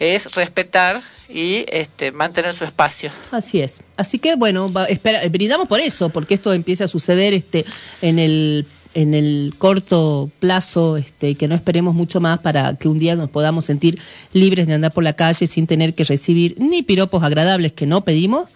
es 0.00 0.34
respetar 0.34 1.00
y 1.28 1.64
este, 1.68 2.10
mantener 2.12 2.52
su 2.54 2.64
espacio. 2.64 3.10
Así 3.30 3.60
es. 3.60 3.80
Así 3.96 4.18
que 4.18 4.34
bueno, 4.34 4.68
va- 4.72 4.86
espera, 4.86 5.20
brindamos 5.28 5.68
por 5.68 5.80
eso, 5.80 6.08
porque 6.10 6.34
esto 6.34 6.52
empiece 6.52 6.82
a 6.84 6.88
suceder 6.88 7.32
este 7.34 7.64
en 8.02 8.18
el 8.18 8.66
en 8.94 9.14
el 9.14 9.54
corto 9.58 10.30
plazo, 10.38 10.96
este, 10.96 11.34
que 11.34 11.48
no 11.48 11.54
esperemos 11.54 11.94
mucho 11.94 12.20
más 12.20 12.38
para 12.40 12.74
que 12.76 12.88
un 12.88 12.98
día 12.98 13.16
nos 13.16 13.30
podamos 13.30 13.64
sentir 13.64 13.98
libres 14.32 14.66
de 14.66 14.74
andar 14.74 14.92
por 14.92 15.04
la 15.04 15.12
calle 15.14 15.46
sin 15.46 15.66
tener 15.66 15.94
que 15.94 16.04
recibir 16.04 16.56
ni 16.58 16.82
piropos 16.82 17.22
agradables 17.22 17.72
que 17.72 17.86
no 17.86 18.04
pedimos, 18.04 18.48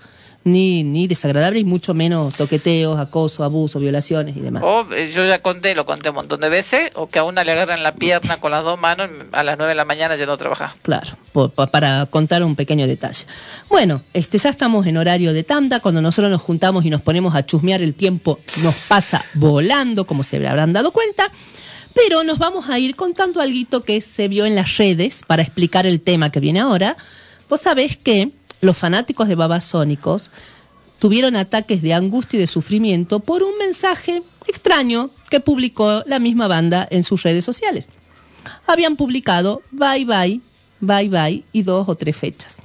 ni, 0.51 0.85
ni 0.85 1.07
desagradable 1.07 1.61
y 1.61 1.65
mucho 1.65 1.95
menos 1.95 2.35
toqueteos, 2.35 2.99
acoso, 2.99 3.45
abuso, 3.45 3.79
violaciones 3.79 4.37
y 4.37 4.41
demás. 4.41 4.63
O 4.65 4.87
eh, 4.95 5.11
yo 5.13 5.27
ya 5.27 5.41
conté, 5.41 5.75
lo 5.75 5.85
conté 5.85 6.11
un 6.11 6.17
montón 6.17 6.41
de 6.41 6.49
veces, 6.49 6.91
o 6.95 7.09
que 7.09 7.19
a 7.19 7.25
una 7.25 7.45
le 7.45 7.53
agarran 7.53 7.83
la 7.83 7.93
pierna 7.93 8.39
con 8.41 8.51
las 8.51 8.65
dos 8.65 8.79
manos 8.79 9.11
a 9.33 9.43
las 9.43 9.59
nueve 9.59 9.71
de 9.71 9.77
la 9.77 9.85
mañana 9.85 10.17
yendo 10.17 10.33
a 10.33 10.37
trabajar. 10.37 10.71
Claro, 10.83 11.17
para 11.71 12.07
contar 12.07 12.43
un 12.43 12.57
pequeño 12.57 12.87
detalle. 12.87 13.27
Bueno, 13.69 14.03
este, 14.13 14.39
ya 14.39 14.51
estamos 14.51 14.87
en 14.87 14.97
horario 14.97 15.33
de 15.33 15.45
tanda. 15.45 15.81
Cuando 15.81 16.01
nosotros 16.03 16.31
nos 16.31 16.43
juntamos 16.43 16.85
y 16.85 16.91
nos 16.91 17.03
ponemos 17.03 17.35
a 17.35 17.45
chusmear, 17.45 17.83
el 17.83 17.95
tiempo 17.95 18.39
nos 18.63 18.75
pasa 18.89 19.25
volando, 19.35 20.07
como 20.07 20.23
se 20.23 20.37
habrán 20.47 20.73
dado 20.73 20.93
cuenta. 20.93 21.31
Pero 21.95 22.23
nos 22.23 22.39
vamos 22.39 22.69
a 22.71 22.79
ir 22.79 22.95
contando 22.95 23.41
algo 23.41 23.81
que 23.83 24.01
se 24.01 24.29
vio 24.29 24.47
en 24.47 24.55
las 24.55 24.77
redes 24.77 25.23
para 25.27 25.43
explicar 25.43 25.87
el 25.87 26.01
tema 26.01 26.31
que 26.31 26.41
viene 26.41 26.61
ahora. 26.61 26.97
Vos 27.49 27.61
sabés 27.61 27.97
que 27.97 28.31
los 28.61 28.77
fanáticos 28.77 29.29
de 29.29 29.35
Babasónicos 29.35 30.31
tuvieron 30.99 31.37
ataques 31.37 31.83
de 31.83 31.95
angustia 31.95 32.39
y 32.39 32.41
de 32.41 32.47
sufrimiento 32.47 33.21
por 33.21 33.43
un 33.43 33.57
mensaje 33.59 34.23
extraño 34.47 35.11
que 35.31 35.41
publicó 35.41 36.03
la 36.07 36.19
misma 36.19 36.49
banda 36.49 36.87
en 36.91 37.05
sus 37.05 37.23
redes 37.23 37.45
sociales 37.45 37.89
habían 38.67 38.97
publicado 38.97 39.63
bye 39.71 40.05
bye, 40.05 40.41
bye 40.81 41.09
bye 41.09 41.43
y 41.53 41.63
dos 41.63 41.89
o 41.89 41.95
tres 41.95 42.17
fechas. 42.17 42.57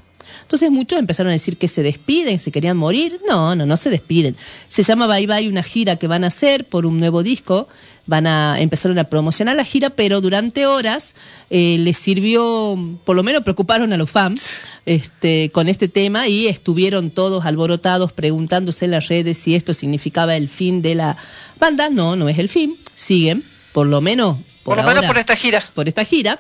Entonces 0.42 0.72
muchos 0.72 1.00
empezaron 1.00 1.30
a 1.30 1.34
decir 1.34 1.58
que 1.58 1.68
se 1.68 1.84
despiden, 1.84 2.38
se 2.40 2.52
querían 2.52 2.78
morir. 2.78 3.22
No, 3.28 3.56
no, 3.56 3.66
no 3.66 3.78
se 3.78 3.90
despiden. 3.90 4.36
Se 4.68 4.84
llama 4.84 5.08
Bye 5.08 5.28
Bye 5.28 5.50
una 5.50 5.64
gira 5.64 5.96
que 5.96 6.08
van 6.08 6.24
a 6.24 6.28
hacer 6.28 6.66
por 6.66 6.86
un 6.86 6.98
nuevo 6.98 7.24
disco. 7.24 7.68
Van 8.06 8.28
a 8.28 8.60
empezaron 8.60 9.00
a 9.00 9.06
promocionar 9.06 9.56
la 9.56 9.64
gira, 9.64 9.90
pero 9.90 10.20
durante 10.20 10.66
horas 10.66 11.16
eh, 11.50 11.78
les 11.80 11.96
sirvió, 11.98 12.78
por 13.06 13.16
lo 13.16 13.24
menos 13.24 13.44
preocuparon 13.44 13.94
a 13.94 13.98
los 13.98 14.12
fans 14.12 14.66
este, 14.86 15.52
con 15.54 15.70
este 15.70 15.88
tema 15.88 16.28
y 16.28 16.48
estuvieron 16.48 17.12
todos 17.12 17.46
alborotados 17.46 18.12
preguntándose 18.12 18.86
en 18.86 18.92
las 18.92 19.08
redes 19.08 19.38
si 19.38 19.56
esto 19.56 19.74
significaba 19.74 20.36
el 20.36 20.50
fin 20.50 20.82
de 20.82 20.96
la 20.96 21.18
banda. 21.60 21.90
No, 21.90 22.18
no 22.18 22.28
es 22.28 22.40
el 22.40 22.50
fin. 22.50 22.78
Siguen, 22.94 23.44
por 23.72 23.88
lo 23.88 24.02
menos 24.02 24.38
Por, 24.64 24.78
lo 24.78 24.84
menos 24.84 24.98
ahora, 24.98 25.08
por 25.08 25.18
esta 25.18 25.36
gira. 25.36 25.64
por 25.74 25.88
esta 25.88 26.04
gira. 26.04 26.40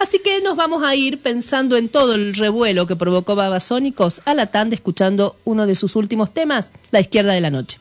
Así 0.00 0.18
que 0.18 0.40
nos 0.40 0.56
vamos 0.56 0.82
a 0.82 0.96
ir 0.96 1.22
pensando 1.22 1.76
en 1.76 1.88
todo 1.88 2.14
el 2.14 2.34
revuelo 2.34 2.86
que 2.86 2.96
provocó 2.96 3.36
Babasónicos 3.36 4.20
a 4.24 4.34
la 4.34 4.46
tanda 4.46 4.74
escuchando 4.74 5.36
uno 5.44 5.66
de 5.66 5.76
sus 5.76 5.94
últimos 5.94 6.34
temas, 6.34 6.72
La 6.90 7.00
izquierda 7.00 7.32
de 7.32 7.40
la 7.40 7.50
noche. 7.50 7.78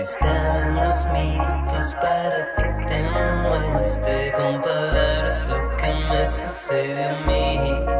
Préstame 0.00 0.70
unos 0.70 1.04
minutos 1.12 1.94
para 2.00 2.56
que 2.56 2.86
te 2.86 3.02
muestre 3.42 4.32
con 4.32 4.62
palabras 4.62 5.46
lo 5.46 5.76
que 5.76 5.92
me 6.08 6.24
sucede 6.24 7.04
a 7.04 7.12
mí. 7.26 7.99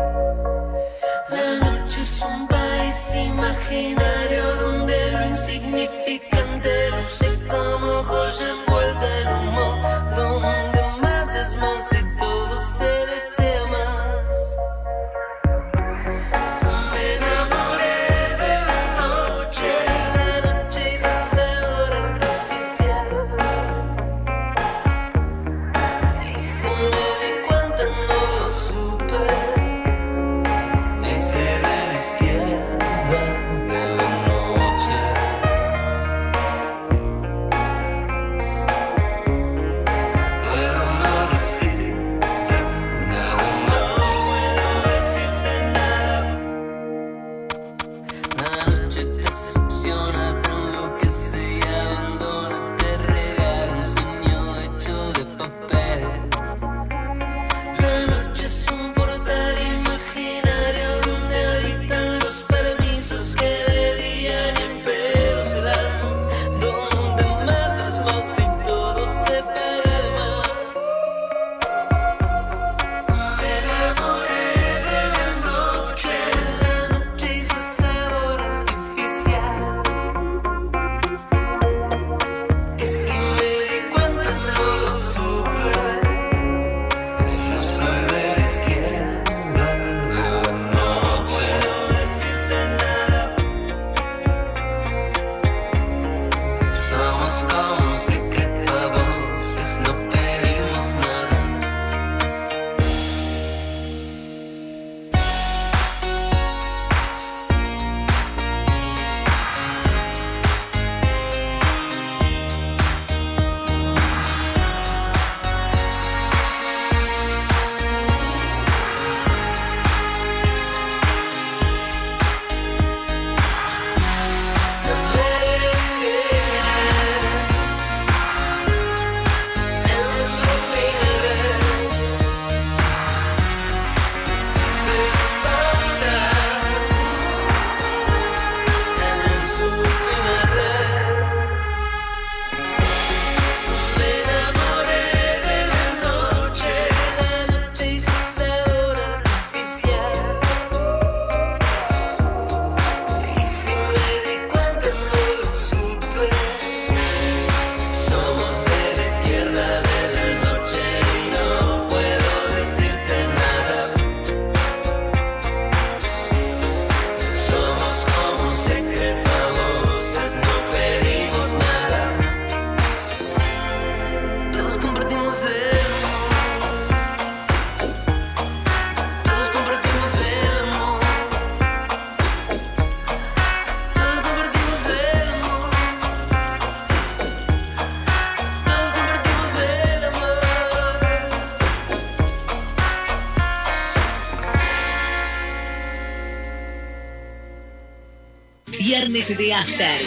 Viernes 198.80 199.36
de 199.36 199.52
After. 199.52 200.00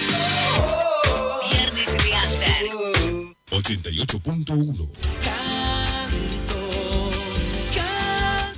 Viernes 1.51 1.91
de 1.91 2.15
After. 2.15 2.63
88.1 3.51 4.89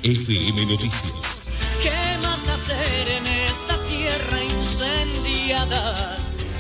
FM 0.04 0.66
Noticias. 0.68 1.52
¿Qué 1.84 2.18
más 2.22 2.48
hacer 2.48 3.10
en 3.10 3.28
esta 3.28 3.78
tierra 3.88 4.42
incendiada? 4.42 6.18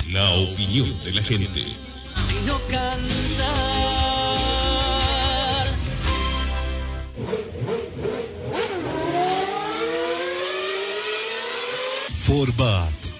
La 0.09 0.31
opinión 0.31 0.99
de 1.05 1.13
la 1.13 1.23
gente. 1.23 1.63
Sino 2.27 2.59
cantar. 2.69 4.35
Forbat, 12.25 12.94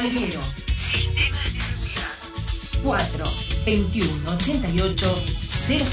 Alviero 0.00 0.40
Sistemas 0.66 1.52
de 1.52 1.60
Seguridad. 1.60 2.08
421-8800. 2.84 5.84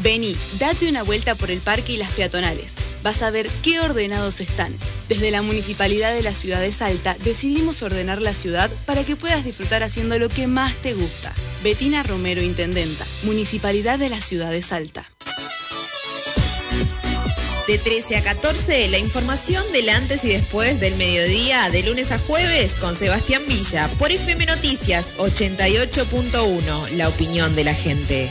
Vení, 0.00 0.36
date 0.60 0.88
una 0.88 1.02
vuelta 1.02 1.34
por 1.34 1.50
el 1.50 1.60
parque 1.60 1.94
y 1.94 1.96
las 1.96 2.10
peatonales. 2.10 2.76
Vas 3.02 3.22
a 3.22 3.30
ver 3.30 3.50
qué 3.62 3.80
ordenados 3.80 4.40
están. 4.40 4.78
Desde 5.08 5.32
la 5.32 5.42
Municipalidad 5.42 6.14
de 6.14 6.22
la 6.22 6.34
Ciudad 6.34 6.60
de 6.60 6.70
Salta 6.72 7.16
decidimos 7.24 7.82
ordenar 7.82 8.22
la 8.22 8.34
ciudad 8.34 8.70
para 8.86 9.02
que 9.04 9.16
puedas 9.16 9.42
disfrutar 9.44 9.82
haciendo 9.82 10.20
lo 10.20 10.28
que 10.28 10.46
más 10.46 10.72
te 10.82 10.94
gusta. 10.94 11.34
Betina 11.64 12.04
Romero, 12.04 12.42
Intendenta, 12.42 13.04
Municipalidad 13.24 13.98
de 13.98 14.08
la 14.08 14.20
Ciudad 14.20 14.52
de 14.52 14.62
Salta. 14.62 15.10
De 17.66 17.78
13 17.78 18.16
a 18.16 18.22
14, 18.22 18.88
la 18.88 18.98
información 18.98 19.64
del 19.72 19.88
antes 19.88 20.24
y 20.24 20.28
después 20.30 20.80
del 20.80 20.96
mediodía, 20.96 21.70
de 21.70 21.84
lunes 21.84 22.10
a 22.10 22.18
jueves, 22.18 22.76
con 22.76 22.96
Sebastián 22.96 23.42
Villa, 23.46 23.88
por 24.00 24.10
FM 24.10 24.46
Noticias 24.46 25.16
88.1, 25.18 26.90
la 26.96 27.08
opinión 27.08 27.54
de 27.54 27.64
la 27.64 27.74
gente. 27.74 28.30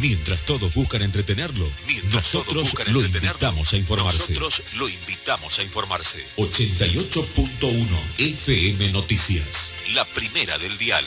Mientras 0.00 0.44
todos 0.44 0.74
buscan 0.74 1.02
entretenerlo, 1.02 1.68
nosotros 2.12 2.72
lo 2.88 3.04
invitamos 3.04 3.72
a 3.72 3.76
informarse. 3.76 4.34
Nosotros 4.34 4.62
lo 4.76 4.88
invitamos 4.88 5.58
a 5.58 5.62
informarse. 5.62 6.24
88.1 6.36 7.86
FM 8.18 8.92
Noticias. 8.92 9.74
La 9.94 10.04
primera 10.04 10.56
del 10.58 10.76
dial. 10.78 11.04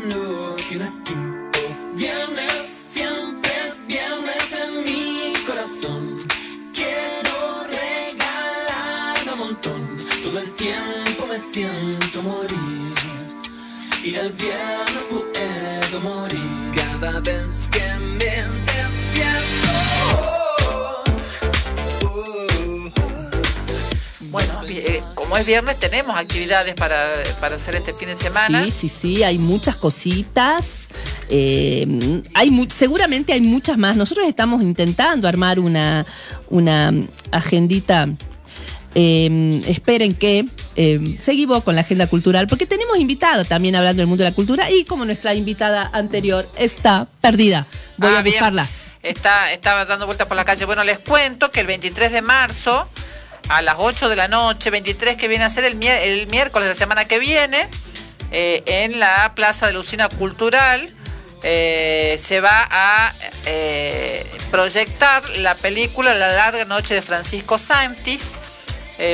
Que. 0.00 1.12
Oh, 1.14 1.94
viernes, 1.94 2.86
siempre 2.90 3.50
es 3.66 3.86
viernes 3.86 4.48
en 4.64 4.84
mi 4.84 5.34
corazón. 5.44 6.26
Quiero 6.72 7.64
regalar 7.66 9.32
un 9.32 9.38
montón. 9.38 10.06
Todo 10.22 10.38
el 10.38 10.50
tiempo 10.52 11.26
me 11.28 11.38
siento 11.38 12.22
morir. 12.22 12.94
Y 14.02 14.14
el 14.14 14.32
viernes 14.32 15.04
puedo 15.10 16.00
morir 16.00 16.72
cada 16.74 17.20
vez 17.20 17.68
que 17.70 17.94
me 18.00 18.16
despierto. 18.18 19.72
Bueno, 24.32 24.62
eh, 24.66 25.02
como 25.14 25.36
es 25.36 25.44
viernes, 25.46 25.78
tenemos 25.78 26.16
actividades 26.16 26.74
para, 26.74 27.06
para 27.38 27.56
hacer 27.56 27.74
este 27.76 27.92
fin 27.92 28.08
de 28.08 28.16
semana. 28.16 28.64
Sí, 28.64 28.70
sí, 28.70 28.88
sí, 28.88 29.22
hay 29.22 29.38
muchas 29.38 29.76
cositas. 29.76 30.88
eh, 31.28 31.86
hay 32.34 32.50
mu- 32.50 32.66
seguramente 32.68 33.32
hay 33.34 33.42
muchas 33.42 33.76
más. 33.76 33.94
Nosotros 33.94 34.26
estamos 34.26 34.62
intentando 34.62 35.28
armar 35.28 35.60
una, 35.60 36.06
una 36.48 36.92
agendita. 37.30 38.08
eh, 38.94 39.62
esperen 39.68 40.14
que 40.14 40.44
eh, 40.76 41.16
seguimos 41.20 41.62
con 41.62 41.74
la 41.74 41.82
agenda 41.82 42.06
cultural, 42.06 42.46
porque 42.46 42.66
tenemos 42.66 42.98
invitado 42.98 43.44
también 43.44 43.76
hablando 43.76 44.00
del 44.00 44.06
mundo 44.06 44.24
de 44.24 44.30
la 44.30 44.34
cultura 44.36 44.70
y 44.70 44.84
como 44.84 45.04
nuestra 45.04 45.34
invitada 45.34 45.90
anterior 45.92 46.50
está 46.56 47.06
perdida. 47.20 47.66
Voy 47.98 48.10
Ah, 48.14 48.18
a 48.18 48.22
bien. 48.22 48.34
buscarla. 48.36 48.66
Está, 49.02 49.52
estaba 49.52 49.84
dando 49.84 50.06
vueltas 50.06 50.26
por 50.26 50.36
la 50.38 50.44
calle. 50.46 50.64
Bueno, 50.64 50.84
les 50.84 50.98
cuento 51.00 51.50
que 51.50 51.60
el 51.60 51.66
23 51.66 52.12
de 52.12 52.22
marzo, 52.22 52.86
a 53.48 53.62
las 53.62 53.76
8 53.78 54.08
de 54.08 54.16
la 54.16 54.28
noche, 54.28 54.70
23 54.70 55.16
que 55.16 55.28
viene 55.28 55.44
a 55.44 55.50
ser 55.50 55.64
el, 55.64 55.76
miércoles 55.76 56.66
de 56.66 56.74
la 56.74 56.74
semana 56.74 57.04
que 57.04 57.18
viene, 57.18 57.68
eh, 58.30 58.62
en 58.66 58.98
la 58.98 59.32
Plaza 59.34 59.66
de 59.66 59.74
la 59.74 59.80
Usina 59.80 60.08
Cultural, 60.08 60.88
eh, 61.42 62.16
se 62.18 62.40
va 62.40 62.68
a 62.70 63.12
eh, 63.46 64.24
proyectar 64.50 65.28
la 65.38 65.54
película 65.56 66.14
La 66.14 66.28
larga 66.28 66.64
noche 66.64 66.94
de 66.94 67.02
Francisco 67.02 67.58
Santis, 67.58 68.32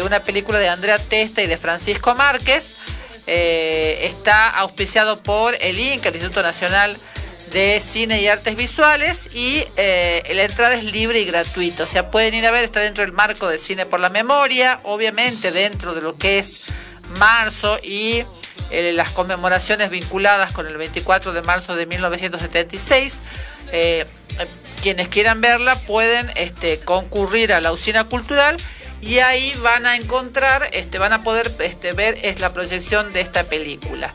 una 0.05 0.20
película 0.22 0.59
de 0.59 0.68
Andrea 0.68 0.99
Testa 0.99 1.41
y 1.41 1.47
de 1.47 1.57
Francisco 1.57 2.14
Márquez. 2.14 2.74
Está 3.26 4.51
auspiciado 4.51 5.22
por 5.22 5.57
el 5.62 5.79
INCA, 5.79 6.11
el 6.11 6.16
Instituto 6.16 6.43
Nacional 6.43 6.95
de 7.53 7.80
Cine 7.80 8.20
y 8.20 8.28
Artes 8.28 8.57
Visuales, 8.57 9.34
y 9.34 9.64
eh, 9.76 10.22
la 10.34 10.44
entrada 10.44 10.74
es 10.74 10.84
libre 10.84 11.20
y 11.20 11.24
gratuita. 11.24 11.84
O 11.84 11.86
sea, 11.86 12.11
pueden 12.11 12.34
ir 12.34 12.46
a 12.46 12.51
ver, 12.51 12.64
está 12.64 12.80
dentro 12.80 13.05
del 13.05 13.12
marco 13.12 13.49
de 13.49 13.59
Cine 13.59 13.86
por 13.86 14.01
la 14.01 14.09
Memoria, 14.09 14.80
obviamente 14.84 15.51
dentro 15.51 15.94
de 15.94 16.03
lo 16.03 16.16
que 16.16 16.38
es 16.38 16.64
marzo 17.18 17.78
y 17.82 18.24
eh, 18.70 18.92
las 18.92 19.11
conmemoraciones 19.11 19.90
vinculadas 19.90 20.53
con 20.53 20.66
el 20.66 20.76
24 20.76 21.32
de 21.32 21.42
marzo 21.42 21.74
de 21.74 21.86
1976. 21.86 23.18
Eh, 23.72 24.07
quienes 24.82 25.09
quieran 25.09 25.40
verla 25.40 25.74
pueden 25.74 26.30
este, 26.36 26.78
concurrir 26.78 27.53
a 27.53 27.61
la 27.61 27.72
usina 27.72 28.05
cultural 28.05 28.57
y 29.01 29.18
ahí 29.18 29.53
van 29.62 29.86
a 29.86 29.96
encontrar, 29.96 30.68
este, 30.72 30.99
van 30.99 31.12
a 31.12 31.22
poder 31.22 31.53
este, 31.61 31.92
ver 31.92 32.18
es 32.22 32.40
la 32.40 32.53
proyección 32.53 33.12
de 33.12 33.20
esta 33.20 33.44
película. 33.44 34.14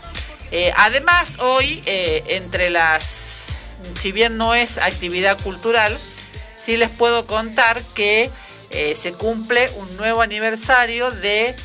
Eh, 0.52 0.72
además, 0.76 1.38
hoy, 1.40 1.82
eh, 1.86 2.24
entre 2.28 2.70
las, 2.70 3.48
si 3.96 4.12
bien 4.12 4.38
no 4.38 4.56
es 4.56 4.78
actividad 4.78 5.40
cultural, 5.42 5.98
sí 6.60 6.78
les 6.78 6.90
puedo 6.90 7.26
contar 7.26 7.82
que 7.96 8.30
eh, 8.70 8.96
se 8.96 9.14
cumple 9.14 9.70
un 9.78 9.98
nuevo 9.98 10.22
aniversario 10.22 11.12
de 11.12 11.56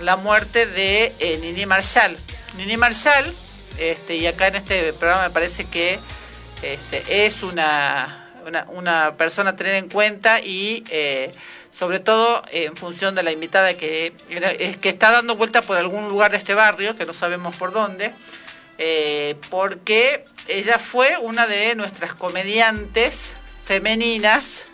la 0.00 0.16
muerte 0.16 0.66
de 0.66 1.12
Nini 1.42 1.66
Marshall. 1.66 2.16
Nini 2.56 2.76
Marshall, 2.76 3.34
este, 3.78 4.16
y 4.16 4.26
acá 4.26 4.48
en 4.48 4.56
este 4.56 4.92
programa 4.92 5.24
me 5.24 5.30
parece 5.30 5.64
que 5.64 5.98
este, 6.62 7.26
es 7.26 7.42
una, 7.42 8.30
una, 8.46 8.66
una 8.70 9.14
persona 9.16 9.50
a 9.50 9.56
tener 9.56 9.74
en 9.74 9.88
cuenta 9.88 10.40
y 10.40 10.84
sobre 11.78 12.00
todo 12.00 12.42
eh, 12.50 12.64
en 12.64 12.76
función 12.76 13.14
de 13.14 13.22
la 13.22 13.30
invitada 13.30 13.74
que, 13.74 14.12
que 14.80 14.88
está 14.88 15.12
dando 15.12 15.36
vuelta 15.36 15.62
por 15.62 15.76
algún 15.76 16.08
lugar 16.08 16.32
de 16.32 16.38
este 16.38 16.54
barrio, 16.54 16.96
que 16.96 17.06
no 17.06 17.12
sabemos 17.12 17.54
por 17.54 17.72
dónde, 17.72 18.12
eh, 18.78 19.36
porque 19.48 20.24
ella 20.48 20.78
fue 20.78 21.16
una 21.18 21.46
de 21.46 21.74
nuestras 21.76 22.14
comediantes 22.14 23.36
femeninas 23.64 24.64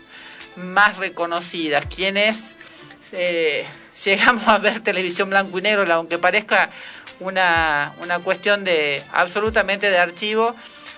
más 0.56 0.96
reconocidas, 0.96 1.84
quienes 1.86 2.56
eh, 3.12 3.66
llegamos 4.04 4.48
a 4.48 4.58
ver 4.58 4.80
televisión 4.80 5.28
blanco 5.28 5.58
y 5.58 5.62
negro, 5.62 5.92
aunque 5.92 6.18
parezca 6.18 6.70
una, 7.20 7.94
una 8.00 8.18
cuestión 8.20 8.64
de 8.64 9.02
absolutamente 9.12 9.90
de 9.90 9.98
archivo, 9.98 10.54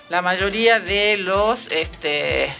la 0.09 0.21
mayoría 0.21 0.79
de 0.79 1.17
los 1.17 1.67
este, 1.69 2.53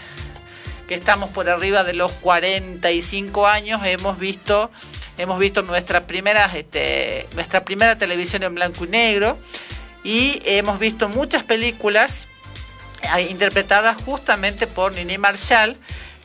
que 0.88 0.94
estamos 0.94 1.30
por 1.30 1.48
arriba 1.48 1.84
de 1.84 1.92
los 1.92 2.10
45 2.12 3.46
años 3.46 3.80
hemos 3.84 4.18
visto 4.18 4.70
hemos 5.18 5.38
visto 5.38 5.62
nuestra 5.62 6.06
primera 6.06 6.50
este, 6.54 7.28
nuestra 7.34 7.64
primera 7.64 7.98
televisión 7.98 8.42
en 8.42 8.54
blanco 8.54 8.86
y 8.86 8.88
negro 8.88 9.38
y 10.02 10.40
hemos 10.44 10.78
visto 10.78 11.08
muchas 11.08 11.44
películas 11.44 12.26
eh, 13.02 13.22
interpretadas 13.30 13.96
justamente 13.98 14.66
por 14.66 14.92
Nini 14.92 15.18
Marshall 15.18 15.76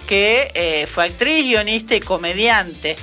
que 0.08 0.52
eh, 0.54 0.88
fue 0.88 1.06
actriz, 1.06 1.46
guionista 1.46 1.96
y 1.96 2.02
comediante. 2.02 2.98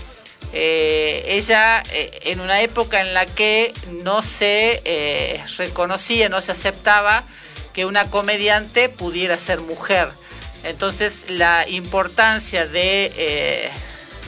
Eh, 0.52 1.24
ella 1.28 1.82
en 1.92 2.40
una 2.40 2.60
época 2.60 3.00
en 3.00 3.14
la 3.14 3.24
que 3.24 3.72
no 4.02 4.22
se 4.22 5.40
reconocía, 5.56 6.28
no 6.28 6.42
se 6.42 6.52
aceptaba 6.52 7.24
que 7.72 7.84
una 7.84 8.10
comediante 8.10 8.88
pudiera 8.88 9.38
ser 9.38 9.60
mujer. 9.60 10.10
Entonces 10.64 11.30
la 11.30 11.68
importancia 11.68 12.66
de, 12.66 13.12
eh, 13.16 13.70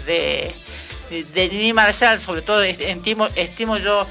de, 0.07 0.55
de 1.35 1.49
Nini 1.49 1.73
Marshall, 1.73 2.19
sobre 2.19 2.43
todo 2.43 2.63
estimo, 2.63 3.77
yo 3.79 4.07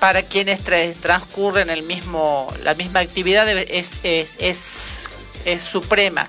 para 0.00 0.22
quienes 0.22 0.64
tra- 0.64 0.94
transcurren 1.00 1.70
el 1.70 1.82
mismo, 1.84 2.52
la 2.62 2.74
misma 2.74 3.00
actividad, 3.00 3.48
es, 3.48 3.94
es, 4.02 4.36
es, 4.38 4.98
es 5.44 5.62
suprema. 5.62 6.26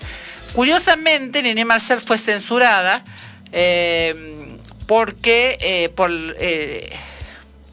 Curiosamente, 0.54 1.42
Nini 1.42 1.66
Marshall 1.66 2.00
fue 2.00 2.18
censurada 2.18 3.04
eh, 3.52 4.58
porque 4.88 5.58
eh, 5.60 5.90
por, 5.90 6.12
eh, 6.40 6.96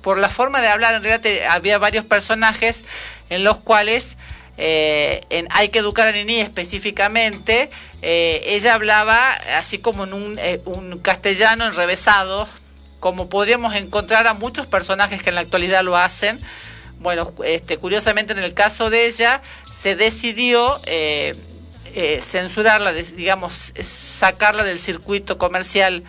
por 0.02 0.18
la 0.18 0.28
forma 0.28 0.60
de 0.60 0.68
hablar, 0.68 0.94
en 0.94 1.02
realidad 1.02 1.50
había 1.50 1.78
varios 1.78 2.04
personajes 2.04 2.84
en 3.28 3.44
los 3.44 3.58
cuales 3.58 4.16
eh, 4.62 5.24
en 5.30 5.48
Hay 5.50 5.70
que 5.70 5.78
educar 5.78 6.06
a 6.06 6.12
Nini 6.12 6.38
específicamente, 6.38 7.70
eh, 8.02 8.42
ella 8.44 8.74
hablaba 8.74 9.32
así 9.56 9.78
como 9.78 10.04
en 10.04 10.12
un, 10.12 10.38
eh, 10.38 10.60
un 10.66 10.98
castellano 10.98 11.64
enrevesado, 11.64 12.46
como 13.00 13.30
podríamos 13.30 13.74
encontrar 13.74 14.26
a 14.26 14.34
muchos 14.34 14.66
personajes 14.66 15.22
que 15.22 15.30
en 15.30 15.36
la 15.36 15.40
actualidad 15.40 15.82
lo 15.82 15.96
hacen. 15.96 16.38
Bueno, 16.98 17.32
este, 17.42 17.78
curiosamente 17.78 18.34
en 18.34 18.40
el 18.40 18.52
caso 18.52 18.90
de 18.90 19.06
ella 19.06 19.40
se 19.72 19.96
decidió 19.96 20.78
eh, 20.84 21.34
eh, 21.94 22.20
censurarla, 22.20 22.92
digamos, 22.92 23.72
sacarla 23.82 24.62
del 24.62 24.78
circuito 24.78 25.38
comercial 25.38 26.04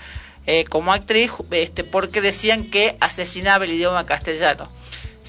eh, 0.45 0.66
como 0.66 0.91
actriz, 0.91 1.32
este, 1.52 1.86
porque 1.86 2.20
decían 2.20 2.66
que 2.66 2.97
asesinaba 2.99 3.64
el 3.64 3.72
idioma 3.72 4.06
castellano. 4.06 4.70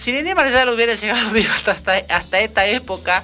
Si 0.02 0.10
Nini 0.10 0.34
Marshall 0.34 0.68
hubiera 0.70 0.96
llegado 0.96 1.30
viva 1.32 1.54
hasta, 1.54 1.96
esta 2.40 2.66
época, 2.66 3.22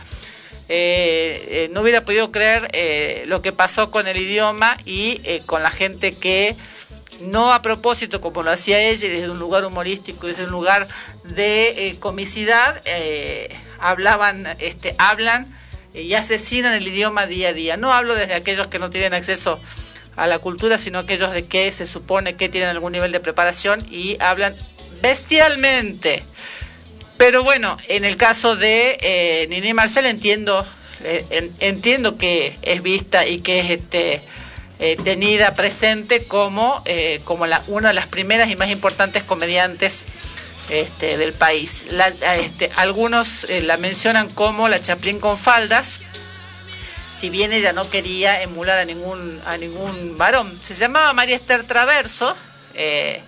eh, 0.69 1.45
eh, 1.49 1.71
no 1.73 1.81
hubiera 1.81 2.05
podido 2.05 2.31
creer 2.31 2.69
eh, 2.73 3.25
lo 3.27 3.43
que 3.43 3.53
pasó 3.53 3.91
con 3.91 4.07
el 4.07 4.17
idioma 4.17 4.77
y 4.85 5.21
eh, 5.25 5.43
con 5.45 5.65
la 5.65 5.73
gente 5.73 6.15
que 6.15 6.55
no 7.19 7.53
a 7.53 7.63
propósito 7.63 8.21
como 8.21 8.45
lo 8.45 8.53
hacía 8.53 8.79
ella 8.79 9.09
desde 9.09 9.29
un 9.29 9.41
lugar 9.41 9.65
humorístico 9.65 10.29
desde 10.29 10.45
un 10.45 10.53
lugar 10.53 10.87
de 11.25 11.97
comicidad 11.99 12.81
hablaban 13.81 14.47
este 14.61 14.95
hablan 14.99 15.53
y 15.95 16.15
asesinan 16.15 16.75
el 16.75 16.87
idioma 16.87 17.27
día 17.27 17.49
a 17.49 17.53
día. 17.53 17.77
No 17.77 17.93
hablo 17.93 18.15
desde 18.15 18.35
aquellos 18.35 18.69
que 18.69 18.79
no 18.79 18.89
tienen 18.89 19.15
acceso 19.15 19.59
a 20.15 20.29
la 20.29 20.39
cultura 20.39 20.79
sino 20.79 21.01
aquellos 21.01 21.33
de 21.33 21.45
que 21.47 21.73
se 21.73 21.87
supone 21.87 22.37
que 22.37 22.49
tienen 22.49 22.71
algún 22.71 22.93
nivel 22.93 23.11
de 23.11 23.19
preparación 23.19 23.85
y 23.91 24.17
hablan 24.21 24.55
bestialmente 25.03 26.23
pero 27.19 27.43
bueno, 27.45 27.77
en 27.89 28.05
el 28.05 28.17
caso 28.17 28.57
de 28.57 28.97
eh, 29.03 29.47
Nini 29.51 29.75
Marcel 29.75 30.07
entiendo, 30.07 30.67
eh, 31.05 31.27
en- 31.31 31.51
entiendo 31.61 32.17
que 32.17 32.57
es 32.63 32.83
vista 32.83 33.27
y 33.27 33.41
que 33.41 33.61
es 33.61 33.71
este 33.71 34.23
eh, 34.81 34.97
tenida 35.03 35.55
presente 35.55 36.25
como, 36.25 36.83
eh, 36.87 37.21
como 37.25 37.47
la, 37.47 37.63
una 37.67 37.89
de 37.89 37.95
las 37.95 38.07
primeras 38.07 38.49
y 38.49 38.57
más 38.57 38.71
importantes 38.71 39.25
comediantes 39.25 40.05
este, 40.71 41.17
del 41.19 41.33
país. 41.33 41.87
La- 41.91 42.09
este, 42.37 42.71
algunos 42.77 43.47
la 43.63 43.77
mencionan 43.77 44.31
como 44.31 44.69
la 44.69 44.81
Chaplin 44.81 45.19
con 45.19 45.37
faldas, 45.37 45.99
si 47.17 47.31
bien 47.31 47.53
ella 47.53 47.73
no 47.73 47.91
quería 47.91 48.41
emular 48.43 48.79
a 48.79 48.85
ningún, 48.85 49.41
a 49.45 49.57
ningún 49.57 50.17
varón. 50.17 50.57
Se 50.63 50.75
llamaba 50.75 51.13
María 51.13 51.35
Esther 51.35 51.65
Traverso. 51.65 52.37
eh, 52.75 53.21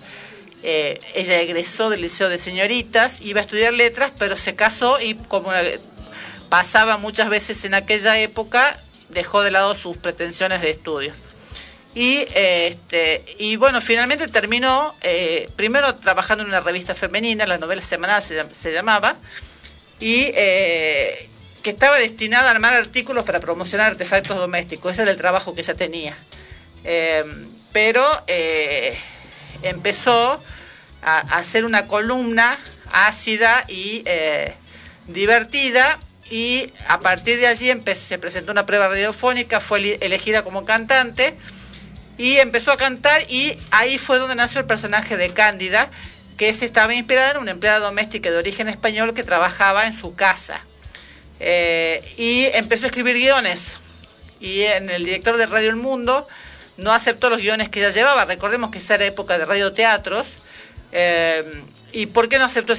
eh, 0.63 0.99
ella 1.13 1.39
egresó 1.39 1.89
del 1.89 2.01
Liceo 2.01 2.29
de 2.29 2.37
Señoritas, 2.37 3.21
iba 3.21 3.39
a 3.39 3.43
estudiar 3.43 3.73
letras, 3.73 4.11
pero 4.17 4.37
se 4.37 4.55
casó 4.55 4.99
y 5.01 5.15
como 5.15 5.53
eh, 5.53 5.79
pasaba 6.49 6.97
muchas 6.97 7.29
veces 7.29 7.63
en 7.65 7.73
aquella 7.73 8.19
época, 8.19 8.79
dejó 9.09 9.41
de 9.41 9.51
lado 9.51 9.75
sus 9.75 9.97
pretensiones 9.97 10.61
de 10.61 10.69
estudio. 10.69 11.13
Y, 11.93 12.19
eh, 12.35 12.67
este, 12.67 13.23
y 13.37 13.57
bueno, 13.57 13.81
finalmente 13.81 14.27
terminó 14.27 14.95
eh, 15.01 15.49
primero 15.55 15.95
trabajando 15.95 16.43
en 16.43 16.49
una 16.49 16.61
revista 16.61 16.95
femenina, 16.95 17.45
la 17.45 17.57
novela 17.57 17.81
semanal 17.81 18.21
se, 18.21 18.43
se 18.53 18.71
llamaba, 18.71 19.17
y 19.99 20.31
eh, 20.33 21.29
que 21.61 21.69
estaba 21.69 21.97
destinada 21.97 22.47
a 22.47 22.51
armar 22.51 22.73
artículos 22.73 23.23
para 23.23 23.39
promocionar 23.39 23.91
artefactos 23.91 24.37
domésticos. 24.37 24.93
Ese 24.93 25.03
era 25.03 25.11
el 25.11 25.17
trabajo 25.17 25.53
que 25.53 25.61
ella 25.61 25.75
tenía. 25.75 26.17
Eh, 26.83 27.23
pero 27.71 28.05
eh, 28.27 28.97
empezó 29.63 30.41
a, 31.01 31.17
hacer 31.19 31.65
una 31.65 31.87
columna 31.87 32.57
ácida 32.91 33.63
y 33.67 34.03
eh, 34.05 34.53
divertida 35.07 35.99
y 36.29 36.71
a 36.87 36.99
partir 36.99 37.39
de 37.39 37.47
allí 37.47 37.71
se 37.93 38.17
presentó 38.17 38.51
una 38.51 38.65
prueba 38.65 38.87
radiofónica, 38.87 39.59
fue 39.59 39.97
elegida 40.01 40.43
como 40.43 40.63
cantante 40.63 41.35
y 42.17 42.37
empezó 42.37 42.71
a 42.71 42.77
cantar 42.77 43.23
y 43.29 43.57
ahí 43.71 43.97
fue 43.97 44.17
donde 44.19 44.35
nació 44.35 44.61
el 44.61 44.67
personaje 44.67 45.17
de 45.17 45.31
Cándida, 45.31 45.89
que 46.37 46.53
se 46.53 46.65
estaba 46.65 46.93
inspirada 46.93 47.31
en 47.31 47.37
una 47.37 47.51
empleada 47.51 47.79
doméstica 47.79 48.29
de 48.29 48.37
origen 48.37 48.69
español 48.69 49.13
que 49.13 49.23
trabajaba 49.23 49.87
en 49.87 49.93
su 49.93 50.15
casa. 50.15 50.61
Eh, 51.39 52.03
y 52.17 52.45
empezó 52.53 52.85
a 52.85 52.87
escribir 52.87 53.15
guiones. 53.15 53.77
Y 54.39 54.61
en 54.61 54.89
el 54.89 55.05
director 55.05 55.37
de 55.37 55.47
Radio 55.47 55.69
El 55.69 55.75
Mundo 55.75 56.27
no 56.81 56.93
aceptó 56.93 57.29
los 57.29 57.39
guiones 57.39 57.69
que 57.69 57.79
ella 57.79 57.89
llevaba. 57.89 58.25
Recordemos 58.25 58.71
que 58.71 58.79
esa 58.79 58.95
era 58.95 59.05
época 59.05 59.37
de 59.37 59.45
radioteatros. 59.45 60.27
Eh, 60.91 61.49
¿Y 61.93 62.05
por 62.07 62.29
qué 62.29 62.39
no 62.39 62.45
aceptó 62.45 62.73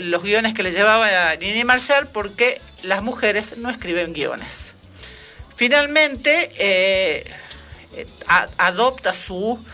los 0.00 0.22
guiones 0.22 0.54
que 0.54 0.62
le 0.62 0.72
llevaba 0.72 1.30
a 1.30 1.36
Nini 1.36 1.64
Marshall? 1.64 2.08
Porque 2.12 2.60
las 2.82 3.02
mujeres 3.02 3.56
no 3.58 3.70
escriben 3.70 4.12
guiones. 4.12 4.74
Finalmente, 5.54 6.50
eh, 6.58 7.24
eh, 7.94 8.06
adopta 8.58 9.14
su 9.14 9.64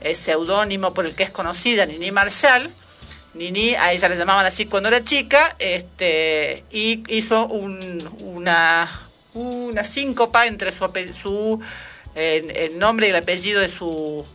eh, 0.00 0.14
seudónimo 0.14 0.94
por 0.94 1.06
el 1.06 1.14
que 1.14 1.24
es 1.24 1.30
conocida, 1.30 1.86
Nini 1.86 2.10
Marshall. 2.10 2.70
Nini, 3.34 3.74
a 3.74 3.92
ella 3.92 4.08
le 4.08 4.16
llamaban 4.16 4.46
así 4.46 4.64
cuando 4.66 4.88
era 4.88 5.04
chica, 5.04 5.56
este, 5.58 6.64
y 6.70 7.02
hizo 7.14 7.46
un- 7.46 8.08
una, 8.20 8.88
una 9.34 9.84
síncopa 9.84 10.46
entre 10.46 10.72
su, 10.72 10.88
su 11.20 11.60
eh, 12.16 12.52
el 12.56 12.78
nombre 12.78 13.06
y 13.06 13.10
el 13.10 13.16
apellido 13.16 13.60
de 13.60 13.68
su 13.68 14.26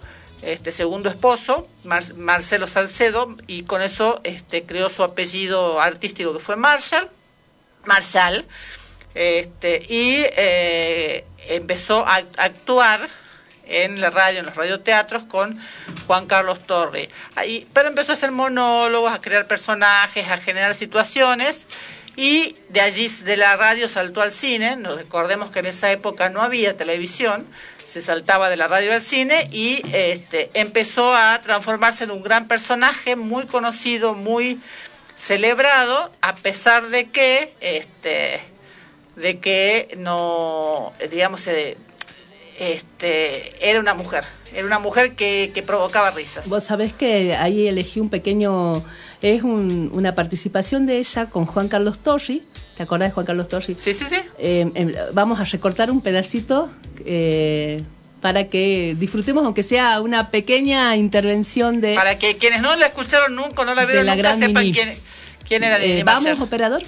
este, 0.42 0.72
segundo 0.72 1.10
esposo, 1.10 1.68
Mar- 1.84 2.16
Marcelo 2.16 2.66
Salcedo, 2.68 3.36
y 3.48 3.64
con 3.64 3.82
eso 3.82 4.22
este, 4.24 4.64
creó 4.64 4.90
su 4.90 5.04
apellido 5.04 5.82
artístico 5.82 6.32
que 6.34 6.40
fue 6.40 6.56
Marshall, 6.56 7.10
Marshall, 7.86 8.46
este, 9.14 9.84
y 9.90 10.24
eh, 10.38 11.26
empezó 11.50 12.06
a 12.08 12.16
a 12.38 12.44
actuar 12.44 13.10
en 13.66 14.02
la 14.02 14.10
radio, 14.10 14.40
en 14.40 14.46
los 14.46 14.56
radioteatros 14.56 15.24
con 15.26 15.60
Juan 16.08 16.26
Carlos 16.28 16.60
Torre. 16.66 17.10
Ahí, 17.36 17.68
pero 17.74 17.88
empezó 17.88 18.12
a 18.12 18.16
hacer 18.16 18.32
monólogos, 18.32 19.14
a 19.14 19.22
crear 19.22 19.48
personajes, 19.48 20.28
a 20.30 20.38
generar 20.38 20.76
situaciones 20.76 21.68
y 22.18 22.56
de 22.70 22.82
allí 22.82 23.08
de 23.08 23.38
la 23.38 23.56
radio 23.56 23.88
saltó 23.88 24.22
al 24.22 24.32
cine. 24.32 24.76
Nos 24.76 24.98
recordemos 24.98 25.52
que 25.52 25.60
en 25.60 25.68
esa 25.68 25.92
época 25.92 26.30
no 26.30 26.42
había 26.42 26.76
televisión, 26.76 27.48
se 27.86 28.02
saltaba 28.02 28.50
de 28.50 28.58
la 28.58 28.68
radio 28.68 28.94
al 28.94 29.02
cine 29.02 29.48
y 29.52 29.82
este, 29.94 30.50
empezó 30.54 31.14
a 31.14 31.40
transformarse 31.42 32.04
en 32.06 32.12
un 32.12 32.24
gran 32.24 32.48
personaje 32.48 33.16
muy 33.16 33.46
conocido, 33.46 34.14
muy 34.14 34.60
celebrado, 35.16 36.12
a 36.22 36.36
pesar 36.36 36.88
de 36.90 37.10
que 37.10 37.54
este 37.62 38.40
de 39.16 39.40
que 39.40 39.94
no 39.98 40.94
digamos 41.12 41.46
eh, 41.48 41.78
este 42.60 43.70
era 43.70 43.80
una 43.80 43.94
mujer 43.94 44.24
era 44.54 44.66
una 44.66 44.80
mujer 44.80 45.14
que, 45.16 45.52
que 45.54 45.64
provocaba 45.64 46.12
risas 46.12 46.48
Vos 46.50 46.64
sabés 46.66 46.94
que 46.94 47.36
ahí 47.36 47.68
elegí 47.68 48.00
un 48.02 48.10
pequeño, 48.10 48.84
es 49.22 49.44
un- 49.44 49.90
una 49.94 50.14
participación 50.16 50.86
de 50.86 50.98
ella 50.98 51.28
con 51.28 51.46
Juan 51.46 51.68
Carlos 51.70 52.00
Torri, 52.00 52.44
¿Te 52.76 52.84
acordás 52.84 53.10
de 53.10 53.14
Juan 53.14 53.26
Carlos 53.26 53.48
Torri? 53.48 53.76
Sí, 53.80 53.94
sí, 53.94 54.06
sí. 54.10 54.16
Eh, 54.40 54.70
em, 54.74 54.94
vamos 55.14 55.40
a 55.40 55.44
recortar 55.46 55.92
un 55.92 56.02
pedacito 56.02 56.72
eh, 57.06 57.84
para 58.22 58.50
que 58.50 58.96
disfrutemos, 58.98 59.44
aunque 59.44 59.64
sea 59.64 60.00
una 60.02 60.30
pequeña 60.30 60.96
intervención 60.96 61.82
de... 61.82 61.96
Para 61.96 62.18
que 62.20 62.38
quienes 62.38 62.62
no 62.62 62.76
la 62.76 62.88
escucharon 62.88 63.36
nunca, 63.36 63.66
no 63.66 63.74
la 63.74 63.86
vieron 63.86 64.06
la 64.06 64.16
nunca, 64.16 64.36
sepan 64.38 64.72
quién, 64.72 64.94
quién 65.48 65.64
era 65.64 65.84
Eh, 65.84 66.04
vamos, 66.04 66.40
operador. 66.40 66.84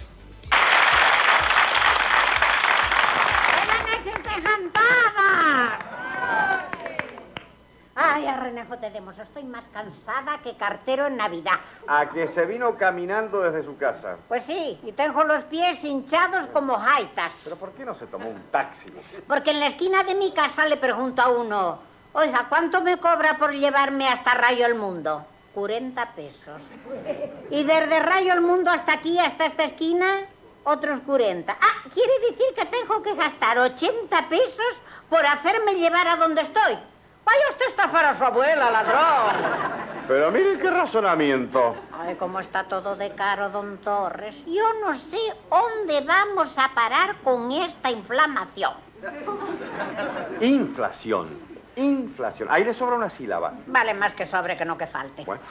Ay, 8.73 8.79
a 8.79 8.79
Renejo 8.79 8.79
te 8.79 8.89
demos, 8.89 9.19
estoy 9.19 9.43
más 9.43 9.63
cansada 9.71 10.39
que 10.43 10.55
cartero 10.57 11.07
en 11.07 11.17
Navidad. 11.17 11.59
A 11.87 12.09
que 12.09 12.27
se 12.29 12.45
vino 12.45 12.75
caminando 12.75 13.41
desde 13.41 13.63
su 13.63 13.77
casa. 13.77 14.17
Pues 14.27 14.43
sí, 14.45 14.79
y 14.83 14.91
tengo 14.93 15.23
los 15.23 15.43
pies 15.45 15.83
hinchados 15.83 16.47
como 16.47 16.77
jaitas. 16.77 17.33
¿Pero 17.43 17.55
por 17.57 17.71
qué 17.73 17.85
no 17.85 17.93
se 17.95 18.07
tomó 18.07 18.29
un 18.29 18.41
taxi? 18.51 18.91
Porque 19.27 19.51
en 19.51 19.59
la 19.59 19.67
esquina 19.67 20.03
de 20.03 20.15
mi 20.15 20.33
casa 20.33 20.65
le 20.65 20.77
pregunto 20.77 21.21
a 21.21 21.29
uno, 21.29 21.79
oiga, 22.13 22.47
¿cuánto 22.49 22.81
me 22.81 22.97
cobra 22.97 23.37
por 23.37 23.51
llevarme 23.51 24.07
hasta 24.07 24.33
Rayo 24.33 24.65
el 24.65 24.75
Mundo? 24.75 25.25
40 25.53 26.15
pesos. 26.15 26.61
Y 27.51 27.63
desde 27.63 27.99
Rayo 27.99 28.33
el 28.33 28.41
Mundo 28.41 28.71
hasta 28.71 28.93
aquí, 28.93 29.19
hasta 29.19 29.45
esta 29.45 29.65
esquina, 29.65 30.21
otros 30.63 30.99
40. 31.05 31.55
Ah, 31.59 31.89
quiere 31.93 32.13
decir 32.29 32.55
que 32.55 32.65
tengo 32.65 33.03
que 33.03 33.13
gastar 33.13 33.59
80 33.59 34.29
pesos 34.29 34.81
por 35.09 35.23
hacerme 35.25 35.75
llevar 35.75 36.07
a 36.07 36.15
donde 36.15 36.41
estoy. 36.41 36.77
Vaya 37.25 37.49
usted 37.51 37.65
a 37.65 37.69
estafar 37.69 38.05
a 38.05 38.17
su 38.17 38.23
abuela, 38.23 38.69
ladrón. 38.69 39.73
Pero 40.07 40.31
mire 40.31 40.57
qué 40.57 40.69
razonamiento. 40.69 41.75
Ay, 41.91 42.15
cómo 42.15 42.39
está 42.39 42.65
todo 42.65 42.95
de 42.95 43.11
caro, 43.15 43.49
don 43.49 43.77
Torres. 43.77 44.35
Yo 44.45 44.65
no 44.81 44.93
sé 44.95 45.17
dónde 45.49 46.01
vamos 46.01 46.57
a 46.57 46.69
parar 46.73 47.15
con 47.23 47.51
esta 47.51 47.89
inflamación. 47.89 48.73
Inflación. 50.41 51.52
Inflación. 51.75 52.47
Ahí 52.51 52.63
le 52.63 52.73
sobra 52.73 52.95
una 52.95 53.09
sílaba. 53.09 53.53
Vale 53.67 53.93
más 53.93 54.13
que 54.13 54.25
sobre 54.25 54.55
que 54.55 54.63
no 54.65 54.77
que 54.77 54.85
falte. 54.87 55.23
Bueno. 55.25 55.41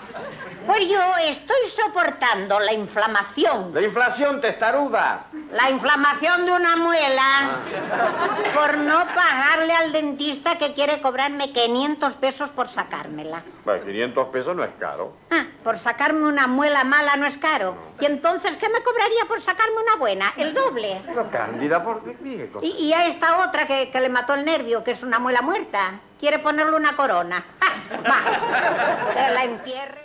Pues 0.67 0.89
yo 0.89 1.01
estoy 1.25 1.69
soportando 1.69 2.61
la 2.61 2.73
inflamación. 2.73 3.75
La 3.75 3.83
inflación 3.83 4.41
testaruda. 4.41 5.25
La 5.53 5.71
inflamación 5.71 6.47
de 6.47 6.53
una 6.53 6.77
muela 6.77 7.23
Ah. 7.25 8.37
por 8.55 8.79
no 8.79 9.05
pagarle 9.15 9.73
al 9.75 9.93
dentista 9.93 10.59
que 10.59 10.75
quiere 10.75 11.01
cobrarme 11.01 11.53
500 11.53 12.13
pesos 12.15 12.51
por 12.51 12.69
sacármela. 12.69 13.43
Bueno, 13.65 13.85
500 13.85 14.29
pesos 14.29 14.55
no 14.57 14.63
es 14.65 14.71
caro. 14.79 15.13
Ah, 15.31 15.45
por 15.65 15.79
sacarme 15.79 16.27
una 16.27 16.47
muela 16.47 16.85
mala 16.85 17.17
no 17.17 17.27
es 17.27 17.37
caro. 17.39 17.75
¿Y 18.01 18.07
entonces 18.07 18.57
qué 18.57 18.69
me 18.69 18.83
cobraría 18.83 19.25
por 19.27 19.41
sacarme 19.41 19.77
una 19.83 19.97
buena? 19.97 20.33
El 20.37 20.55
doble. 20.55 21.03
Pero 21.07 21.29
Cándida, 21.31 21.83
¿por 21.83 22.03
qué? 22.05 22.17
Y, 22.63 22.69
y 22.87 22.93
a 22.93 23.07
esta 23.07 23.45
otra 23.47 23.67
que, 23.67 23.91
que 23.91 24.01
le 24.01 24.09
mató 24.09 24.35
el 24.35 24.45
nervio, 24.45 24.83
que 24.85 24.93
es 24.93 25.03
una 25.03 25.19
muela 25.19 25.43
muerta, 25.43 26.01
quiere 26.23 26.39
ponerle 26.39 26.77
una 26.77 26.95
corona. 26.95 27.45
¡Ah! 27.61 27.75
Va, 28.09 29.13
que 29.13 29.35
la 29.35 29.45
entierre. 29.45 30.03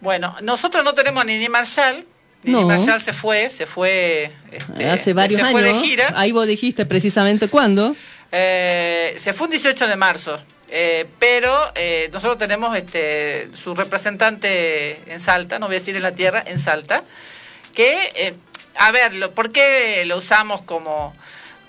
Bueno, 0.00 0.34
nosotros 0.40 0.82
no 0.82 0.94
tenemos 0.94 1.20
a 1.20 1.26
Nini 1.26 1.50
Marshall. 1.50 2.06
Nini 2.44 2.60
No. 2.62 2.66
Marshall 2.66 2.98
se 2.98 3.12
fue, 3.12 3.50
se 3.50 3.66
fue. 3.66 4.32
este, 4.50 4.88
Hace 4.90 5.12
varios 5.12 5.42
se 5.42 5.50
fue 5.52 5.60
años. 5.68 5.82
de 5.82 5.86
gira. 5.86 6.12
Ahí 6.16 6.32
vos 6.32 6.46
dijiste 6.46 6.86
precisamente 6.86 7.48
cuándo. 7.48 7.94
Eh, 8.32 9.14
se 9.18 9.34
fue 9.34 9.48
un 9.48 9.50
18 9.50 9.86
de 9.86 9.96
marzo. 9.96 10.42
eh, 10.70 11.06
pero 11.18 11.52
eh, 11.74 12.08
nosotros 12.12 12.38
tenemos 12.38 12.74
este 12.76 13.50
su 13.54 13.74
representante 13.74 15.02
en 15.12 15.20
Salta, 15.20 15.58
no 15.58 15.66
voy 15.66 15.76
a 15.76 15.78
decir 15.80 15.94
en 15.96 16.02
la 16.02 16.12
tierra, 16.12 16.42
en 16.46 16.58
Salta, 16.58 17.02
que, 17.74 18.10
eh, 18.14 18.34
a 18.78 18.90
ver, 18.92 19.12
lo, 19.14 19.30
¿por 19.32 19.50
qué 19.52 20.04
lo 20.06 20.16
usamos 20.16 20.62
como, 20.62 21.14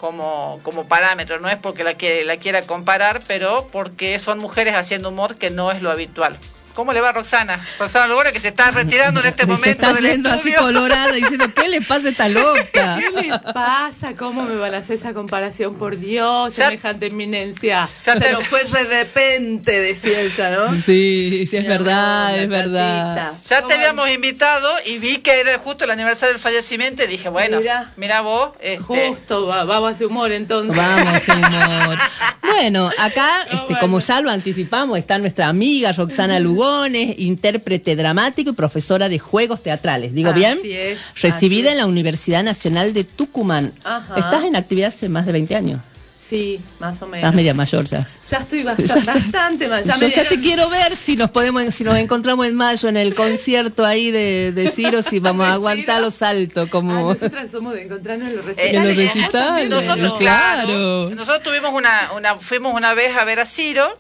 como, 0.02 0.60
como 0.64 0.88
parámetro? 0.88 1.39
No 1.39 1.47
es 1.47 1.58
porque 1.58 1.84
la, 1.84 1.93
que, 1.93 2.26
la 2.26 2.38
quiera 2.38 2.64
comparar, 2.64 3.22
pero 3.28 3.68
porque 3.72 4.18
son 4.18 4.39
mujeres 4.39 4.76
haciendo 4.76 5.10
humor 5.10 5.36
que 5.36 5.52
no 5.52 5.72
es 5.72 5.82
lo 5.82 5.91
habitual. 5.91 6.38
¿Cómo 6.74 6.93
le 6.93 7.01
va 7.01 7.09
a 7.09 7.13
Roxana? 7.13 7.63
Roxana 7.80 8.07
Lugora, 8.07 8.32
que 8.32 8.39
se 8.39 8.49
está 8.49 8.72
retirando 8.72 9.19
en 9.22 9.28
este 9.28 9.43
Se 9.45 9.47
momento 9.47 9.69
está 9.69 9.93
del 9.93 10.05
yendo 10.11 10.30
así 10.32 10.53
colorada 10.53 11.11
diciendo, 11.11 11.45
¿qué 11.53 11.67
le 11.69 11.82
pasa 11.82 12.07
a 12.07 12.11
esta 12.11 12.30
loca? 12.30 12.97
¿Qué 12.99 13.22
le 13.22 13.39
pasa? 13.53 14.15
¿Cómo 14.15 14.43
me 14.43 14.55
hacer 14.76 14.95
esa 14.95 15.13
comparación? 15.13 15.76
Por 15.76 15.97
Dios, 15.97 16.55
Ya- 16.55 16.65
semejante 16.69 17.07
eminencia. 17.07 17.88
ya 18.03 18.13
Se 18.13 18.19
te- 18.19 18.32
nos 18.32 18.47
fue 18.47 18.63
de 18.63 18.84
repente, 18.84 19.80
decía 19.80 20.22
ella, 20.22 20.51
¿no? 20.51 20.74
Sí, 20.82 21.45
sí, 21.49 21.57
es 21.57 21.67
verdad, 21.67 22.38
es 22.38 22.47
verdad. 22.47 23.32
Ya 23.47 23.61
te 23.65 23.74
habíamos 23.74 24.09
invitado 24.09 24.69
y 24.86 24.97
vi 24.97 25.17
que 25.17 25.39
era 25.41 25.57
justo 25.59 25.86
el 25.86 25.91
aniversario 25.91 26.34
del 26.34 26.41
fallecimiento 26.41 27.03
y 27.03 27.07
dije, 27.07 27.30
bueno, 27.30 27.59
mira, 27.59 27.91
Mira. 27.97 28.22
vos, 28.22 28.51
este, 28.61 28.82
Justo, 29.09 29.47
va- 29.47 29.63
vamos 29.65 29.89
a 29.91 29.95
hacer 29.95 30.07
humor 30.07 30.32
entonces. 30.32 30.76
Vamos, 30.78 31.22
señor. 31.24 31.97
Bueno, 32.41 32.89
acá, 32.99 33.43
este, 33.49 33.78
como 33.80 33.99
ya 33.99 34.19
lo 34.19 34.30
anticipamos, 34.30 34.97
está 34.99 35.17
nuestra 35.17 35.47
amiga 35.47 35.93
Roxana 35.93 36.38
Lugones, 36.62 37.16
intérprete 37.18 37.95
dramático 37.95 38.51
y 38.51 38.53
profesora 38.53 39.09
de 39.09 39.18
juegos 39.18 39.64
teatrales. 39.64 40.14
¿Digo 40.14 40.30
Así 40.30 40.39
bien? 40.39 40.59
es, 40.64 40.99
Recibida 41.20 41.70
así 41.70 41.72
en 41.72 41.78
la 41.80 41.88
Universidad 41.88 42.43
Nacional 42.43 42.93
de 42.93 43.03
Tucumán. 43.03 43.74
Ajá. 43.84 44.16
Estás 44.18 44.43
en 44.43 44.55
actividad 44.55 44.89
hace 44.89 45.09
más 45.09 45.26
de 45.26 45.32
20 45.32 45.55
años. 45.55 45.82
Sí, 46.20 46.59
más 46.80 47.01
o 47.01 47.07
menos. 47.07 47.18
Estás 47.18 47.34
media 47.34 47.55
mayor 47.55 47.86
ya. 47.86 48.07
Ya 48.30 48.38
estoy 48.38 48.62
bastante, 48.64 49.01
bastante 49.12 49.68
más. 49.70 49.86
Ya 49.86 49.97
Yo 49.97 50.07
ya 50.09 50.30
te 50.30 50.39
quiero 50.39 50.70
ver 50.70 50.95
si 50.95 51.16
nos 51.16 51.32
podemos, 51.32 51.64
si 51.74 51.84
nos 51.84 51.97
encontramos 51.97 52.45
en 52.45 52.53
mayo 52.53 52.88
en 52.89 52.97
el 52.97 53.16
concierto 53.16 53.84
ahí 53.84 54.12
de, 54.12 54.51
de 54.51 54.70
Ciro, 54.70 55.01
si 55.01 55.18
vamos 55.20 55.47
a 55.47 55.53
aguantar 55.53 55.99
los 55.99 56.14
saltos 56.14 56.68
Ah, 56.68 56.72
como 56.72 57.12
nosotras 57.12 57.49
somos 57.49 57.74
de 57.74 57.82
encontrarnos 57.86 58.30
en 58.30 58.38
los 58.38 58.45
Eh, 58.49 58.55
en 58.70 58.76
los 58.86 58.95
recitales. 58.95 59.16
recitales. 59.16 59.70
nosotros, 59.70 60.20
claro. 60.20 60.68
claro, 60.68 61.09
nosotros 61.16 61.41
tuvimos 61.41 61.74
una, 61.74 62.12
una, 62.16 62.36
fuimos 62.36 62.76
una 62.76 62.93
vez 62.93 63.16
a 63.18 63.26
ver 63.26 63.39
a 63.39 63.45
Ciro 63.47 63.97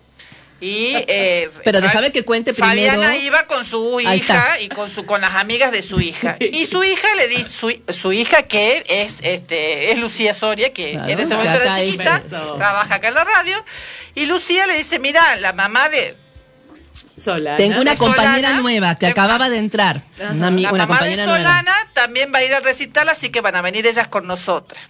y 0.61 0.93
eh, 1.07 1.49
Pero 1.63 1.81
déjame 1.81 2.11
que 2.11 2.23
cuente 2.23 2.53
primero. 2.53 2.91
Fabiana 2.91 3.17
iba 3.17 3.43
con 3.47 3.65
su 3.65 3.99
hija 3.99 4.59
y 4.61 4.69
con 4.69 4.89
su 4.89 5.05
con 5.05 5.19
las 5.19 5.33
amigas 5.35 5.71
de 5.71 5.81
su 5.81 5.99
hija 5.99 6.37
y 6.39 6.65
su 6.67 6.83
hija 6.83 7.07
le 7.17 7.27
di 7.27 7.43
su, 7.43 7.73
su 7.89 8.13
hija 8.13 8.43
que 8.43 8.83
es 8.87 9.17
este 9.23 9.91
es 9.91 9.97
Lucía 9.97 10.33
Soria 10.33 10.71
que 10.71 10.91
Claro, 10.93 11.09
en 11.09 11.19
ese 11.19 11.35
momento 11.35 11.61
era 11.61 11.75
chiquita 11.75 12.21
trabaja 12.57 12.95
acá 12.95 13.07
en 13.09 13.15
la 13.15 13.23
radio 13.23 13.65
y 14.15 14.25
Lucía 14.27 14.67
le 14.67 14.75
dice 14.77 14.99
mira 14.99 15.35
la 15.37 15.51
mamá 15.53 15.89
de 15.89 16.15
Solana. 17.19 17.57
Tengo 17.57 17.81
una 17.81 17.91
de 17.91 17.97
Solana, 17.97 18.15
compañera 18.15 18.53
nueva 18.53 18.95
que 18.95 19.05
de- 19.07 19.11
acababa 19.11 19.49
de 19.49 19.57
entrar. 19.57 20.03
Una, 20.31 20.49
ami- 20.49 20.61
la 20.63 20.71
una 20.73 20.85
mamá 20.87 20.95
de 21.03 21.15
compañera 21.15 21.25
nueva. 21.25 21.39
Solana 21.39 21.75
también 21.93 22.31
va 22.33 22.39
a 22.39 22.43
ir 22.43 22.53
al 22.53 22.63
recital 22.63 23.09
así 23.09 23.29
que 23.29 23.41
van 23.41 23.55
a 23.55 23.61
venir 23.61 23.85
ellas 23.85 24.07
con 24.07 24.25
nosotras 24.25 24.83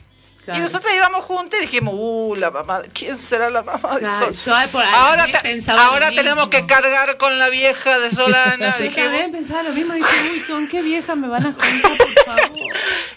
Claro. 0.46 0.60
Y 0.60 0.64
nosotros 0.64 0.92
íbamos 0.96 1.24
juntos 1.26 1.60
y 1.60 1.62
dijimos, 1.62 1.94
uh, 1.96 2.36
la 2.36 2.50
mamá, 2.50 2.82
¿quién 2.94 3.16
será 3.18 3.50
la 3.52 3.62
mamá 3.62 3.94
de 3.96 4.00
Claro, 4.00 4.34
Solana? 4.34 4.66
yo 4.66 4.72
por 4.72 4.84
ahí 4.84 4.92
ahora 4.94 5.18
también 5.24 5.42
te- 5.44 5.50
pensaba 5.50 5.86
ahora 5.86 6.10
lo 6.10 6.16
tenemos 6.16 6.48
mismo. 6.48 6.50
que 6.50 6.66
cargar 6.66 7.18
con 7.18 7.38
la 7.38 7.50
vieja 7.50 8.00
de 8.00 8.10
Solana. 8.10 8.72
Yo 8.78 8.84
dijimos. 8.84 8.96
también 9.10 9.32
pensaba 9.32 9.64
lo 9.64 9.72
mismo. 9.74 9.94
Dije, 9.94 10.08
uy, 10.34 10.40
¿con 10.50 10.68
qué 10.68 10.82
vieja 10.82 11.16
me 11.16 11.28
van 11.28 11.46
a 11.46 11.54
juntar, 11.54 11.98
por 11.98 12.24
favor? 12.26 12.52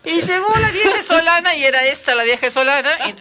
Y 0.07 0.21
llegó 0.21 0.47
la 0.61 0.71
vieja 0.71 0.93
de 0.93 1.03
Solana 1.03 1.55
y 1.57 1.65
era 1.65 1.83
esta 1.87 2.15
la 2.15 2.25
vieja 2.25 2.43
de 2.45 2.51
Solana. 2.51 2.91
Y 3.09 3.15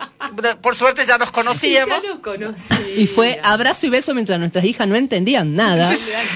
por 0.61 0.75
suerte 0.75 1.05
ya 1.05 1.17
nos 1.17 1.31
conocíamos. 1.31 2.01
Ya 2.03 2.09
nos 2.09 2.19
conocí. 2.19 2.73
Y 2.97 3.07
fue 3.07 3.39
abrazo 3.41 3.85
y 3.85 3.89
beso 3.89 4.13
mientras 4.13 4.37
nuestras 4.37 4.65
hijas 4.65 4.85
no 4.85 4.97
entendían 4.97 5.55
nada, 5.55 5.89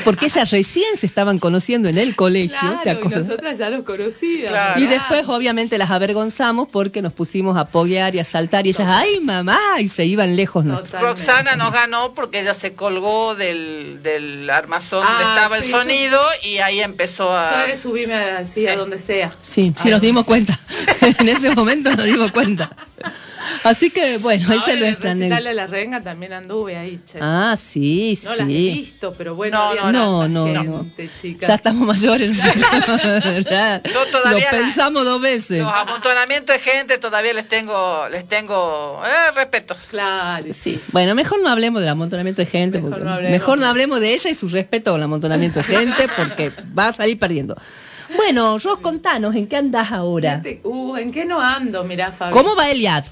porque 0.05 0.27
ellas 0.27 0.49
recién 0.51 0.95
se 0.97 1.05
estaban 1.05 1.37
conociendo 1.39 1.89
en 1.89 1.97
el 1.97 2.15
colegio, 2.15 2.57
¿te 2.81 2.91
Claro, 2.95 2.99
y 3.03 3.09
nosotras 3.09 3.57
ya 3.57 3.69
los 3.69 3.83
conocíamos. 3.83 4.77
Y 4.77 4.87
después, 4.87 5.27
obviamente, 5.27 5.77
las 5.77 5.91
avergonzamos 5.91 6.69
porque 6.69 7.01
nos 7.01 7.11
pusimos 7.11 7.56
a 7.57 7.65
poguear 7.65 8.15
y 8.15 8.19
a 8.19 8.23
saltar 8.23 8.65
y 8.65 8.69
ellas, 8.69 8.87
¡ay, 8.89 9.19
mamá! 9.19 9.59
Y 9.79 9.87
se 9.87 10.05
iban 10.05 10.35
lejos. 10.35 10.63
Roxana 10.99 11.55
nos 11.55 11.73
ganó 11.73 12.13
porque 12.13 12.39
ella 12.41 12.53
se 12.53 12.73
colgó 12.75 13.35
del, 13.35 13.99
del 14.03 14.49
armazón 14.49 15.05
donde 15.05 15.23
Ah, 15.25 15.33
estaba 15.35 15.57
sí, 15.57 15.65
el 15.65 15.71
yo- 15.71 15.77
sonido 15.81 16.19
y 16.43 16.57
ahí 16.59 16.79
empezó 16.81 17.35
a... 17.35 17.67
Yo 17.67 17.75
subirme 17.75 18.13
así 18.15 18.67
a 18.67 18.75
donde 18.75 18.99
sea. 18.99 19.33
Sí, 19.41 19.73
sí 19.81 19.89
nos 19.89 20.01
dimos 20.01 20.25
cuenta. 20.25 20.59
en 21.19 21.29
ese 21.29 21.49
momento 21.55 21.89
nos 21.95 22.05
dimos 22.05 22.31
cuenta. 22.31 22.69
Así 23.63 23.89
que, 23.91 24.17
bueno, 24.17 24.43
en 24.45 24.51
el 24.51 24.57
nuestra 24.57 24.73
recital 24.73 25.11
anécdota. 25.11 25.47
de 25.49 25.53
la 25.53 25.67
renga 25.67 26.01
también 26.01 26.33
anduve 26.33 26.75
ahí, 26.77 26.99
che. 27.05 27.19
Ah, 27.21 27.55
sí, 27.57 28.19
no 28.23 28.31
las 28.31 28.47
he 28.47 28.51
sí. 28.51 28.69
visto, 28.71 29.13
pero 29.17 29.35
bueno, 29.35 29.57
No, 29.57 29.63
había 29.69 29.91
no, 29.91 30.27
no, 30.27 30.47
no. 30.47 30.79
gente, 30.83 31.09
chica. 31.21 31.47
Ya 31.47 31.55
estamos 31.55 31.87
mayores. 31.87 32.37
Yo 32.43 34.05
todavía 34.11 34.31
Lo 34.31 34.39
la- 34.39 34.49
pensamos 34.63 35.05
dos 35.05 35.21
veces. 35.21 35.59
Los 35.63 35.71
amontonamientos 35.71 36.55
de 36.55 36.59
gente 36.61 36.97
todavía 36.97 37.33
les 37.33 37.47
tengo, 37.47 38.07
les 38.11 38.27
tengo 38.27 39.01
eh, 39.05 39.31
respeto. 39.35 39.75
Claro. 39.89 40.45
Sí. 40.51 40.79
Bueno, 40.91 41.15
mejor 41.15 41.41
no 41.41 41.49
hablemos 41.49 41.81
del 41.81 41.89
amontonamiento 41.89 42.41
de 42.41 42.45
gente. 42.47 42.81
Mejor, 42.81 43.01
no 43.03 43.11
hablemos. 43.13 43.31
mejor 43.31 43.57
no 43.59 43.65
hablemos 43.67 43.99
de 43.99 44.13
ella 44.13 44.29
y 44.29 44.35
su 44.35 44.47
respeto 44.49 44.95
al 44.95 45.03
amontonamiento 45.03 45.59
de 45.59 45.63
gente 45.65 46.07
porque 46.15 46.51
va 46.77 46.89
a 46.89 46.93
salir 46.93 47.17
perdiendo. 47.19 47.55
Bueno, 48.15 48.57
Ros, 48.59 48.79
contanos, 48.79 49.35
¿en 49.35 49.47
qué 49.47 49.57
andás 49.57 49.91
ahora? 49.91 50.41
Te- 50.41 50.61
Uh, 50.63 50.95
¿en 50.97 51.11
qué 51.11 51.25
no 51.25 51.41
ando? 51.41 51.83
Mirá, 51.83 52.11
Fabi. 52.11 52.31
¿Cómo 52.33 52.55
va 52.55 52.69
el 52.71 52.81
IAD? 52.81 53.05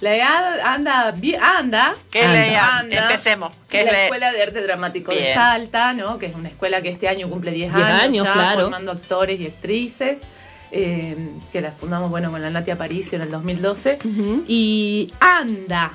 La 0.00 0.16
EAD 0.16 0.60
anda, 0.64 1.10
bien- 1.12 1.40
anda. 1.40 1.94
¿Qué 2.10 2.20
es 2.20 2.26
la 2.26 2.32
Anda. 2.32 2.46
EAD? 2.52 2.78
Anda. 2.80 3.02
Empecemos. 3.02 3.52
¿Qué 3.68 3.80
es 3.82 3.86
es 3.86 3.92
la 3.92 3.98
la- 3.98 4.04
Escuela 4.04 4.32
de 4.32 4.42
Arte 4.42 4.62
Dramático 4.62 5.12
de. 5.12 5.32
Salta, 5.32 5.92
¿no? 5.92 6.18
Que 6.18 6.26
es 6.26 6.34
una 6.34 6.48
escuela 6.48 6.82
que 6.82 6.88
este 6.88 7.06
año 7.08 7.30
cumple 7.30 7.52
10 7.52 7.72
10 7.72 7.86
años, 7.86 8.02
años, 8.02 8.24
ya, 8.26 8.32
claro. 8.32 8.60
formando 8.62 8.90
actores 8.92 9.40
y 9.40 9.46
actrices. 9.46 10.18
eh, 10.74 11.16
que 11.52 11.60
la 11.60 11.70
fundamos 11.70 12.08
bueno 12.10 12.30
con 12.30 12.40
la 12.40 12.48
Natia 12.48 12.72
Aparicio 12.74 13.16
en 13.16 13.22
el 13.22 13.30
2012. 13.30 13.98
Y 14.48 15.12
anda, 15.20 15.92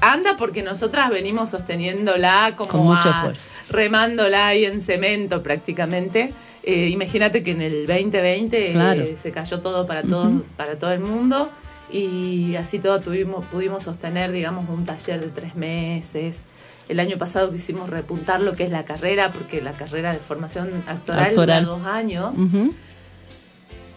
anda 0.00 0.36
porque 0.36 0.62
nosotras 0.62 1.10
venimos 1.10 1.50
sosteniéndola 1.50 2.54
como 2.56 2.68
Con 2.70 2.80
mucho 2.84 3.08
a- 3.08 3.12
esfuerzo. 3.12 3.42
remándola 3.70 4.46
ahí 4.48 4.64
en 4.64 4.80
cemento 4.80 5.42
prácticamente. 5.42 6.32
Eh, 6.62 6.88
imagínate 6.88 7.42
que 7.42 7.52
en 7.52 7.62
el 7.62 7.86
2020 7.86 8.72
eh, 8.72 9.16
se 9.20 9.30
cayó 9.30 9.60
todo 9.60 9.86
para 9.86 10.02
todo, 10.02 10.42
para 10.56 10.78
todo 10.78 10.92
el 10.92 11.00
mundo 11.00 11.50
y 11.92 12.54
así 12.56 12.78
todo 12.78 13.00
tuvimos, 13.00 13.46
pudimos 13.46 13.82
sostener, 13.84 14.30
digamos, 14.30 14.68
un 14.68 14.84
taller 14.84 15.20
de 15.20 15.28
tres 15.30 15.54
meses. 15.56 16.42
El 16.88 17.00
año 17.00 17.16
pasado 17.18 17.50
quisimos 17.52 17.88
repuntar 17.88 18.40
lo 18.40 18.54
que 18.54 18.64
es 18.64 18.70
la 18.70 18.84
carrera, 18.84 19.32
porque 19.32 19.60
la 19.62 19.72
carrera 19.72 20.12
de 20.12 20.18
formación 20.18 20.82
actoral, 20.86 21.24
Actoral. 21.26 21.64
dura 21.64 21.76
dos 21.78 21.86
años. 21.86 22.36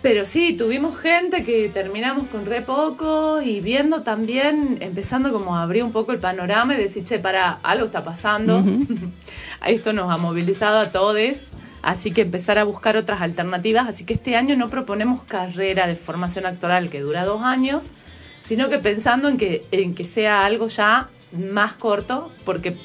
Pero 0.03 0.25
sí, 0.25 0.51
tuvimos 0.51 0.97
gente 0.99 1.45
que 1.45 1.69
terminamos 1.69 2.27
con 2.27 2.45
re 2.45 2.61
poco 2.61 3.41
y 3.41 3.61
viendo 3.61 4.01
también, 4.01 4.77
empezando 4.81 5.31
como 5.31 5.55
a 5.55 5.63
abrir 5.63 5.81
un 5.81 5.93
poco 5.93 6.11
el 6.11 6.19
panorama 6.19 6.73
y 6.73 6.77
decir, 6.77 7.05
che, 7.05 7.19
para, 7.19 7.53
algo 7.63 7.85
está 7.85 8.03
pasando. 8.03 8.61
Esto 9.65 9.93
nos 9.93 10.11
ha 10.11 10.17
movilizado 10.17 10.79
a 10.79 10.91
todos, 10.91 11.15
así 11.81 12.11
que 12.11 12.23
empezar 12.23 12.59
a 12.59 12.65
buscar 12.65 12.97
otras 12.97 13.21
alternativas. 13.21 13.87
Así 13.87 14.03
que 14.03 14.15
este 14.15 14.35
año 14.35 14.57
no 14.57 14.69
proponemos 14.69 15.23
carrera 15.23 15.87
de 15.87 15.95
formación 15.95 16.45
actoral 16.47 16.89
que 16.89 16.99
dura 16.99 17.23
dos 17.23 17.41
años, 17.41 17.89
sino 18.43 18.67
que 18.67 18.79
pensando 18.79 19.29
en 19.29 19.37
que, 19.37 19.63
en 19.71 19.95
que 19.95 20.03
sea 20.03 20.45
algo 20.45 20.67
ya 20.67 21.07
más 21.31 21.75
corto, 21.75 22.29
porque 22.43 22.75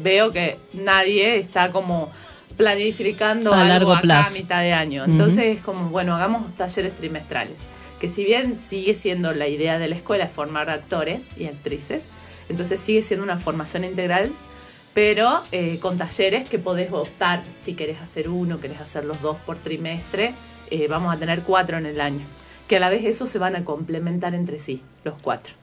veo 0.00 0.30
que 0.30 0.58
nadie 0.74 1.38
está 1.38 1.72
como 1.72 2.12
planificando 2.58 3.54
A 3.54 3.60
algo 3.62 3.68
largo 3.72 3.92
acá 3.92 4.02
plazo. 4.02 4.34
a 4.34 4.38
mitad 4.38 4.60
de 4.60 4.74
año. 4.74 5.04
Entonces 5.04 5.56
es 5.56 5.62
como, 5.62 5.88
bueno, 5.88 6.14
hagamos 6.14 6.54
talleres 6.54 6.94
trimestrales. 6.94 7.62
Que 7.98 8.08
si 8.08 8.24
bien 8.24 8.60
sigue 8.60 8.94
siendo 8.94 9.32
la 9.32 9.48
idea 9.48 9.78
de 9.78 9.88
la 9.88 9.96
escuela 9.96 10.24
es 10.24 10.32
formar 10.32 10.68
actores 10.68 11.22
y 11.38 11.46
actrices, 11.46 12.10
entonces 12.50 12.80
sigue 12.80 13.02
siendo 13.02 13.24
una 13.24 13.38
formación 13.38 13.84
integral, 13.84 14.30
pero 14.92 15.40
eh, 15.52 15.78
con 15.80 15.96
talleres 15.96 16.48
que 16.48 16.58
podés 16.58 16.92
optar 16.92 17.42
si 17.56 17.74
querés 17.74 18.00
hacer 18.00 18.28
uno, 18.28 18.60
querés 18.60 18.80
hacer 18.80 19.04
los 19.04 19.22
dos 19.22 19.36
por 19.46 19.56
trimestre, 19.56 20.34
eh, 20.70 20.86
vamos 20.88 21.14
a 21.14 21.18
tener 21.18 21.42
cuatro 21.42 21.78
en 21.78 21.86
el 21.86 22.00
año. 22.00 22.24
Que 22.66 22.76
a 22.76 22.80
la 22.80 22.90
vez 22.90 23.04
eso 23.04 23.26
se 23.26 23.38
van 23.38 23.56
a 23.56 23.64
complementar 23.64 24.34
entre 24.34 24.58
sí, 24.58 24.82
los 25.04 25.14
cuatro. 25.20 25.54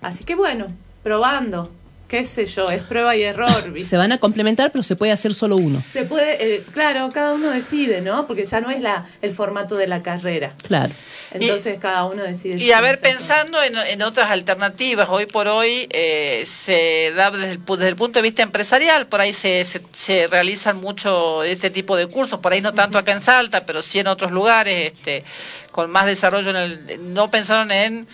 Así 0.00 0.24
que 0.24 0.34
bueno, 0.34 0.66
probando, 1.02 1.70
qué 2.08 2.24
sé 2.24 2.46
yo, 2.46 2.70
es 2.70 2.82
prueba 2.82 3.14
y 3.16 3.22
error, 3.22 3.70
¿viste? 3.72 3.90
Se 3.90 3.96
van 3.96 4.12
a 4.12 4.18
complementar, 4.18 4.72
pero 4.72 4.82
se 4.82 4.96
puede 4.96 5.12
hacer 5.12 5.34
solo 5.34 5.56
uno. 5.56 5.82
Se 5.92 6.04
puede, 6.04 6.54
eh, 6.56 6.64
claro, 6.72 7.10
cada 7.12 7.34
uno 7.34 7.50
decide, 7.50 8.00
¿no? 8.00 8.26
Porque 8.26 8.44
ya 8.46 8.60
no 8.60 8.70
es 8.70 8.80
la, 8.80 9.06
el 9.22 9.32
formato 9.32 9.76
de 9.76 9.86
la 9.86 10.02
carrera. 10.02 10.54
Claro. 10.66 10.92
Entonces 11.30 11.78
cada 11.78 12.06
uno 12.06 12.22
decide. 12.22 12.56
Y 12.56 12.72
a 12.72 12.80
ver, 12.80 12.98
pensando 13.00 13.62
en, 13.62 13.76
en 13.76 14.00
otras 14.02 14.30
alternativas, 14.30 15.08
hoy 15.10 15.26
por 15.26 15.46
hoy 15.46 15.86
eh, 15.90 16.44
se 16.46 17.12
da 17.14 17.30
desde 17.30 17.50
el, 17.52 17.64
pu- 17.64 17.76
desde 17.76 17.90
el 17.90 17.96
punto 17.96 18.18
de 18.18 18.22
vista 18.22 18.42
empresarial, 18.42 19.06
por 19.08 19.20
ahí 19.20 19.34
se, 19.34 19.62
se, 19.66 19.82
se 19.92 20.26
realizan 20.28 20.78
mucho 20.78 21.44
este 21.44 21.68
tipo 21.68 21.96
de 21.96 22.06
cursos, 22.06 22.40
por 22.40 22.52
ahí 22.54 22.62
no 22.62 22.72
tanto 22.72 22.96
acá 22.96 23.12
en 23.12 23.20
Salta, 23.20 23.66
pero 23.66 23.82
sí 23.82 23.98
en 23.98 24.06
otros 24.06 24.30
lugares, 24.32 24.92
este, 24.94 25.22
con 25.70 25.90
más 25.90 26.06
desarrollo, 26.06 26.48
en 26.48 26.56
el, 26.56 27.12
no 27.14 27.30
pensaron 27.30 27.70
en 27.72 28.08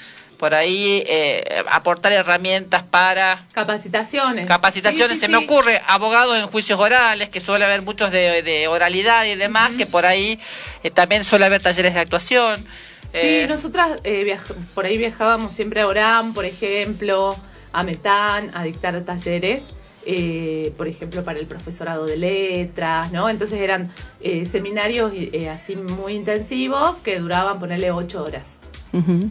por 0.44 0.54
ahí 0.54 1.02
eh, 1.06 1.64
aportar 1.70 2.12
herramientas 2.12 2.82
para 2.82 3.46
Capacitaciones. 3.52 4.46
capacitaciones. 4.46 5.12
Sí, 5.12 5.14
sí, 5.14 5.20
Se 5.20 5.26
sí. 5.26 5.32
me 5.32 5.38
ocurre 5.38 5.80
abogados 5.86 6.38
en 6.38 6.46
juicios 6.48 6.78
orales, 6.78 7.30
que 7.30 7.40
suele 7.40 7.64
haber 7.64 7.80
muchos 7.80 8.12
de, 8.12 8.42
de 8.42 8.68
oralidad 8.68 9.24
y 9.24 9.36
demás, 9.36 9.70
que 9.78 9.86
por 9.86 10.04
ahí 10.04 10.38
eh, 10.82 10.90
también 10.90 11.24
suele 11.24 11.46
haber 11.46 11.62
talleres 11.62 11.94
de 11.94 12.00
actuación. 12.00 12.60
Sí, 12.60 12.66
Eh, 13.14 13.46
nosotras 13.48 13.92
eh, 14.04 14.36
por 14.74 14.84
ahí 14.84 14.98
viajábamos 14.98 15.54
siempre 15.54 15.80
a 15.80 15.86
Orán, 15.86 16.34
por 16.34 16.44
ejemplo, 16.44 17.34
a 17.72 17.82
Metán, 17.82 18.50
a 18.52 18.64
dictar 18.64 19.00
talleres, 19.00 19.62
eh, 20.04 20.74
por 20.76 20.88
ejemplo, 20.88 21.24
para 21.24 21.38
el 21.38 21.46
profesorado 21.46 22.04
de 22.04 22.18
letras, 22.18 23.10
¿no? 23.12 23.30
Entonces 23.30 23.62
eran 23.62 23.90
eh, 24.20 24.44
seminarios 24.44 25.10
eh, 25.14 25.48
así 25.48 25.74
muy 25.74 26.12
intensivos 26.16 26.98
que 26.98 27.18
duraban, 27.18 27.58
ponerle 27.58 27.90
ocho 27.92 28.22
horas. 28.22 28.58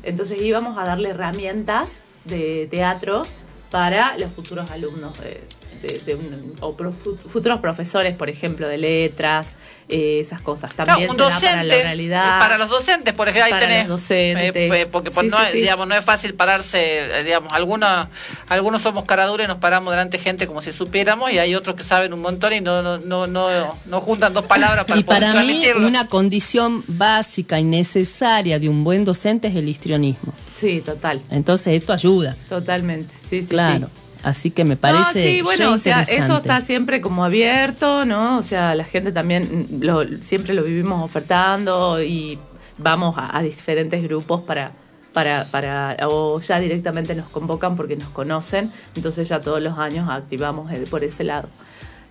Entonces 0.03 0.41
íbamos 0.41 0.77
a 0.77 0.83
darle 0.83 1.09
herramientas 1.09 2.01
de 2.25 2.67
teatro 2.69 3.23
para 3.71 4.17
los 4.17 4.31
futuros 4.31 4.69
alumnos 4.69 5.19
de, 5.19 5.41
de- 5.83 5.99
de 6.05 6.15
un- 6.15 6.55
o 6.61 6.75
pro- 6.75 6.91
fu- 6.91 7.17
futuros 7.27 7.59
profesores, 7.59 8.15
por 8.15 8.29
ejemplo, 8.29 8.67
de 8.67 8.77
letras, 8.77 9.55
eh, 9.89 10.19
esas 10.21 10.39
cosas. 10.41 10.73
También 10.73 11.09
un 11.09 11.15
se 11.17 11.21
da 11.23 11.29
para 11.29 11.39
la 11.41 11.63
docente, 11.63 11.81
oralidad. 11.81 12.39
para 12.39 12.57
los 12.57 12.69
docentes, 12.69 13.13
por 13.13 13.27
ejemplo, 13.27 13.45
ahí 13.45 13.51
Para 13.51 13.65
tenés, 13.67 13.87
los 13.87 14.01
docentes. 14.01 14.51
eh, 14.55 14.87
porque 14.91 15.11
pues, 15.11 15.25
Sí, 15.25 15.31
no, 15.31 15.37
sí, 15.39 15.43
es, 15.43 15.51
sí. 15.51 15.57
digamos, 15.59 15.87
no 15.87 15.95
es 15.95 16.05
fácil 16.05 16.33
pararse, 16.35 17.19
eh, 17.19 17.23
digamos, 17.25 17.51
algunos, 17.53 18.07
algunos 18.47 18.81
somos 18.81 19.03
caraduras 19.03 19.45
y 19.45 19.47
nos 19.49 19.57
paramos 19.57 19.91
delante 19.91 20.17
de 20.17 20.23
gente 20.23 20.47
como 20.47 20.61
si 20.61 20.71
supiéramos 20.71 21.31
y 21.31 21.37
hay 21.39 21.53
otros 21.53 21.75
que 21.75 21.83
saben 21.83 22.13
un 22.13 22.21
montón 22.21 22.53
y 22.53 22.61
no, 22.61 22.81
no, 22.81 22.97
no, 22.99 23.27
no, 23.27 23.77
no 23.85 24.01
juntan 24.01 24.33
dos 24.33 24.45
palabras 24.45 24.85
para 24.85 24.99
Y 24.99 25.03
poder 25.03 25.21
para 25.21 25.33
mí 25.41 25.47
transmitirlo. 25.47 25.85
una 25.87 26.07
condición 26.07 26.83
básica 26.87 27.59
y 27.59 27.63
necesaria 27.65 28.59
de 28.59 28.69
un 28.69 28.83
buen 28.85 29.03
docente 29.03 29.49
es 29.49 29.55
el 29.55 29.67
histrionismo. 29.67 30.33
Sí, 30.53 30.81
total. 30.81 31.19
Entonces 31.29 31.73
esto 31.73 31.91
ayuda. 31.93 32.37
Totalmente, 32.47 33.13
sí, 33.13 33.41
sí, 33.41 33.49
Claro. 33.49 33.89
sí. 33.93 34.01
Así 34.23 34.51
que 34.51 34.63
me 34.63 34.77
parece 34.77 35.03
no, 35.03 35.11
sí, 35.13 35.41
bueno, 35.41 35.73
o 35.73 35.77
sea, 35.77 36.01
eso 36.01 36.37
está 36.37 36.61
siempre 36.61 37.01
como 37.01 37.25
abierto, 37.25 38.05
¿no? 38.05 38.37
O 38.37 38.43
sea, 38.43 38.73
la 38.73 38.85
gente 38.85 39.11
también 39.11 39.67
lo, 39.81 40.07
siempre 40.21 40.53
lo 40.53 40.63
vivimos 40.63 41.03
ofertando 41.03 42.01
y 42.01 42.39
vamos 42.77 43.17
a, 43.17 43.37
a 43.37 43.41
diferentes 43.41 44.01
grupos 44.01 44.41
para, 44.41 44.71
para, 45.11 45.45
para, 45.51 45.97
o 46.07 46.39
ya 46.39 46.59
directamente 46.59 47.15
nos 47.15 47.29
convocan 47.29 47.75
porque 47.75 47.97
nos 47.97 48.09
conocen, 48.09 48.71
entonces 48.95 49.27
ya 49.27 49.41
todos 49.41 49.61
los 49.61 49.77
años 49.77 50.09
activamos 50.09 50.71
por 50.89 51.03
ese 51.03 51.25
lado. 51.25 51.49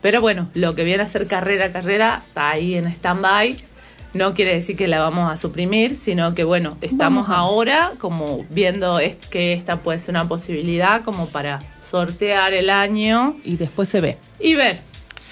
Pero 0.02 0.20
bueno, 0.20 0.48
lo 0.54 0.74
que 0.74 0.84
viene 0.84 1.02
a 1.02 1.08
ser 1.08 1.26
carrera, 1.26 1.72
carrera, 1.72 2.24
está 2.26 2.50
ahí 2.50 2.74
en 2.74 2.86
stand-by. 2.86 3.56
No 4.14 4.34
quiere 4.34 4.54
decir 4.54 4.76
que 4.76 4.88
la 4.88 5.00
vamos 5.00 5.32
a 5.32 5.36
suprimir, 5.36 5.94
sino 5.94 6.34
que 6.34 6.44
bueno, 6.44 6.76
estamos 6.82 7.28
Vamos 7.28 7.28
ahora 7.28 7.92
como 7.98 8.44
viendo 8.50 8.98
que 9.30 9.54
esta 9.54 9.80
puede 9.80 10.00
ser 10.00 10.10
una 10.10 10.28
posibilidad 10.28 11.02
como 11.02 11.26
para 11.28 11.60
sortear 11.82 12.52
el 12.52 12.70
año 12.70 13.36
Y 13.44 13.56
después 13.56 13.88
se 13.88 14.00
ve. 14.00 14.18
y 14.38 14.54
ver. 14.54 14.80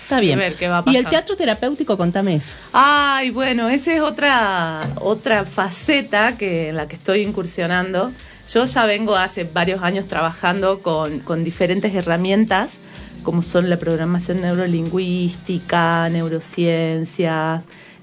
Está 0.03 0.18
bien. 0.18 0.39
Y 0.39 0.43
ver 0.43 0.55
qué 0.55 0.68
va 0.68 0.78
a 0.78 0.83
y 0.87 0.97
el 0.97 1.05
pasar. 1.05 1.11
teatro 1.11 1.37
terapéutico, 1.37 1.97
contame 1.97 2.35
eso. 2.35 2.57
Ay, 2.72 3.31
bueno, 3.31 3.68
esa 3.68 3.95
es 3.95 4.01
otra, 4.01 4.91
otra 4.97 5.45
faceta 5.45 6.37
que, 6.37 6.70
en 6.70 6.76
la 6.76 6.89
que 6.89 6.97
estoy 6.97 7.20
incursionando. 7.20 8.11
Yo 8.53 8.64
ya 8.64 8.87
vengo 8.87 9.14
hace 9.14 9.45
varios 9.45 9.83
años 9.83 10.07
trabajando 10.09 10.81
con, 10.81 11.20
con 11.20 11.45
diferentes 11.45 11.95
herramientas, 11.95 12.78
como 13.22 13.43
son 13.43 13.70
la 13.70 13.76
programación 13.76 14.41
neurolingüística, 14.41 16.09
neurociencias, 16.09 17.62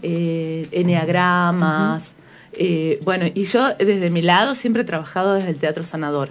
eh, 0.09 0.67
enneagramas. 0.71 2.13
eh, 2.53 2.99
bueno, 3.03 3.25
y 3.33 3.43
yo 3.43 3.73
desde 3.77 4.09
mi 4.09 4.21
lado 4.21 4.55
siempre 4.55 4.81
he 4.83 4.85
trabajado 4.85 5.33
desde 5.33 5.49
el 5.49 5.57
teatro 5.57 5.83
sanador. 5.83 6.29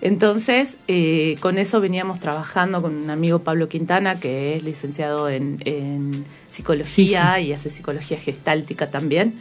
Entonces, 0.00 0.76
eh, 0.86 1.36
con 1.40 1.58
eso 1.58 1.80
veníamos 1.80 2.20
trabajando 2.20 2.80
con 2.80 2.94
un 2.94 3.10
amigo 3.10 3.40
Pablo 3.40 3.68
Quintana, 3.68 4.20
que 4.20 4.54
es 4.56 4.62
licenciado 4.62 5.28
en, 5.28 5.58
en 5.64 6.24
psicología 6.50 7.40
y 7.40 7.52
hace 7.52 7.68
psicología 7.68 8.18
gestáltica 8.18 8.86
también. 8.86 9.34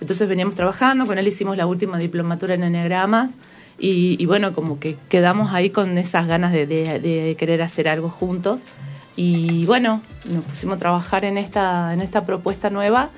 Entonces 0.00 0.28
veníamos 0.28 0.54
trabajando, 0.54 1.06
con 1.06 1.18
él 1.18 1.26
hicimos 1.26 1.56
la 1.56 1.66
última 1.66 1.98
diplomatura 1.98 2.54
en 2.54 2.62
enneagramas 2.62 3.32
y, 3.78 4.16
y 4.22 4.26
bueno, 4.26 4.52
como 4.52 4.78
que 4.78 4.96
quedamos 5.08 5.52
ahí 5.52 5.70
con 5.70 5.98
esas 5.98 6.28
ganas 6.28 6.52
de, 6.52 6.66
de- 6.66 7.00
de 7.00 7.34
querer 7.36 7.60
hacer 7.62 7.88
algo 7.88 8.08
juntos. 8.08 8.60
Y 9.16 9.64
bueno, 9.66 10.02
nos 10.28 10.44
pusimos 10.44 10.76
a 10.76 10.78
trabajar 10.78 11.24
en 11.24 11.38
esta, 11.38 11.92
en 11.94 12.00
esta 12.00 12.22
propuesta 12.24 12.70
nueva, 12.70 13.10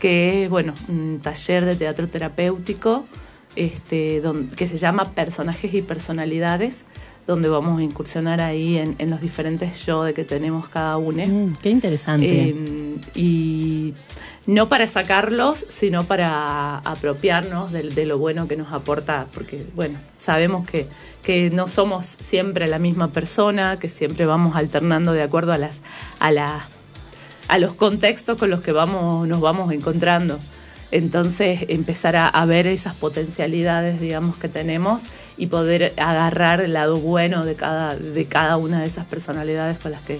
que 0.00 0.44
es, 0.44 0.50
bueno, 0.50 0.74
un 0.88 1.20
taller 1.22 1.64
de 1.64 1.76
teatro 1.76 2.08
terapéutico 2.08 3.04
este, 3.54 4.20
don- 4.20 4.48
que 4.48 4.66
se 4.66 4.78
llama 4.78 5.10
Personajes 5.10 5.74
y 5.74 5.82
Personalidades, 5.82 6.84
donde 7.26 7.48
vamos 7.48 7.78
a 7.80 7.82
incursionar 7.82 8.40
ahí 8.40 8.78
en, 8.78 8.96
en 8.98 9.10
los 9.10 9.20
diferentes 9.20 9.84
yo 9.86 10.02
de 10.02 10.14
que 10.14 10.24
tenemos 10.24 10.68
cada 10.68 10.96
uno. 10.96 11.22
Mm, 11.24 11.56
qué 11.62 11.70
interesante. 11.70 12.48
Eh, 12.48 12.96
y 13.14 13.94
no 14.46 14.68
para 14.68 14.86
sacarlos, 14.86 15.66
sino 15.68 16.04
para 16.04 16.78
apropiarnos 16.78 17.70
de, 17.72 18.06
lo 18.06 18.18
bueno 18.18 18.48
que 18.48 18.56
nos 18.56 18.72
aporta, 18.72 19.26
porque 19.34 19.64
bueno, 19.74 19.98
sabemos 20.18 20.68
que, 20.68 20.86
que 21.22 21.50
no 21.50 21.68
somos 21.68 22.06
siempre 22.06 22.66
la 22.66 22.78
misma 22.78 23.08
persona, 23.08 23.78
que 23.78 23.88
siempre 23.88 24.26
vamos 24.26 24.56
alternando 24.56 25.12
de 25.12 25.22
acuerdo 25.22 25.52
a 25.52 25.58
las, 25.58 25.80
a 26.18 26.30
las 26.32 26.62
a 27.48 27.58
los 27.58 27.74
contextos 27.74 28.38
con 28.38 28.50
los 28.50 28.62
que 28.62 28.72
vamos, 28.72 29.26
nos 29.28 29.40
vamos 29.40 29.72
encontrando. 29.72 30.38
Entonces, 30.90 31.66
empezar 31.68 32.16
a, 32.16 32.28
a 32.28 32.46
ver 32.46 32.66
esas 32.66 32.94
potencialidades, 32.94 34.00
digamos, 34.00 34.36
que 34.36 34.48
tenemos 34.48 35.04
y 35.36 35.46
poder 35.46 35.92
agarrar 35.96 36.60
el 36.60 36.74
lado 36.74 36.98
bueno 36.98 37.44
de 37.44 37.54
cada, 37.54 37.96
de 37.96 38.24
cada 38.26 38.56
una 38.56 38.80
de 38.80 38.86
esas 38.86 39.06
personalidades 39.06 39.78
con 39.78 39.92
las 39.92 40.02
que 40.02 40.18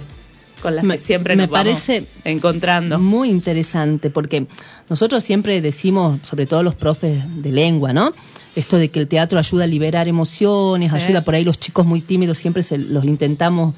con 0.63 0.75
las 0.75 0.83
Me- 0.83 0.97
que 0.97 1.03
siempre 1.03 1.35
me 1.35 1.43
nos 1.43 1.51
vamos 1.51 1.63
parece 1.65 2.05
encontrando. 2.23 2.97
Muy 2.97 3.29
interesante, 3.29 4.09
porque 4.09 4.47
nosotros 4.89 5.23
siempre 5.23 5.61
decimos, 5.61 6.19
sobre 6.27 6.47
todo 6.47 6.63
los 6.63 6.73
profes 6.73 7.21
de 7.43 7.51
lengua, 7.51 7.93
¿no? 7.93 8.13
Esto 8.55 8.77
de 8.77 8.89
que 8.89 8.99
el 8.99 9.07
teatro 9.07 9.37
ayuda 9.37 9.65
a 9.65 9.67
liberar 9.67 10.07
emociones, 10.07 10.89
Sí. 10.91 10.97
ayuda 10.97 11.21
por 11.21 11.35
ahí 11.35 11.43
los 11.43 11.59
chicos 11.59 11.85
muy 11.85 12.01
tímidos, 12.01 12.37
siempre 12.39 12.63
se 12.63 12.77
los 12.77 13.03
intentamos 13.05 13.75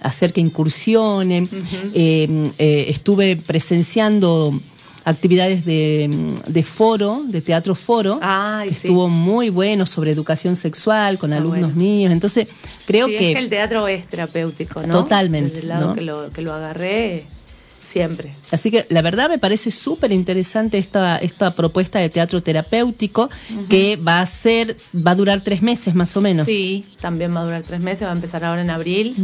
hacer 0.00 0.32
que 0.32 0.40
incursionen. 0.40 1.48
Eh, 1.94 2.52
eh, 2.58 2.86
estuve 2.88 3.36
presenciando 3.36 4.52
actividades 5.08 5.64
de, 5.64 6.08
de 6.46 6.62
foro, 6.62 7.22
de 7.26 7.40
teatro 7.40 7.74
foro. 7.74 8.18
Ay, 8.22 8.70
sí. 8.70 8.76
Estuvo 8.76 9.08
muy 9.08 9.48
bueno 9.50 9.86
sobre 9.86 10.10
educación 10.12 10.54
sexual 10.56 11.18
con 11.18 11.32
alumnos 11.32 11.74
míos. 11.74 12.12
Entonces, 12.12 12.48
creo 12.86 13.06
Sí, 13.06 13.12
que... 13.16 13.30
es 13.30 13.36
que 13.36 13.42
el 13.44 13.48
teatro 13.50 13.88
es 13.88 14.06
terapéutico, 14.06 14.82
¿no? 14.82 14.92
Totalmente, 15.02 15.48
Desde 15.48 15.60
el 15.62 15.68
lado 15.68 15.88
¿no? 15.88 15.94
que, 15.94 16.00
lo, 16.02 16.30
que 16.30 16.42
lo 16.42 16.52
agarré, 16.52 17.24
siempre. 17.88 18.32
Así 18.50 18.70
que 18.70 18.84
la 18.90 19.02
verdad 19.02 19.28
me 19.28 19.38
parece 19.38 19.70
súper 19.70 20.12
interesante 20.12 20.78
esta, 20.78 21.16
esta 21.18 21.54
propuesta 21.54 21.98
de 21.98 22.10
teatro 22.10 22.42
terapéutico 22.42 23.30
que 23.68 23.96
va 23.96 24.20
a 24.20 24.26
ser, 24.26 24.76
va 24.94 25.12
a 25.12 25.14
durar 25.14 25.40
tres 25.40 25.62
meses 25.62 25.94
más 25.94 26.16
o 26.16 26.20
menos. 26.20 26.46
Sí, 26.46 26.84
también 27.00 27.34
va 27.34 27.40
a 27.40 27.44
durar 27.44 27.62
tres 27.62 27.80
meses, 27.80 28.06
va 28.06 28.12
a 28.12 28.14
empezar 28.14 28.44
ahora 28.44 28.60
en 28.62 28.70
abril 28.70 29.14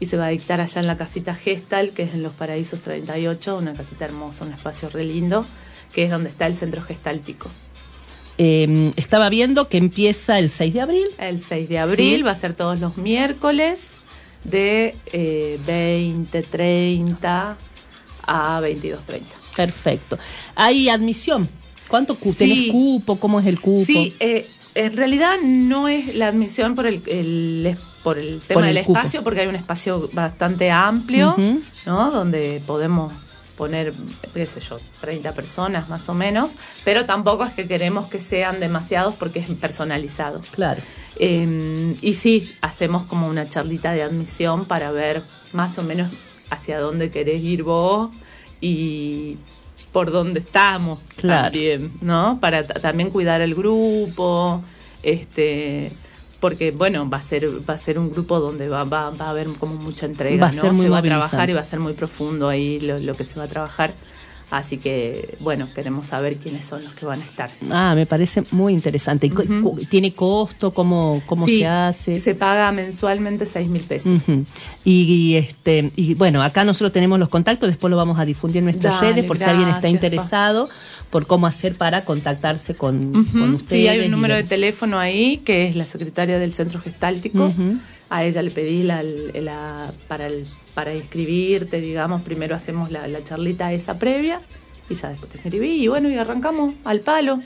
y 0.00 0.06
se 0.06 0.16
va 0.16 0.26
a 0.26 0.28
dictar 0.30 0.60
allá 0.60 0.80
en 0.80 0.86
la 0.86 0.96
casita 0.96 1.34
Gestal, 1.34 1.90
que 1.90 2.04
es 2.04 2.14
en 2.14 2.22
Los 2.22 2.32
Paraísos 2.32 2.80
38, 2.80 3.58
una 3.58 3.72
casita 3.74 4.04
hermosa, 4.04 4.44
un 4.44 4.52
espacio 4.52 4.88
re 4.88 5.04
lindo, 5.04 5.44
que 5.92 6.04
es 6.04 6.10
donde 6.10 6.28
está 6.28 6.46
el 6.46 6.54
centro 6.54 6.82
gestáltico. 6.82 7.50
Eh, 8.38 8.92
estaba 8.96 9.28
viendo 9.28 9.68
que 9.68 9.76
empieza 9.76 10.38
el 10.40 10.50
6 10.50 10.74
de 10.74 10.80
abril. 10.80 11.06
El 11.18 11.38
6 11.40 11.68
de 11.68 11.78
abril 11.78 12.16
Sí. 12.16 12.22
va 12.22 12.30
a 12.32 12.34
ser 12.34 12.54
todos 12.54 12.80
los 12.80 12.96
miércoles 12.96 13.90
de 14.42 14.94
eh, 15.12 15.58
20.30 15.66 17.54
a 18.26 18.60
22.30. 18.60 19.20
Perfecto. 19.56 20.18
¿Hay 20.54 20.88
admisión? 20.88 21.48
¿Cuánto 21.88 22.16
cu 22.18 22.32
Sí. 22.32 22.38
tenés 22.38 22.72
cupo? 22.72 23.16
¿Cómo 23.20 23.40
es 23.40 23.46
el 23.46 23.60
cupo? 23.60 23.84
Sí, 23.84 24.14
eh, 24.20 24.48
en 24.74 24.96
realidad 24.96 25.36
no 25.42 25.86
es 25.88 26.14
la 26.14 26.28
admisión 26.28 26.74
por 26.74 26.86
el, 26.86 27.02
el- 27.06 27.76
por 28.02 28.18
el 28.18 28.40
tema 28.42 28.60
Por 28.60 28.68
el 28.68 28.74
del 28.74 28.84
cupo. 28.84 28.98
espacio, 28.98 29.22
porque 29.24 29.40
hay 29.40 29.46
un 29.46 29.54
espacio 29.56 30.10
bastante 30.12 30.70
amplio. 30.70 31.36
¿no? 31.86 32.10
Donde 32.10 32.62
podemos 32.66 33.12
poner, 33.56 33.92
qué 34.34 34.46
sé 34.46 34.58
yo, 34.60 34.80
30 35.00 35.32
personas 35.32 35.88
más 35.88 36.08
o 36.08 36.14
menos, 36.14 36.52
pero 36.84 37.04
tampoco 37.06 37.44
es 37.44 37.52
que 37.52 37.68
queremos 37.68 38.08
que 38.08 38.18
sean 38.18 38.58
demasiados 38.58 39.14
porque 39.14 39.38
es 39.38 39.48
personalizado. 39.50 40.40
Claro. 40.50 40.82
Eh, 41.20 41.94
y 42.02 42.14
sí, 42.14 42.50
hacemos 42.62 43.04
como 43.04 43.28
una 43.28 43.48
charlita 43.48 43.92
de 43.92 44.02
admisión 44.02 44.64
para 44.64 44.90
ver 44.90 45.22
más 45.52 45.78
o 45.78 45.82
menos 45.84 46.10
hacia 46.50 46.78
dónde 46.80 47.10
querés 47.10 47.42
ir 47.42 47.62
vos 47.62 48.10
y 48.60 49.36
por 49.92 50.10
dónde 50.10 50.40
estamos 50.40 51.00
Claro. 51.16 51.44
también, 51.44 51.92
¿no? 52.00 52.38
Para 52.40 52.66
ta- 52.66 52.80
también 52.80 53.10
cuidar 53.10 53.40
el 53.40 53.54
grupo, 53.54 54.62
este 55.02 55.90
porque 56.40 56.72
bueno, 56.72 57.08
va 57.08 57.18
a 57.18 57.22
ser 57.22 57.48
va 57.68 57.74
a 57.74 57.78
ser 57.78 57.98
un 57.98 58.10
grupo 58.10 58.38
donde 58.38 58.68
va, 58.68 58.84
va, 58.84 59.10
va 59.10 59.26
a 59.26 59.30
haber 59.30 59.48
como 59.54 59.76
mucha 59.76 60.04
entrega, 60.04 60.42
Va 60.44 60.48
a 60.50 60.52
¿no? 60.52 60.60
ser 60.62 60.72
muy 60.72 60.84
se 60.86 60.90
va 60.90 60.98
a 60.98 61.02
trabajar 61.02 61.48
y 61.48 61.52
va 61.54 61.60
a 61.60 61.64
ser 61.64 61.80
muy 61.80 61.94
profundo 61.94 62.48
ahí 62.48 62.80
lo, 62.80 62.98
lo 62.98 63.14
que 63.16 63.24
se 63.24 63.36
va 63.38 63.44
a 63.44 63.48
trabajar. 63.48 63.94
Así 64.56 64.78
que, 64.78 65.36
bueno, 65.40 65.66
queremos 65.74 66.06
saber 66.06 66.36
quiénes 66.36 66.64
son 66.64 66.84
los 66.84 66.94
que 66.94 67.04
van 67.04 67.20
a 67.20 67.24
estar. 67.24 67.50
Ah, 67.72 67.94
me 67.96 68.06
parece 68.06 68.44
muy 68.52 68.72
interesante. 68.72 69.26
¿Y 69.26 69.30
cu- 69.30 69.42
cu- 69.62 69.80
¿Tiene 69.90 70.12
costo? 70.12 70.70
¿Cómo, 70.72 71.20
cómo 71.26 71.44
Sí, 71.44 71.58
se 71.58 71.66
hace? 71.66 72.20
Se 72.20 72.36
paga 72.36 72.70
mensualmente 72.70 73.46
6 73.46 73.68
mil 73.68 73.82
pesos. 73.82 74.20
Y, 74.84 75.02
y, 75.02 75.34
este 75.36 75.90
y 75.96 76.14
bueno 76.14 76.40
acá 76.40 76.62
nosotros 76.62 76.92
tenemos 76.92 77.18
los 77.18 77.28
contactos 77.30 77.68
después 77.68 77.90
lo 77.90 77.96
vamos 77.96 78.18
a 78.20 78.24
difundir 78.24 78.58
en 78.58 78.66
nuestras 78.66 79.00
Dale, 79.00 79.12
redes 79.12 79.24
por 79.24 79.38
si 79.38 79.44
alguien 79.44 79.68
está 79.70 79.88
interesado 79.88 80.68
por 81.10 81.26
cómo 81.26 81.46
hacer 81.48 81.74
para 81.76 82.04
contactarse 82.04 82.74
con, 82.76 83.12
con 83.24 83.54
ustedes 83.54 83.70
Sí, 83.82 83.88
hay 83.88 84.00
un 84.04 84.10
número 84.12 84.34
de 84.36 84.44
teléfono 84.44 85.00
ahí 85.00 85.38
que 85.38 85.66
es 85.66 85.74
la 85.74 85.84
secretaria 85.84 86.38
del 86.38 86.52
centro 86.54 86.80
gestáltico. 86.80 87.52
A 88.10 88.24
ella 88.24 88.42
le 88.42 88.50
pedí 88.50 88.82
la, 88.82 89.02
la- 89.02 89.90
para, 90.08 90.26
el- 90.26 90.46
para 90.74 90.94
inscribirte, 90.94 91.80
digamos, 91.80 92.22
primero 92.22 92.54
hacemos 92.54 92.90
la, 92.90 93.08
la 93.08 93.22
charlita 93.24 93.72
esa 93.72 93.98
previa 93.98 94.40
y 94.90 94.94
ya 94.94 95.08
después 95.08 95.30
te 95.32 95.38
inscribí 95.38 95.82
y 95.82 95.88
bueno, 95.88 96.08
y 96.10 96.16
arrancamos 96.16 96.74
al 96.84 97.00
palo. 97.00 97.40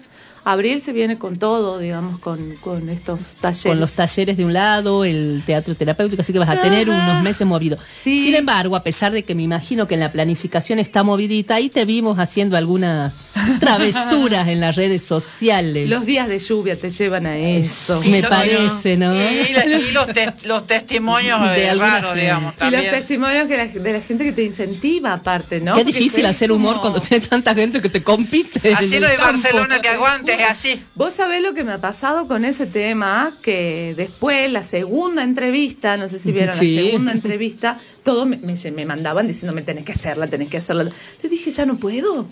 Abril 0.45 0.81
se 0.81 0.93
viene 0.93 1.19
con 1.19 1.39
todo, 1.39 1.79
digamos, 1.79 2.19
con, 2.21 2.55
con 2.57 2.89
estos 2.89 3.35
talleres. 3.37 3.65
con 3.65 3.81
los 3.81 3.93
talleres 3.93 4.37
de 4.39 4.45
un 4.47 4.55
lado, 4.55 5.05
el 5.05 5.43
teatro 5.45 5.75
terapéutico, 5.75 6.23
así 6.23 6.33
que 6.33 6.39
vas 6.39 6.49
a 6.49 6.61
tener 6.63 6.89
Ajá. 6.91 7.11
unos 7.13 7.23
meses 7.23 7.47
movidos. 7.47 7.81
Sí. 7.93 8.23
Sin 8.25 8.35
embargo, 8.35 8.75
a 8.75 8.83
pesar 8.83 9.13
de 9.13 9.25
que 9.25 9.35
me 9.35 9.43
imagino 9.43 9.87
que 9.87 9.95
en 9.95 10.01
la 10.01 10.11
planificación 10.11 10.79
está 10.79 11.03
movidita, 11.03 11.57
ahí 11.57 11.69
te 11.69 11.85
vimos 11.85 12.19
haciendo 12.19 12.57
algunas 12.57 13.13
travesuras 13.61 14.49
en 14.49 14.61
las 14.61 14.77
redes 14.77 15.03
sociales. 15.03 15.89
Los 15.89 16.05
días 16.07 16.29
de 16.29 16.39
lluvia 16.39 16.77
te 16.77 16.91
llevan 16.91 17.27
a 17.27 17.37
eso. 17.39 18.01
me 18.05 18.23
parece, 18.23 18.97
¿no? 18.97 19.15
Y, 19.15 19.53
la- 19.53 19.67
y 19.67 19.91
los, 19.93 20.07
te- 20.09 20.33
los 20.45 20.67
testimonios 20.67 21.41
De 21.51 21.67
eh, 21.67 21.75
raros, 21.75 22.15
digamos, 22.15 22.55
Y 22.61 22.71
los 22.71 22.83
testimonios 22.83 23.47
que 23.49 23.57
la- 23.57 23.67
de 23.67 23.93
la 23.93 24.01
gente 24.01 24.25
que 24.25 24.33
te 24.33 24.43
incentiva 24.45 25.13
aparte, 25.13 25.61
¿no? 25.61 25.75
Qué 25.75 25.81
Porque 25.85 25.99
difícil 25.99 26.27
hacer 26.27 26.53
humor 26.53 26.77
como- 26.77 26.93
cuando 26.93 27.01
tienes 27.01 27.29
tanta 27.29 27.55
gente 27.55 27.81
que 27.81 27.89
te 27.89 28.03
compite. 28.03 28.59
Así 28.75 28.95
hay 28.97 29.01
campo. 29.03 29.23
Barcelona 29.23 29.81
que 29.81 29.89
aguante, 29.89 30.35
es 30.35 30.41
así. 30.49 30.83
Vos 30.95 31.15
sabés 31.15 31.43
lo 31.43 31.55
que 31.55 31.65
me 31.65 31.73
ha 31.73 31.79
pasado 31.79 32.27
con 32.27 32.45
ese 32.45 32.67
tema, 32.67 33.33
que 33.43 33.95
después, 33.97 34.51
la 34.51 34.63
segunda 34.63 35.23
entrevista, 35.23 35.97
no 35.97 36.09
sé 36.09 36.19
si 36.19 36.33
vieron 36.33 36.55
Sí. 36.57 36.75
la 36.77 36.83
segunda 36.83 37.13
entrevista, 37.13 37.79
todos 38.03 38.27
me, 38.27 38.37
me, 38.39 38.55
me 38.73 38.85
mandaban 38.87 39.27
diciéndome, 39.27 39.63
tenés 39.63 39.85
que 39.85 39.93
hacerla, 39.93 40.27
tenés 40.27 40.49
que 40.49 40.57
hacerla. 40.59 40.91
Le 41.23 41.29
dije, 41.29 41.51
ya 41.51 41.67
no 41.67 41.77
puedo. 41.79 42.27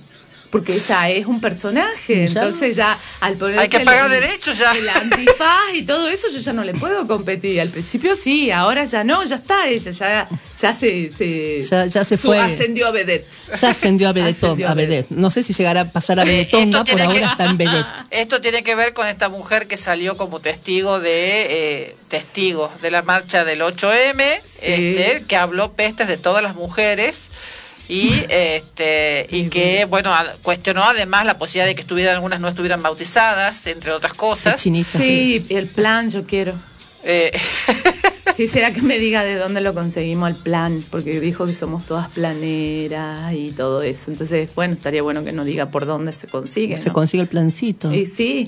Porque 0.51 0.73
ella 0.74 1.10
es 1.10 1.27
un 1.27 1.40
personaje, 1.40 2.28
Ya. 2.28 2.40
entonces 2.43 2.77
ya 2.77 2.97
al 3.20 3.36
ponerse 3.36 3.60
Hay 3.62 3.68
que 3.68 3.77
el- 3.78 3.85
pagar 3.85 4.09
derechos 4.09 4.56
ya. 4.59 4.73
El 4.73 4.89
antifaz 4.89 5.74
y 5.74 5.82
todo 5.82 6.09
eso 6.09 6.28
yo 6.31 6.39
ya 6.39 6.52
no 6.52 6.64
le 6.64 6.74
puedo 6.74 7.06
competir. 7.06 7.60
Al 7.60 7.68
principio 7.68 8.14
sí, 8.16 8.51
ahora 8.51 8.85
ya 8.85 9.05
no, 9.05 9.24
ya 9.24 9.36
está 9.36 9.66
ella, 9.68 9.90
ya, 9.90 10.28
ya 10.60 10.73
se, 10.73 11.10
se, 11.12 11.62
Ya- 11.62 11.86
ya 11.86 12.05
se 12.05 12.16
fue. 12.16 12.39
ascendió 12.39 12.86
a 12.86 12.90
vedette. 12.90 13.27
Ya 13.60 13.70
ascendió 13.70 14.09
a 14.09 14.12
Vedette. 14.12 14.36
Ascendió 14.44 14.68
a 14.68 14.74
Vedette. 14.74 15.10
No 15.10 15.31
sé 15.31 15.43
si 15.43 15.52
llegará 15.52 15.82
a 15.82 15.90
pasar 15.93 16.20
a 16.20 16.24
Vedetonga, 16.24 16.85
por 16.85 17.01
ahora 17.01 17.18
que- 17.18 17.24
está 17.24 17.44
en 17.44 17.56
Vedette. 17.59 17.86
Esto 18.10 18.40
tiene 18.40 18.62
que 18.62 18.74
ver 18.74 18.93
con 18.94 19.06
esta 19.06 19.28
mujer 19.28 19.66
que 19.66 19.77
salió 19.77 20.16
como 20.16 20.40
testigo 20.40 21.01
de 21.01 21.47
eh, 21.85 21.97
testigos 22.09 22.81
de 22.82 22.90
la 22.90 23.02
marcha 23.02 23.44
del 23.44 23.60
8M, 23.62 24.40
este, 24.62 25.24
que 25.27 25.36
habló 25.36 25.73
pestes 25.73 26.09
de 26.09 26.16
todas 26.16 26.43
las 26.43 26.55
mujeres 26.55 27.31
y 27.89 28.13
este 28.29 29.27
y 29.31 29.49
que 29.49 29.85
bueno 29.85 30.13
cuestionó 30.43 30.85
además 30.85 31.27
la 31.27 31.39
posibilidad 31.39 31.67
de 31.67 31.75
que 31.75 31.83
estuvieran 31.83 32.15
algunas 32.15 32.41
no 32.41 32.49
estuvieran 32.49 32.83
bautizadas 32.83 33.67
entre 33.67 33.93
otras 33.93 34.15
cosas. 34.15 34.61
Sí, 34.61 35.45
el 35.49 35.67
plan 35.69 36.11
yo 36.11 36.27
quiero. 36.27 36.55
Eh, 37.05 37.31
Quisiera 38.37 38.71
que 38.71 38.83
me 38.83 38.99
diga 38.99 39.25
de 39.25 39.37
dónde 39.37 39.63
lo 39.63 39.73
conseguimos 39.73 40.29
el 40.29 40.37
plan, 40.37 40.85
porque 40.91 41.21
dijo 41.21 41.47
que 41.47 41.55
somos 41.55 41.87
todas 41.87 42.09
planeras 42.09 43.33
y 43.33 43.51
todo 43.53 43.81
eso. 43.81 44.11
Entonces, 44.11 44.51
bueno, 44.55 44.75
estaría 44.75 45.03
bueno 45.03 45.25
que 45.25 45.33
nos 45.33 45.47
diga 45.47 45.71
por 45.71 45.87
dónde 45.87 46.13
se 46.13 46.27
consigue. 46.27 46.77
Se 46.77 46.89
¿no? 46.89 46.93
consigue 46.93 47.23
el 47.23 47.29
plancito. 47.29 47.95
Y 47.95 48.05
sí, 48.05 48.47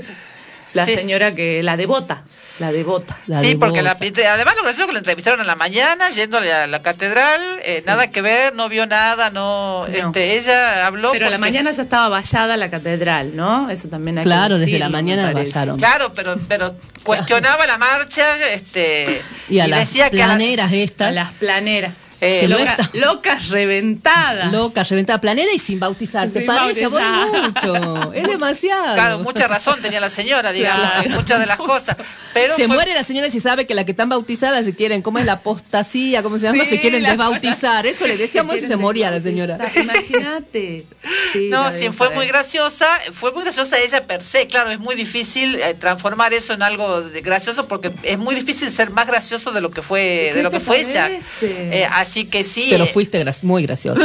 la 0.74 0.84
señora 0.84 1.34
que, 1.34 1.62
la 1.62 1.78
devota, 1.78 2.24
la 2.58 2.72
devota. 2.72 3.16
sí, 3.40 3.54
porque 3.54 3.82
la, 3.82 3.92
además 3.92 4.54
lo 4.56 4.62
gracioso 4.62 4.82
es 4.82 4.86
que 4.86 4.92
la 4.92 4.98
entrevistaron 4.98 5.40
en 5.40 5.46
la 5.46 5.54
mañana 5.56 6.10
yéndole 6.10 6.52
a 6.52 6.66
la 6.66 6.82
catedral, 6.82 7.40
eh, 7.64 7.82
nada 7.86 8.10
que 8.10 8.20
ver, 8.22 8.54
no 8.54 8.68
vio 8.68 8.86
nada, 8.86 9.30
no, 9.30 9.86
este, 9.86 10.36
ella 10.36 10.86
habló 10.86 11.12
Pero 11.12 11.26
a 11.26 11.30
la 11.30 11.36
porque- 11.36 11.50
mañana 11.50 11.70
ya 11.70 11.82
estaba 11.82 12.08
vallada 12.08 12.56
la 12.56 12.70
catedral, 12.70 13.36
¿no? 13.36 13.70
Eso 13.70 13.88
también 13.88 14.18
hay 14.18 14.24
que 14.24 14.28
Claro, 14.28 14.58
desde 14.58 14.78
la 14.78 14.88
mañana 14.88 15.30
parece. 15.32 15.52
vallaron. 15.52 15.78
Claro, 15.78 16.12
pero 16.14 16.36
pero 16.48 16.74
cuestionaba 17.02 17.66
la 17.66 17.78
marcha, 17.78 18.24
este 18.52 19.22
Y 19.48 19.60
a 19.60 19.66
las 19.68 19.80
decía 19.80 20.10
que 20.10 20.22
a 20.22 20.26
la- 20.26 20.34
planeras 20.34 20.72
estas. 20.72 21.08
A 21.08 21.12
las 21.12 21.32
planeras. 21.32 21.94
Eh, 22.20 22.48
Loca- 22.48 22.90
locas 22.94 23.48
reventadas. 23.50 24.52
Loca, 24.52 24.82
reventada 24.84 25.20
planera 25.20 25.52
y 25.52 25.58
sin 25.58 25.78
bautizar. 25.78 26.28
¿Te 26.28 26.40
Sin 26.40 26.46
parece? 26.46 26.86
Vos 26.88 27.00
bautizar. 27.00 27.42
mucho. 27.72 28.12
Es 28.12 28.26
demasiado. 28.26 28.94
Claro, 28.94 29.18
mucha 29.20 29.46
razón 29.46 29.80
tenía 29.80 30.00
la 30.00 30.10
señora, 30.10 30.50
digamos, 30.52 30.82
Claro. 30.90 31.02
en 31.08 31.12
muchas 31.14 31.38
de 31.40 31.46
las 31.46 31.58
cosas. 31.58 31.96
Pero 32.34 32.56
se 32.56 32.66
fue- 32.66 32.74
muere 32.74 32.94
la 32.94 33.02
señora 33.04 33.30
si 33.30 33.38
sabe 33.40 33.66
que 33.66 33.74
la 33.74 33.84
que 33.84 33.92
están 33.92 34.08
bautizadas 34.08 34.64
se 34.64 34.74
quieren, 34.74 35.00
¿cómo 35.02 35.18
es 35.20 35.26
la 35.26 35.34
apostasía? 35.34 36.22
¿Cómo 36.22 36.38
se 36.38 36.46
llama? 36.46 36.64
Sí, 36.64 36.70
se 36.70 36.80
quieren 36.80 37.02
desbautizar. 37.04 37.86
Eso 37.86 38.06
le 38.06 38.16
decíamos 38.16 38.56
y 38.56 38.60
se 38.60 38.66
quieren 38.66 38.80
moría 38.82 39.10
la 39.10 39.20
señora. 39.22 39.58
Imagínate. 39.76 40.84
Sí, 41.32 41.48
No, 41.50 41.70
sí, 41.70 41.90
fue 41.90 42.10
muy 42.10 42.26
graciosa, 42.26 42.86
fue 43.12 43.32
muy 43.32 43.42
graciosa 43.42 43.78
ella 43.78 44.06
per 44.06 44.22
se, 44.22 44.46
claro, 44.46 44.70
es 44.70 44.78
muy 44.80 44.94
difícil 44.94 45.56
eh, 45.56 45.74
transformar 45.74 46.32
eso 46.32 46.52
en 46.52 46.62
algo 46.62 47.00
de 47.02 47.20
gracioso 47.20 47.66
porque 47.68 47.92
es 48.02 48.18
muy 48.18 48.34
difícil 48.34 48.70
ser 48.70 48.90
más 48.90 49.06
gracioso 49.06 49.50
de 49.52 49.60
lo 49.60 49.70
que 49.70 49.82
fue 49.82 50.30
¿Qué 50.30 50.34
de 50.34 50.42
lo 50.42 50.50
te 50.50 50.58
que 50.58 50.64
fue 50.64 50.80
ella. 50.80 51.02
parece? 51.08 51.80
Eh, 51.80 51.86
así 52.08 52.24
que 52.24 52.44
sí. 52.44 52.68
Pero 52.70 52.84
eh, 52.84 52.90
fuiste 52.92 53.24
gra- 53.24 53.42
muy 53.42 53.62
gracioso. 53.64 54.00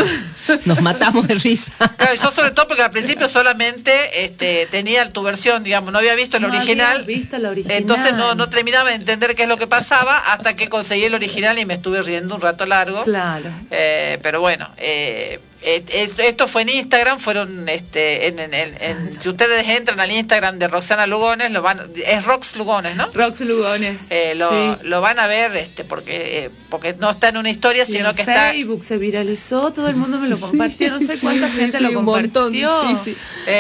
Nos 0.66 0.82
matamos 0.82 1.28
de 1.28 1.36
risa. 1.36 1.72
Claro, 1.98 2.14
yo 2.16 2.32
sobre 2.32 2.52
todo 2.52 2.68
porque 2.68 2.84
al 2.84 2.92
principio 2.92 3.28
solamente 3.28 4.26
este, 4.26 4.68
tenía 4.70 5.12
tu 5.12 5.24
versión, 5.24 5.64
digamos, 5.64 5.92
no 5.92 6.00
había 6.00 6.16
visto 6.16 6.38
el 6.38 6.44
No 6.44 6.50
había 6.50 6.60
original. 6.62 7.04
visto 7.06 7.38
el 7.38 7.46
original. 7.46 7.78
Entonces 7.78 8.14
no, 8.14 8.36
no 8.36 8.50
terminaba 8.50 8.90
de 8.90 8.96
entender 8.96 9.36
qué 9.36 9.44
es 9.44 9.50
lo 9.50 9.58
que 9.58 9.68
pasaba 9.68 10.18
hasta 10.34 10.56
que 10.56 10.70
conseguí 10.70 11.06
el 11.06 11.16
original 11.16 11.58
y 11.60 11.66
me 11.66 11.76
estuve 11.76 12.02
riendo 12.02 12.36
un 12.36 12.42
rato 12.42 12.66
largo. 12.66 13.04
Claro. 13.04 13.50
Eh, 13.72 14.20
pero 14.22 14.42
bueno, 14.42 14.70
eh, 14.78 15.40
esto, 15.65 16.22
esto 16.22 16.48
fue 16.48 16.64
en 16.64 16.69
Instagram, 16.69 17.19
fueron, 17.19 17.68
este, 17.69 18.27
en, 18.27 18.40
en- 18.40 18.53
en- 18.53 18.77
en- 18.81 19.19
si 19.22 19.30
ustedes 19.30 19.68
entran 19.69 19.99
al 19.99 20.11
Instagram 20.11 20.60
de 20.60 20.68
Roxana 20.68 21.07
Lugones, 21.07 21.52
lo 21.52 21.61
van, 21.61 21.90
es 22.06 22.26
Rox 22.26 22.56
Lugones, 22.56 22.95
¿no? 22.95 23.07
Rox 23.14 23.41
Lugones. 23.41 24.02
Eh, 24.10 24.34
lo, 24.35 24.49
sí. 24.76 24.80
lo 24.84 25.02
van 25.02 25.19
a 25.19 25.27
ver, 25.27 25.56
este, 25.56 25.84
porque, 25.84 26.45
eh, 26.45 26.49
porque 26.69 26.94
no 26.99 27.10
está 27.11 27.30
en 27.30 27.38
una 27.38 27.49
historia, 27.49 27.84
Y 27.84 27.91
sino 27.91 28.10
en 28.10 28.15
que 28.15 28.22
está 28.23 28.52
Facebook 28.52 28.84
se 28.84 28.98
viralizó, 28.98 29.72
todo 29.72 29.88
el 29.88 29.95
mundo 29.95 30.18
me 30.19 30.27
lo 30.27 30.40
compartió, 30.40 30.91
no 30.91 30.99
sé 30.99 31.18
cuánta 31.19 31.49
gente 31.49 31.77
Sí, 31.77 31.84
lo 31.84 31.99
un 31.99 32.06
montón, 32.06 32.53
compartió. 32.53 33.14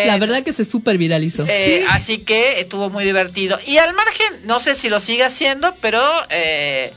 La 0.05 0.17
verdad 0.17 0.43
que 0.43 0.51
se 0.53 0.65
super 0.65 0.97
viralizó. 0.97 1.45
Eh, 1.47 1.85
Así 1.89 2.19
que 2.19 2.59
estuvo 2.59 2.89
muy 2.89 3.03
divertido. 3.05 3.59
Y 3.65 3.77
al 3.77 3.93
margen, 3.93 4.27
no 4.45 4.59
sé 4.59 4.75
si 4.75 4.89
lo 4.89 4.99
sigue 4.99 5.23
haciendo, 5.23 5.75
pero 5.81 6.01
eh, 6.29 6.91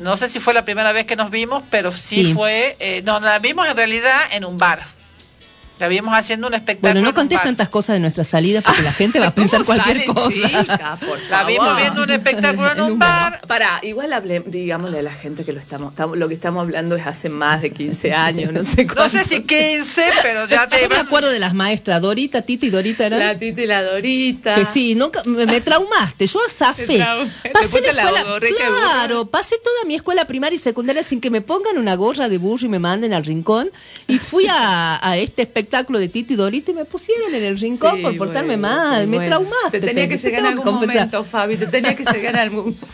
no 0.00 0.16
sé 0.16 0.28
si 0.28 0.40
fue 0.40 0.54
la 0.54 0.64
primera 0.64 0.92
vez 0.92 1.06
que 1.06 1.16
nos 1.16 1.30
vimos, 1.30 1.62
pero 1.70 1.92
sí, 1.92 2.24
Sí. 2.24 2.34
fue. 2.34 2.76
eh, 2.80 3.02
no, 3.04 3.20
la 3.20 3.38
vimos 3.38 3.68
en 3.68 3.76
realidad 3.76 4.18
en 4.32 4.44
un 4.44 4.58
bar. 4.58 4.84
La 5.80 5.88
vimos 5.88 6.16
haciendo 6.16 6.46
un 6.46 6.54
espectáculo. 6.54 6.92
Bueno, 6.94 7.08
no 7.08 7.14
contés 7.14 7.42
tantas 7.42 7.68
cosas 7.68 7.94
de 7.94 8.00
nuestras 8.00 8.28
salidas 8.28 8.62
porque 8.62 8.82
la 8.82 8.92
gente 8.92 9.18
va 9.18 9.26
a 9.26 9.34
pensar 9.34 9.64
cualquier 9.64 10.04
cosa. 10.04 10.30
La 11.30 11.44
vimos 11.44 11.76
viendo 11.76 12.04
un 12.04 12.10
espectáculo 12.10 12.70
en 12.72 12.80
un 12.92 12.98
bar. 12.98 13.40
Para, 13.48 13.80
igual 13.82 14.12
hable, 14.12 14.42
digámosle 14.46 15.00
a 15.00 15.02
la 15.02 15.12
gente 15.12 15.44
que 15.44 15.52
lo 15.52 15.58
estamos, 15.58 15.92
estamos- 15.92 16.16
lo 16.16 16.28
que 16.28 16.34
estamos 16.34 16.62
hablando 16.62 16.94
es 16.94 17.04
hace 17.06 17.28
más 17.28 17.60
de 17.60 17.70
15 17.70 18.12
años, 18.12 18.52
no 18.52 18.62
sé 18.62 18.84
No 18.84 19.08
sé 19.08 19.24
si 19.24 19.42
15, 19.42 20.02
pero 20.22 20.46
ya 20.46 20.68
te 20.68 20.80
Yo 20.82 20.88
me 20.88 20.96
acuerdo 20.96 21.30
de 21.30 21.40
las 21.40 21.54
maestras, 21.54 22.00
Dorita, 22.00 22.42
Tita 22.42 22.66
y 22.66 22.70
Dorita 22.70 23.06
eran. 23.06 23.18
La 23.18 23.36
Tita 23.36 23.62
y 23.62 23.66
la 23.66 23.82
Dorita. 23.82 24.54
Que 24.54 24.64
sí, 24.64 24.94
nunca, 24.94 25.22
me, 25.24 25.44
me 25.44 25.60
traumaste, 25.60 26.26
yo 26.28 26.38
zafé. 26.48 26.98
Pasé 27.52 27.58
Después 27.62 27.94
la 27.94 28.10
burra. 28.10 28.46
claro, 28.56 29.26
pasé 29.26 29.56
toda 29.58 29.84
mi 29.86 29.96
escuela 29.96 30.24
primaria 30.26 30.54
y 30.54 30.58
secundaria 30.60 31.02
sin 31.02 31.20
que 31.20 31.30
me 31.30 31.40
pongan 31.40 31.78
una 31.78 31.96
gorra 31.96 32.28
de 32.28 32.38
burro 32.38 32.66
y 32.66 32.68
me 32.68 32.78
manden 32.78 33.12
al 33.12 33.24
rincón. 33.24 33.70
Y 34.06 34.18
fui 34.18 34.46
a, 34.48 35.00
a 35.06 35.16
este 35.16 35.42
espectáculo 35.42 35.63
de 35.98 36.08
Titi 36.08 36.34
y 36.34 36.36
Dorita 36.36 36.70
y 36.70 36.74
me 36.74 36.84
pusieron 36.84 37.34
en 37.34 37.42
el 37.44 37.58
rincón 37.58 37.96
Sí, 37.96 38.02
por 38.02 38.16
portarme 38.16 38.56
bueno, 38.56 38.62
mal. 38.68 39.06
Me 39.08 39.16
bueno. 39.16 39.28
traumaste. 39.28 39.80
Te 39.80 39.86
tenía 39.86 40.08
que 40.08 40.16
te 40.18 40.22
llegar 40.28 40.40
en 40.40 40.46
tengo 40.46 40.60
algún 40.62 40.64
confesar. 40.80 40.94
momento, 40.96 41.24
Fabi, 41.24 41.56
te 41.56 41.66
tenía 41.66 41.94
que 41.94 42.04
llegar 42.04 42.34
en 42.34 42.40
algún... 42.40 42.76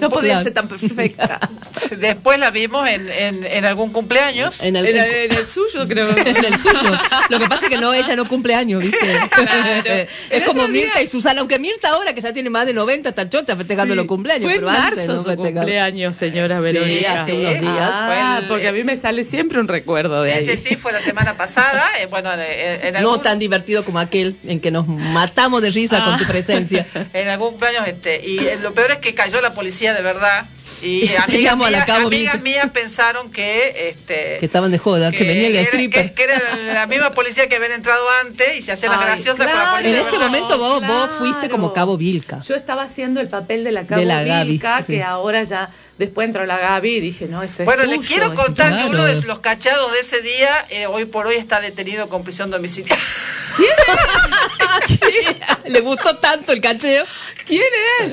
No 0.00 0.10
podía 0.10 0.42
ser 0.42 0.52
tan 0.54 0.68
perfecta. 0.68 1.38
Después 1.98 2.38
la 2.38 2.50
vimos 2.50 2.88
en, 2.88 3.08
en, 3.10 3.44
en 3.46 3.64
algún 3.64 3.92
cumpleaños. 3.92 4.60
En 4.60 4.76
el, 4.76 4.86
En 4.86 5.32
en 5.32 5.46
suyo, 5.46 5.86
creo. 5.86 6.08
en 6.16 6.44
el 6.44 6.58
suyo. 6.58 6.98
Lo 7.28 7.38
que 7.38 7.46
pasa 7.46 7.66
es 7.66 7.70
que 7.70 7.78
no, 7.78 7.92
ella 7.94 8.16
no 8.16 8.26
cumple 8.28 8.54
años, 8.54 8.82
¿viste? 8.82 8.98
es 10.30 10.42
como 10.44 10.66
día- 10.68 10.84
Mirta 10.86 11.02
y 11.02 11.06
Susana, 11.06 11.40
aunque 11.40 11.58
Mirta 11.58 11.88
ahora 11.90 12.12
que 12.14 12.20
ya 12.20 12.32
tiene 12.32 12.50
más 12.50 12.66
de 12.66 12.72
90 12.74 13.08
está 13.08 13.28
chocha 13.28 13.56
festejando 13.56 13.94
los 13.94 14.06
cumpleaños. 14.06 14.44
Fue 14.44 14.54
en 14.54 14.60
pero 14.60 14.70
antes 14.70 14.96
marzo 14.98 15.12
no 15.12 15.18
su 15.18 15.24
festejaba. 15.28 15.54
cumpleaños, 15.60 16.16
señora 16.16 16.56
Sí, 16.58 16.62
Verónica. 16.62 17.22
hace 17.22 17.32
unos 17.32 17.60
días. 17.60 17.90
Ah, 17.92 18.04
Fue 18.06 18.42
el- 18.42 18.48
porque 18.48 18.68
a 18.68 18.72
mí 18.72 18.84
me 18.84 18.96
sale 18.96 19.24
siempre 19.24 19.60
un 19.60 19.68
recuerdo 19.68 20.22
de 20.22 20.32
Sí, 20.32 20.50
ahí. 20.50 20.56
sí, 20.56 20.68
sí, 20.70 20.76
fue 20.76 20.92
la 20.92 21.00
semana 21.00 21.34
pasada. 21.36 21.84
eh, 22.00 22.06
bueno, 22.10 22.32
en, 22.32 22.40
en 22.40 22.92
No 23.02 23.10
algún, 23.10 23.22
tan 23.22 23.38
divertido 23.38 23.84
como 23.84 23.98
aquel 23.98 24.36
en 24.46 24.60
que 24.60 24.70
nos 24.70 24.86
matamos 24.86 25.62
de 25.62 25.70
risa 25.70 26.04
con 26.04 26.16
tu 26.18 26.24
Ah. 26.24 26.28
presencia. 26.28 26.86
en 27.12 27.28
algún 27.28 27.50
cumpleaños 27.50 27.86
este 27.86 28.26
y 28.26 28.38
eh, 28.38 28.58
lo 28.62 28.72
peor 28.74 28.90
es 28.92 28.98
que 28.98 29.14
cayó 29.14 29.40
la 29.40 29.52
policía 29.54 29.75
de 29.84 30.02
verdad 30.02 30.46
y 30.82 31.08
amigas, 31.16 31.56
mías, 31.56 31.84
Cabo 31.86 32.06
amigas 32.08 32.40
mías 32.42 32.68
pensaron 32.70 33.30
que 33.32 33.88
este 33.88 34.36
Que 34.38 34.46
estaban 34.46 34.70
de 34.70 34.78
joda, 34.78 35.10
que, 35.10 35.24
venía 35.24 35.46
el 35.48 35.56
era, 35.56 35.62
stripper. 35.64 36.08
que- 36.08 36.14
que 36.14 36.22
era 36.24 36.40
la 36.74 36.86
misma 36.86 37.12
policía 37.12 37.48
que 37.48 37.56
habían 37.56 37.72
entrado 37.72 38.02
antes 38.24 38.58
y 38.58 38.62
se 38.62 38.72
hacía 38.72 38.90
la 38.90 38.98
Ay, 38.98 39.04
graciosa 39.06 39.38
con 39.44 39.46
la 39.46 39.52
claro. 39.52 39.70
policía 39.72 40.00
En 40.00 40.06
ese 40.06 40.18
momento 40.18 40.58
vos, 40.58 40.86
vos 40.86 41.06
claro. 41.06 41.12
fuiste 41.18 41.48
como 41.48 41.72
Cabo 41.72 41.96
Vilca. 41.96 42.40
Yo 42.46 42.54
estaba 42.54 42.82
haciendo 42.82 43.20
el 43.20 43.28
papel 43.28 43.64
de 43.64 43.72
la 43.72 43.86
Cabo 43.86 44.00
De 44.00 44.06
la 44.06 44.22
Gaby, 44.22 44.50
Vilca, 44.50 44.78
sí. 44.86 44.94
que 44.94 45.02
ahora 45.02 45.42
ya, 45.44 45.70
después 45.96 46.26
entró 46.26 46.44
la 46.44 46.58
Gaby 46.58 46.96
y 46.96 47.00
dije, 47.00 47.26
no, 47.26 47.42
esto 47.42 47.62
es 47.62 47.66
Bueno, 47.66 47.84
les 47.84 47.96
tuyo, 47.96 48.08
quiero 48.08 48.24
esto 48.26 48.40
es 48.40 48.46
contar 48.46 48.68
que 48.68 48.74
Claro. 48.76 48.90
uno 48.90 49.04
de 49.06 49.22
los 49.22 49.38
cachados 49.38 49.92
de 49.94 50.00
ese 50.00 50.20
día 50.20 50.50
eh, 50.68 50.86
hoy 50.86 51.06
por 51.06 51.26
hoy 51.26 51.36
está 51.36 51.60
detenido 51.62 52.10
con 52.10 52.22
prisión 52.22 52.50
domiciliaria. 52.50 53.02
Le 55.64 55.80
gustó 55.80 56.18
tanto 56.18 56.52
el 56.52 56.60
cacheo. 56.60 57.04
¿Quién 57.46 57.62
es? 58.02 58.12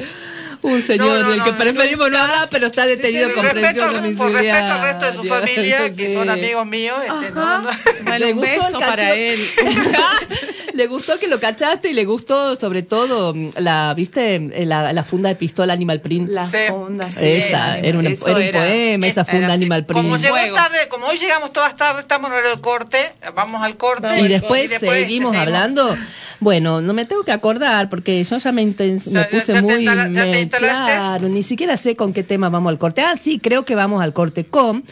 Un 0.63 0.81
señor 0.81 1.07
No, 1.07 1.19
no, 1.19 1.29
del 1.29 1.39
no, 1.39 1.43
que 1.45 1.53
preferimos 1.53 2.09
no 2.09 2.17
hablar, 2.17 2.47
pero 2.49 2.67
está 2.67 2.85
detenido 2.85 3.31
con 3.33 3.43
respeto, 3.43 3.81
por 4.17 4.31
respeto 4.31 4.55
al 4.55 4.81
resto 4.81 5.05
de 5.05 5.13
su 5.13 5.23
familia, 5.25 5.93
que 5.93 6.13
son 6.13 6.29
amigos 6.29 6.65
míos. 6.65 6.97
este, 7.01 7.31
no, 7.33 7.41
Ajá. 7.41 7.57
no. 7.61 7.69
Bueno, 8.05 8.25
Le 8.25 8.33
gustó 8.33 8.51
el 8.53 8.59
beso 8.59 8.79
para 8.79 9.13
él. 9.13 9.39
le 10.73 10.87
gustó 10.87 11.19
que 11.19 11.27
lo 11.27 11.39
cachaste 11.39 11.89
y 11.89 11.93
le 11.93 12.05
gustó 12.05 12.55
sobre 12.59 12.81
todo 12.81 13.33
mm, 13.33 13.49
la, 13.57 13.93
¿viste? 13.93 14.39
La, 14.65 14.91
la 14.93 15.03
funda 15.03 15.29
de 15.29 15.35
pistola 15.35 15.73
Animal 15.73 16.01
Print. 16.01 16.29
La 16.29 16.45
Sí. 16.47 16.57
funda, 16.69 17.11
sí. 17.11 17.19
esa, 17.21 17.77
era, 17.79 17.99
una- 17.99 18.09
era 18.09 18.31
un 18.35 18.41
era- 18.41 18.59
poema, 18.61 19.07
esa 19.07 19.25
funda 19.25 19.45
era- 19.45 19.53
Animal 19.53 19.85
Print. 19.85 20.01
Como 20.01 20.17
llegó 20.17 20.35
tarde, 20.55 20.77
como 20.89 21.07
hoy 21.07 21.17
llegamos 21.17 21.51
todas 21.53 21.75
tarde, 21.75 22.01
estamos 22.01 22.31
en 22.31 22.43
de 22.55 22.61
corte, 22.61 23.11
vamos 23.35 23.61
al 23.63 23.75
corte. 23.77 24.19
y 24.19 24.27
después, 24.27 24.69
seguimos 24.79 25.35
hablando. 25.35 25.95
Bueno, 26.43 26.81
no 26.81 26.93
me 26.93 27.05
tengo 27.05 27.23
que 27.23 27.31
acordar 27.31 27.89
porque 27.89 28.21
yo 28.23 28.37
ya 28.37 28.51
me, 28.51 28.61
inten- 28.63 29.01
Ya- 29.03 29.21
me 29.21 29.25
puse 29.25 29.53
ya 29.53 29.59
te 29.59 29.61
muy. 29.61 29.73
instala- 29.85 30.11
ya 30.13 30.23
te 30.23 30.31
me- 30.31 30.41
instalaste. 30.41 30.91
claro, 30.95 31.29
ni 31.29 31.41
siquiera 31.43 31.77
sé 31.77 31.95
con 31.95 32.11
qué 32.13 32.23
tema 32.23 32.49
vamos 32.49 32.69
al 32.69 32.77
corte. 32.77 33.01
Ah, 33.01 33.13
sí, 33.21 33.39
creo 33.39 33.63
que 33.65 33.75
vamos 33.75 34.01
al 34.03 34.13
corte 34.13 34.45
con 34.45 34.83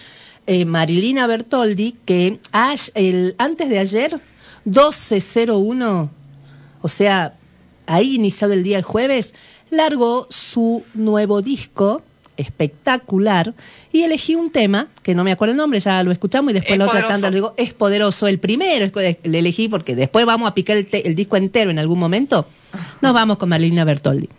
eh, 0.47 0.65
Marilina 0.65 1.27
Bertoldi, 1.27 1.95
que 2.05 2.39
ash- 2.51 2.91
el, 2.95 3.35
antes 3.37 3.69
de 3.69 3.79
ayer, 3.79 4.19
1201, 4.65 6.09
o 6.81 6.87
sea, 6.87 7.33
ahí 7.85 8.15
iniciado 8.15 8.53
el 8.53 8.63
día 8.63 8.77
el 8.77 8.83
jueves, 8.83 9.33
largó 9.69 10.27
su 10.29 10.83
nuevo 10.93 11.41
disco 11.41 12.01
espectacular 12.41 13.53
y 13.91 14.03
elegí 14.03 14.35
un 14.35 14.51
tema 14.51 14.87
que 15.03 15.15
no 15.15 15.23
me 15.23 15.31
acuerdo 15.31 15.51
el 15.51 15.57
nombre, 15.57 15.79
ya 15.79 16.03
lo 16.03 16.11
escuchamos 16.11 16.51
y 16.51 16.53
después 16.55 16.73
Es 16.73 16.77
la 16.79 16.85
otra 16.85 17.01
digo, 17.35 17.53
es 17.57 17.73
poderoso. 17.73 18.27
El 18.27 18.39
primero 18.39 18.85
es 18.85 18.91
que 18.91 19.17
le 19.23 19.39
elegí 19.39 19.67
porque 19.69 19.95
después 19.95 20.25
vamos 20.25 20.49
a 20.49 20.53
picar 20.53 20.77
el, 20.77 20.85
te- 20.87 21.07
el 21.07 21.15
disco 21.15 21.37
entero 21.37 21.71
en 21.71 21.79
algún 21.79 21.99
momento. 21.99 22.45
Nos 23.01 23.13
vamos 23.13 23.37
con 23.37 23.49
Marilina 23.49 23.83
Bertoldi. 23.83 24.29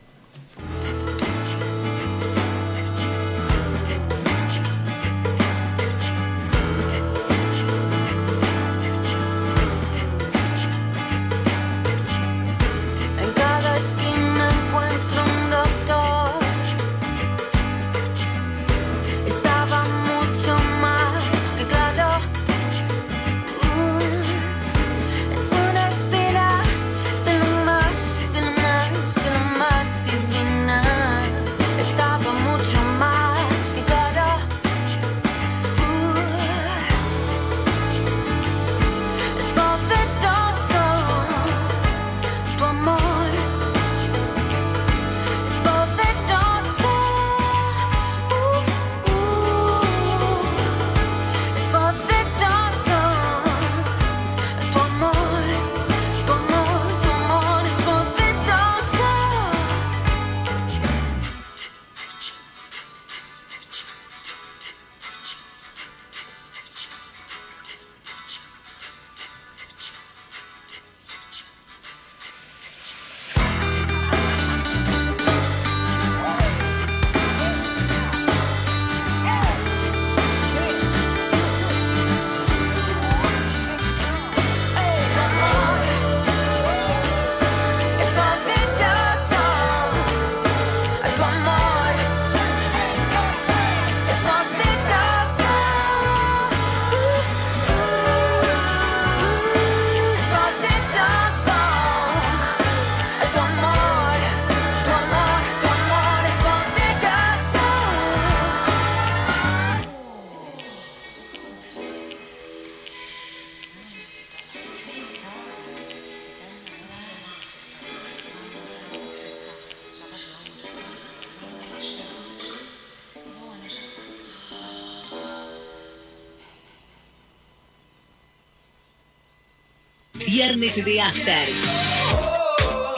Viernes 130.62 130.84
de 130.84 131.00
After. 131.00 131.48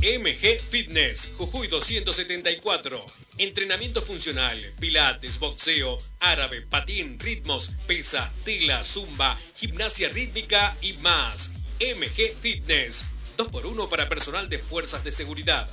MG 0.05 0.61
Fitness, 0.61 1.33
Jujuy 1.35 1.67
274. 1.67 3.05
Entrenamiento 3.39 4.03
funcional, 4.03 4.55
pilates, 4.79 5.39
boxeo, 5.39 5.97
árabe, 6.19 6.61
patín, 6.61 7.19
ritmos, 7.19 7.71
pesa, 7.87 8.31
tela, 8.43 8.83
zumba, 8.83 9.35
gimnasia 9.55 10.09
rítmica 10.09 10.77
y 10.83 10.93
más. 10.97 11.55
MG 11.79 12.35
Fitness, 12.39 13.05
2x1 13.35 13.89
para 13.89 14.07
personal 14.07 14.47
de 14.47 14.59
fuerzas 14.59 15.03
de 15.03 15.11
seguridad. 15.11 15.67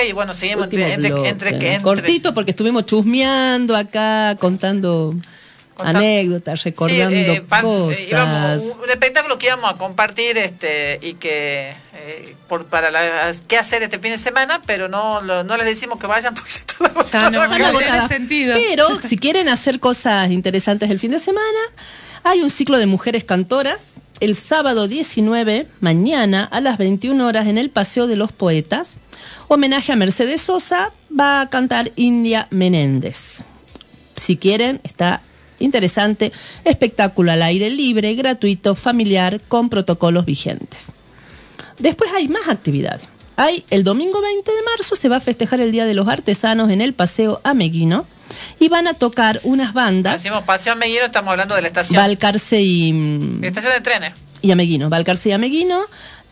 Y 0.09 0.13
bueno, 0.13 0.35
seguimos 0.35 0.65
Último 0.65 0.83
entre, 0.85 0.95
entre, 0.95 1.11
bloque. 1.13 1.29
entre, 1.29 1.49
entre- 1.51 1.83
Cortito 1.83 2.35
porque 2.35 2.51
estuvimos 2.53 2.87
chusmeando 2.87 3.75
acá, 3.77 4.37
contando 4.41 5.15
Contando- 5.75 5.99
anécdotas, 5.99 6.65
recordando 6.65 7.11
Sí, 7.11 7.39
eh, 7.39 7.43
pan- 7.47 7.61
eh, 7.61 7.69
cosas. 7.69 8.01
íbamos- 8.09 8.63
un 8.83 8.91
espectáculo 8.91 9.39
que 9.39 9.47
íbamos 9.47 9.71
a 9.71 9.77
compartir 9.77 10.39
este 10.39 10.99
y 11.03 11.15
que 11.15 11.75
eh, 11.95 12.35
por 12.49 12.65
para 12.67 12.91
la, 12.91 13.31
qué 13.47 13.59
hacer 13.59 13.83
este 13.83 13.99
fin 13.99 14.13
de 14.13 14.19
semana, 14.19 14.63
pero 14.65 14.89
no 14.89 15.21
lo- 15.21 15.45
no 15.45 15.57
les 15.59 15.67
decimos 15.67 15.99
que 15.99 16.07
vayan 16.07 16.35
porque 16.35 16.51
se 16.51 16.61
está 16.61 16.89
no, 16.95 17.01
Están 17.03 17.33
no 17.33 17.79
tiene 17.79 18.09
sentido. 18.09 18.55
Pero 18.55 19.01
si 19.01 19.19
quieren 19.19 19.49
hacer 19.51 19.79
cosas 19.81 20.31
interesantes 20.31 20.91
el 20.91 20.99
fin 20.99 21.11
de 21.11 21.19
semana, 21.19 21.59
hay 22.25 22.41
un 22.41 22.49
ciclo 22.51 22.79
de 22.79 22.87
mujeres 22.87 23.25
cantoras 23.25 23.93
el 24.21 24.35
sábado 24.35 24.89
19, 24.89 25.67
mañana 25.81 26.45
a 26.51 26.63
las 26.63 26.79
21 26.79 27.27
horas 27.27 27.47
en 27.49 27.59
el 27.59 27.69
Paseo 27.69 28.07
de 28.07 28.17
los 28.17 28.33
Poetas. 28.33 28.95
Homenaje 29.49 29.93
a 29.93 29.97
Mercedes 29.97 30.41
Sosa, 30.41 30.93
va 31.19 31.41
a 31.41 31.51
cantar 31.51 31.93
India 31.97 32.49
Menéndez. 32.51 33.45
Si 34.17 34.37
quieren, 34.37 34.81
está 34.83 35.23
interesante. 35.59 36.33
Espectáculo 36.65 37.33
al 37.33 37.43
aire 37.43 37.71
libre, 37.71 38.15
gratuito, 38.15 38.75
familiar, 38.75 39.41
con 39.49 39.69
protocolos 39.69 40.25
vigentes. 40.25 40.87
Después 41.79 42.11
hay 42.15 42.29
más 42.29 42.49
actividades. 42.49 43.09
Hay 43.37 43.65
el 43.69 43.85
domingo 43.85 44.23
20 44.23 44.51
de 44.51 44.63
marzo 44.63 44.97
se 44.97 45.11
va 45.11 45.17
a 45.17 45.21
festejar 45.21 45.61
el 45.61 45.71
Día 45.71 45.85
de 45.85 45.93
los 45.93 46.09
Artesanos 46.09 46.71
en 46.71 46.81
el 46.81 46.95
Paseo 46.95 47.41
Ameguino 47.45 48.07
y 48.59 48.69
van 48.69 48.89
a 48.89 48.95
tocar 48.95 49.41
unas 49.45 49.75
bandas, 49.75 50.23
Decimos 50.23 50.45
Paseo 50.45 50.75
Meguino, 50.75 51.05
estamos 51.05 51.33
hablando 51.33 51.55
de 51.55 51.63
la 51.63 51.69
estación. 51.69 52.01
Balcarce 52.01 52.63
y, 52.63 52.93
mm, 52.93 53.45
estación 53.45 53.75
de 53.75 53.81
trenes. 53.83 54.13
y 54.41 54.51
Ameguino. 54.51 54.89
Balcarce 54.89 55.29
y 55.29 55.33
Ameguino. 55.33 55.81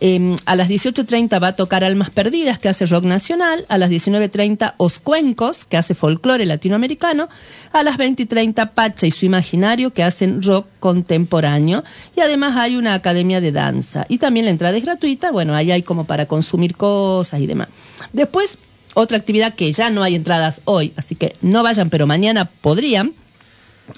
Eh, 0.01 0.37
a 0.45 0.57
las 0.57 0.69
18.30 0.69 1.43
va 1.43 1.49
a 1.49 1.57
tocar 1.57 1.85
Almas 1.85 2.11
Perdidas, 2.11 2.59
que 2.59 2.69
hace 2.69 2.87
rock 2.87 3.05
nacional. 3.05 3.65
A 3.69 3.79
las 3.79 3.91
19.30 3.91 4.75
Oscuencos, 4.77 5.65
que 5.65 5.77
hace 5.77 5.95
folclore 5.95 6.47
latinoamericano. 6.47 7.29
A 7.73 7.83
las 7.83 7.97
20.30 7.97 8.71
Pacha 8.73 9.07
y 9.07 9.11
su 9.11 9.27
Imaginario, 9.27 9.93
que 9.93 10.03
hacen 10.03 10.43
rock 10.43 10.67
contemporáneo. 10.81 11.85
Y 12.17 12.21
además 12.21 12.57
hay 12.57 12.77
una 12.77 12.95
academia 12.95 13.41
de 13.41 13.53
danza. 13.53 14.07
Y 14.09 14.19
también 14.19 14.47
la 14.47 14.51
entrada 14.51 14.77
es 14.77 14.85
gratuita. 14.85 15.31
Bueno, 15.31 15.55
ahí 15.55 15.71
hay 15.71 15.83
como 15.83 16.05
para 16.05 16.27
consumir 16.27 16.77
cosas 16.77 17.41
y 17.41 17.47
demás. 17.47 17.69
Después, 18.13 18.59
otra 18.95 19.19
actividad 19.19 19.55
que 19.55 19.73
ya 19.73 19.91
no 19.91 20.03
hay 20.03 20.15
entradas 20.15 20.63
hoy, 20.65 20.93
así 20.97 21.17
que 21.17 21.37
no 21.43 21.63
vayan, 21.63 21.91
pero 21.91 22.07
mañana 22.07 22.45
podrían, 22.45 23.13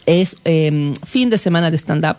es 0.06 0.36
eh, 0.44 0.94
fin 1.04 1.30
de 1.30 1.38
semana 1.38 1.70
de 1.70 1.76
stand-up. 1.76 2.16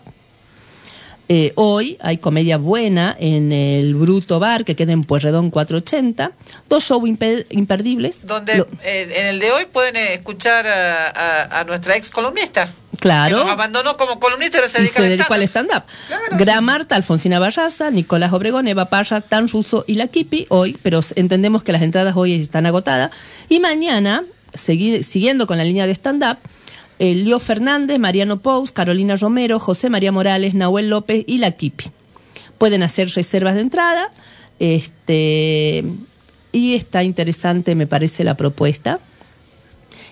Eh, 1.30 1.52
hoy 1.56 1.98
hay 2.00 2.16
comedia 2.18 2.56
buena 2.56 3.14
en 3.20 3.52
el 3.52 3.94
Bruto 3.94 4.40
Bar, 4.40 4.64
que 4.64 4.74
queda 4.76 4.92
en 4.92 5.04
Pueyrredón 5.04 5.50
480. 5.50 6.32
Dos 6.70 6.84
shows 6.84 7.02
impe- 7.04 7.44
imperdibles. 7.50 8.26
Donde 8.26 8.56
Lo- 8.56 8.68
eh, 8.82 9.12
en 9.14 9.26
el 9.26 9.38
de 9.38 9.52
hoy 9.52 9.66
pueden 9.70 9.96
eh, 9.96 10.14
escuchar 10.14 10.66
a, 10.66 11.08
a- 11.08 11.60
a 11.60 11.64
nuestra 11.64 11.96
ex 11.96 12.10
columnista. 12.10 12.72
claro. 12.98 13.36
Que 13.38 13.44
nos 13.44 13.52
abandonó 13.52 13.96
como 13.98 14.18
columnista 14.18 14.58
y 14.64 14.68
se 14.68 14.78
y 15.02 15.08
dedicó 15.08 15.34
al 15.34 15.42
stand-up. 15.42 15.82
stand-up. 16.08 16.38
Gran 16.38 16.64
Marta, 16.64 16.96
Alfonsina 16.96 17.38
Barraza, 17.38 17.90
Nicolás 17.90 18.32
Obregón, 18.32 18.66
Eva 18.66 18.86
Parra, 18.86 19.20
Tan 19.20 19.48
Russo 19.48 19.84
y 19.86 19.94
La 19.96 20.06
Kipi 20.08 20.46
hoy, 20.48 20.78
pero 20.82 21.00
entendemos 21.14 21.62
que 21.62 21.72
las 21.72 21.82
entradas 21.82 22.16
hoy 22.16 22.40
están 22.40 22.64
agotadas. 22.64 23.10
Y 23.50 23.60
mañana, 23.60 24.24
segui- 24.54 25.02
siguiendo 25.02 25.46
con 25.46 25.58
la 25.58 25.64
línea 25.64 25.86
de 25.86 25.92
stand-up, 25.92 26.38
eh, 26.98 27.14
Leo 27.14 27.38
Fernández, 27.38 27.98
Mariano 27.98 28.40
Pous, 28.40 28.72
Carolina 28.72 29.16
Romero, 29.16 29.58
José 29.58 29.90
María 29.90 30.12
Morales, 30.12 30.54
Nahuel 30.54 30.90
López 30.90 31.24
y 31.26 31.38
La 31.38 31.52
Kipi. 31.52 31.86
Pueden 32.58 32.82
hacer 32.82 33.08
reservas 33.10 33.54
de 33.54 33.60
entrada. 33.60 34.10
Este, 34.58 35.84
y 36.52 36.74
está 36.74 37.04
interesante, 37.04 37.74
me 37.74 37.86
parece, 37.86 38.24
la 38.24 38.36
propuesta. 38.36 38.98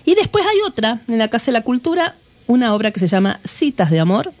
Y 0.05 0.15
después 0.15 0.45
hay 0.45 0.57
otra, 0.65 1.01
en 1.07 1.17
la 1.17 1.27
Casa 1.27 1.47
de 1.47 1.53
la 1.53 1.63
Cultura, 1.63 2.15
una 2.47 2.73
obra 2.73 2.91
que 2.91 2.99
se 2.99 3.07
llama 3.07 3.41
Citas 3.43 3.91
de 3.91 3.99
Amor, 3.99 4.31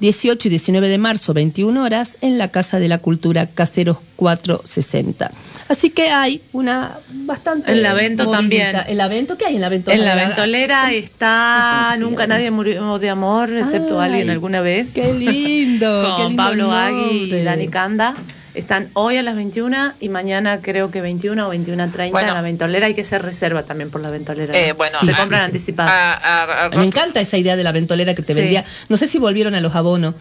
18 0.00 0.48
y 0.48 0.50
19 0.50 0.88
de 0.88 0.98
marzo, 0.98 1.34
21 1.34 1.82
horas, 1.82 2.18
en 2.20 2.38
la 2.38 2.50
Casa 2.50 2.78
de 2.78 2.88
la 2.88 2.98
Cultura 2.98 3.46
Caseros 3.46 3.98
460. 4.16 5.30
Así 5.68 5.90
que 5.90 6.10
hay 6.10 6.42
una 6.52 6.98
bastante... 7.10 7.72
En 7.72 7.82
la 7.82 7.94
Vento 7.94 8.30
también. 8.30 8.76
¿En 8.86 8.98
la 8.98 9.08
Vento 9.08 9.36
qué 9.36 9.46
hay 9.46 9.56
en 9.56 9.60
la 9.60 9.68
Vento? 9.68 9.90
En 9.90 10.04
la 10.04 10.14
ventolera 10.14 10.92
está 10.92 11.92
Sí, 11.94 12.00
Nunca 12.00 12.26
nadie 12.26 12.50
murió 12.50 12.98
de 12.98 13.10
amor, 13.10 13.56
excepto 13.56 14.00
Ay, 14.00 14.10
alguien 14.10 14.30
alguna 14.30 14.60
vez. 14.60 14.92
Qué 14.92 15.12
lindo. 15.12 15.86
Con 16.16 16.16
qué 16.16 16.28
lindo 16.28 16.42
Pablo 16.42 16.72
Agui 16.72 17.34
y 17.34 17.42
Dani 17.42 17.68
Canda. 17.68 18.14
Están 18.56 18.88
hoy 18.94 19.16
a 19.18 19.22
las 19.22 19.36
21 19.36 19.92
y 20.00 20.08
mañana 20.08 20.60
creo 20.62 20.90
que 20.90 21.00
21 21.02 21.46
o 21.48 21.52
21.30 21.54 22.10
Bueno. 22.10 22.28
en 22.28 22.34
la 22.34 22.42
ventolera. 22.42 22.86
Hay 22.86 22.94
que 22.94 23.02
hacer 23.02 23.22
reserva 23.22 23.64
también 23.64 23.90
por 23.90 24.00
la 24.00 24.10
ventolera. 24.10 24.56
Eh, 24.58 24.68
¿no? 24.70 24.74
bueno, 24.76 24.98
Se 25.04 25.10
ah, 25.12 25.16
compran 25.16 25.40
sí. 25.42 25.44
anticipadas. 25.46 25.92
A- 25.92 26.14
a- 26.14 26.64
a- 26.64 26.68
Me 26.70 26.84
encanta 26.84 27.20
esa 27.20 27.36
idea 27.36 27.54
de 27.56 27.62
la 27.62 27.72
ventolera 27.72 28.14
que 28.14 28.22
te 28.22 28.32
Sí. 28.34 28.40
vendía. 28.40 28.64
No 28.88 28.96
sé 28.96 29.06
si 29.06 29.18
volvieron 29.18 29.54
a 29.54 29.60
los 29.60 29.74
abonos. 29.74 30.14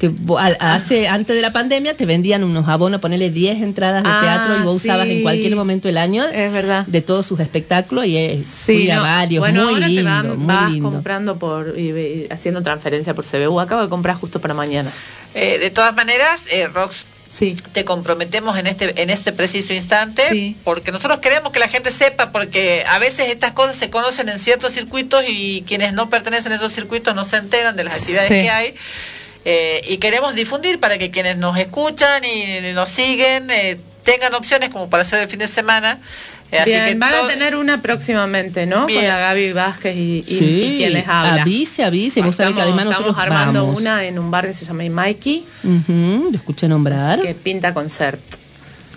Que 0.00 0.10
Ah. 0.38 0.74
hace 0.74 1.06
antes 1.06 1.36
de 1.36 1.40
la 1.42 1.52
pandemia 1.52 1.96
te 1.96 2.04
vendían 2.04 2.42
unos 2.42 2.66
abonos, 2.68 3.00
ponerle 3.00 3.30
10 3.30 3.62
entradas 3.62 4.02
de 4.02 4.08
Ah, 4.10 4.18
teatro 4.20 4.58
y 4.58 4.62
vos 4.62 4.82
usabas 4.82 5.06
sí. 5.06 5.12
en 5.18 5.22
cualquier 5.22 5.54
momento 5.54 5.86
del 5.86 5.98
año 5.98 6.24
Es 6.24 6.52
verdad. 6.52 6.84
de 6.86 7.00
todos 7.00 7.24
sus 7.26 7.38
espectáculos 7.38 8.04
y 8.06 8.16
es 8.16 8.44
Sí, 8.46 8.74
fui 8.78 8.90
a 8.90 8.96
no. 8.96 9.02
varios, 9.02 9.40
bueno, 9.40 9.64
muy 9.66 9.74
ahora 9.74 9.86
lindo, 9.88 10.02
te 10.02 10.08
van- 10.08 10.36
muy 10.38 10.46
vas 10.46 10.72
lindo. 10.72 10.90
comprando 10.90 11.36
por 11.38 11.78
y, 11.78 11.90
y 11.92 12.26
haciendo 12.28 12.60
transferencia 12.62 13.14
por 13.14 13.24
CBU. 13.24 13.60
Acabo 13.60 13.82
de 13.82 13.88
comprar 13.88 14.16
justo 14.16 14.40
para 14.40 14.52
mañana. 14.52 14.90
Eh, 15.32 15.58
de 15.60 15.70
todas 15.70 15.94
maneras, 15.94 16.48
eh, 16.50 16.66
Rox, 16.66 17.06
Sí. 17.34 17.56
te 17.72 17.84
comprometemos 17.84 18.56
en 18.58 18.68
este 18.68 19.02
en 19.02 19.10
este 19.10 19.32
preciso 19.32 19.72
instante, 19.72 20.22
Sí. 20.30 20.56
porque 20.62 20.92
nosotros 20.92 21.18
queremos 21.18 21.50
que 21.52 21.58
la 21.58 21.66
gente 21.68 21.90
sepa, 21.90 22.30
porque 22.30 22.84
a 22.88 23.00
veces 23.00 23.28
estas 23.30 23.50
cosas 23.52 23.74
se 23.76 23.90
conocen 23.90 24.28
en 24.28 24.38
ciertos 24.38 24.72
circuitos 24.72 25.24
y 25.26 25.64
quienes 25.66 25.92
no 25.94 26.08
pertenecen 26.10 26.52
a 26.52 26.54
esos 26.54 26.72
circuitos 26.72 27.12
no 27.16 27.24
se 27.24 27.38
enteran 27.38 27.74
de 27.74 27.82
las 27.82 27.96
actividades 28.00 28.28
Sí. 28.28 28.34
que 28.34 28.50
hay. 28.50 28.74
Eh, 29.44 29.80
y 29.88 29.96
queremos 29.98 30.34
difundir 30.36 30.78
para 30.78 30.96
que 30.96 31.10
quienes 31.10 31.36
nos 31.36 31.58
escuchan 31.58 32.22
y 32.24 32.72
nos 32.72 32.88
siguen 32.88 33.50
eh, 33.50 33.78
tengan 34.04 34.32
opciones 34.34 34.68
como 34.70 34.88
para 34.88 35.02
hacer 35.02 35.20
el 35.20 35.28
fin 35.28 35.40
de 35.40 35.48
semana. 35.48 35.98
Eh, 36.54 36.58
así 36.60 36.70
Bien, 36.70 36.84
que 36.84 36.94
van 36.96 37.10
todo- 37.12 37.24
a 37.24 37.28
tener 37.28 37.56
una 37.56 37.82
próximamente, 37.82 38.66
¿no? 38.66 38.86
Bien. 38.86 39.00
Con 39.00 39.08
la 39.08 39.18
Gaby 39.18 39.52
Vázquez 39.52 39.96
y, 39.96 40.24
y- 40.26 40.38
Sí, 40.38 40.62
y 40.74 40.76
quien 40.78 40.92
les 40.92 41.08
habla. 41.08 41.42
avise, 41.42 41.84
avise. 41.84 42.22
Vos 42.22 42.36
sabés 42.36 42.54
que 42.54 42.60
Estamos- 42.60 42.78
además 42.80 42.92
estamos 42.92 43.16
nosotros 43.16 43.18
armando 43.36 43.66
vamos. 43.66 43.80
una 43.80 44.04
en 44.04 44.18
un 44.18 44.30
bar 44.30 44.46
que 44.46 44.52
se 44.52 44.64
llama 44.64 44.84
Mikey, 44.88 45.44
Ujú, 45.64 46.28
lo 46.30 46.36
escuché 46.36 46.68
nombrar. 46.68 47.20
que 47.20 47.34
pinta 47.34 47.74
concert. 47.74 48.20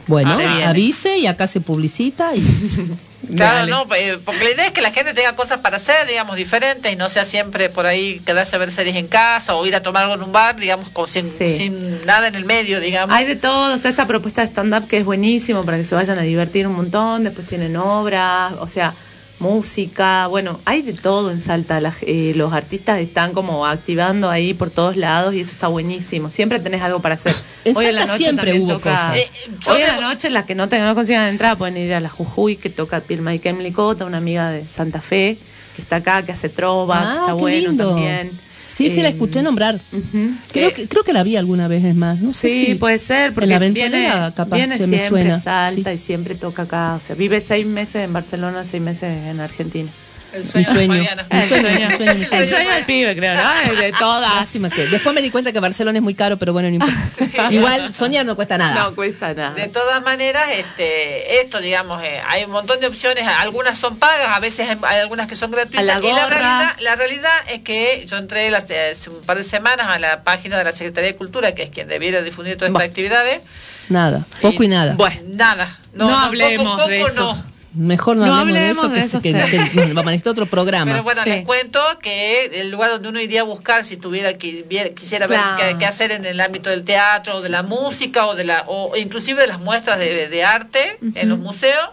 Bueno, 0.07 0.31
avise 0.65 1.17
y 1.17 1.27
acá 1.27 1.47
se 1.47 1.61
publicita 1.61 2.35
y 2.35 2.41
Claro, 3.35 3.57
Dale. 3.57 3.71
no, 3.71 3.85
eh, 3.95 4.19
porque 4.23 4.43
la 4.45 4.51
idea 4.51 4.65
es 4.67 4.71
que 4.71 4.81
la 4.81 4.91
gente 4.91 5.13
tenga 5.13 5.35
cosas 5.35 5.57
para 5.57 5.77
hacer, 5.77 6.07
digamos, 6.07 6.37
diferentes 6.37 6.93
y 6.93 6.95
no 6.95 7.09
sea 7.09 7.25
siempre 7.25 7.69
por 7.69 7.85
ahí 7.85 8.21
quedarse 8.25 8.55
a 8.55 8.59
ver 8.59 8.71
series 8.71 8.95
en 8.95 9.07
casa 9.07 9.55
o 9.55 9.65
ir 9.65 9.75
a 9.75 9.81
tomar 9.83 10.03
algo 10.03 10.15
en 10.15 10.21
un 10.21 10.31
bar, 10.31 10.55
digamos, 10.55 10.89
con, 10.91 11.09
sin, 11.09 11.29
Sí. 11.29 11.57
sin 11.57 12.05
nada 12.05 12.27
en 12.29 12.35
el 12.35 12.45
medio, 12.45 12.79
digamos. 12.79 13.13
Hay 13.13 13.25
de 13.25 13.35
todo, 13.35 13.73
está 13.73 13.89
esta 13.89 14.05
propuesta 14.07 14.41
de 14.43 14.47
stand-up 14.47 14.87
que 14.87 14.99
es 14.99 15.03
buenísimo 15.03 15.65
para 15.65 15.77
que 15.77 15.83
se 15.83 15.93
vayan 15.93 16.17
a 16.19 16.21
divertir 16.21 16.67
un 16.67 16.75
montón, 16.75 17.25
después 17.25 17.45
tienen 17.47 17.75
obras, 17.75 18.53
o 18.61 18.67
sea, 18.69 18.93
música, 19.39 20.27
bueno, 20.27 20.59
hay 20.65 20.81
de 20.81 20.93
todo 20.93 21.31
en 21.31 21.39
Salta, 21.39 21.79
la- 21.81 21.93
eh, 22.01 22.33
los 22.35 22.53
artistas 22.53 22.99
están 22.99 23.33
como 23.33 23.65
activando 23.65 24.29
ahí 24.29 24.53
por 24.53 24.69
todos 24.69 24.95
lados 24.97 25.33
y 25.33 25.39
eso 25.41 25.51
está 25.51 25.67
buenísimo, 25.67 26.29
siempre 26.29 26.59
tenés 26.59 26.81
algo 26.81 27.01
para 27.01 27.15
hacer. 27.15 27.33
En 27.65 27.75
Hoy 27.77 27.85
en 27.85 27.95
la 27.95 28.01
Salta 28.01 28.13
noche 28.13 28.23
siempre 28.23 28.45
también 28.51 28.65
hubo 28.69 28.73
toca- 28.79 28.91
cosas. 28.91 29.15
Eh, 29.17 29.29
Hoy 29.69 29.81
en 29.81 29.87
la 29.87 30.01
noche 30.01 30.29
las 30.29 30.45
que 30.45 30.55
no, 30.55 30.69
tengan, 30.69 30.87
no 30.87 30.95
consigan 30.95 31.27
entrada 31.27 31.55
pueden 31.55 31.77
ir 31.77 31.93
a 31.93 31.99
la 31.99 32.09
Jujuy 32.09 32.55
que 32.57 32.69
toca 32.69 32.99
Pilma 33.01 33.33
y 33.33 33.39
Kemlicota, 33.39 34.05
una 34.05 34.17
amiga 34.17 34.49
de 34.51 34.67
Santa 34.69 35.01
Fe 35.01 35.37
que 35.75 35.81
está 35.81 35.97
acá, 35.97 36.23
que 36.23 36.31
hace 36.31 36.49
trova, 36.49 36.99
Ah, 37.01 37.05
que 37.13 37.19
está 37.19 37.25
qué 37.27 37.31
bueno 37.33 37.67
lindo. 37.69 37.89
también. 37.89 38.46
Sí, 38.77 38.89
sí, 38.89 39.01
la 39.01 39.09
escuché 39.09 39.41
nombrar. 39.41 39.79
ujú. 39.91 40.31
Creo 40.51 40.69
Eh, 40.69 40.73
que, 40.73 40.87
creo 40.87 41.03
que 41.03 41.11
la 41.13 41.23
vi 41.23 41.35
alguna 41.35 41.67
vez, 41.67 41.83
es 41.83 41.95
más. 41.95 42.19
No 42.21 42.33
sé 42.33 42.49
Sí, 42.49 42.65
si 42.67 42.75
puede 42.75 42.97
ser, 42.99 43.33
porque 43.33 43.45
en 43.45 43.49
la 43.49 43.59
viene, 43.59 44.09
capaz 44.35 44.55
viene 44.55 44.75
che, 44.77 44.85
me 44.87 44.99
siempre 44.99 45.23
suena. 45.23 45.39
Salta 45.39 45.89
Sí. 45.91 45.95
y 45.95 45.97
siempre 45.97 46.35
toca 46.35 46.61
acá. 46.63 46.95
O 46.95 46.99
sea, 46.99 47.15
vive 47.15 47.41
seis 47.41 47.65
meses 47.65 48.03
en 48.03 48.13
Barcelona, 48.13 48.63
seis 48.63 48.83
meses 48.83 49.09
en 49.27 49.39
Argentina. 49.39 49.89
El 50.37 50.43
Mi 50.45 50.49
sueño, 50.49 50.69
de 50.69 50.85
sueño. 50.85 50.93
Fabiana. 51.03 51.27
Mi 51.31 51.41
sueño, 51.47 51.63
mi 51.89 51.95
sueño, 51.95 52.13
mi 52.15 52.25
sueño. 52.25 52.43
El 52.43 52.49
sueño 52.49 52.71
del 52.71 52.85
pibe, 52.85 53.15
creo, 53.15 53.35
¿no? 53.35 53.75
De 53.75 53.91
todas. 53.93 54.35
Lástima 54.35 54.69
que- 54.69 54.85
Después 54.87 55.13
me 55.15 55.21
di 55.21 55.29
cuenta 55.31 55.51
que 55.51 55.59
Barcelona 55.59 55.97
es 55.97 56.03
muy 56.03 56.15
caro, 56.15 56.37
pero 56.37 56.53
bueno, 56.53 56.69
no 56.69 56.75
importa. 56.75 57.49
Igual 57.51 57.93
soñar 57.93 58.25
no 58.25 58.35
cuesta 58.35 58.57
nada. 58.57 58.75
No 58.83 58.95
cuesta 58.95 59.33
nada. 59.33 59.53
De 59.53 59.67
todas 59.67 60.01
maneras, 60.03 60.45
este, 60.53 61.41
esto, 61.41 61.59
digamos, 61.59 62.03
eh, 62.03 62.21
hay 62.27 62.43
un 62.45 62.51
montón 62.51 62.79
de 62.79 62.87
opciones, 62.87 63.25
algunas 63.27 63.77
son 63.77 63.97
pagas, 63.97 64.27
a 64.29 64.39
veces 64.39 64.69
hay, 64.69 64.99
algunas 64.99 65.27
que 65.27 65.35
son 65.35 65.51
gratuitas. 65.51 65.83
La 65.85 65.99
y 65.99 66.13
la 66.13 66.27
realidad, 66.27 66.75
la 66.79 66.95
realidad 66.95 67.31
es 67.51 67.59
que 67.61 68.05
yo 68.07 68.17
entré 68.17 68.49
las- 68.51 68.63
hace 68.65 69.09
un 69.09 69.21
par 69.23 69.37
de 69.37 69.43
semanas 69.43 69.87
a 69.87 69.99
la 69.99 70.23
página 70.23 70.57
de 70.57 70.63
la 70.63 70.71
Secretaría 70.71 71.11
de 71.11 71.15
Cultura, 71.17 71.53
que 71.53 71.63
es 71.63 71.69
quien 71.69 71.87
debiera 71.87 72.21
difundir 72.21 72.55
todas 72.57 72.69
estas 72.71 72.87
actividades. 72.87 73.41
Nada, 73.89 74.25
poco 74.41 74.63
y 74.63 74.67
nada. 74.67 74.93
Bueno, 74.95 75.21
Nada. 75.27 75.79
No, 75.93 76.05
No 76.05 76.11
no, 76.11 76.19
hablemos 76.19 76.79
poco, 76.81 76.89
de 76.91 76.99
poco 76.99 77.09
eso. 77.11 77.21
no. 77.35 77.56
Mejor 77.73 78.17
no, 78.17 78.25
No 78.25 78.35
hablemos, 78.35 78.83
hablemos 78.85 78.89
de 78.91 78.99
de 78.99 79.05
eso, 79.05 79.17
esos 79.17 79.23
que, 79.23 79.33
que, 79.33 79.39
temas. 79.57 79.69
que 79.69 79.79
vamos 79.93 80.07
a 80.07 80.11
necesitar 80.11 80.31
otro 80.31 80.45
programa. 80.45 80.91
Pero 80.91 81.03
bueno, 81.03 81.21
Sí. 81.23 81.29
les 81.29 81.45
cuento 81.45 81.79
que 82.01 82.45
el 82.61 82.71
lugar 82.71 82.89
donde 82.91 83.09
uno 83.09 83.19
iría 83.21 83.41
a 83.41 83.43
buscar 83.43 83.83
si 83.83 83.97
tuviera 83.97 84.33
que 84.33 84.63
viera- 84.63 84.89
quisiera 84.91 85.27
ver 85.27 85.39
Claro. 85.39 85.57
qué, 85.57 85.77
qué 85.77 85.85
hacer 85.85 86.11
en 86.11 86.25
el 86.25 86.39
ámbito 86.39 86.69
del 86.69 86.83
teatro 86.85 87.35
o 87.35 87.41
de 87.41 87.49
la 87.49 87.63
música 87.63 88.25
o 88.25 88.35
de 88.35 88.45
la 88.45 88.63
o 88.67 88.95
inclusive 88.95 89.41
de 89.41 89.47
las 89.47 89.59
muestras 89.59 89.99
de, 89.99 90.27
de 90.29 90.43
arte 90.43 90.97
en 91.15 91.29
los 91.29 91.39
museos 91.39 91.89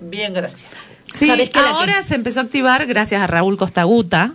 Bien, 0.00 0.34
gracias. 0.34 0.70
Sí, 1.14 1.30
ahora 1.54 2.02
se 2.02 2.16
empezó 2.16 2.40
a 2.40 2.42
activar 2.42 2.84
gracias 2.86 3.22
a 3.22 3.26
Raúl 3.28 3.56
Costaguta, 3.56 4.32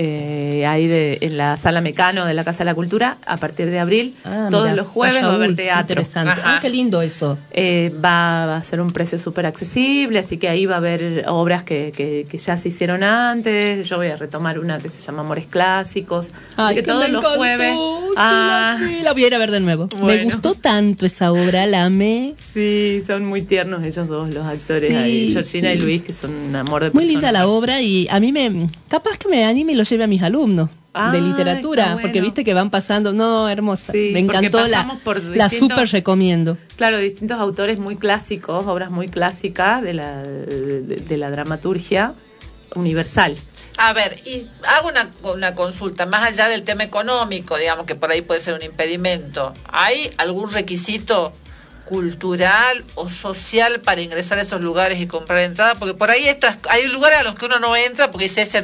eh, 0.00 0.64
ahí 0.64 0.86
de, 0.86 1.18
en 1.22 1.36
la 1.36 1.56
sala 1.56 1.80
Mecano 1.80 2.24
de 2.24 2.32
la 2.32 2.44
Casa 2.44 2.58
de 2.60 2.66
la 2.66 2.74
Cultura, 2.76 3.18
a 3.26 3.36
partir 3.36 3.68
de 3.68 3.80
abril, 3.80 4.14
Ah, 4.24 4.46
todos 4.48 4.72
los 4.76 4.86
jueves 4.86 5.24
va 5.24 5.30
a 5.30 5.34
haber 5.34 5.56
teatro. 5.56 6.00
Interesante. 6.00 6.40
Ah, 6.44 6.58
qué 6.62 6.70
lindo 6.70 7.02
eso. 7.02 7.36
Eh, 7.50 7.92
va, 7.96 8.46
va 8.46 8.56
a 8.58 8.62
ser 8.62 8.80
un 8.80 8.92
precio 8.92 9.18
súper 9.18 9.44
accesible, 9.46 10.20
así 10.20 10.36
que 10.38 10.48
ahí 10.48 10.66
va 10.66 10.76
a 10.76 10.78
haber 10.78 11.24
obras 11.26 11.64
que, 11.64 11.92
que, 11.96 12.26
que 12.30 12.38
ya 12.38 12.56
se 12.56 12.68
hicieron 12.68 13.02
antes. 13.02 13.88
Yo 13.88 13.96
voy 13.96 14.06
a 14.06 14.16
retomar 14.16 14.60
una 14.60 14.78
que 14.78 14.88
se 14.88 15.02
llama 15.02 15.22
Amores 15.22 15.46
Clásicos. 15.46 16.30
así 16.56 16.76
que, 16.76 16.82
todos 16.84 17.04
me 17.04 17.08
los 17.12 17.20
encantó, 17.22 17.38
jueves. 17.38 17.72
sí, 17.74 18.14
Ah, 18.16 18.76
la 18.78 18.86
vi, 18.88 19.00
la 19.02 19.12
voy 19.14 19.24
a 19.24 19.26
ir 19.26 19.34
a 19.34 19.38
ver 19.38 19.50
de 19.50 19.60
nuevo. 19.60 19.88
Me 20.00 20.22
gustó 20.24 20.54
tanto 20.54 21.06
esa 21.06 21.32
obra, 21.32 21.66
la 21.66 21.84
amé. 21.86 22.34
Sí, 22.38 23.02
son 23.06 23.24
muy 23.24 23.42
tiernos 23.42 23.84
ellos 23.84 24.06
dos, 24.06 24.32
los 24.32 24.46
actores 24.48 24.90
Sí, 24.90 24.96
ahí, 24.96 25.32
Georgina 25.32 25.72
y 25.72 25.80
sí. 25.80 25.86
Luis, 25.86 26.02
que 26.02 26.12
son 26.12 26.32
un 26.32 26.54
amor 26.56 26.84
de 26.84 26.90
Muy 26.90 27.02
personas. 27.02 27.08
linda 27.22 27.32
la 27.32 27.48
obra 27.48 27.80
y 27.80 28.06
a 28.10 28.20
mí 28.20 28.30
me 28.32 28.68
capaz 28.88 29.18
que 29.18 29.28
me 29.28 29.44
anime 29.44 29.72
y 29.72 29.74
lo 29.88 29.90
lleve 29.90 30.04
a 30.04 30.06
mis 30.06 30.22
alumnos 30.22 30.70
Ah, 30.94 31.12
de 31.12 31.20
literatura, 31.20 31.82
está 31.82 31.92
bueno. 31.94 32.08
porque 32.08 32.20
viste 32.20 32.44
que 32.44 32.54
van 32.54 32.70
pasando, 32.70 33.12
no, 33.12 33.48
hermosa. 33.48 33.92
Sí, 33.92 34.10
me 34.12 34.18
encantó 34.20 34.66
la 34.66 34.98
por 35.04 35.22
la 35.22 35.48
super 35.48 35.88
recomiendo. 35.88 36.56
Claro, 36.76 36.98
distintos 36.98 37.38
autores 37.38 37.78
muy 37.78 37.96
clásicos, 37.96 38.66
obras 38.66 38.90
muy 38.90 39.06
clásicas 39.06 39.80
de 39.82 39.94
la, 39.94 40.22
de, 40.22 40.80
de 40.82 41.16
la 41.16 41.30
dramaturgia 41.30 42.14
universal. 42.74 43.36
A 43.76 43.92
ver, 43.92 44.16
y 44.26 44.48
hago 44.66 44.88
una, 44.88 45.10
una 45.32 45.54
consulta, 45.54 46.04
más 46.06 46.22
allá 46.26 46.48
del 46.48 46.64
tema 46.64 46.82
económico, 46.82 47.56
digamos 47.56 47.86
que 47.86 47.94
por 47.94 48.10
ahí 48.10 48.22
puede 48.22 48.40
ser 48.40 48.54
un 48.54 48.62
impedimento, 48.62 49.54
¿hay 49.68 50.10
algún 50.16 50.52
requisito 50.52 51.32
cultural 51.84 52.84
o 52.96 53.08
social 53.08 53.80
para 53.80 54.00
ingresar 54.00 54.38
a 54.38 54.42
esos 54.42 54.60
lugares 54.60 55.00
y 55.00 55.06
comprar 55.06 55.38
entrada? 55.40 55.76
Porque 55.76 55.94
por 55.94 56.10
ahí 56.10 56.26
estas, 56.26 56.58
hay 56.68 56.86
lugares 56.88 57.20
a 57.20 57.22
los 57.22 57.36
que 57.36 57.46
uno 57.46 57.60
no 57.60 57.76
entra 57.76 58.10
porque 58.10 58.24
dice, 58.24 58.42
ese 58.42 58.62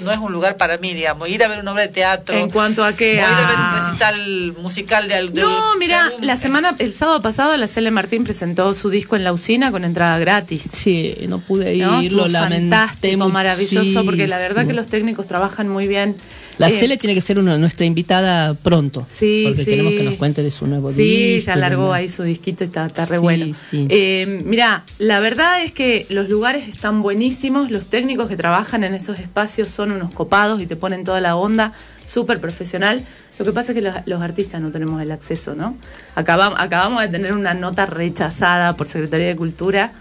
no, 0.00 0.10
es 0.10 0.18
un 0.18 0.32
lugar 0.32 0.56
para 0.56 0.78
mí, 0.78 0.92
digamos, 0.94 1.28
ir 1.28 1.42
a 1.44 1.48
ver 1.48 1.60
una 1.60 1.72
obra 1.72 1.82
de 1.82 1.88
teatro. 1.88 2.36
En 2.36 2.50
cuanto 2.50 2.84
a 2.84 2.90
o 2.90 2.96
que 2.96 3.14
ir 3.14 3.20
a 3.20 3.46
ver 3.46 3.56
un 3.56 3.62
a- 3.62 3.86
recital 3.86 4.52
musical 4.62 5.08
de, 5.08 5.14
al- 5.14 5.32
de- 5.32 5.40
No, 5.42 5.76
mira, 5.76 6.04
algún- 6.06 6.26
la 6.26 6.36
semana, 6.36 6.74
el 6.78 6.92
sábado 6.92 7.22
pasado, 7.22 7.56
la 7.56 7.66
Cele 7.68 7.90
Martín 7.90 8.24
presentó 8.24 8.74
su 8.74 8.90
disco 8.90 9.16
en 9.16 9.24
la 9.24 9.32
usina 9.32 9.70
con 9.70 9.84
entrada 9.84 10.18
gratis. 10.18 10.68
Sí, 10.72 11.16
no 11.28 11.38
pude 11.38 11.76
¿no? 11.76 12.02
ir, 12.02 12.12
lo 12.12 12.26
lamenté 12.28 12.70
fantástico, 12.76 13.28
maravilloso, 13.28 14.04
porque 14.04 14.26
la 14.26 14.38
verdad 14.38 14.66
que 14.66 14.72
los 14.72 14.88
técnicos 14.88 15.26
trabajan 15.26 15.68
muy 15.68 15.86
bien. 15.86 16.16
La 16.58 16.68
Eh, 16.68 16.78
Cele 16.78 16.96
tiene 16.96 17.14
que 17.14 17.20
ser 17.20 17.38
una, 17.38 17.58
nuestra 17.58 17.84
invitada 17.84 18.54
pronto. 18.54 19.04
Sí, 19.08 19.42
porque 19.46 19.64
sí. 19.64 19.70
queremos 19.70 19.92
que 19.94 20.02
nos 20.04 20.14
cuente 20.14 20.42
de 20.42 20.50
su 20.50 20.66
nuevo 20.66 20.92
Sí, 20.92 21.34
disco. 21.34 21.46
ya 21.48 21.56
y 21.56 21.60
largó 21.60 21.92
ahí 21.92 22.08
su 22.08 22.22
disquito 22.22 22.62
y 22.62 22.66
está, 22.66 22.86
está 22.86 23.06
re 23.06 23.16
Sí, 23.16 23.22
bueno. 23.22 23.46
sí. 23.70 23.86
Eh, 23.90 24.42
mira, 24.44 24.84
la 24.98 25.18
verdad 25.20 25.62
es 25.62 25.72
que 25.72 26.06
los 26.10 26.28
lugares 26.28 26.68
están 26.68 27.02
buenísimos, 27.02 27.70
los 27.70 27.86
técnicos 27.86 28.28
que 28.28 28.36
trabajan 28.36 28.84
en 28.84 28.94
esos 28.94 29.18
espacios 29.18 29.68
son 29.70 29.90
unos 29.92 30.12
copados 30.12 30.60
y 30.62 30.66
te 30.66 30.76
ponen 30.76 31.02
toda 31.04 31.20
la 31.20 31.34
onda, 31.36 31.72
súper 32.06 32.40
profesional. 32.40 33.04
Lo 33.38 33.44
que 33.44 33.50
pasa 33.52 33.72
es 33.72 33.76
que 33.76 33.82
los, 33.82 33.94
los 34.06 34.22
artistas 34.22 34.60
no 34.60 34.70
tenemos 34.70 35.02
el 35.02 35.10
acceso, 35.10 35.56
¿no? 35.56 35.76
Acabamos, 36.14 36.60
acabamos 36.60 37.02
de 37.02 37.08
tener 37.08 37.32
una 37.32 37.54
nota 37.54 37.84
rechazada 37.86 38.76
por 38.76 38.86
Secretaría 38.86 39.26
de 39.26 39.34
Cultura, 39.36 39.92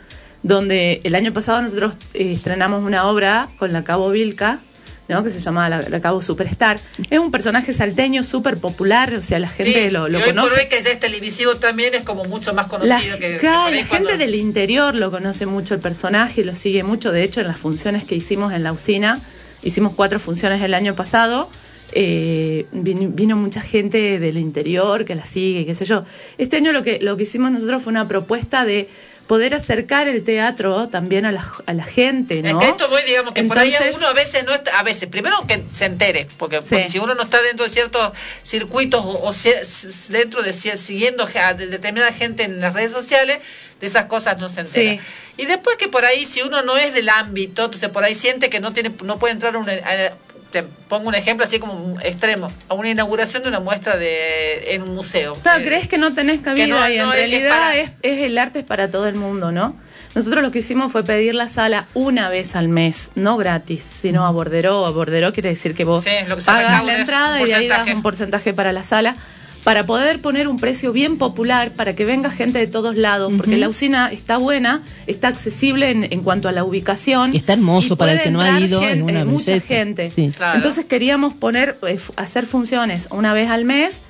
donde 0.44 1.02
el 1.04 1.16
año 1.16 1.34
pasado 1.34 1.62
nosotros 1.62 1.96
eh, 2.14 2.34
estrenamos 2.34 2.84
una 2.84 3.08
obra 3.08 3.48
con 3.58 3.74
la 3.74 3.84
Cabo 3.84 4.12
Vilca, 4.12 4.60
¿no? 5.08 5.24
que 5.24 5.30
se 5.30 5.40
llama 5.40 5.68
la, 5.70 5.82
la 5.82 6.02
Cabo 6.02 6.22
Superstar. 6.22 6.80
Es 7.10 7.20
un 7.20 7.30
personaje 7.32 7.74
salteño 7.74 8.24
súper 8.24 8.58
popular, 8.58 9.14
o 9.16 9.22
sea, 9.22 9.40
la 9.40 9.50
gente 9.50 9.86
Sí, 9.86 9.92
lo, 9.92 10.08
lo 10.10 10.20
y 10.20 10.22
hoy 10.22 10.28
por 10.32 10.36
conoce. 10.36 10.62
hoy 10.62 10.68
que 10.70 10.82
ya 10.82 10.92
es 10.92 11.00
televisivo 11.00 11.56
también 11.56 11.94
es 11.96 12.04
como 12.04 12.24
mucho 12.26 12.54
más 12.54 12.66
La, 12.66 12.70
conocido 12.70 13.18
que, 13.20 13.38
que 13.38 13.46
la 13.46 13.70
cuando- 13.88 14.10
gente 14.10 14.18
del 14.18 14.36
interior 14.36 14.96
lo 14.96 15.12
conoce 15.12 15.46
mucho 15.46 15.74
el 15.74 15.80
personaje, 15.82 16.44
lo 16.46 16.56
sigue 16.56 16.84
mucho. 16.84 17.12
De 17.12 17.24
hecho, 17.24 17.42
en 17.42 17.48
las 17.48 17.60
funciones 17.60 18.06
que 18.06 18.16
hicimos 18.16 18.54
en 18.54 18.64
la 18.64 18.72
usina, 18.72 19.20
hicimos 19.62 19.94
cuatro 19.96 20.20
funciones 20.20 20.62
el 20.62 20.74
año 20.74 20.96
pasado. 20.96 21.50
eh, 21.96 22.66
vin- 22.72 23.14
vino, 23.14 23.36
mucha 23.36 23.62
gente 23.62 24.18
del 24.20 24.40
interior 24.40 25.06
que 25.06 25.14
la 25.14 25.26
sigue, 25.28 25.64
qué 25.66 25.76
sé 25.76 25.86
yo. 25.86 26.06
Este 26.40 26.58
año 26.58 26.72
lo 26.72 26.82
que, 26.82 26.98
lo 27.02 27.18
que 27.18 27.24
hicimos 27.24 27.52
nosotros 27.52 27.84
fue 27.84 27.92
una 27.92 28.08
propuesta 28.08 28.66
de 28.66 28.90
poder 29.28 29.56
acercar 29.56 30.08
el 30.08 30.24
teatro 30.24 30.90
también 30.90 31.26
a 31.26 31.32
la, 31.32 31.50
a 31.66 31.74
la 31.74 31.84
gente, 31.86 32.42
¿no? 32.42 32.60
Es 32.60 32.66
que 32.66 32.72
esto 32.72 32.90
voy, 32.90 33.02
digamos, 33.04 33.34
que 33.34 33.44
por 33.44 33.58
ahí 33.58 33.70
Entonces- 33.72 33.96
uno 33.96 34.08
a 34.08 34.14
veces 34.14 34.44
no 34.44 34.54
está, 34.54 34.78
a 34.80 34.84
veces, 34.84 35.08
primero 35.10 35.36
que 35.48 35.64
se 35.72 35.86
entere, 35.86 36.28
porque 36.38 36.62
Sí. 36.62 36.68
pues, 36.72 36.92
si 36.92 37.00
uno 37.00 37.16
no 37.16 37.24
está 37.24 37.42
dentro 37.42 37.64
de 37.66 37.72
ciertos 37.72 38.12
circuitos 38.44 39.04
o, 39.06 39.24
o 39.24 39.34
si- 39.34 39.50
s- 39.50 39.88
dentro 40.12 40.42
de 40.44 40.52
si- 40.54 40.78
siguiendo 40.78 41.28
a 41.42 41.54
de- 41.54 41.68
determinada 41.68 42.12
gente 42.12 42.44
en 42.44 42.60
las 42.60 42.74
redes 42.74 42.92
sociales, 42.92 43.40
de 43.80 43.88
esas 43.88 44.06
cosas 44.06 44.38
no 44.40 44.50
se 44.50 44.62
entera. 44.62 45.02
Sí. 45.02 45.08
Y 45.38 45.46
después 45.46 45.78
que 45.78 45.88
por 45.88 46.06
ahí, 46.06 46.26
si 46.26 46.42
uno 46.42 46.62
no 46.62 46.78
es 46.78 46.94
del 46.94 47.10
ámbito, 47.10 47.66
entonces 47.66 47.90
por 47.90 48.04
ahí 48.04 48.16
siente 48.16 48.50
que 48.50 48.60
no 48.60 48.74
tiene, 48.74 48.92
no 49.04 49.20
puede 49.20 49.34
entrar 49.34 49.56
a 49.56 49.60
una, 49.60 49.74
a- 49.74 50.14
te 50.54 50.64
pongo 50.64 51.10
un 51.10 51.16
ejemplo 51.16 51.46
así 51.46 51.60
como 51.60 52.00
extremo, 52.02 52.50
a 52.70 52.74
una 52.76 52.90
inauguración 52.90 53.44
de 53.44 53.50
una 53.50 53.60
muestra 53.60 53.98
de 53.98 54.74
en 54.76 54.84
un 54.84 54.94
museo. 54.96 55.34
Claro, 55.42 55.60
Eh, 55.62 55.66
crees 55.66 55.88
que 55.90 55.98
no 55.98 56.14
tenés 56.14 56.40
cabida 56.42 56.68
no- 56.68 56.86
en 56.86 56.98
no 57.00 57.12
es 57.12 57.20
realidad 57.20 57.50
para- 57.50 57.76
es, 57.76 57.92
es 58.04 58.20
el 58.22 58.38
arte 58.38 58.60
es 58.60 58.66
para 58.66 58.90
todo 58.90 59.08
el 59.08 59.16
mundo, 59.16 59.52
¿no? 59.52 59.76
Nosotros 60.16 60.44
lo 60.44 60.52
que 60.52 60.60
hicimos 60.60 60.92
fue 60.92 61.04
pedir 61.04 61.34
la 61.34 61.48
sala 61.48 61.88
una 61.96 62.30
vez 62.30 62.56
al 62.56 62.68
mes, 62.68 63.10
no 63.16 63.36
gratis, 63.36 63.84
sino 63.84 64.28
a 64.28 64.30
borderó. 64.30 64.86
A 64.86 64.92
borderó 64.92 65.34
quiere 65.34 65.50
decir 65.50 65.74
que 65.74 65.86
vos 65.86 66.04
Sí, 66.04 66.12
lo 66.28 66.38
que 66.38 66.44
pagas 66.44 66.86
la 66.86 67.00
entrada 67.00 67.42
y 67.42 67.46
de 67.46 67.56
ahí 67.56 67.68
das 67.68 67.88
un 67.88 68.04
porcentaje 68.04 68.54
para 68.54 68.72
la 68.72 68.84
sala 68.84 69.16
para 69.64 69.86
poder 69.86 70.20
poner 70.20 70.48
un 70.48 70.58
precio 70.58 70.92
bien 70.92 71.18
popular 71.18 71.72
para 71.72 71.96
que 71.96 72.04
venga 72.06 72.30
gente 72.30 72.60
de 72.60 72.68
todos 72.68 72.98
lados, 72.98 73.32
porque 73.38 73.58
la 73.58 73.70
usina 73.70 74.12
está 74.12 74.38
buena, 74.38 74.82
está 75.08 75.30
accesible 75.30 75.90
en, 75.90 76.12
en 76.12 76.22
cuanto 76.22 76.50
a 76.50 76.52
la 76.52 76.64
ubicación. 76.64 77.34
Y 77.34 77.38
está 77.38 77.54
hermoso 77.54 77.94
y 77.94 77.98
para 77.98 78.14
el 78.14 78.22
que 78.22 78.32
no 78.32 78.42
ha 78.42 78.60
ido, 78.60 78.82
gente, 78.82 79.04
una 79.04 79.26
mucha 79.26 79.52
belleza. 79.52 79.68
gente. 79.68 80.10
Sí. 80.10 80.32
Claro. 80.36 80.58
Entonces 80.58 80.86
queríamos 80.86 81.34
poner, 81.34 81.78
eh, 81.88 81.98
hacer 82.18 82.46
funciones 82.46 83.08
una 83.12 83.34
vez 83.34 83.50
al 83.50 83.64
mes 83.64 84.02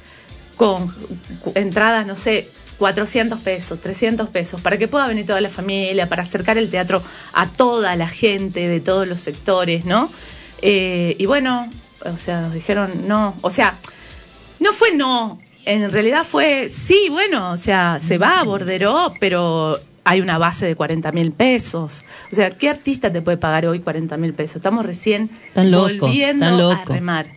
con 0.55 0.93
entradas, 1.55 2.07
no 2.07 2.15
sé, 2.15 2.49
400 2.79 3.39
pesos, 3.41 3.79
300 3.79 4.29
pesos, 4.29 4.59
para 4.59 4.77
que 4.77 4.87
pueda 4.87 5.07
venir 5.07 5.25
toda 5.25 5.39
la 5.41 5.49
familia, 5.49 6.09
para 6.09 6.23
acercar 6.23 6.57
el 6.57 6.69
teatro 6.69 7.03
a 7.33 7.47
toda 7.47 7.95
la 7.95 8.07
gente 8.07 8.67
de 8.67 8.79
todos 8.79 9.07
los 9.07 9.19
sectores, 9.19 9.85
¿no? 9.85 10.11
Eh, 10.61 11.15
y 11.19 11.25
bueno, 11.25 11.69
o 12.05 12.17
sea, 12.17 12.41
nos 12.41 12.53
dijeron 12.53 13.07
no, 13.07 13.35
o 13.41 13.49
sea, 13.49 13.75
no 14.59 14.73
fue 14.73 14.93
no, 14.95 15.39
en 15.65 15.91
realidad 15.91 16.23
fue 16.23 16.69
sí, 16.69 17.07
bueno, 17.09 17.51
o 17.51 17.57
sea, 17.57 17.99
se 17.99 18.17
va 18.17 18.39
a 18.39 18.43
Borderó, 18.43 19.13
pero 19.19 19.79
hay 20.03 20.21
una 20.21 20.37
base 20.37 20.65
de 20.65 20.75
40 20.75 21.11
mil 21.11 21.31
pesos. 21.31 22.03
O 22.31 22.35
sea, 22.35 22.51
¿qué 22.51 22.69
artista 22.69 23.11
te 23.11 23.21
puede 23.21 23.37
pagar 23.37 23.65
hoy 23.65 23.79
40 23.79 24.17
mil 24.17 24.33
pesos? 24.33 24.57
Estamos 24.57 24.85
recién 24.85 25.29
loco, 25.55 26.07
volviendo 26.07 26.71
a 26.71 26.83
remar. 26.85 27.27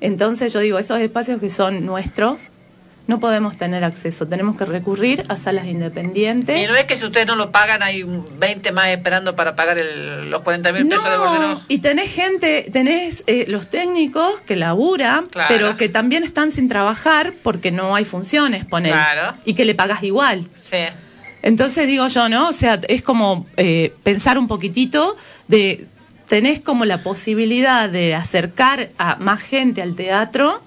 Entonces 0.00 0.52
yo 0.52 0.60
digo, 0.60 0.78
esos 0.78 1.00
espacios 1.00 1.40
que 1.40 1.50
son 1.50 1.84
nuestros, 1.86 2.48
no 3.06 3.20
podemos 3.20 3.56
tener 3.58 3.84
acceso. 3.84 4.26
Tenemos 4.26 4.56
que 4.56 4.64
recurrir 4.64 5.24
a 5.28 5.36
salas 5.36 5.66
independientes. 5.66 6.62
Y 6.62 6.66
no 6.66 6.74
es 6.74 6.84
que 6.84 6.96
si 6.96 7.04
ustedes 7.04 7.26
no 7.26 7.36
lo 7.36 7.52
pagan, 7.52 7.82
hay 7.82 8.02
un 8.02 8.26
20 8.38 8.72
más 8.72 8.88
esperando 8.88 9.36
para 9.36 9.54
pagar 9.54 9.76
el- 9.76 10.30
los 10.30 10.40
40 10.42 10.72
mil 10.72 10.86
pesos 10.88 11.10
de 11.10 11.16
bordero. 11.18 11.60
y 11.68 11.78
tenés 11.78 12.10
gente, 12.14 12.66
tenés 12.72 13.22
eh, 13.26 13.44
los 13.48 13.68
técnicos 13.68 14.40
que 14.40 14.56
laburan, 14.56 15.26
Claro. 15.26 15.48
pero 15.48 15.76
que 15.76 15.88
también 15.90 16.24
están 16.24 16.50
sin 16.50 16.66
trabajar 16.66 17.34
porque 17.42 17.70
no 17.70 17.94
hay 17.94 18.04
funciones, 18.06 18.64
poner. 18.64 18.92
Claro. 18.92 19.36
Y 19.44 19.52
que 19.54 19.64
le 19.66 19.74
pagas 19.74 20.02
igual. 20.02 20.46
Sí. 20.54 20.78
Entonces 21.42 21.86
digo 21.86 22.08
yo, 22.08 22.28
¿no? 22.30 22.48
O 22.48 22.52
sea, 22.54 22.80
es 22.88 23.02
como 23.02 23.46
eh, 23.58 23.92
pensar 24.02 24.38
un 24.38 24.48
poquitito 24.48 25.14
de, 25.46 25.86
tenés 26.26 26.58
como 26.60 26.86
la 26.86 27.02
posibilidad 27.02 27.90
de 27.90 28.14
acercar 28.14 28.88
a 28.96 29.16
más 29.16 29.42
gente 29.42 29.82
al 29.82 29.94
teatro 29.94 30.62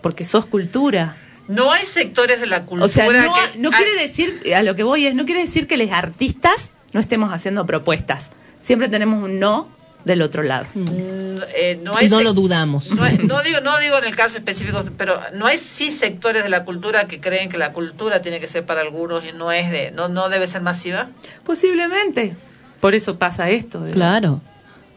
porque 0.00 0.24
sos 0.24 0.46
cultura. 0.46 1.16
No 1.54 1.70
hay 1.72 1.84
sectores 1.84 2.40
de 2.40 2.46
la 2.46 2.64
cultura 2.64 2.84
O 2.86 2.88
sea, 2.88 3.06
no, 3.06 3.32
que... 3.34 3.58
no 3.58 3.70
quiere 3.70 3.94
decir, 4.00 4.40
a 4.54 4.62
lo 4.62 4.74
que 4.74 4.82
voy 4.82 5.06
es, 5.06 5.14
no 5.14 5.24
quiere 5.24 5.40
decir 5.40 5.66
que 5.66 5.76
los 5.76 5.90
artistas 5.90 6.70
no 6.92 7.00
estemos 7.00 7.32
haciendo 7.32 7.64
propuestas. 7.66 8.30
Siempre 8.60 8.88
tenemos 8.88 9.22
un 9.22 9.38
no 9.38 9.68
del 10.04 10.20
otro 10.22 10.42
lado. 10.42 10.66
Mm, 10.74 11.38
eh, 11.56 11.78
no, 11.82 11.94
hay 11.96 12.08
no 12.08 12.20
sec- 12.20 12.24
lo 12.24 12.32
dudamos. 12.34 12.90
No, 12.90 13.04
hay- 13.04 13.18
no 13.18 13.40
digo 13.42 13.60
no 13.60 13.78
digo 13.78 13.98
en 13.98 14.04
el 14.04 14.16
caso 14.16 14.36
específico, 14.36 14.84
pero 14.98 15.18
no 15.34 15.46
hay 15.46 15.56
sí 15.58 15.90
sectores 15.92 16.42
de 16.42 16.48
la 16.48 16.64
cultura 16.64 17.06
que 17.06 17.20
creen 17.20 17.48
que 17.48 17.56
la 17.58 17.72
cultura 17.72 18.20
tiene 18.20 18.40
que 18.40 18.48
ser 18.48 18.66
para 18.66 18.80
algunos 18.80 19.22
y 19.24 19.32
no 19.32 19.52
es 19.52 19.70
de 19.70 19.92
no 19.92 20.08
no 20.08 20.28
debe 20.28 20.46
ser 20.48 20.62
masiva. 20.62 21.08
Posiblemente. 21.44 22.34
Por 22.80 22.94
eso 22.96 23.16
pasa 23.18 23.48
esto. 23.50 23.84
Claro. 23.92 24.40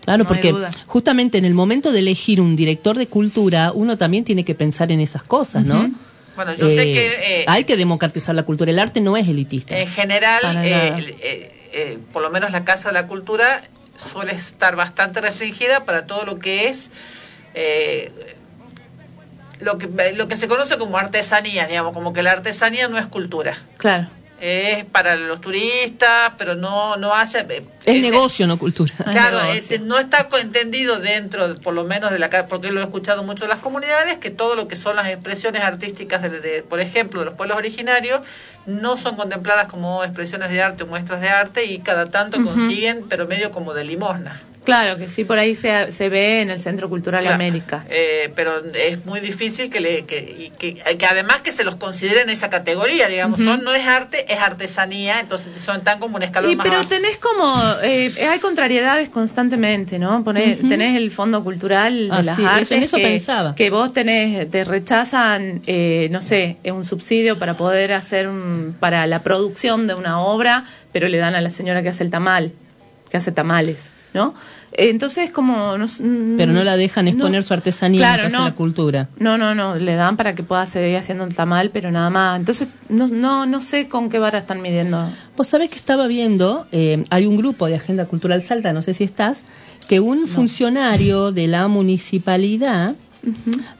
Claro, 0.03 0.23
No 0.23 0.27
porque 0.27 0.53
justamente 0.87 1.37
en 1.39 1.45
el 1.45 1.53
momento 1.55 1.91
de 1.91 1.99
elegir 1.99 2.39
un 2.39 2.55
director 2.55 2.95
de 2.97 3.07
cultura, 3.07 3.71
uno 3.73 3.97
también 3.97 4.23
tiene 4.23 4.45
que 4.45 4.53
pensar 4.55 4.91
en 4.91 4.99
esas 5.01 5.23
cosas, 5.23 5.65
¿no? 5.65 5.91
Bueno, 6.35 6.53
yo 6.53 6.69
sé 6.69 6.83
que 6.83 7.41
eh, 7.41 7.45
hay 7.47 7.63
que 7.63 7.77
democratizar 7.77 8.35
la 8.35 8.43
cultura. 8.43 8.71
El 8.71 8.79
arte 8.79 9.01
no 9.01 9.15
es 9.17 9.27
elitista. 9.27 9.77
en 9.77 9.87
general, 9.87 10.57
eh, 10.63 11.15
eh, 11.21 11.51
eh, 11.73 11.97
por 12.11 12.21
lo 12.21 12.29
menos 12.29 12.51
la 12.51 12.63
Casa 12.65 12.89
de 12.89 12.93
la 12.93 13.07
Cultura 13.07 13.61
suele 13.95 14.33
estar 14.33 14.75
bastante 14.75 15.21
restringida 15.21 15.85
para 15.85 16.05
todo 16.05 16.25
lo 16.25 16.37
que 16.39 16.67
es 16.67 16.89
eh, 17.53 18.11
lo 19.59 19.77
que 19.77 19.87
lo 20.13 20.27
que 20.27 20.35
se 20.35 20.47
conoce 20.47 20.77
como 20.77 20.97
artesanías, 20.97 21.69
digamos, 21.69 21.93
como 21.93 22.11
que 22.11 22.21
la 22.21 22.31
artesanía 22.31 22.87
no 22.89 22.97
es 22.97 23.07
cultura. 23.07 23.57
Claro. 23.77 24.09
Es 24.41 24.83
para 24.85 25.15
los 25.15 25.39
turistas, 25.39 26.33
pero 26.37 26.55
no, 26.55 26.97
no 26.97 27.13
hace... 27.15 27.39
eh, 27.49 27.65
Es 27.85 28.01
negocio, 28.01 28.47
no 28.47 28.57
cultura. 28.57 28.93
Claro, 29.11 29.41
este, 29.53 29.79
no 29.79 29.97
está 29.97 30.27
entendido 30.41 30.99
dentro, 30.99 31.55
por 31.61 31.73
lo 31.73 31.83
menos 31.85 32.11
de 32.11 32.19
la 32.19 32.29
porque 32.47 32.71
lo 32.71 32.81
he 32.81 32.83
escuchado 32.83 33.23
mucho 33.23 33.45
de 33.45 33.49
las 33.49 33.59
comunidades, 33.59 34.17
que 34.17 34.31
todo 34.31 34.55
lo 34.55 34.67
que 34.67 34.75
son 34.75 34.95
las 34.97 35.07
expresiones 35.07 35.61
artísticas, 35.61 36.21
de, 36.21 36.41
de, 36.41 36.63
por 36.63 36.79
ejemplo, 36.79 37.21
de 37.21 37.27
los 37.27 37.35
pueblos 37.35 37.57
originarios, 37.57 38.21
no 38.65 38.97
son 38.97 39.15
contempladas 39.15 39.67
como 39.67 40.03
expresiones 40.03 40.49
de 40.51 40.61
arte 40.61 40.83
o 40.83 40.87
muestras 40.87 41.21
de 41.21 41.29
arte 41.29 41.65
y 41.65 41.79
cada 41.79 42.07
tanto 42.07 42.43
consiguen, 42.43 43.05
pero 43.07 43.27
medio 43.27 43.51
como 43.51 43.73
de 43.73 43.83
limosna. 43.85 44.41
Claro 44.65 44.97
que 44.97 45.07
sí, 45.07 45.23
por 45.23 45.37
ahí 45.37 45.53
se, 45.55 45.91
se 45.91 46.09
ve 46.09 46.41
en 46.41 46.49
el 46.49 46.59
Centro 46.59 46.89
Cultural 46.89 47.21
Claro. 47.21 47.35
América. 47.35 47.85
Eh, 47.89 48.31
pero 48.35 48.51
es 48.73 49.05
muy 49.05 49.19
difícil 49.19 49.69
que 49.69 49.79
le 49.79 50.05
que, 50.05 50.17
y 50.19 50.49
que, 50.57 50.73
que 50.73 51.05
además 51.05 51.41
que 51.41 51.51
se 51.51 51.63
los 51.63 51.75
considere 51.75 52.21
en 52.21 52.29
esa 52.29 52.49
categoría, 52.49 53.07
digamos, 53.07 53.39
son 53.41 53.63
no 53.63 53.73
es 53.75 53.85
arte, 53.87 54.25
es 54.33 54.39
artesanía, 54.39 55.19
entonces 55.19 55.61
son 55.61 55.83
tan 55.83 55.99
como 55.99 56.15
un 56.17 56.23
escalón 56.23 56.51
Y, 56.51 56.55
más 56.55 56.63
pero 56.63 56.77
abajo. 56.77 56.89
tenés 56.89 57.17
como, 57.17 57.53
eh, 57.83 58.11
hay 58.29 58.39
contrariedades 58.39 59.09
constantemente, 59.09 59.99
¿no? 59.99 60.23
Poné- 60.23 60.57
Ujú. 60.59 60.67
Tenés 60.67 60.97
el 60.97 61.11
Fondo 61.11 61.43
Cultural 61.43 62.09
de 62.09 62.15
Ah, 62.15 62.23
las 62.23 62.35
sí, 62.35 62.41
eso- 62.41 62.49
Artes. 62.51 62.71
en 62.71 62.83
eso 62.83 62.97
que, 62.97 63.03
pensaba. 63.03 63.55
Que 63.55 63.69
vos 63.69 63.93
tenés, 63.93 64.49
te 64.49 64.63
rechazan, 64.63 65.61
eh, 65.67 66.07
no 66.11 66.21
sé, 66.21 66.57
un 66.65 66.83
subsidio 66.85 67.37
para 67.37 67.53
poder 67.55 67.93
hacer, 67.93 68.27
un, 68.27 68.75
para 68.79 69.05
la 69.05 69.21
producción 69.21 69.85
de 69.87 69.93
una 69.93 70.19
obra, 70.21 70.65
pero 70.91 71.07
le 71.07 71.17
dan 71.19 71.35
a 71.35 71.41
la 71.41 71.49
señora 71.51 71.83
que 71.83 71.89
hace 71.89 72.03
el 72.03 72.09
tamal, 72.11 72.51
que 73.11 73.17
hace 73.17 73.31
tamales, 73.31 73.91
¿no? 74.15 74.33
Entonces, 74.71 75.31
como... 75.31 75.77
Mm, 75.77 76.37
Pero 76.37 76.53
no 76.53 76.63
la 76.63 76.77
dejan 76.77 77.07
exponer 77.09 77.41
no. 77.41 77.47
su 77.47 77.53
artesanía 77.53 77.99
Claro, 77.99 78.23
hace 78.23 78.31
no. 78.35 78.45
la 78.45 78.55
cultura. 78.55 79.09
No, 79.19 79.37
no, 79.37 79.53
no, 79.53 79.75
le 79.75 79.95
dan 79.95 80.15
para 80.15 80.33
que 80.33 80.41
pueda 80.41 80.65
seguir 80.65 80.95
haciendo 80.95 81.25
el 81.25 81.35
tamal, 81.35 81.69
pero 81.69 81.91
nada 81.91 82.09
más. 82.09 82.39
Entonces, 82.39 82.69
no, 82.89 83.07
no, 83.09 83.45
no 83.45 83.59
sé 83.59 83.89
con 83.89 84.09
qué 84.09 84.17
vara 84.17 84.39
están 84.39 84.61
midiendo. 84.61 85.09
Vos 85.35 85.47
sabés 85.47 85.69
que 85.69 85.75
estaba 85.75 86.07
viendo, 86.07 86.65
eh, 86.71 87.03
hay 87.09 87.25
un 87.27 87.35
grupo 87.35 87.67
de 87.67 87.75
Agenda 87.75 88.05
Cultural 88.05 88.41
Salta, 88.41 88.71
no 88.71 88.81
sé 88.81 88.93
si 88.93 89.03
estás, 89.03 89.43
que 89.87 89.99
un 89.99 90.27
funcionario 90.27 91.31
de 91.33 91.47
la 91.47 91.67
municipalidad 91.67 92.95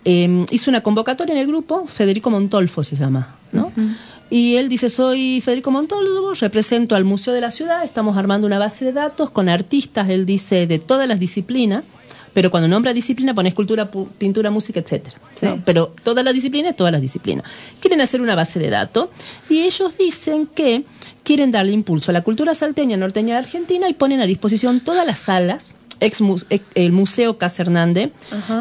eh, 0.03 0.45
hizo 0.51 0.69
una 0.69 0.81
convocatoria 0.81 1.33
en 1.33 1.39
el 1.39 1.47
grupo, 1.47 1.87
Federico 1.87 2.29
Montolfo 2.29 2.83
se 2.83 2.95
llama, 2.97 3.35
¿no? 3.53 3.71
Y 4.29 4.55
él 4.55 4.69
dice, 4.69 4.89
soy 4.89 5.39
Federico 5.41 5.71
Montolfo, 5.71 6.33
represento 6.33 6.95
al 6.95 7.05
Museo 7.05 7.33
de 7.33 7.41
la 7.41 7.51
Ciudad, 7.51 7.83
estamos 7.83 8.17
armando 8.17 8.47
una 8.47 8.57
base 8.57 8.83
de 8.85 8.91
datos 8.91 9.29
con 9.29 9.49
artistas, 9.49 10.09
él 10.09 10.25
dice, 10.25 10.65
de 10.65 10.79
todas 10.79 11.07
las 11.07 11.19
disciplinas, 11.19 11.83
pero 12.33 12.51
cuando 12.51 12.67
nombra 12.67 12.91
disciplina 12.91 13.33
pone 13.33 13.47
escultura, 13.47 13.89
pintura, 13.89 14.51
música, 14.51 14.81
etcétera. 14.81 15.17
Pero 15.63 15.93
todas 16.03 16.25
las 16.25 16.33
disciplinas, 16.33 16.75
todas 16.75 16.91
las 16.91 17.01
disciplinas. 17.01 17.45
Quieren 17.79 18.01
hacer 18.01 18.21
una 18.21 18.35
base 18.35 18.59
de 18.59 18.69
datos 18.69 19.07
y 19.49 19.59
ellos 19.59 19.97
dicen 19.97 20.45
que 20.47 20.83
quieren 21.23 21.51
darle 21.51 21.71
impulso 21.71 22.11
a 22.11 22.13
la 22.13 22.23
cultura 22.23 22.53
salteña, 22.53 22.97
norteña 22.97 23.35
de 23.35 23.39
Argentina 23.39 23.87
y 23.87 23.93
ponen 23.93 24.19
a 24.19 24.25
disposición 24.25 24.81
todas 24.81 25.07
las 25.07 25.19
salas, 25.19 25.75
ex 25.99 26.21
el 26.75 26.91
Museo 26.91 27.37
Casa 27.37 27.63
Hernández, 27.63 28.11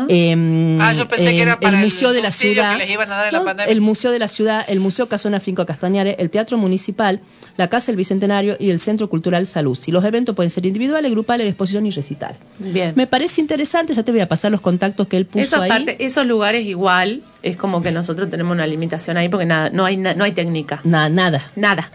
em, 0.09 0.81
Ah, 0.81 0.93
yo 0.93 1.09
pensé 1.09 1.33
que 1.33 1.43
era 1.43 1.53
em, 1.55 1.61
para 1.61 1.79
el 1.79 1.85
el 1.85 1.91
Museo 1.91 2.13
de 2.13 2.23
la 2.23 2.31
Ciudad, 2.31 2.73
que 2.73 2.79
les 2.79 2.91
iban 2.91 3.11
a 3.13 3.17
dar 3.17 3.27
en 3.29 3.33
la 3.33 3.45
pandemia. 3.45 3.73
el 3.73 3.81
Museo 3.81 4.11
de 4.11 4.19
la 4.19 4.29
Ciudad, 4.29 4.65
el 4.69 4.81
Museo 4.81 5.09
Casona 5.09 5.41
Finco 5.41 5.65
Castañares, 5.67 6.17
el 6.19 6.31
Teatro 6.31 6.59
Municipal, 6.59 7.21
la 7.57 7.69
Casa 7.69 7.87
del 7.87 7.97
Bicentenario 7.97 8.57
y 8.59 8.71
el 8.71 8.81
Centro 8.81 9.09
Cultural 9.09 9.47
Salud. 9.47 9.79
Y 9.87 9.91
los 9.93 10.05
eventos 10.05 10.35
pueden 10.35 10.51
ser 10.51 10.67
individuales, 10.67 11.11
grupales, 11.11 11.47
exposición 11.49 11.87
y 11.87 11.91
recital. 11.91 12.37
Bien. 12.59 12.93
Me 12.97 13.07
parece 13.07 13.41
interesante, 13.41 13.95
ya 13.95 14.03
te 14.03 14.13
voy 14.13 14.21
a 14.21 14.29
pasar 14.29 14.51
los 14.51 14.61
contactos 14.61 15.07
que 15.09 15.17
él 15.17 15.27
puso 15.27 15.45
Esa 15.45 15.63
ahí. 15.63 15.69
parte, 15.69 16.05
esos 16.05 16.27
lugares 16.27 16.65
igual 16.67 17.23
es 17.43 17.57
como 17.57 17.83
que 17.83 17.91
nosotros 17.93 18.31
tenemos 18.31 18.53
una 18.53 18.67
limitación 18.67 19.17
ahí 19.17 19.29
porque 19.29 19.47
nada, 19.47 19.71
no 19.71 19.85
hay 19.85 19.97
na- 19.97 20.15
no 20.15 20.25
hay 20.25 20.33
técnica. 20.33 20.81
Nada, 20.85 21.09
nada. 21.09 21.51
Nada. 21.57 21.91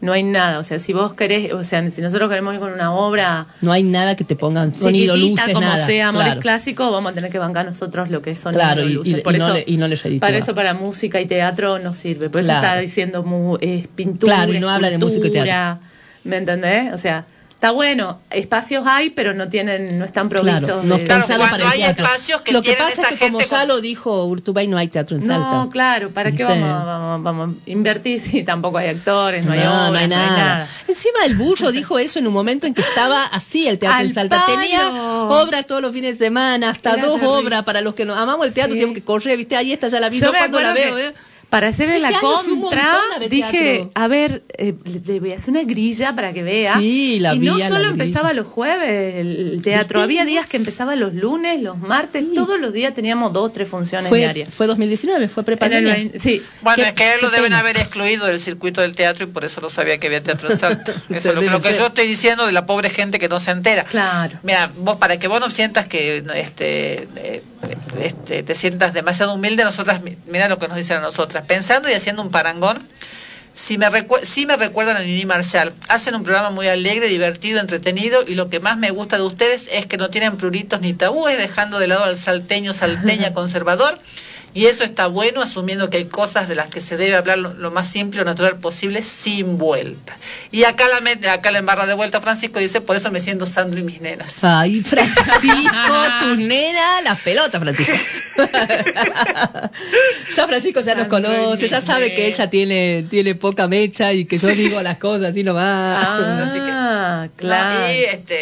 No 0.00 0.12
hay 0.12 0.22
nada, 0.22 0.60
o 0.60 0.62
sea, 0.62 0.78
si 0.78 0.92
vos 0.92 1.12
querés, 1.14 1.52
o 1.52 1.64
sea, 1.64 1.88
si 1.90 2.00
nosotros 2.02 2.28
queremos 2.28 2.54
ir 2.54 2.60
con 2.60 2.72
una 2.72 2.92
obra 2.94 3.46
No 3.62 3.72
hay 3.72 3.82
nada 3.82 4.14
que 4.14 4.22
te 4.22 4.36
pongan 4.36 4.72
sonido, 4.80 5.16
luces, 5.16 5.46
como 5.48 5.60
nada. 5.60 5.84
sea 5.84 6.08
Amores 6.08 6.26
claro. 6.28 6.40
Clásicos, 6.40 6.92
vamos 6.92 7.10
a 7.12 7.14
tener 7.16 7.32
que 7.32 7.38
bancar 7.40 7.66
nosotros 7.66 8.08
lo 8.08 8.22
que 8.22 8.36
sonido 8.36 8.60
Claro, 8.60 8.82
y- 8.82 8.92
luces. 8.94 9.18
y- 9.18 9.20
Por 9.22 9.34
y 9.34 9.38
no 9.38 9.44
eso, 9.46 9.54
le- 9.54 9.64
y 9.66 9.76
no 9.76 9.88
les 9.88 10.00
reditúa. 10.02 10.26
Para 10.28 10.38
eso, 10.38 10.54
para 10.54 10.72
música 10.74 11.20
y 11.20 11.26
teatro 11.26 11.80
no 11.80 11.94
sirve. 11.94 12.30
Por 12.30 12.42
eso 12.42 12.50
Claro. 12.50 12.66
está 12.66 12.78
diciendo 12.80 13.24
mu- 13.24 13.56
es 13.60 13.88
pintura, 13.88 14.36
Claro, 14.36 14.52
y 14.54 14.60
no 14.60 14.70
habla 14.70 14.90
de 14.90 14.98
música 14.98 15.26
y 15.26 15.30
teatro. 15.32 15.80
¿Me 16.24 16.36
entendés? 16.36 16.92
O 16.94 16.98
sea, 16.98 17.24
está 17.58 17.72
bueno, 17.72 18.20
espacios 18.30 18.84
hay, 18.86 19.10
pero 19.10 19.34
no 19.34 19.48
tienen, 19.48 19.98
no 19.98 20.04
están 20.04 20.28
provistos. 20.28 20.60
Claro, 20.62 20.82
no 20.84 20.96
de- 20.96 21.04
pensado 21.06 21.40
para 21.50 21.56
el 21.64 21.68
hay 21.70 21.78
teatro. 21.80 22.04
espacios 22.04 22.40
que 22.42 22.52
Lo 22.52 22.62
que 22.62 22.74
pasa 22.74 22.88
esa 22.88 23.02
es 23.08 23.18
que 23.18 23.26
como 23.26 23.38
gente 23.40 23.50
ya 23.50 23.58
con- 23.58 23.68
lo 23.68 23.80
dijo 23.80 24.24
Urtubey, 24.26 24.68
no 24.68 24.78
hay 24.78 24.86
teatro 24.86 25.16
en 25.16 25.26
Salta. 25.26 25.50
No, 25.50 25.68
claro, 25.68 26.10
¿para 26.10 26.30
qué 26.30 26.44
vamos, 26.44 26.68
vamos, 26.68 27.22
vamos 27.24 27.56
a 27.56 27.70
invertir 27.70 28.20
si 28.20 28.44
tampoco 28.44 28.78
hay 28.78 28.90
actores, 28.90 29.44
no, 29.44 29.52
hay 29.54 29.58
No, 29.58 29.88
obras, 29.88 29.90
no 29.90 29.98
hay 29.98 30.06
nada. 30.08 30.68
Encima 30.86 31.24
el 31.26 31.34
burro 31.34 31.72
dijo 31.72 31.98
eso 31.98 32.20
en 32.20 32.28
un 32.28 32.32
momento 32.32 32.68
en 32.68 32.74
que 32.74 32.82
estaba 32.82 33.24
así 33.24 33.66
el 33.66 33.76
teatro 33.80 34.06
en 34.06 34.14
Salta. 34.14 34.46
palo. 34.46 34.56
Tenía 34.60 34.92
obras 35.24 35.66
todos 35.66 35.82
los 35.82 35.92
fines 35.92 36.16
de 36.16 36.26
semana, 36.26 36.70
hasta 36.70 36.92
Era 36.94 37.06
dos 37.06 37.16
terrible. 37.20 37.38
obras 37.40 37.62
para 37.64 37.80
los 37.80 37.94
que 37.96 38.04
nos 38.04 38.16
amamos 38.16 38.46
el 38.46 38.52
teatro, 38.54 38.74
Sí. 38.74 38.78
tenemos 38.78 38.94
que 38.96 39.02
correr, 39.04 39.36
viste, 39.36 39.56
ahí 39.56 39.72
está, 39.72 39.88
ya 39.88 39.98
la 39.98 40.08
vi, 40.08 40.20
Yo 40.20 40.26
no 40.26 40.32
me 40.32 40.38
cuando 40.38 40.60
la 40.60 40.72
veo, 40.74 40.94
que 40.94 41.06
¿eh? 41.08 41.14
Para 41.50 41.68
hacerle 41.68 41.98
la 41.98 42.12
contra, 42.20 42.98
dije, 43.30 43.88
a 43.94 44.06
ver, 44.06 44.42
eh, 44.58 44.74
le 45.06 45.18
voy 45.18 45.32
a 45.32 45.36
hacer 45.36 45.48
una 45.50 45.62
grilla 45.62 46.14
para 46.14 46.34
que 46.34 46.42
vea. 46.42 46.78
Sí, 46.78 47.18
la 47.20 47.34
y 47.34 47.38
vi 47.38 47.46
no 47.46 47.58
solo 47.58 47.88
empezaba 47.88 48.34
los 48.34 48.46
jueves 48.46 49.14
el, 49.16 49.60
teatro, 49.62 50.00
¿Viste? 50.00 50.02
había 50.02 50.24
días 50.26 50.46
que 50.46 50.58
empezaba 50.58 50.94
los 50.94 51.14
lunes, 51.14 51.62
los 51.62 51.78
martes, 51.78 52.22
todos 52.34 52.60
los 52.60 52.74
días 52.74 52.92
teníamos 52.92 53.32
dos, 53.32 53.50
tres 53.50 53.66
funciones 53.66 54.10
Fue, 54.10 54.18
diarias. 54.18 54.50
fue 54.54 54.66
2019, 54.66 55.28
fue 55.28 55.42
prepandemia. 55.42 56.10
sí. 56.18 56.42
Bueno, 56.60 56.82
es 56.84 56.92
que 56.92 57.14
él 57.14 57.20
lo 57.22 57.30
deben 57.30 57.44
pena. 57.44 57.60
haber 57.60 57.78
excluido 57.78 58.26
del 58.26 58.38
circuito 58.38 58.82
del 58.82 58.94
teatro 58.94 59.24
y 59.24 59.28
por 59.30 59.44
eso 59.46 59.62
no 59.62 59.70
sabía 59.70 59.98
que 59.98 60.06
había 60.08 60.22
teatro 60.22 60.50
en 60.50 60.58
Salta. 60.58 60.92
Eso 61.08 61.30
es 61.30 61.34
lo, 61.34 61.40
lo 61.40 61.62
que 61.62 61.72
yo 61.72 61.86
estoy 61.86 62.06
diciendo 62.06 62.44
de 62.44 62.52
la 62.52 62.66
pobre 62.66 62.90
gente 62.90 63.18
que 63.18 63.28
no 63.30 63.40
se 63.40 63.52
entera. 63.52 63.84
Claro. 63.84 64.38
Mira, 64.42 64.70
vos 64.76 64.98
para 64.98 65.18
que 65.18 65.28
vos 65.28 65.40
no 65.40 65.50
sientas 65.50 65.86
que 65.86 66.22
este, 66.34 67.08
eh, 67.16 67.42
este, 68.02 68.42
te 68.42 68.54
sientas 68.54 68.92
demasiado 68.92 69.32
humilde, 69.34 69.64
nosotras, 69.64 70.02
mi- 70.02 70.16
mira 70.26 70.48
lo 70.48 70.58
que 70.58 70.68
nos 70.68 70.76
dicen 70.76 70.98
a 70.98 71.00
nosotras, 71.00 71.37
pensando 71.44 71.88
y 71.88 71.92
haciendo 71.94 72.22
un 72.22 72.30
parangón. 72.30 72.86
Si 73.54 73.76
me, 73.76 73.88
recu- 73.90 74.20
sí 74.22 74.46
me 74.46 74.56
recuerdan 74.56 74.96
a 74.96 75.00
Nini 75.00 75.26
Marshall. 75.26 75.72
Hacen 75.88 76.14
un 76.14 76.22
programa 76.22 76.50
muy 76.50 76.68
alegre, 76.68 77.08
divertido, 77.08 77.58
entretenido 77.58 78.22
y 78.26 78.36
lo 78.36 78.48
que 78.48 78.60
más 78.60 78.78
me 78.78 78.90
gusta 78.92 79.16
de 79.16 79.24
ustedes 79.24 79.68
es 79.72 79.86
que 79.86 79.96
no 79.96 80.10
tienen 80.10 80.36
pruritos 80.36 80.80
ni 80.80 80.94
tabúes, 80.94 81.36
dejando 81.38 81.80
de 81.80 81.88
lado 81.88 82.04
al 82.04 82.16
salteño, 82.16 82.72
salteña 82.72 83.34
conservador. 83.34 83.98
Y 84.54 84.66
eso 84.66 84.82
está 84.82 85.06
bueno, 85.06 85.42
asumiendo 85.42 85.90
que 85.90 85.98
hay 85.98 86.06
cosas 86.06 86.48
de 86.48 86.54
las 86.54 86.68
que 86.68 86.80
se 86.80 86.96
debe 86.96 87.14
hablar 87.16 87.38
lo, 87.38 87.52
lo 87.54 87.70
más 87.70 87.88
simple 87.88 88.22
o 88.22 88.24
natural 88.24 88.56
posible, 88.56 89.02
sin 89.02 89.58
vuelta. 89.58 90.16
Y 90.50 90.64
acá 90.64 90.84
la, 90.88 91.00
mete- 91.00 91.28
acá 91.28 91.50
la 91.50 91.58
embarra 91.58 91.86
de 91.86 91.94
vuelta 91.94 92.20
Francisco 92.20 92.58
y 92.58 92.62
dice, 92.64 92.80
por 92.80 92.96
eso 92.96 93.10
me 93.10 93.20
siento 93.20 93.46
Sandro 93.46 93.78
y 93.78 93.82
mis 93.84 94.00
nenas. 94.00 94.42
Ay, 94.42 94.80
Francisco, 94.82 95.26
tu 96.20 96.34
nena, 96.36 97.02
las 97.02 97.20
pelotas, 97.20 97.60
Francisco. 97.60 97.92
ya 100.36 100.46
Francisco 100.46 100.80
ya 100.80 100.94
nos 100.94 101.08
conoce, 101.08 101.68
ya 101.68 101.80
sabe 101.80 102.14
que 102.14 102.26
ella 102.26 102.48
tiene, 102.50 103.04
tiene 103.08 103.34
poca 103.34 103.68
mecha 103.68 104.12
y 104.12 104.24
que 104.24 104.38
yo 104.38 104.48
Sí. 104.48 104.54
digo 104.54 104.80
las 104.82 104.98
cosas 104.98 105.30
así 105.30 105.44
nomás. 105.44 106.04
Así 106.48 106.58
que- 106.58 106.78
Ah, 106.80 107.28
claro. 107.36 107.80
No, 107.80 107.92
y 107.92 107.96
este, 107.98 108.34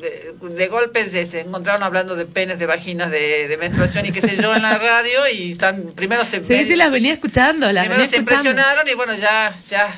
de, 0.00 0.48
de 0.54 0.68
golpe 0.68 1.04
se, 1.08 1.26
se 1.26 1.40
encontraron 1.40 1.82
hablando 1.82 2.14
de 2.16 2.26
penes, 2.26 2.58
de 2.58 2.66
vaginas, 2.66 3.10
de, 3.10 3.48
de 3.48 3.56
menstruación 3.56 4.06
y 4.06 4.12
qué 4.12 4.20
sé 4.20 4.36
yo 4.40 4.54
en 4.54 4.62
la 4.62 4.78
radio 4.78 5.26
y 5.32 5.47
están 5.52 5.92
primero 5.94 6.24
se, 6.24 6.42
Sí, 6.44 6.64
sí, 6.66 6.76
las 6.76 6.90
venía 6.90 7.12
escuchando, 7.12 7.70
las 7.72 7.84
primero 7.84 8.00
venía 8.02 8.10
se 8.10 8.16
escuchando. 8.16 8.50
impresionaron 8.50 8.88
y 8.88 8.94
bueno, 8.94 9.14
ya, 9.14 9.54
ya. 9.68 9.88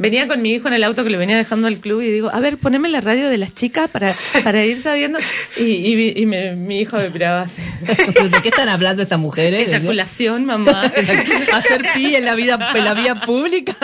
Venía 0.00 0.26
con 0.26 0.40
mi 0.40 0.52
hijo 0.54 0.66
en 0.68 0.74
el 0.74 0.82
auto 0.84 1.04
que 1.04 1.10
le 1.10 1.18
venía 1.18 1.36
dejando 1.36 1.66
al 1.66 1.76
club 1.78 2.00
y 2.00 2.10
digo, 2.10 2.30
a 2.32 2.40
ver, 2.40 2.56
poneme 2.56 2.88
la 2.88 3.02
radio 3.02 3.28
de 3.28 3.36
las 3.36 3.54
chicas 3.54 3.90
para, 3.90 4.10
para 4.42 4.64
ir 4.64 4.80
sabiendo. 4.80 5.18
Y, 5.58 5.62
y, 5.62 6.12
y 6.22 6.24
me- 6.24 6.56
mi 6.56 6.80
hijo 6.80 6.96
me 6.96 7.10
miraba 7.10 7.42
así. 7.42 7.60
¿De 7.82 8.40
qué 8.42 8.48
están 8.48 8.70
hablando 8.70 9.02
estas 9.02 9.18
mujeres? 9.18 9.68
Eyaculación, 9.68 10.46
mamá. 10.46 10.82
Hacer 11.52 11.82
pi 11.94 12.14
en 12.16 12.24
la 12.24 12.34
vida 12.34 12.70
en 12.74 12.84
la 12.84 12.94
vía 12.94 13.14
pública. 13.16 13.76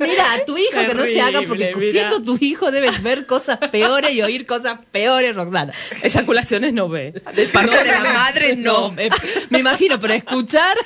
Mira, 0.00 0.32
a 0.34 0.44
tu 0.44 0.58
hijo 0.58 0.80
que 0.86 0.94
no 0.94 1.06
se 1.06 1.20
haga 1.20 1.42
porque 1.42 1.72
mira. 1.76 1.90
siendo 1.92 2.20
tu 2.20 2.36
hijo 2.40 2.72
debes 2.72 3.02
ver 3.04 3.24
cosas 3.26 3.58
peores 3.70 4.10
y 4.12 4.22
oír 4.22 4.46
cosas 4.46 4.80
peores, 4.90 5.36
Roxana. 5.36 5.72
Eyaculaciones 6.02 6.72
no 6.74 6.88
ve. 6.88 7.12
De 7.36 7.46
parte 7.46 7.76
de 7.78 7.84
la 7.92 8.12
madre, 8.12 8.56
no. 8.56 8.90
me, 8.90 9.08
me 9.50 9.60
imagino, 9.60 10.00
pero 10.00 10.14
escuchar. 10.14 10.76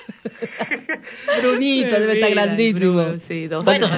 Brunito, 1.40 1.98
debe 1.98 2.14
estar 2.14 2.30
grandísimo. 2.30 2.78
Bruno, 3.02 3.18
sí, 3.18 3.46
dos 3.46 3.64
¿Cuántos? 3.64 3.90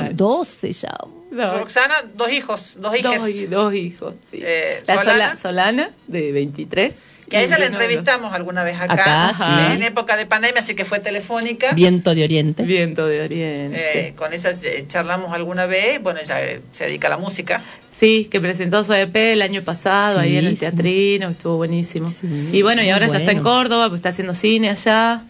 12 0.60 0.72
ya. 0.72 1.52
Roxana, 1.52 1.94
dos 2.14 2.30
hijos, 2.32 2.74
dos 2.78 2.96
hijas. 2.96 3.20
Dos, 3.20 3.28
hi- 3.30 3.46
dos 3.46 3.74
hijos, 3.74 4.14
sí. 4.30 4.40
Eh, 4.42 4.82
La 4.86 4.94
Solana, 4.98 5.12
Sola- 5.12 5.36
Solana, 5.36 5.90
de 6.08 6.32
23. 6.32 6.94
que 7.30 7.36
a 7.36 7.42
ella 7.42 7.58
la 7.60 7.66
entrevistamos 7.66 8.32
alguna 8.34 8.64
vez 8.64 8.74
acá, 8.80 9.28
Acá, 9.28 9.32
sí. 9.68 9.72
en 9.74 9.84
época 9.84 10.16
de 10.16 10.26
pandemia, 10.26 10.58
así 10.58 10.74
que 10.74 10.84
fue 10.84 10.98
telefónica. 10.98 11.70
Viento 11.74 12.12
de 12.12 12.24
Oriente. 12.24 12.64
Viento 12.64 13.06
de 13.06 13.20
Oriente. 13.22 14.08
Eh, 14.08 14.14
con 14.16 14.32
ella 14.32 14.50
eh, 14.64 14.84
charlamos 14.88 15.32
alguna 15.32 15.66
vez, 15.66 16.02
bueno, 16.02 16.18
ella 16.20 16.40
se 16.72 16.86
dedica 16.86 17.06
a 17.06 17.10
la 17.10 17.18
música. 17.18 17.62
Sí, 17.88 18.24
que 18.28 18.40
presentó 18.40 18.82
su 18.82 18.92
EP 18.94 19.14
el 19.34 19.42
año 19.42 19.62
pasado 19.62 20.18
Sí, 20.18 20.24
ahí 20.26 20.36
en 20.38 20.46
el 20.46 20.54
sí. 20.54 20.60
teatrino, 20.60 21.28
estuvo 21.28 21.56
buenísimo. 21.56 22.12
y 22.52 22.62
bueno, 22.62 22.82
y 22.82 22.90
ahora 22.90 23.06
ya 23.06 23.18
está 23.18 23.30
en. 23.30 23.44
Córdoba, 23.44 23.88
pues 23.90 24.00
está 24.00 24.08
haciendo 24.08 24.34
cine 24.34 24.68
allá. 24.70 25.22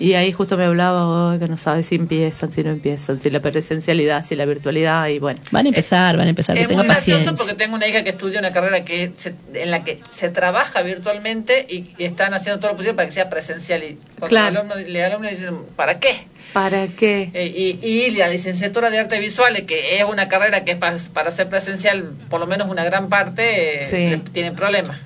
Y 0.00 0.14
ahí 0.14 0.32
justo 0.32 0.56
me 0.56 0.64
hablaba 0.64 1.06
hoy 1.30 1.38
que 1.38 1.46
no 1.46 1.58
sabe 1.58 1.82
si 1.82 1.94
empiezan, 1.96 2.50
si 2.52 2.64
no 2.64 2.70
empiezan, 2.70 3.20
si 3.20 3.28
la 3.28 3.40
presencialidad, 3.40 4.24
si 4.24 4.34
la 4.34 4.46
virtualidad 4.46 5.06
y 5.08 5.18
bueno. 5.18 5.38
Van 5.50 5.66
a 5.66 5.68
empezar, 5.68 6.16
van 6.16 6.26
a 6.26 6.30
empezar, 6.30 6.56
que 6.56 6.62
Es 6.62 6.68
tenga 6.68 6.82
muy 6.82 6.86
gracioso 6.88 7.18
paciencia. 7.18 7.44
porque 7.46 7.54
tengo 7.62 7.76
una 7.76 7.86
hija 7.86 8.02
que 8.02 8.10
estudia 8.10 8.38
una 8.40 8.50
carrera 8.50 8.82
que 8.82 9.12
se- 9.16 9.34
en 9.52 9.70
la 9.70 9.84
que 9.84 10.00
se 10.10 10.30
trabaja 10.30 10.80
virtualmente 10.80 11.66
y, 11.68 11.90
y 11.98 12.04
están 12.04 12.32
haciendo 12.32 12.58
todo 12.60 12.70
lo 12.70 12.76
posible 12.78 12.94
para 12.94 13.06
que 13.08 13.12
sea 13.12 13.28
presencial. 13.28 13.82
Y 13.84 13.98
cuando 14.18 14.28
Claro. 14.28 14.48
el 14.48 14.56
alumno, 14.56 14.74
el 14.76 14.96
alumno 15.04 15.28
dice, 15.28 15.50
¿para 15.76 16.00
qué? 16.00 16.14
¿Para 16.54 16.86
qué? 16.88 17.30
Eh, 17.34 17.78
y, 17.82 17.86
y 17.86 18.10
la 18.12 18.28
licenciatura 18.28 18.88
de 18.88 19.00
artes 19.00 19.20
visuales, 19.20 19.62
que 19.62 19.98
es 19.98 20.04
una 20.04 20.28
carrera 20.28 20.64
que 20.64 20.72
es 20.72 20.78
para, 20.78 20.96
para 21.12 21.30
ser 21.30 21.50
presencial, 21.50 22.10
por 22.30 22.40
lo 22.40 22.46
menos 22.46 22.70
una 22.70 22.84
gran 22.84 23.08
parte, 23.08 23.82
eh, 23.82 23.84
Sí. 23.84 23.96
le- 23.96 24.16
tiene 24.32 24.52
problemas. 24.52 24.98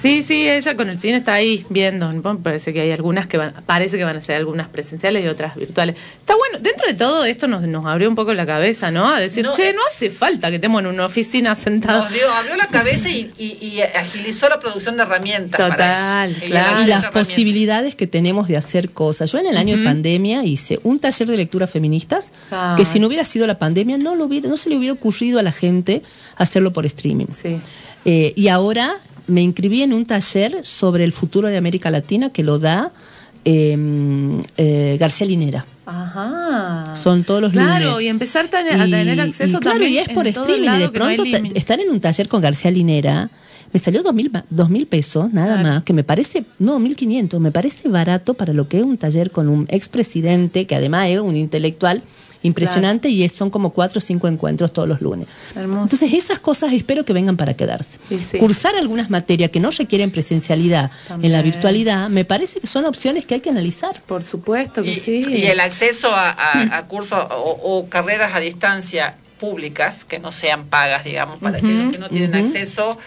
Sí, 0.00 0.22
sí, 0.22 0.48
ella 0.48 0.76
con 0.76 0.88
el 0.88 1.00
cine 1.00 1.16
está 1.18 1.34
ahí 1.34 1.66
viendo. 1.70 2.12
¿no? 2.12 2.38
Parece 2.38 2.72
que 2.72 2.80
hay 2.82 2.92
algunas 2.92 3.26
que 3.26 3.36
van, 3.36 3.52
parece 3.66 3.98
que 3.98 4.04
van 4.04 4.16
a 4.16 4.20
ser 4.20 4.36
algunas 4.36 4.68
presenciales 4.68 5.24
y 5.24 5.28
otras 5.28 5.56
virtuales. 5.56 5.96
Está 6.20 6.36
bueno, 6.36 6.58
dentro 6.60 6.86
de 6.86 6.94
todo 6.94 7.24
esto 7.24 7.48
nos, 7.48 7.62
nos 7.62 7.84
abrió 7.84 8.08
un 8.08 8.14
poco 8.14 8.32
la 8.32 8.46
cabeza, 8.46 8.90
¿no? 8.92 9.08
A 9.12 9.18
decir, 9.18 9.44
No, 9.44 9.52
che, 9.54 9.70
eh, 9.70 9.72
no 9.74 9.80
hace 9.88 10.10
falta 10.10 10.50
que 10.50 10.56
estemos 10.56 10.80
en 10.82 10.86
una 10.86 11.06
oficina 11.06 11.54
sentados. 11.56 12.12
Dio, 12.12 12.30
abrió 12.32 12.54
la 12.56 12.68
cabeza 12.68 13.08
y, 13.08 13.32
y- 13.38 13.58
y 13.60 13.80
agilizó 13.80 14.48
la 14.48 14.60
producción 14.60 14.96
de 14.96 15.02
herramientas. 15.02 15.58
para 15.58 15.70
Total, 15.74 16.30
eso. 16.30 16.46
Claro. 16.46 16.80
y 16.80 16.82
a 16.84 16.86
las 17.00 17.10
posibilidades 17.10 17.94
que 17.96 18.06
tenemos 18.06 18.46
de 18.46 18.56
hacer 18.56 18.90
cosas. 18.90 19.32
Yo 19.32 19.38
en 19.38 19.46
el 19.46 19.56
año 19.56 19.76
de 19.76 19.82
pandemia 19.84 20.44
hice 20.44 20.78
un 20.84 21.00
taller 21.00 21.26
de 21.28 21.36
lectura 21.36 21.66
feministas 21.66 22.32
Ah. 22.52 22.74
que 22.78 22.84
si 22.84 23.00
no 23.00 23.08
hubiera 23.08 23.24
sido 23.24 23.46
la 23.48 23.58
pandemia 23.58 23.98
no, 23.98 24.14
lo 24.14 24.26
hubiera, 24.26 24.48
no 24.48 24.56
se 24.56 24.70
le 24.70 24.76
hubiera 24.76 24.92
ocurrido 24.94 25.38
a 25.38 25.42
la 25.42 25.50
gente 25.52 26.02
hacerlo 26.36 26.72
por 26.72 26.86
streaming. 26.86 27.26
Sí. 27.32 27.58
Eh, 28.04 28.32
y 28.36 28.46
ahora 28.48 28.96
me 29.28 29.42
inscribí 29.42 29.82
en 29.82 29.92
un 29.92 30.04
taller 30.04 30.60
sobre 30.64 31.04
el 31.04 31.12
futuro 31.12 31.48
de 31.48 31.56
América 31.56 31.90
Latina 31.90 32.30
que 32.30 32.42
lo 32.42 32.58
da 32.58 32.90
eh, 33.44 33.76
eh, 34.56 34.96
García 34.98 35.26
Linera. 35.26 35.64
Ajá. 35.86 36.96
Son 36.96 37.24
todos 37.24 37.40
los 37.40 37.52
Claro, 37.52 37.92
lunes. 37.92 38.04
y 38.04 38.08
empezar 38.08 38.46
a 38.46 38.48
tener, 38.48 38.80
a 38.80 38.84
tener 38.84 39.20
acceso 39.20 39.56
y 39.56 39.60
claro, 39.60 39.78
también 39.78 39.92
y 39.92 39.98
es 39.98 40.08
por 40.10 40.26
streaming. 40.26 40.68
Y 40.68 40.78
de 40.78 40.84
no 40.86 40.92
pronto 40.92 41.22
estar 41.54 41.80
en 41.80 41.90
un 41.90 42.00
taller 42.00 42.28
con 42.28 42.42
García 42.42 42.70
Linera 42.70 43.30
me 43.72 43.80
salió 43.80 44.02
dos 44.02 44.14
mil, 44.14 44.30
dos 44.50 44.70
mil 44.70 44.86
pesos, 44.86 45.32
nada 45.32 45.62
más, 45.62 45.82
que 45.82 45.92
me 45.92 46.02
parece, 46.02 46.44
no, 46.58 46.78
mil 46.78 46.96
quinientos, 46.96 47.38
me 47.40 47.50
parece 47.52 47.88
barato 47.88 48.34
para 48.34 48.52
lo 48.54 48.66
que 48.68 48.78
es 48.78 48.84
un 48.84 48.96
taller 48.96 49.30
con 49.30 49.48
un 49.48 49.66
expresidente, 49.68 50.66
que 50.66 50.74
además 50.74 51.08
es 51.10 51.20
un 51.20 51.36
intelectual 51.36 52.02
impresionante 52.42 53.08
y 53.08 53.24
es, 53.24 53.32
son 53.32 53.50
como 53.50 53.70
cuatro 53.70 53.98
o 53.98 54.00
cinco 54.00 54.28
encuentros 54.28 54.72
todos 54.72 54.88
los 54.88 55.00
lunes. 55.00 55.26
Hermoso. 55.54 55.82
Entonces 55.82 56.12
esas 56.12 56.38
cosas 56.38 56.72
espero 56.72 57.04
que 57.04 57.12
vengan 57.12 57.36
para 57.36 57.54
quedarse. 57.54 57.98
Sí, 58.08 58.22
sí. 58.22 58.38
Cursar 58.38 58.76
algunas 58.76 59.10
materias 59.10 59.50
que 59.50 59.60
no 59.60 59.70
requieren 59.70 60.10
presencialidad 60.10 60.90
en 61.22 61.32
la 61.32 61.42
virtualidad 61.42 62.08
me 62.08 62.24
parece 62.24 62.60
que 62.60 62.66
son 62.66 62.84
opciones 62.84 63.24
que 63.26 63.34
hay 63.34 63.40
que 63.40 63.50
analizar. 63.50 64.00
Por 64.06 64.22
supuesto 64.22 64.82
que 64.82 64.92
y, 64.92 64.96
sí. 64.96 65.20
y 65.28 65.46
el 65.46 65.60
acceso 65.60 66.08
a, 66.14 66.30
a- 66.30 66.76
a 66.78 66.86
cursos 66.86 67.18
o, 67.30 67.58
o 67.62 67.88
carreras 67.88 68.34
a 68.34 68.40
distancia 68.40 69.16
públicas 69.40 70.04
que 70.04 70.18
no 70.18 70.32
sean 70.32 70.64
pagas, 70.66 71.04
digamos, 71.04 71.38
para 71.38 71.58
Ujú, 71.58 71.66
aquellos 71.66 71.92
que 71.92 71.98
no 71.98 72.08
tienen 72.08 72.34
acceso 72.34 72.98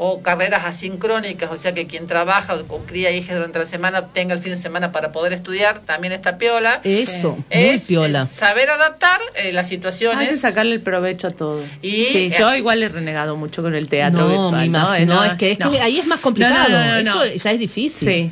o 0.00 0.22
carreras 0.22 0.64
asincrónicas, 0.64 1.50
o 1.50 1.56
sea 1.56 1.74
que 1.74 1.86
quien 1.88 2.06
trabaja 2.06 2.54
o, 2.68 2.78
cría 2.86 3.10
hijas 3.10 3.34
durante 3.36 3.58
la 3.58 3.64
semana 3.66 4.06
tenga 4.06 4.32
el 4.34 4.40
fin 4.40 4.52
de 4.52 4.56
semana 4.56 4.92
para 4.92 5.10
poder 5.12 5.32
estudiar, 5.32 5.80
también 5.80 6.12
está 6.12 6.38
piola. 6.38 6.80
Eso, 6.84 7.32
muy 7.32 7.44
Es, 7.50 7.82
piola. 7.82 8.28
es 8.30 8.36
saber 8.38 8.70
adaptar 8.70 9.18
eh, 9.34 9.52
las 9.52 9.66
Hay 9.66 9.70
que 9.70 9.76
situaciones. 9.76 10.40
sacarle 10.40 10.76
el 10.76 10.80
provecho 10.82 11.26
a 11.26 11.30
todo. 11.32 11.62
Y- 11.82 12.04
sí, 12.06 12.30
yo 12.38 12.54
igual 12.54 12.82
he 12.82 12.88
renegado 12.88 13.36
mucho 13.36 13.60
con 13.62 13.74
el 13.74 13.88
teatro 13.88 14.20
No, 14.28 14.50
virtual. 14.50 14.70
¿no? 14.70 15.06
No, 15.06 15.24
es 15.24 15.34
que, 15.34 15.52
es 15.52 15.58
que 15.58 15.64
no. 15.64 15.70
ahí 15.82 15.98
es 15.98 16.06
más 16.06 16.20
complicado. 16.20 16.68
no, 16.68 16.78
no, 16.78 17.02
no, 17.02 17.14
no. 17.16 17.22
Eso 17.24 17.34
ya 17.44 17.50
es 17.52 17.58
difícil. 17.58 18.08
Sí. 18.08 18.30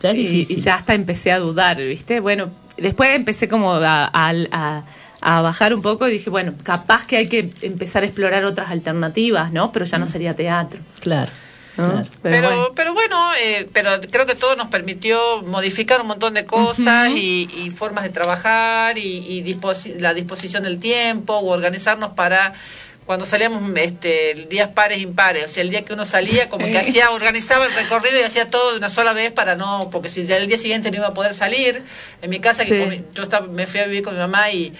Ya 0.00 0.10
es 0.10 0.16
Y- 0.16 0.18
difícil. 0.26 0.58
Y, 0.58 0.60
ya 0.62 0.74
hasta 0.74 0.94
empecé 0.94 1.30
a 1.30 1.38
dudar, 1.38 1.76
¿viste? 1.76 2.18
Bueno, 2.20 2.50
después 2.76 3.14
empecé 3.14 3.46
como 3.48 3.72
a, 3.74 4.04
a- 4.12 4.32
a- 4.50 4.82
a 5.26 5.40
bajar 5.40 5.72
un 5.74 5.80
poco 5.82 6.06
y 6.06 6.12
dije, 6.12 6.28
bueno, 6.30 6.52
capaz 6.62 7.06
que 7.06 7.16
hay 7.16 7.28
que 7.28 7.50
empezar 7.62 8.02
a 8.02 8.06
explorar 8.06 8.44
otras 8.44 8.70
alternativas, 8.70 9.50
¿no? 9.52 9.72
Pero 9.72 9.86
ya 9.86 9.96
no 9.98 10.06
sería 10.06 10.34
teatro. 10.36 10.80
Claro. 11.00 11.32
¿no? 11.78 11.88
Claro. 11.88 12.08
Pero, 12.22 12.48
bueno. 12.48 12.68
pero 12.76 12.94
bueno, 12.94 13.30
eh, 13.42 13.68
pero 13.72 13.90
creo 14.10 14.26
que 14.26 14.34
todo 14.34 14.54
nos 14.54 14.68
permitió 14.68 15.42
modificar 15.42 16.00
un 16.02 16.06
montón 16.08 16.34
de 16.34 16.44
cosas 16.44 17.08
y, 17.10 17.48
y 17.56 17.70
formas 17.70 18.04
de 18.04 18.10
trabajar 18.10 18.98
y, 18.98 19.18
y 19.26 19.42
disposi- 19.42 19.98
la 19.98 20.14
disposición 20.14 20.62
del 20.62 20.78
tiempo 20.78 21.34
o 21.34 21.50
organizarnos 21.52 22.10
para 22.12 22.52
cuando 23.06 23.26
salíamos 23.26 23.62
este 23.76 24.46
días 24.48 24.68
pares 24.70 24.98
impares, 25.00 25.44
o 25.44 25.48
sea, 25.48 25.62
el 25.62 25.68
día 25.70 25.82
que 25.84 25.92
uno 25.92 26.04
salía 26.06 26.48
como 26.48 26.64
que 26.66 26.78
hacía 26.78 27.10
organizaba 27.10 27.66
el 27.66 27.72
recorrido 27.74 28.18
y 28.18 28.22
hacía 28.22 28.46
todo 28.46 28.72
de 28.72 28.78
una 28.78 28.88
sola 28.88 29.12
vez 29.12 29.30
para 29.32 29.56
no 29.56 29.90
porque 29.90 30.08
si 30.08 30.24
ya 30.26 30.36
el 30.38 30.46
día 30.46 30.56
siguiente 30.58 30.90
no 30.90 30.96
iba 30.98 31.08
a 31.08 31.14
poder 31.14 31.34
salir. 31.34 31.82
En 32.22 32.30
mi 32.30 32.40
casa 32.40 32.62
Sí. 32.62 32.70
que 32.70 33.02
yo 33.14 33.22
estaba, 33.24 33.46
me 33.46 33.66
fui 33.66 33.80
a 33.80 33.86
vivir 33.86 34.04
con 34.04 34.14
mi 34.14 34.20
mamá 34.20 34.50
y 34.52 34.72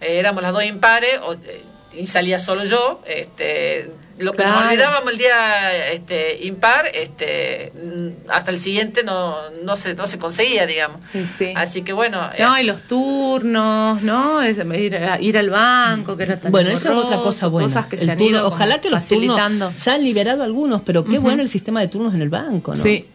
eh, 0.00 0.18
éramos 0.18 0.42
las 0.42 0.52
dos 0.52 0.64
impares 0.64 1.18
o, 1.26 1.34
eh, 1.34 1.62
y 1.96 2.06
salía 2.06 2.38
solo 2.38 2.64
yo, 2.64 3.00
este 3.06 3.90
lo 4.18 4.32
que 4.32 4.44
nos 4.44 4.64
olvidábamos 4.66 5.12
el 5.12 5.18
día 5.18 5.92
este 5.92 6.44
impar, 6.44 6.86
este 6.92 7.72
mm, 7.74 8.30
hasta 8.30 8.50
el 8.50 8.58
siguiente 8.60 9.04
no 9.04 9.36
no 9.64 9.76
se 9.76 9.94
no 9.94 10.06
se 10.08 10.18
conseguía, 10.18 10.66
digamos. 10.66 11.00
Sí, 11.12 11.24
sí. 11.38 11.52
Así 11.56 11.82
que 11.82 11.92
bueno, 11.92 12.20
eh, 12.36 12.42
No, 12.42 12.58
y 12.58 12.64
los 12.64 12.82
turnos, 12.82 14.02
¿no? 14.02 14.42
Es 14.42 14.58
ir, 14.58 15.38
al 15.38 15.50
banco, 15.50 16.16
que 16.16 16.24
era 16.24 16.38
tan 16.38 16.50
Bueno, 16.52 16.70
eso 16.70 16.90
es 16.90 17.04
otra 17.04 17.18
cosa 17.18 17.46
buena. 17.46 17.66
Cosas 17.68 17.86
que 17.86 17.96
El 17.96 18.04
se 18.04 18.10
han 18.10 18.18
turno- 18.18 18.44
ojalá 18.46 18.80
que 18.80 18.90
los 18.90 18.98
facilitando. 19.00 19.66
turnos 19.66 19.84
ya 19.84 19.94
han 19.94 20.04
liberado 20.04 20.42
algunos, 20.42 20.82
pero 20.82 21.04
qué 21.04 21.18
bueno 21.18 21.42
el 21.42 21.48
sistema 21.48 21.80
de 21.80 21.88
turnos 21.88 22.14
en 22.14 22.22
el 22.22 22.28
banco, 22.28 22.74
¿no? 22.74 22.82
Sí. 22.82 23.06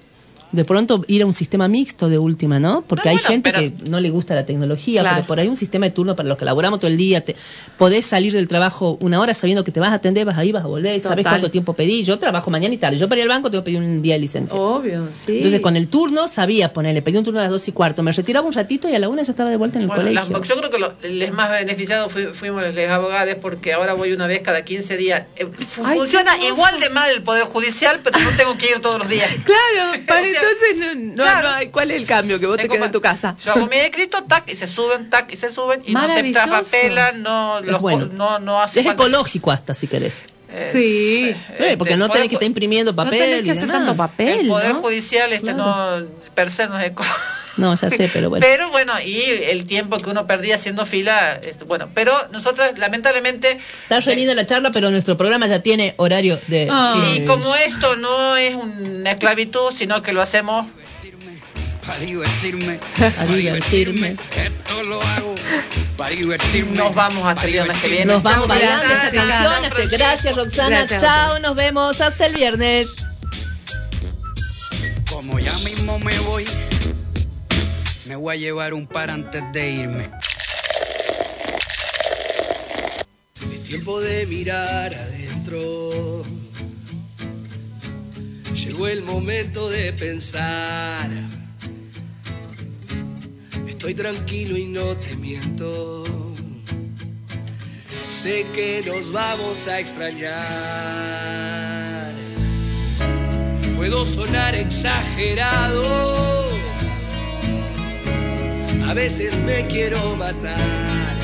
De 0.54 0.64
pronto 0.64 1.04
ir 1.08 1.22
a 1.24 1.26
un 1.26 1.34
sistema 1.34 1.68
mixto 1.68 2.08
de 2.10 2.18
última, 2.18 2.60
¿no? 2.60 2.84
Porque 2.88 3.10
No, 3.10 3.10
hay 3.12 3.16
bueno, 3.18 3.28
gente 3.28 3.52
pero- 3.52 3.60
que 3.84 3.90
no 3.90 4.00
le 4.00 4.10
gusta 4.12 4.36
la 4.36 4.46
tecnología, 4.46 5.02
Claro. 5.02 5.16
pero 5.18 5.28
por 5.28 5.40
ahí 5.40 5.48
un 5.48 5.58
sistema 5.58 5.88
de 5.88 5.92
turno 5.92 6.16
para 6.16 6.30
los 6.30 6.38
que 6.38 6.46
laboramos 6.46 6.80
todo 6.80 6.90
el 6.92 6.96
día, 6.98 7.22
te, 7.26 7.36
podés 7.78 8.06
salir 8.06 8.32
del 8.34 8.48
trabajo 8.48 8.98
una 9.02 9.20
hora 9.20 9.34
sabiendo 9.34 9.64
que 9.64 9.72
te 9.72 9.80
vas 9.80 9.90
a 9.90 9.96
atender, 9.96 10.26
vas 10.26 10.38
ahí, 10.38 10.52
vas 10.52 10.64
a 10.64 10.68
volver, 10.68 11.00
sabes 11.02 11.26
cuánto 11.26 11.50
tiempo 11.52 11.74
pedí. 11.74 12.04
Yo 12.04 12.20
trabajo 12.20 12.50
mañana 12.52 12.74
y 12.74 12.78
tarde. 12.78 12.98
Yo 12.98 13.10
para 13.10 13.20
ir 13.20 13.24
al 13.24 13.30
banco 13.30 13.50
tengo 13.52 13.64
que 13.64 13.72
pedir 13.72 13.80
un 13.80 14.02
día 14.02 14.14
de 14.14 14.20
licencia. 14.20 14.58
Obvio, 14.58 15.10
sí. 15.14 15.38
Entonces 15.38 15.60
con 15.60 15.76
el 15.76 15.88
turno 15.88 16.28
sabía 16.28 16.72
ponerle, 16.72 17.02
pedí 17.02 17.18
un 17.18 17.24
turno 17.26 17.40
a 17.40 17.44
las 17.44 17.52
dos 17.52 17.68
y 17.68 17.72
cuarto, 17.72 18.04
me 18.04 18.12
retiraba 18.12 18.46
un 18.48 18.54
ratito 18.54 18.88
y 18.88 18.94
a 18.96 19.00
la 19.00 19.10
una 19.10 19.24
ya 19.24 19.32
estaba 19.32 19.50
de 19.50 19.58
vuelta 19.58 19.80
en 19.80 19.84
el 19.84 19.88
Bueno, 19.88 20.04
colegio. 20.04 20.38
las- 20.38 20.48
yo 20.48 20.56
creo 20.56 20.70
que 20.70 20.78
lo- 20.80 20.94
les 21.02 21.34
más 21.34 21.50
beneficiados 21.50 22.12
fui- 22.12 22.28
fuimos 22.28 22.62
los 22.64 22.90
abogados 22.90 23.36
porque 23.42 23.74
ahora 23.74 23.94
voy 23.94 24.14
una 24.14 24.28
vez 24.28 24.42
cada 24.42 24.64
15 24.64 24.98
días. 24.98 25.24
Eh, 25.36 25.48
Ay, 25.84 25.98
funciona 25.98 26.32
igual 26.46 26.80
de 26.80 26.90
mal 26.92 27.10
el 27.12 27.24
Poder 27.24 27.46
Judicial, 27.46 28.02
pero 28.04 28.20
no 28.20 28.30
tengo 28.38 28.56
que 28.58 28.68
ir 28.68 28.80
todos 28.82 29.00
los 29.00 29.10
días. 29.10 29.28
Claro, 29.44 29.94
sea, 30.06 30.43
entonces 30.44 30.76
no, 30.78 31.16
no- 31.16 31.24
claro. 31.24 31.50
no 31.50 31.56
hay- 31.56 31.68
¿cuál 31.70 31.92
es 31.92 31.98
el 31.98 32.06
cambio? 32.08 32.40
Que 32.40 32.46
vos 32.46 32.58
te 32.58 32.68
quedas 32.70 32.86
en 32.86 32.92
tu 32.92 33.02
casa. 33.02 33.36
Yo 33.44 33.54
hago 33.54 33.68
mi 33.68 33.78
escrito, 33.78 34.24
tac, 34.24 34.50
y 34.50 34.56
se 34.56 34.68
suben, 34.68 35.10
tac, 35.10 35.32
y 35.32 35.36
se 35.38 35.50
suben, 35.52 35.82
y 35.86 35.94
no 35.94 36.08
se 36.08 36.24
trapapelan, 36.32 37.22
no, 37.24 37.62
los, 37.62 37.82
bueno. 37.82 38.08
no, 38.14 38.40
no 38.40 38.62
hace 38.62 38.80
es 38.82 38.86
falta- 38.86 39.04
ecológico 39.04 39.52
hasta 39.52 39.74
si 39.74 39.88
querés. 39.88 40.20
eh, 40.56 40.70
Sí. 40.72 41.36
Eh, 41.58 41.76
porque 41.78 41.98
no 41.98 42.10
tenés 42.10 42.30
que 42.30 42.36
estar 42.36 42.46
imprimiendo 42.48 42.96
papel. 42.96 43.20
tenés 43.20 43.44
que 43.44 43.52
hacer 43.52 43.72
tanto 43.72 43.96
papel. 43.96 44.42
El 44.42 44.48
Poder 44.48 44.74
¿no? 44.74 44.82
Judicial 44.82 45.34
este 45.34 45.54
Claro. 45.54 46.00
no, 46.02 46.06
per 46.36 46.52
se 46.52 46.68
no 46.68 46.80
es 46.80 46.88
eco- 46.92 47.04
No, 47.58 47.76
ya 47.76 47.90
sé, 47.90 48.10
pero 48.12 48.30
bueno. 48.30 48.46
Pero 48.46 48.70
bueno, 48.72 48.94
y 49.00 49.22
el 49.22 49.66
tiempo 49.66 49.98
que 49.98 50.10
uno 50.10 50.26
perdía 50.26 50.56
haciendo 50.56 50.86
fila, 50.86 51.40
bueno, 51.68 51.90
pero 51.94 52.14
nosotros 52.32 52.68
lamentablemente 52.78 53.58
Está 53.84 54.00
re 54.00 54.16
linda 54.16 54.34
la 54.34 54.46
charla, 54.46 54.72
pero 54.72 54.90
nuestro 54.90 55.18
programa 55.18 55.48
ya 55.48 55.62
tiene 55.62 55.94
horario 55.98 56.40
de... 56.48 56.68
Y 57.16 57.26
como 57.26 57.56
esto 57.56 57.96
no 57.96 58.36
es 58.38 58.56
una 58.56 59.12
esclavitud, 59.12 59.72
sino 59.74 60.02
que 60.02 60.14
lo 60.14 60.22
hacemos 60.22 60.66
Para 61.86 62.00
divertirme, 62.00 62.80
A 63.20 63.26
divertirme. 63.26 64.16
esto 64.36 64.84
lo 64.84 65.02
hago 65.02 65.36
para 65.98 66.10
divertirme. 66.16 66.76
nos 66.76 66.96
vamos 66.96 67.24
hasta 67.28 67.46
el 67.46 67.52
viernes 67.52 67.82
que 67.82 67.88
viene. 67.88 68.06
Nos 68.06 68.24
vamos 68.24 68.48
bailando 68.48 68.84
esa 68.86 69.12
canción. 69.12 69.66
Francisco. 69.70 69.98
Gracias, 69.98 70.36
Roxana. 70.36 70.70
Gracias, 70.80 71.02
Chao, 71.02 71.40
nos 71.40 71.56
vemos. 71.56 72.02
Hasta 72.02 72.26
el 72.26 72.34
viernes. 72.34 72.88
Como 75.12 75.38
ya 75.40 75.54
mismo 75.60 76.00
me 76.00 76.18
voy, 76.22 76.46
me 78.08 78.16
voy 78.16 78.36
a 78.36 78.38
llevar 78.38 78.74
un 78.74 78.88
par 78.88 79.10
antes 79.10 79.44
de 79.54 79.72
irme. 79.72 80.10
Es 83.54 83.64
tiempo 83.64 84.02
de 84.02 84.26
mirar 84.26 84.94
adentro. 84.94 86.24
Llegó 88.54 88.88
el 88.88 89.04
momento 89.04 89.70
de 89.70 89.94
pensar. 89.94 91.10
Estoy 93.68 93.94
tranquilo 93.94 94.58
y 94.58 94.66
no 94.68 94.98
te 94.98 95.16
miento. 95.16 96.04
Sé 98.10 98.46
que 98.54 98.82
nos 98.86 99.12
vamos 99.12 99.68
a 99.68 99.80
extrañar. 99.80 100.34
Puedo 103.76 104.06
sonar 104.06 104.56
exagerado 104.56 106.43
a 108.88 108.94
veces 108.94 109.42
me 109.42 109.66
quiero 109.68 110.16
matar. 110.16 111.18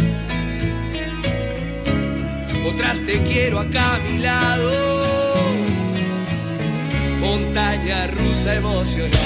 Otras 2.66 3.00
te 3.06 3.22
quiero 3.24 3.60
acá 3.60 3.96
a 3.96 4.00
mi 4.00 4.20
lado, 4.20 5.44
montaña 7.20 8.08
rusa 8.08 8.56
emocional. 8.56 9.20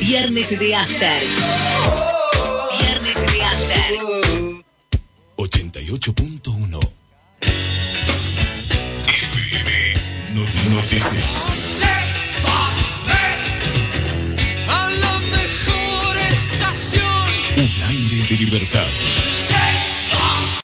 Viernes 0.00 0.58
de 0.58 0.74
After. 0.74 1.22
Viernes 2.80 3.32
de 3.32 3.42
After. 3.42 4.15
88.1 5.80 6.80
FM 9.06 9.94
No- 10.34 10.46
Noticias. 10.74 11.36
A 14.68 14.90
la 14.90 15.18
mejor 15.36 16.16
estación. 16.32 17.04
Un 17.58 17.82
aire 17.88 18.26
de 18.28 18.36
libertad. 18.36 18.86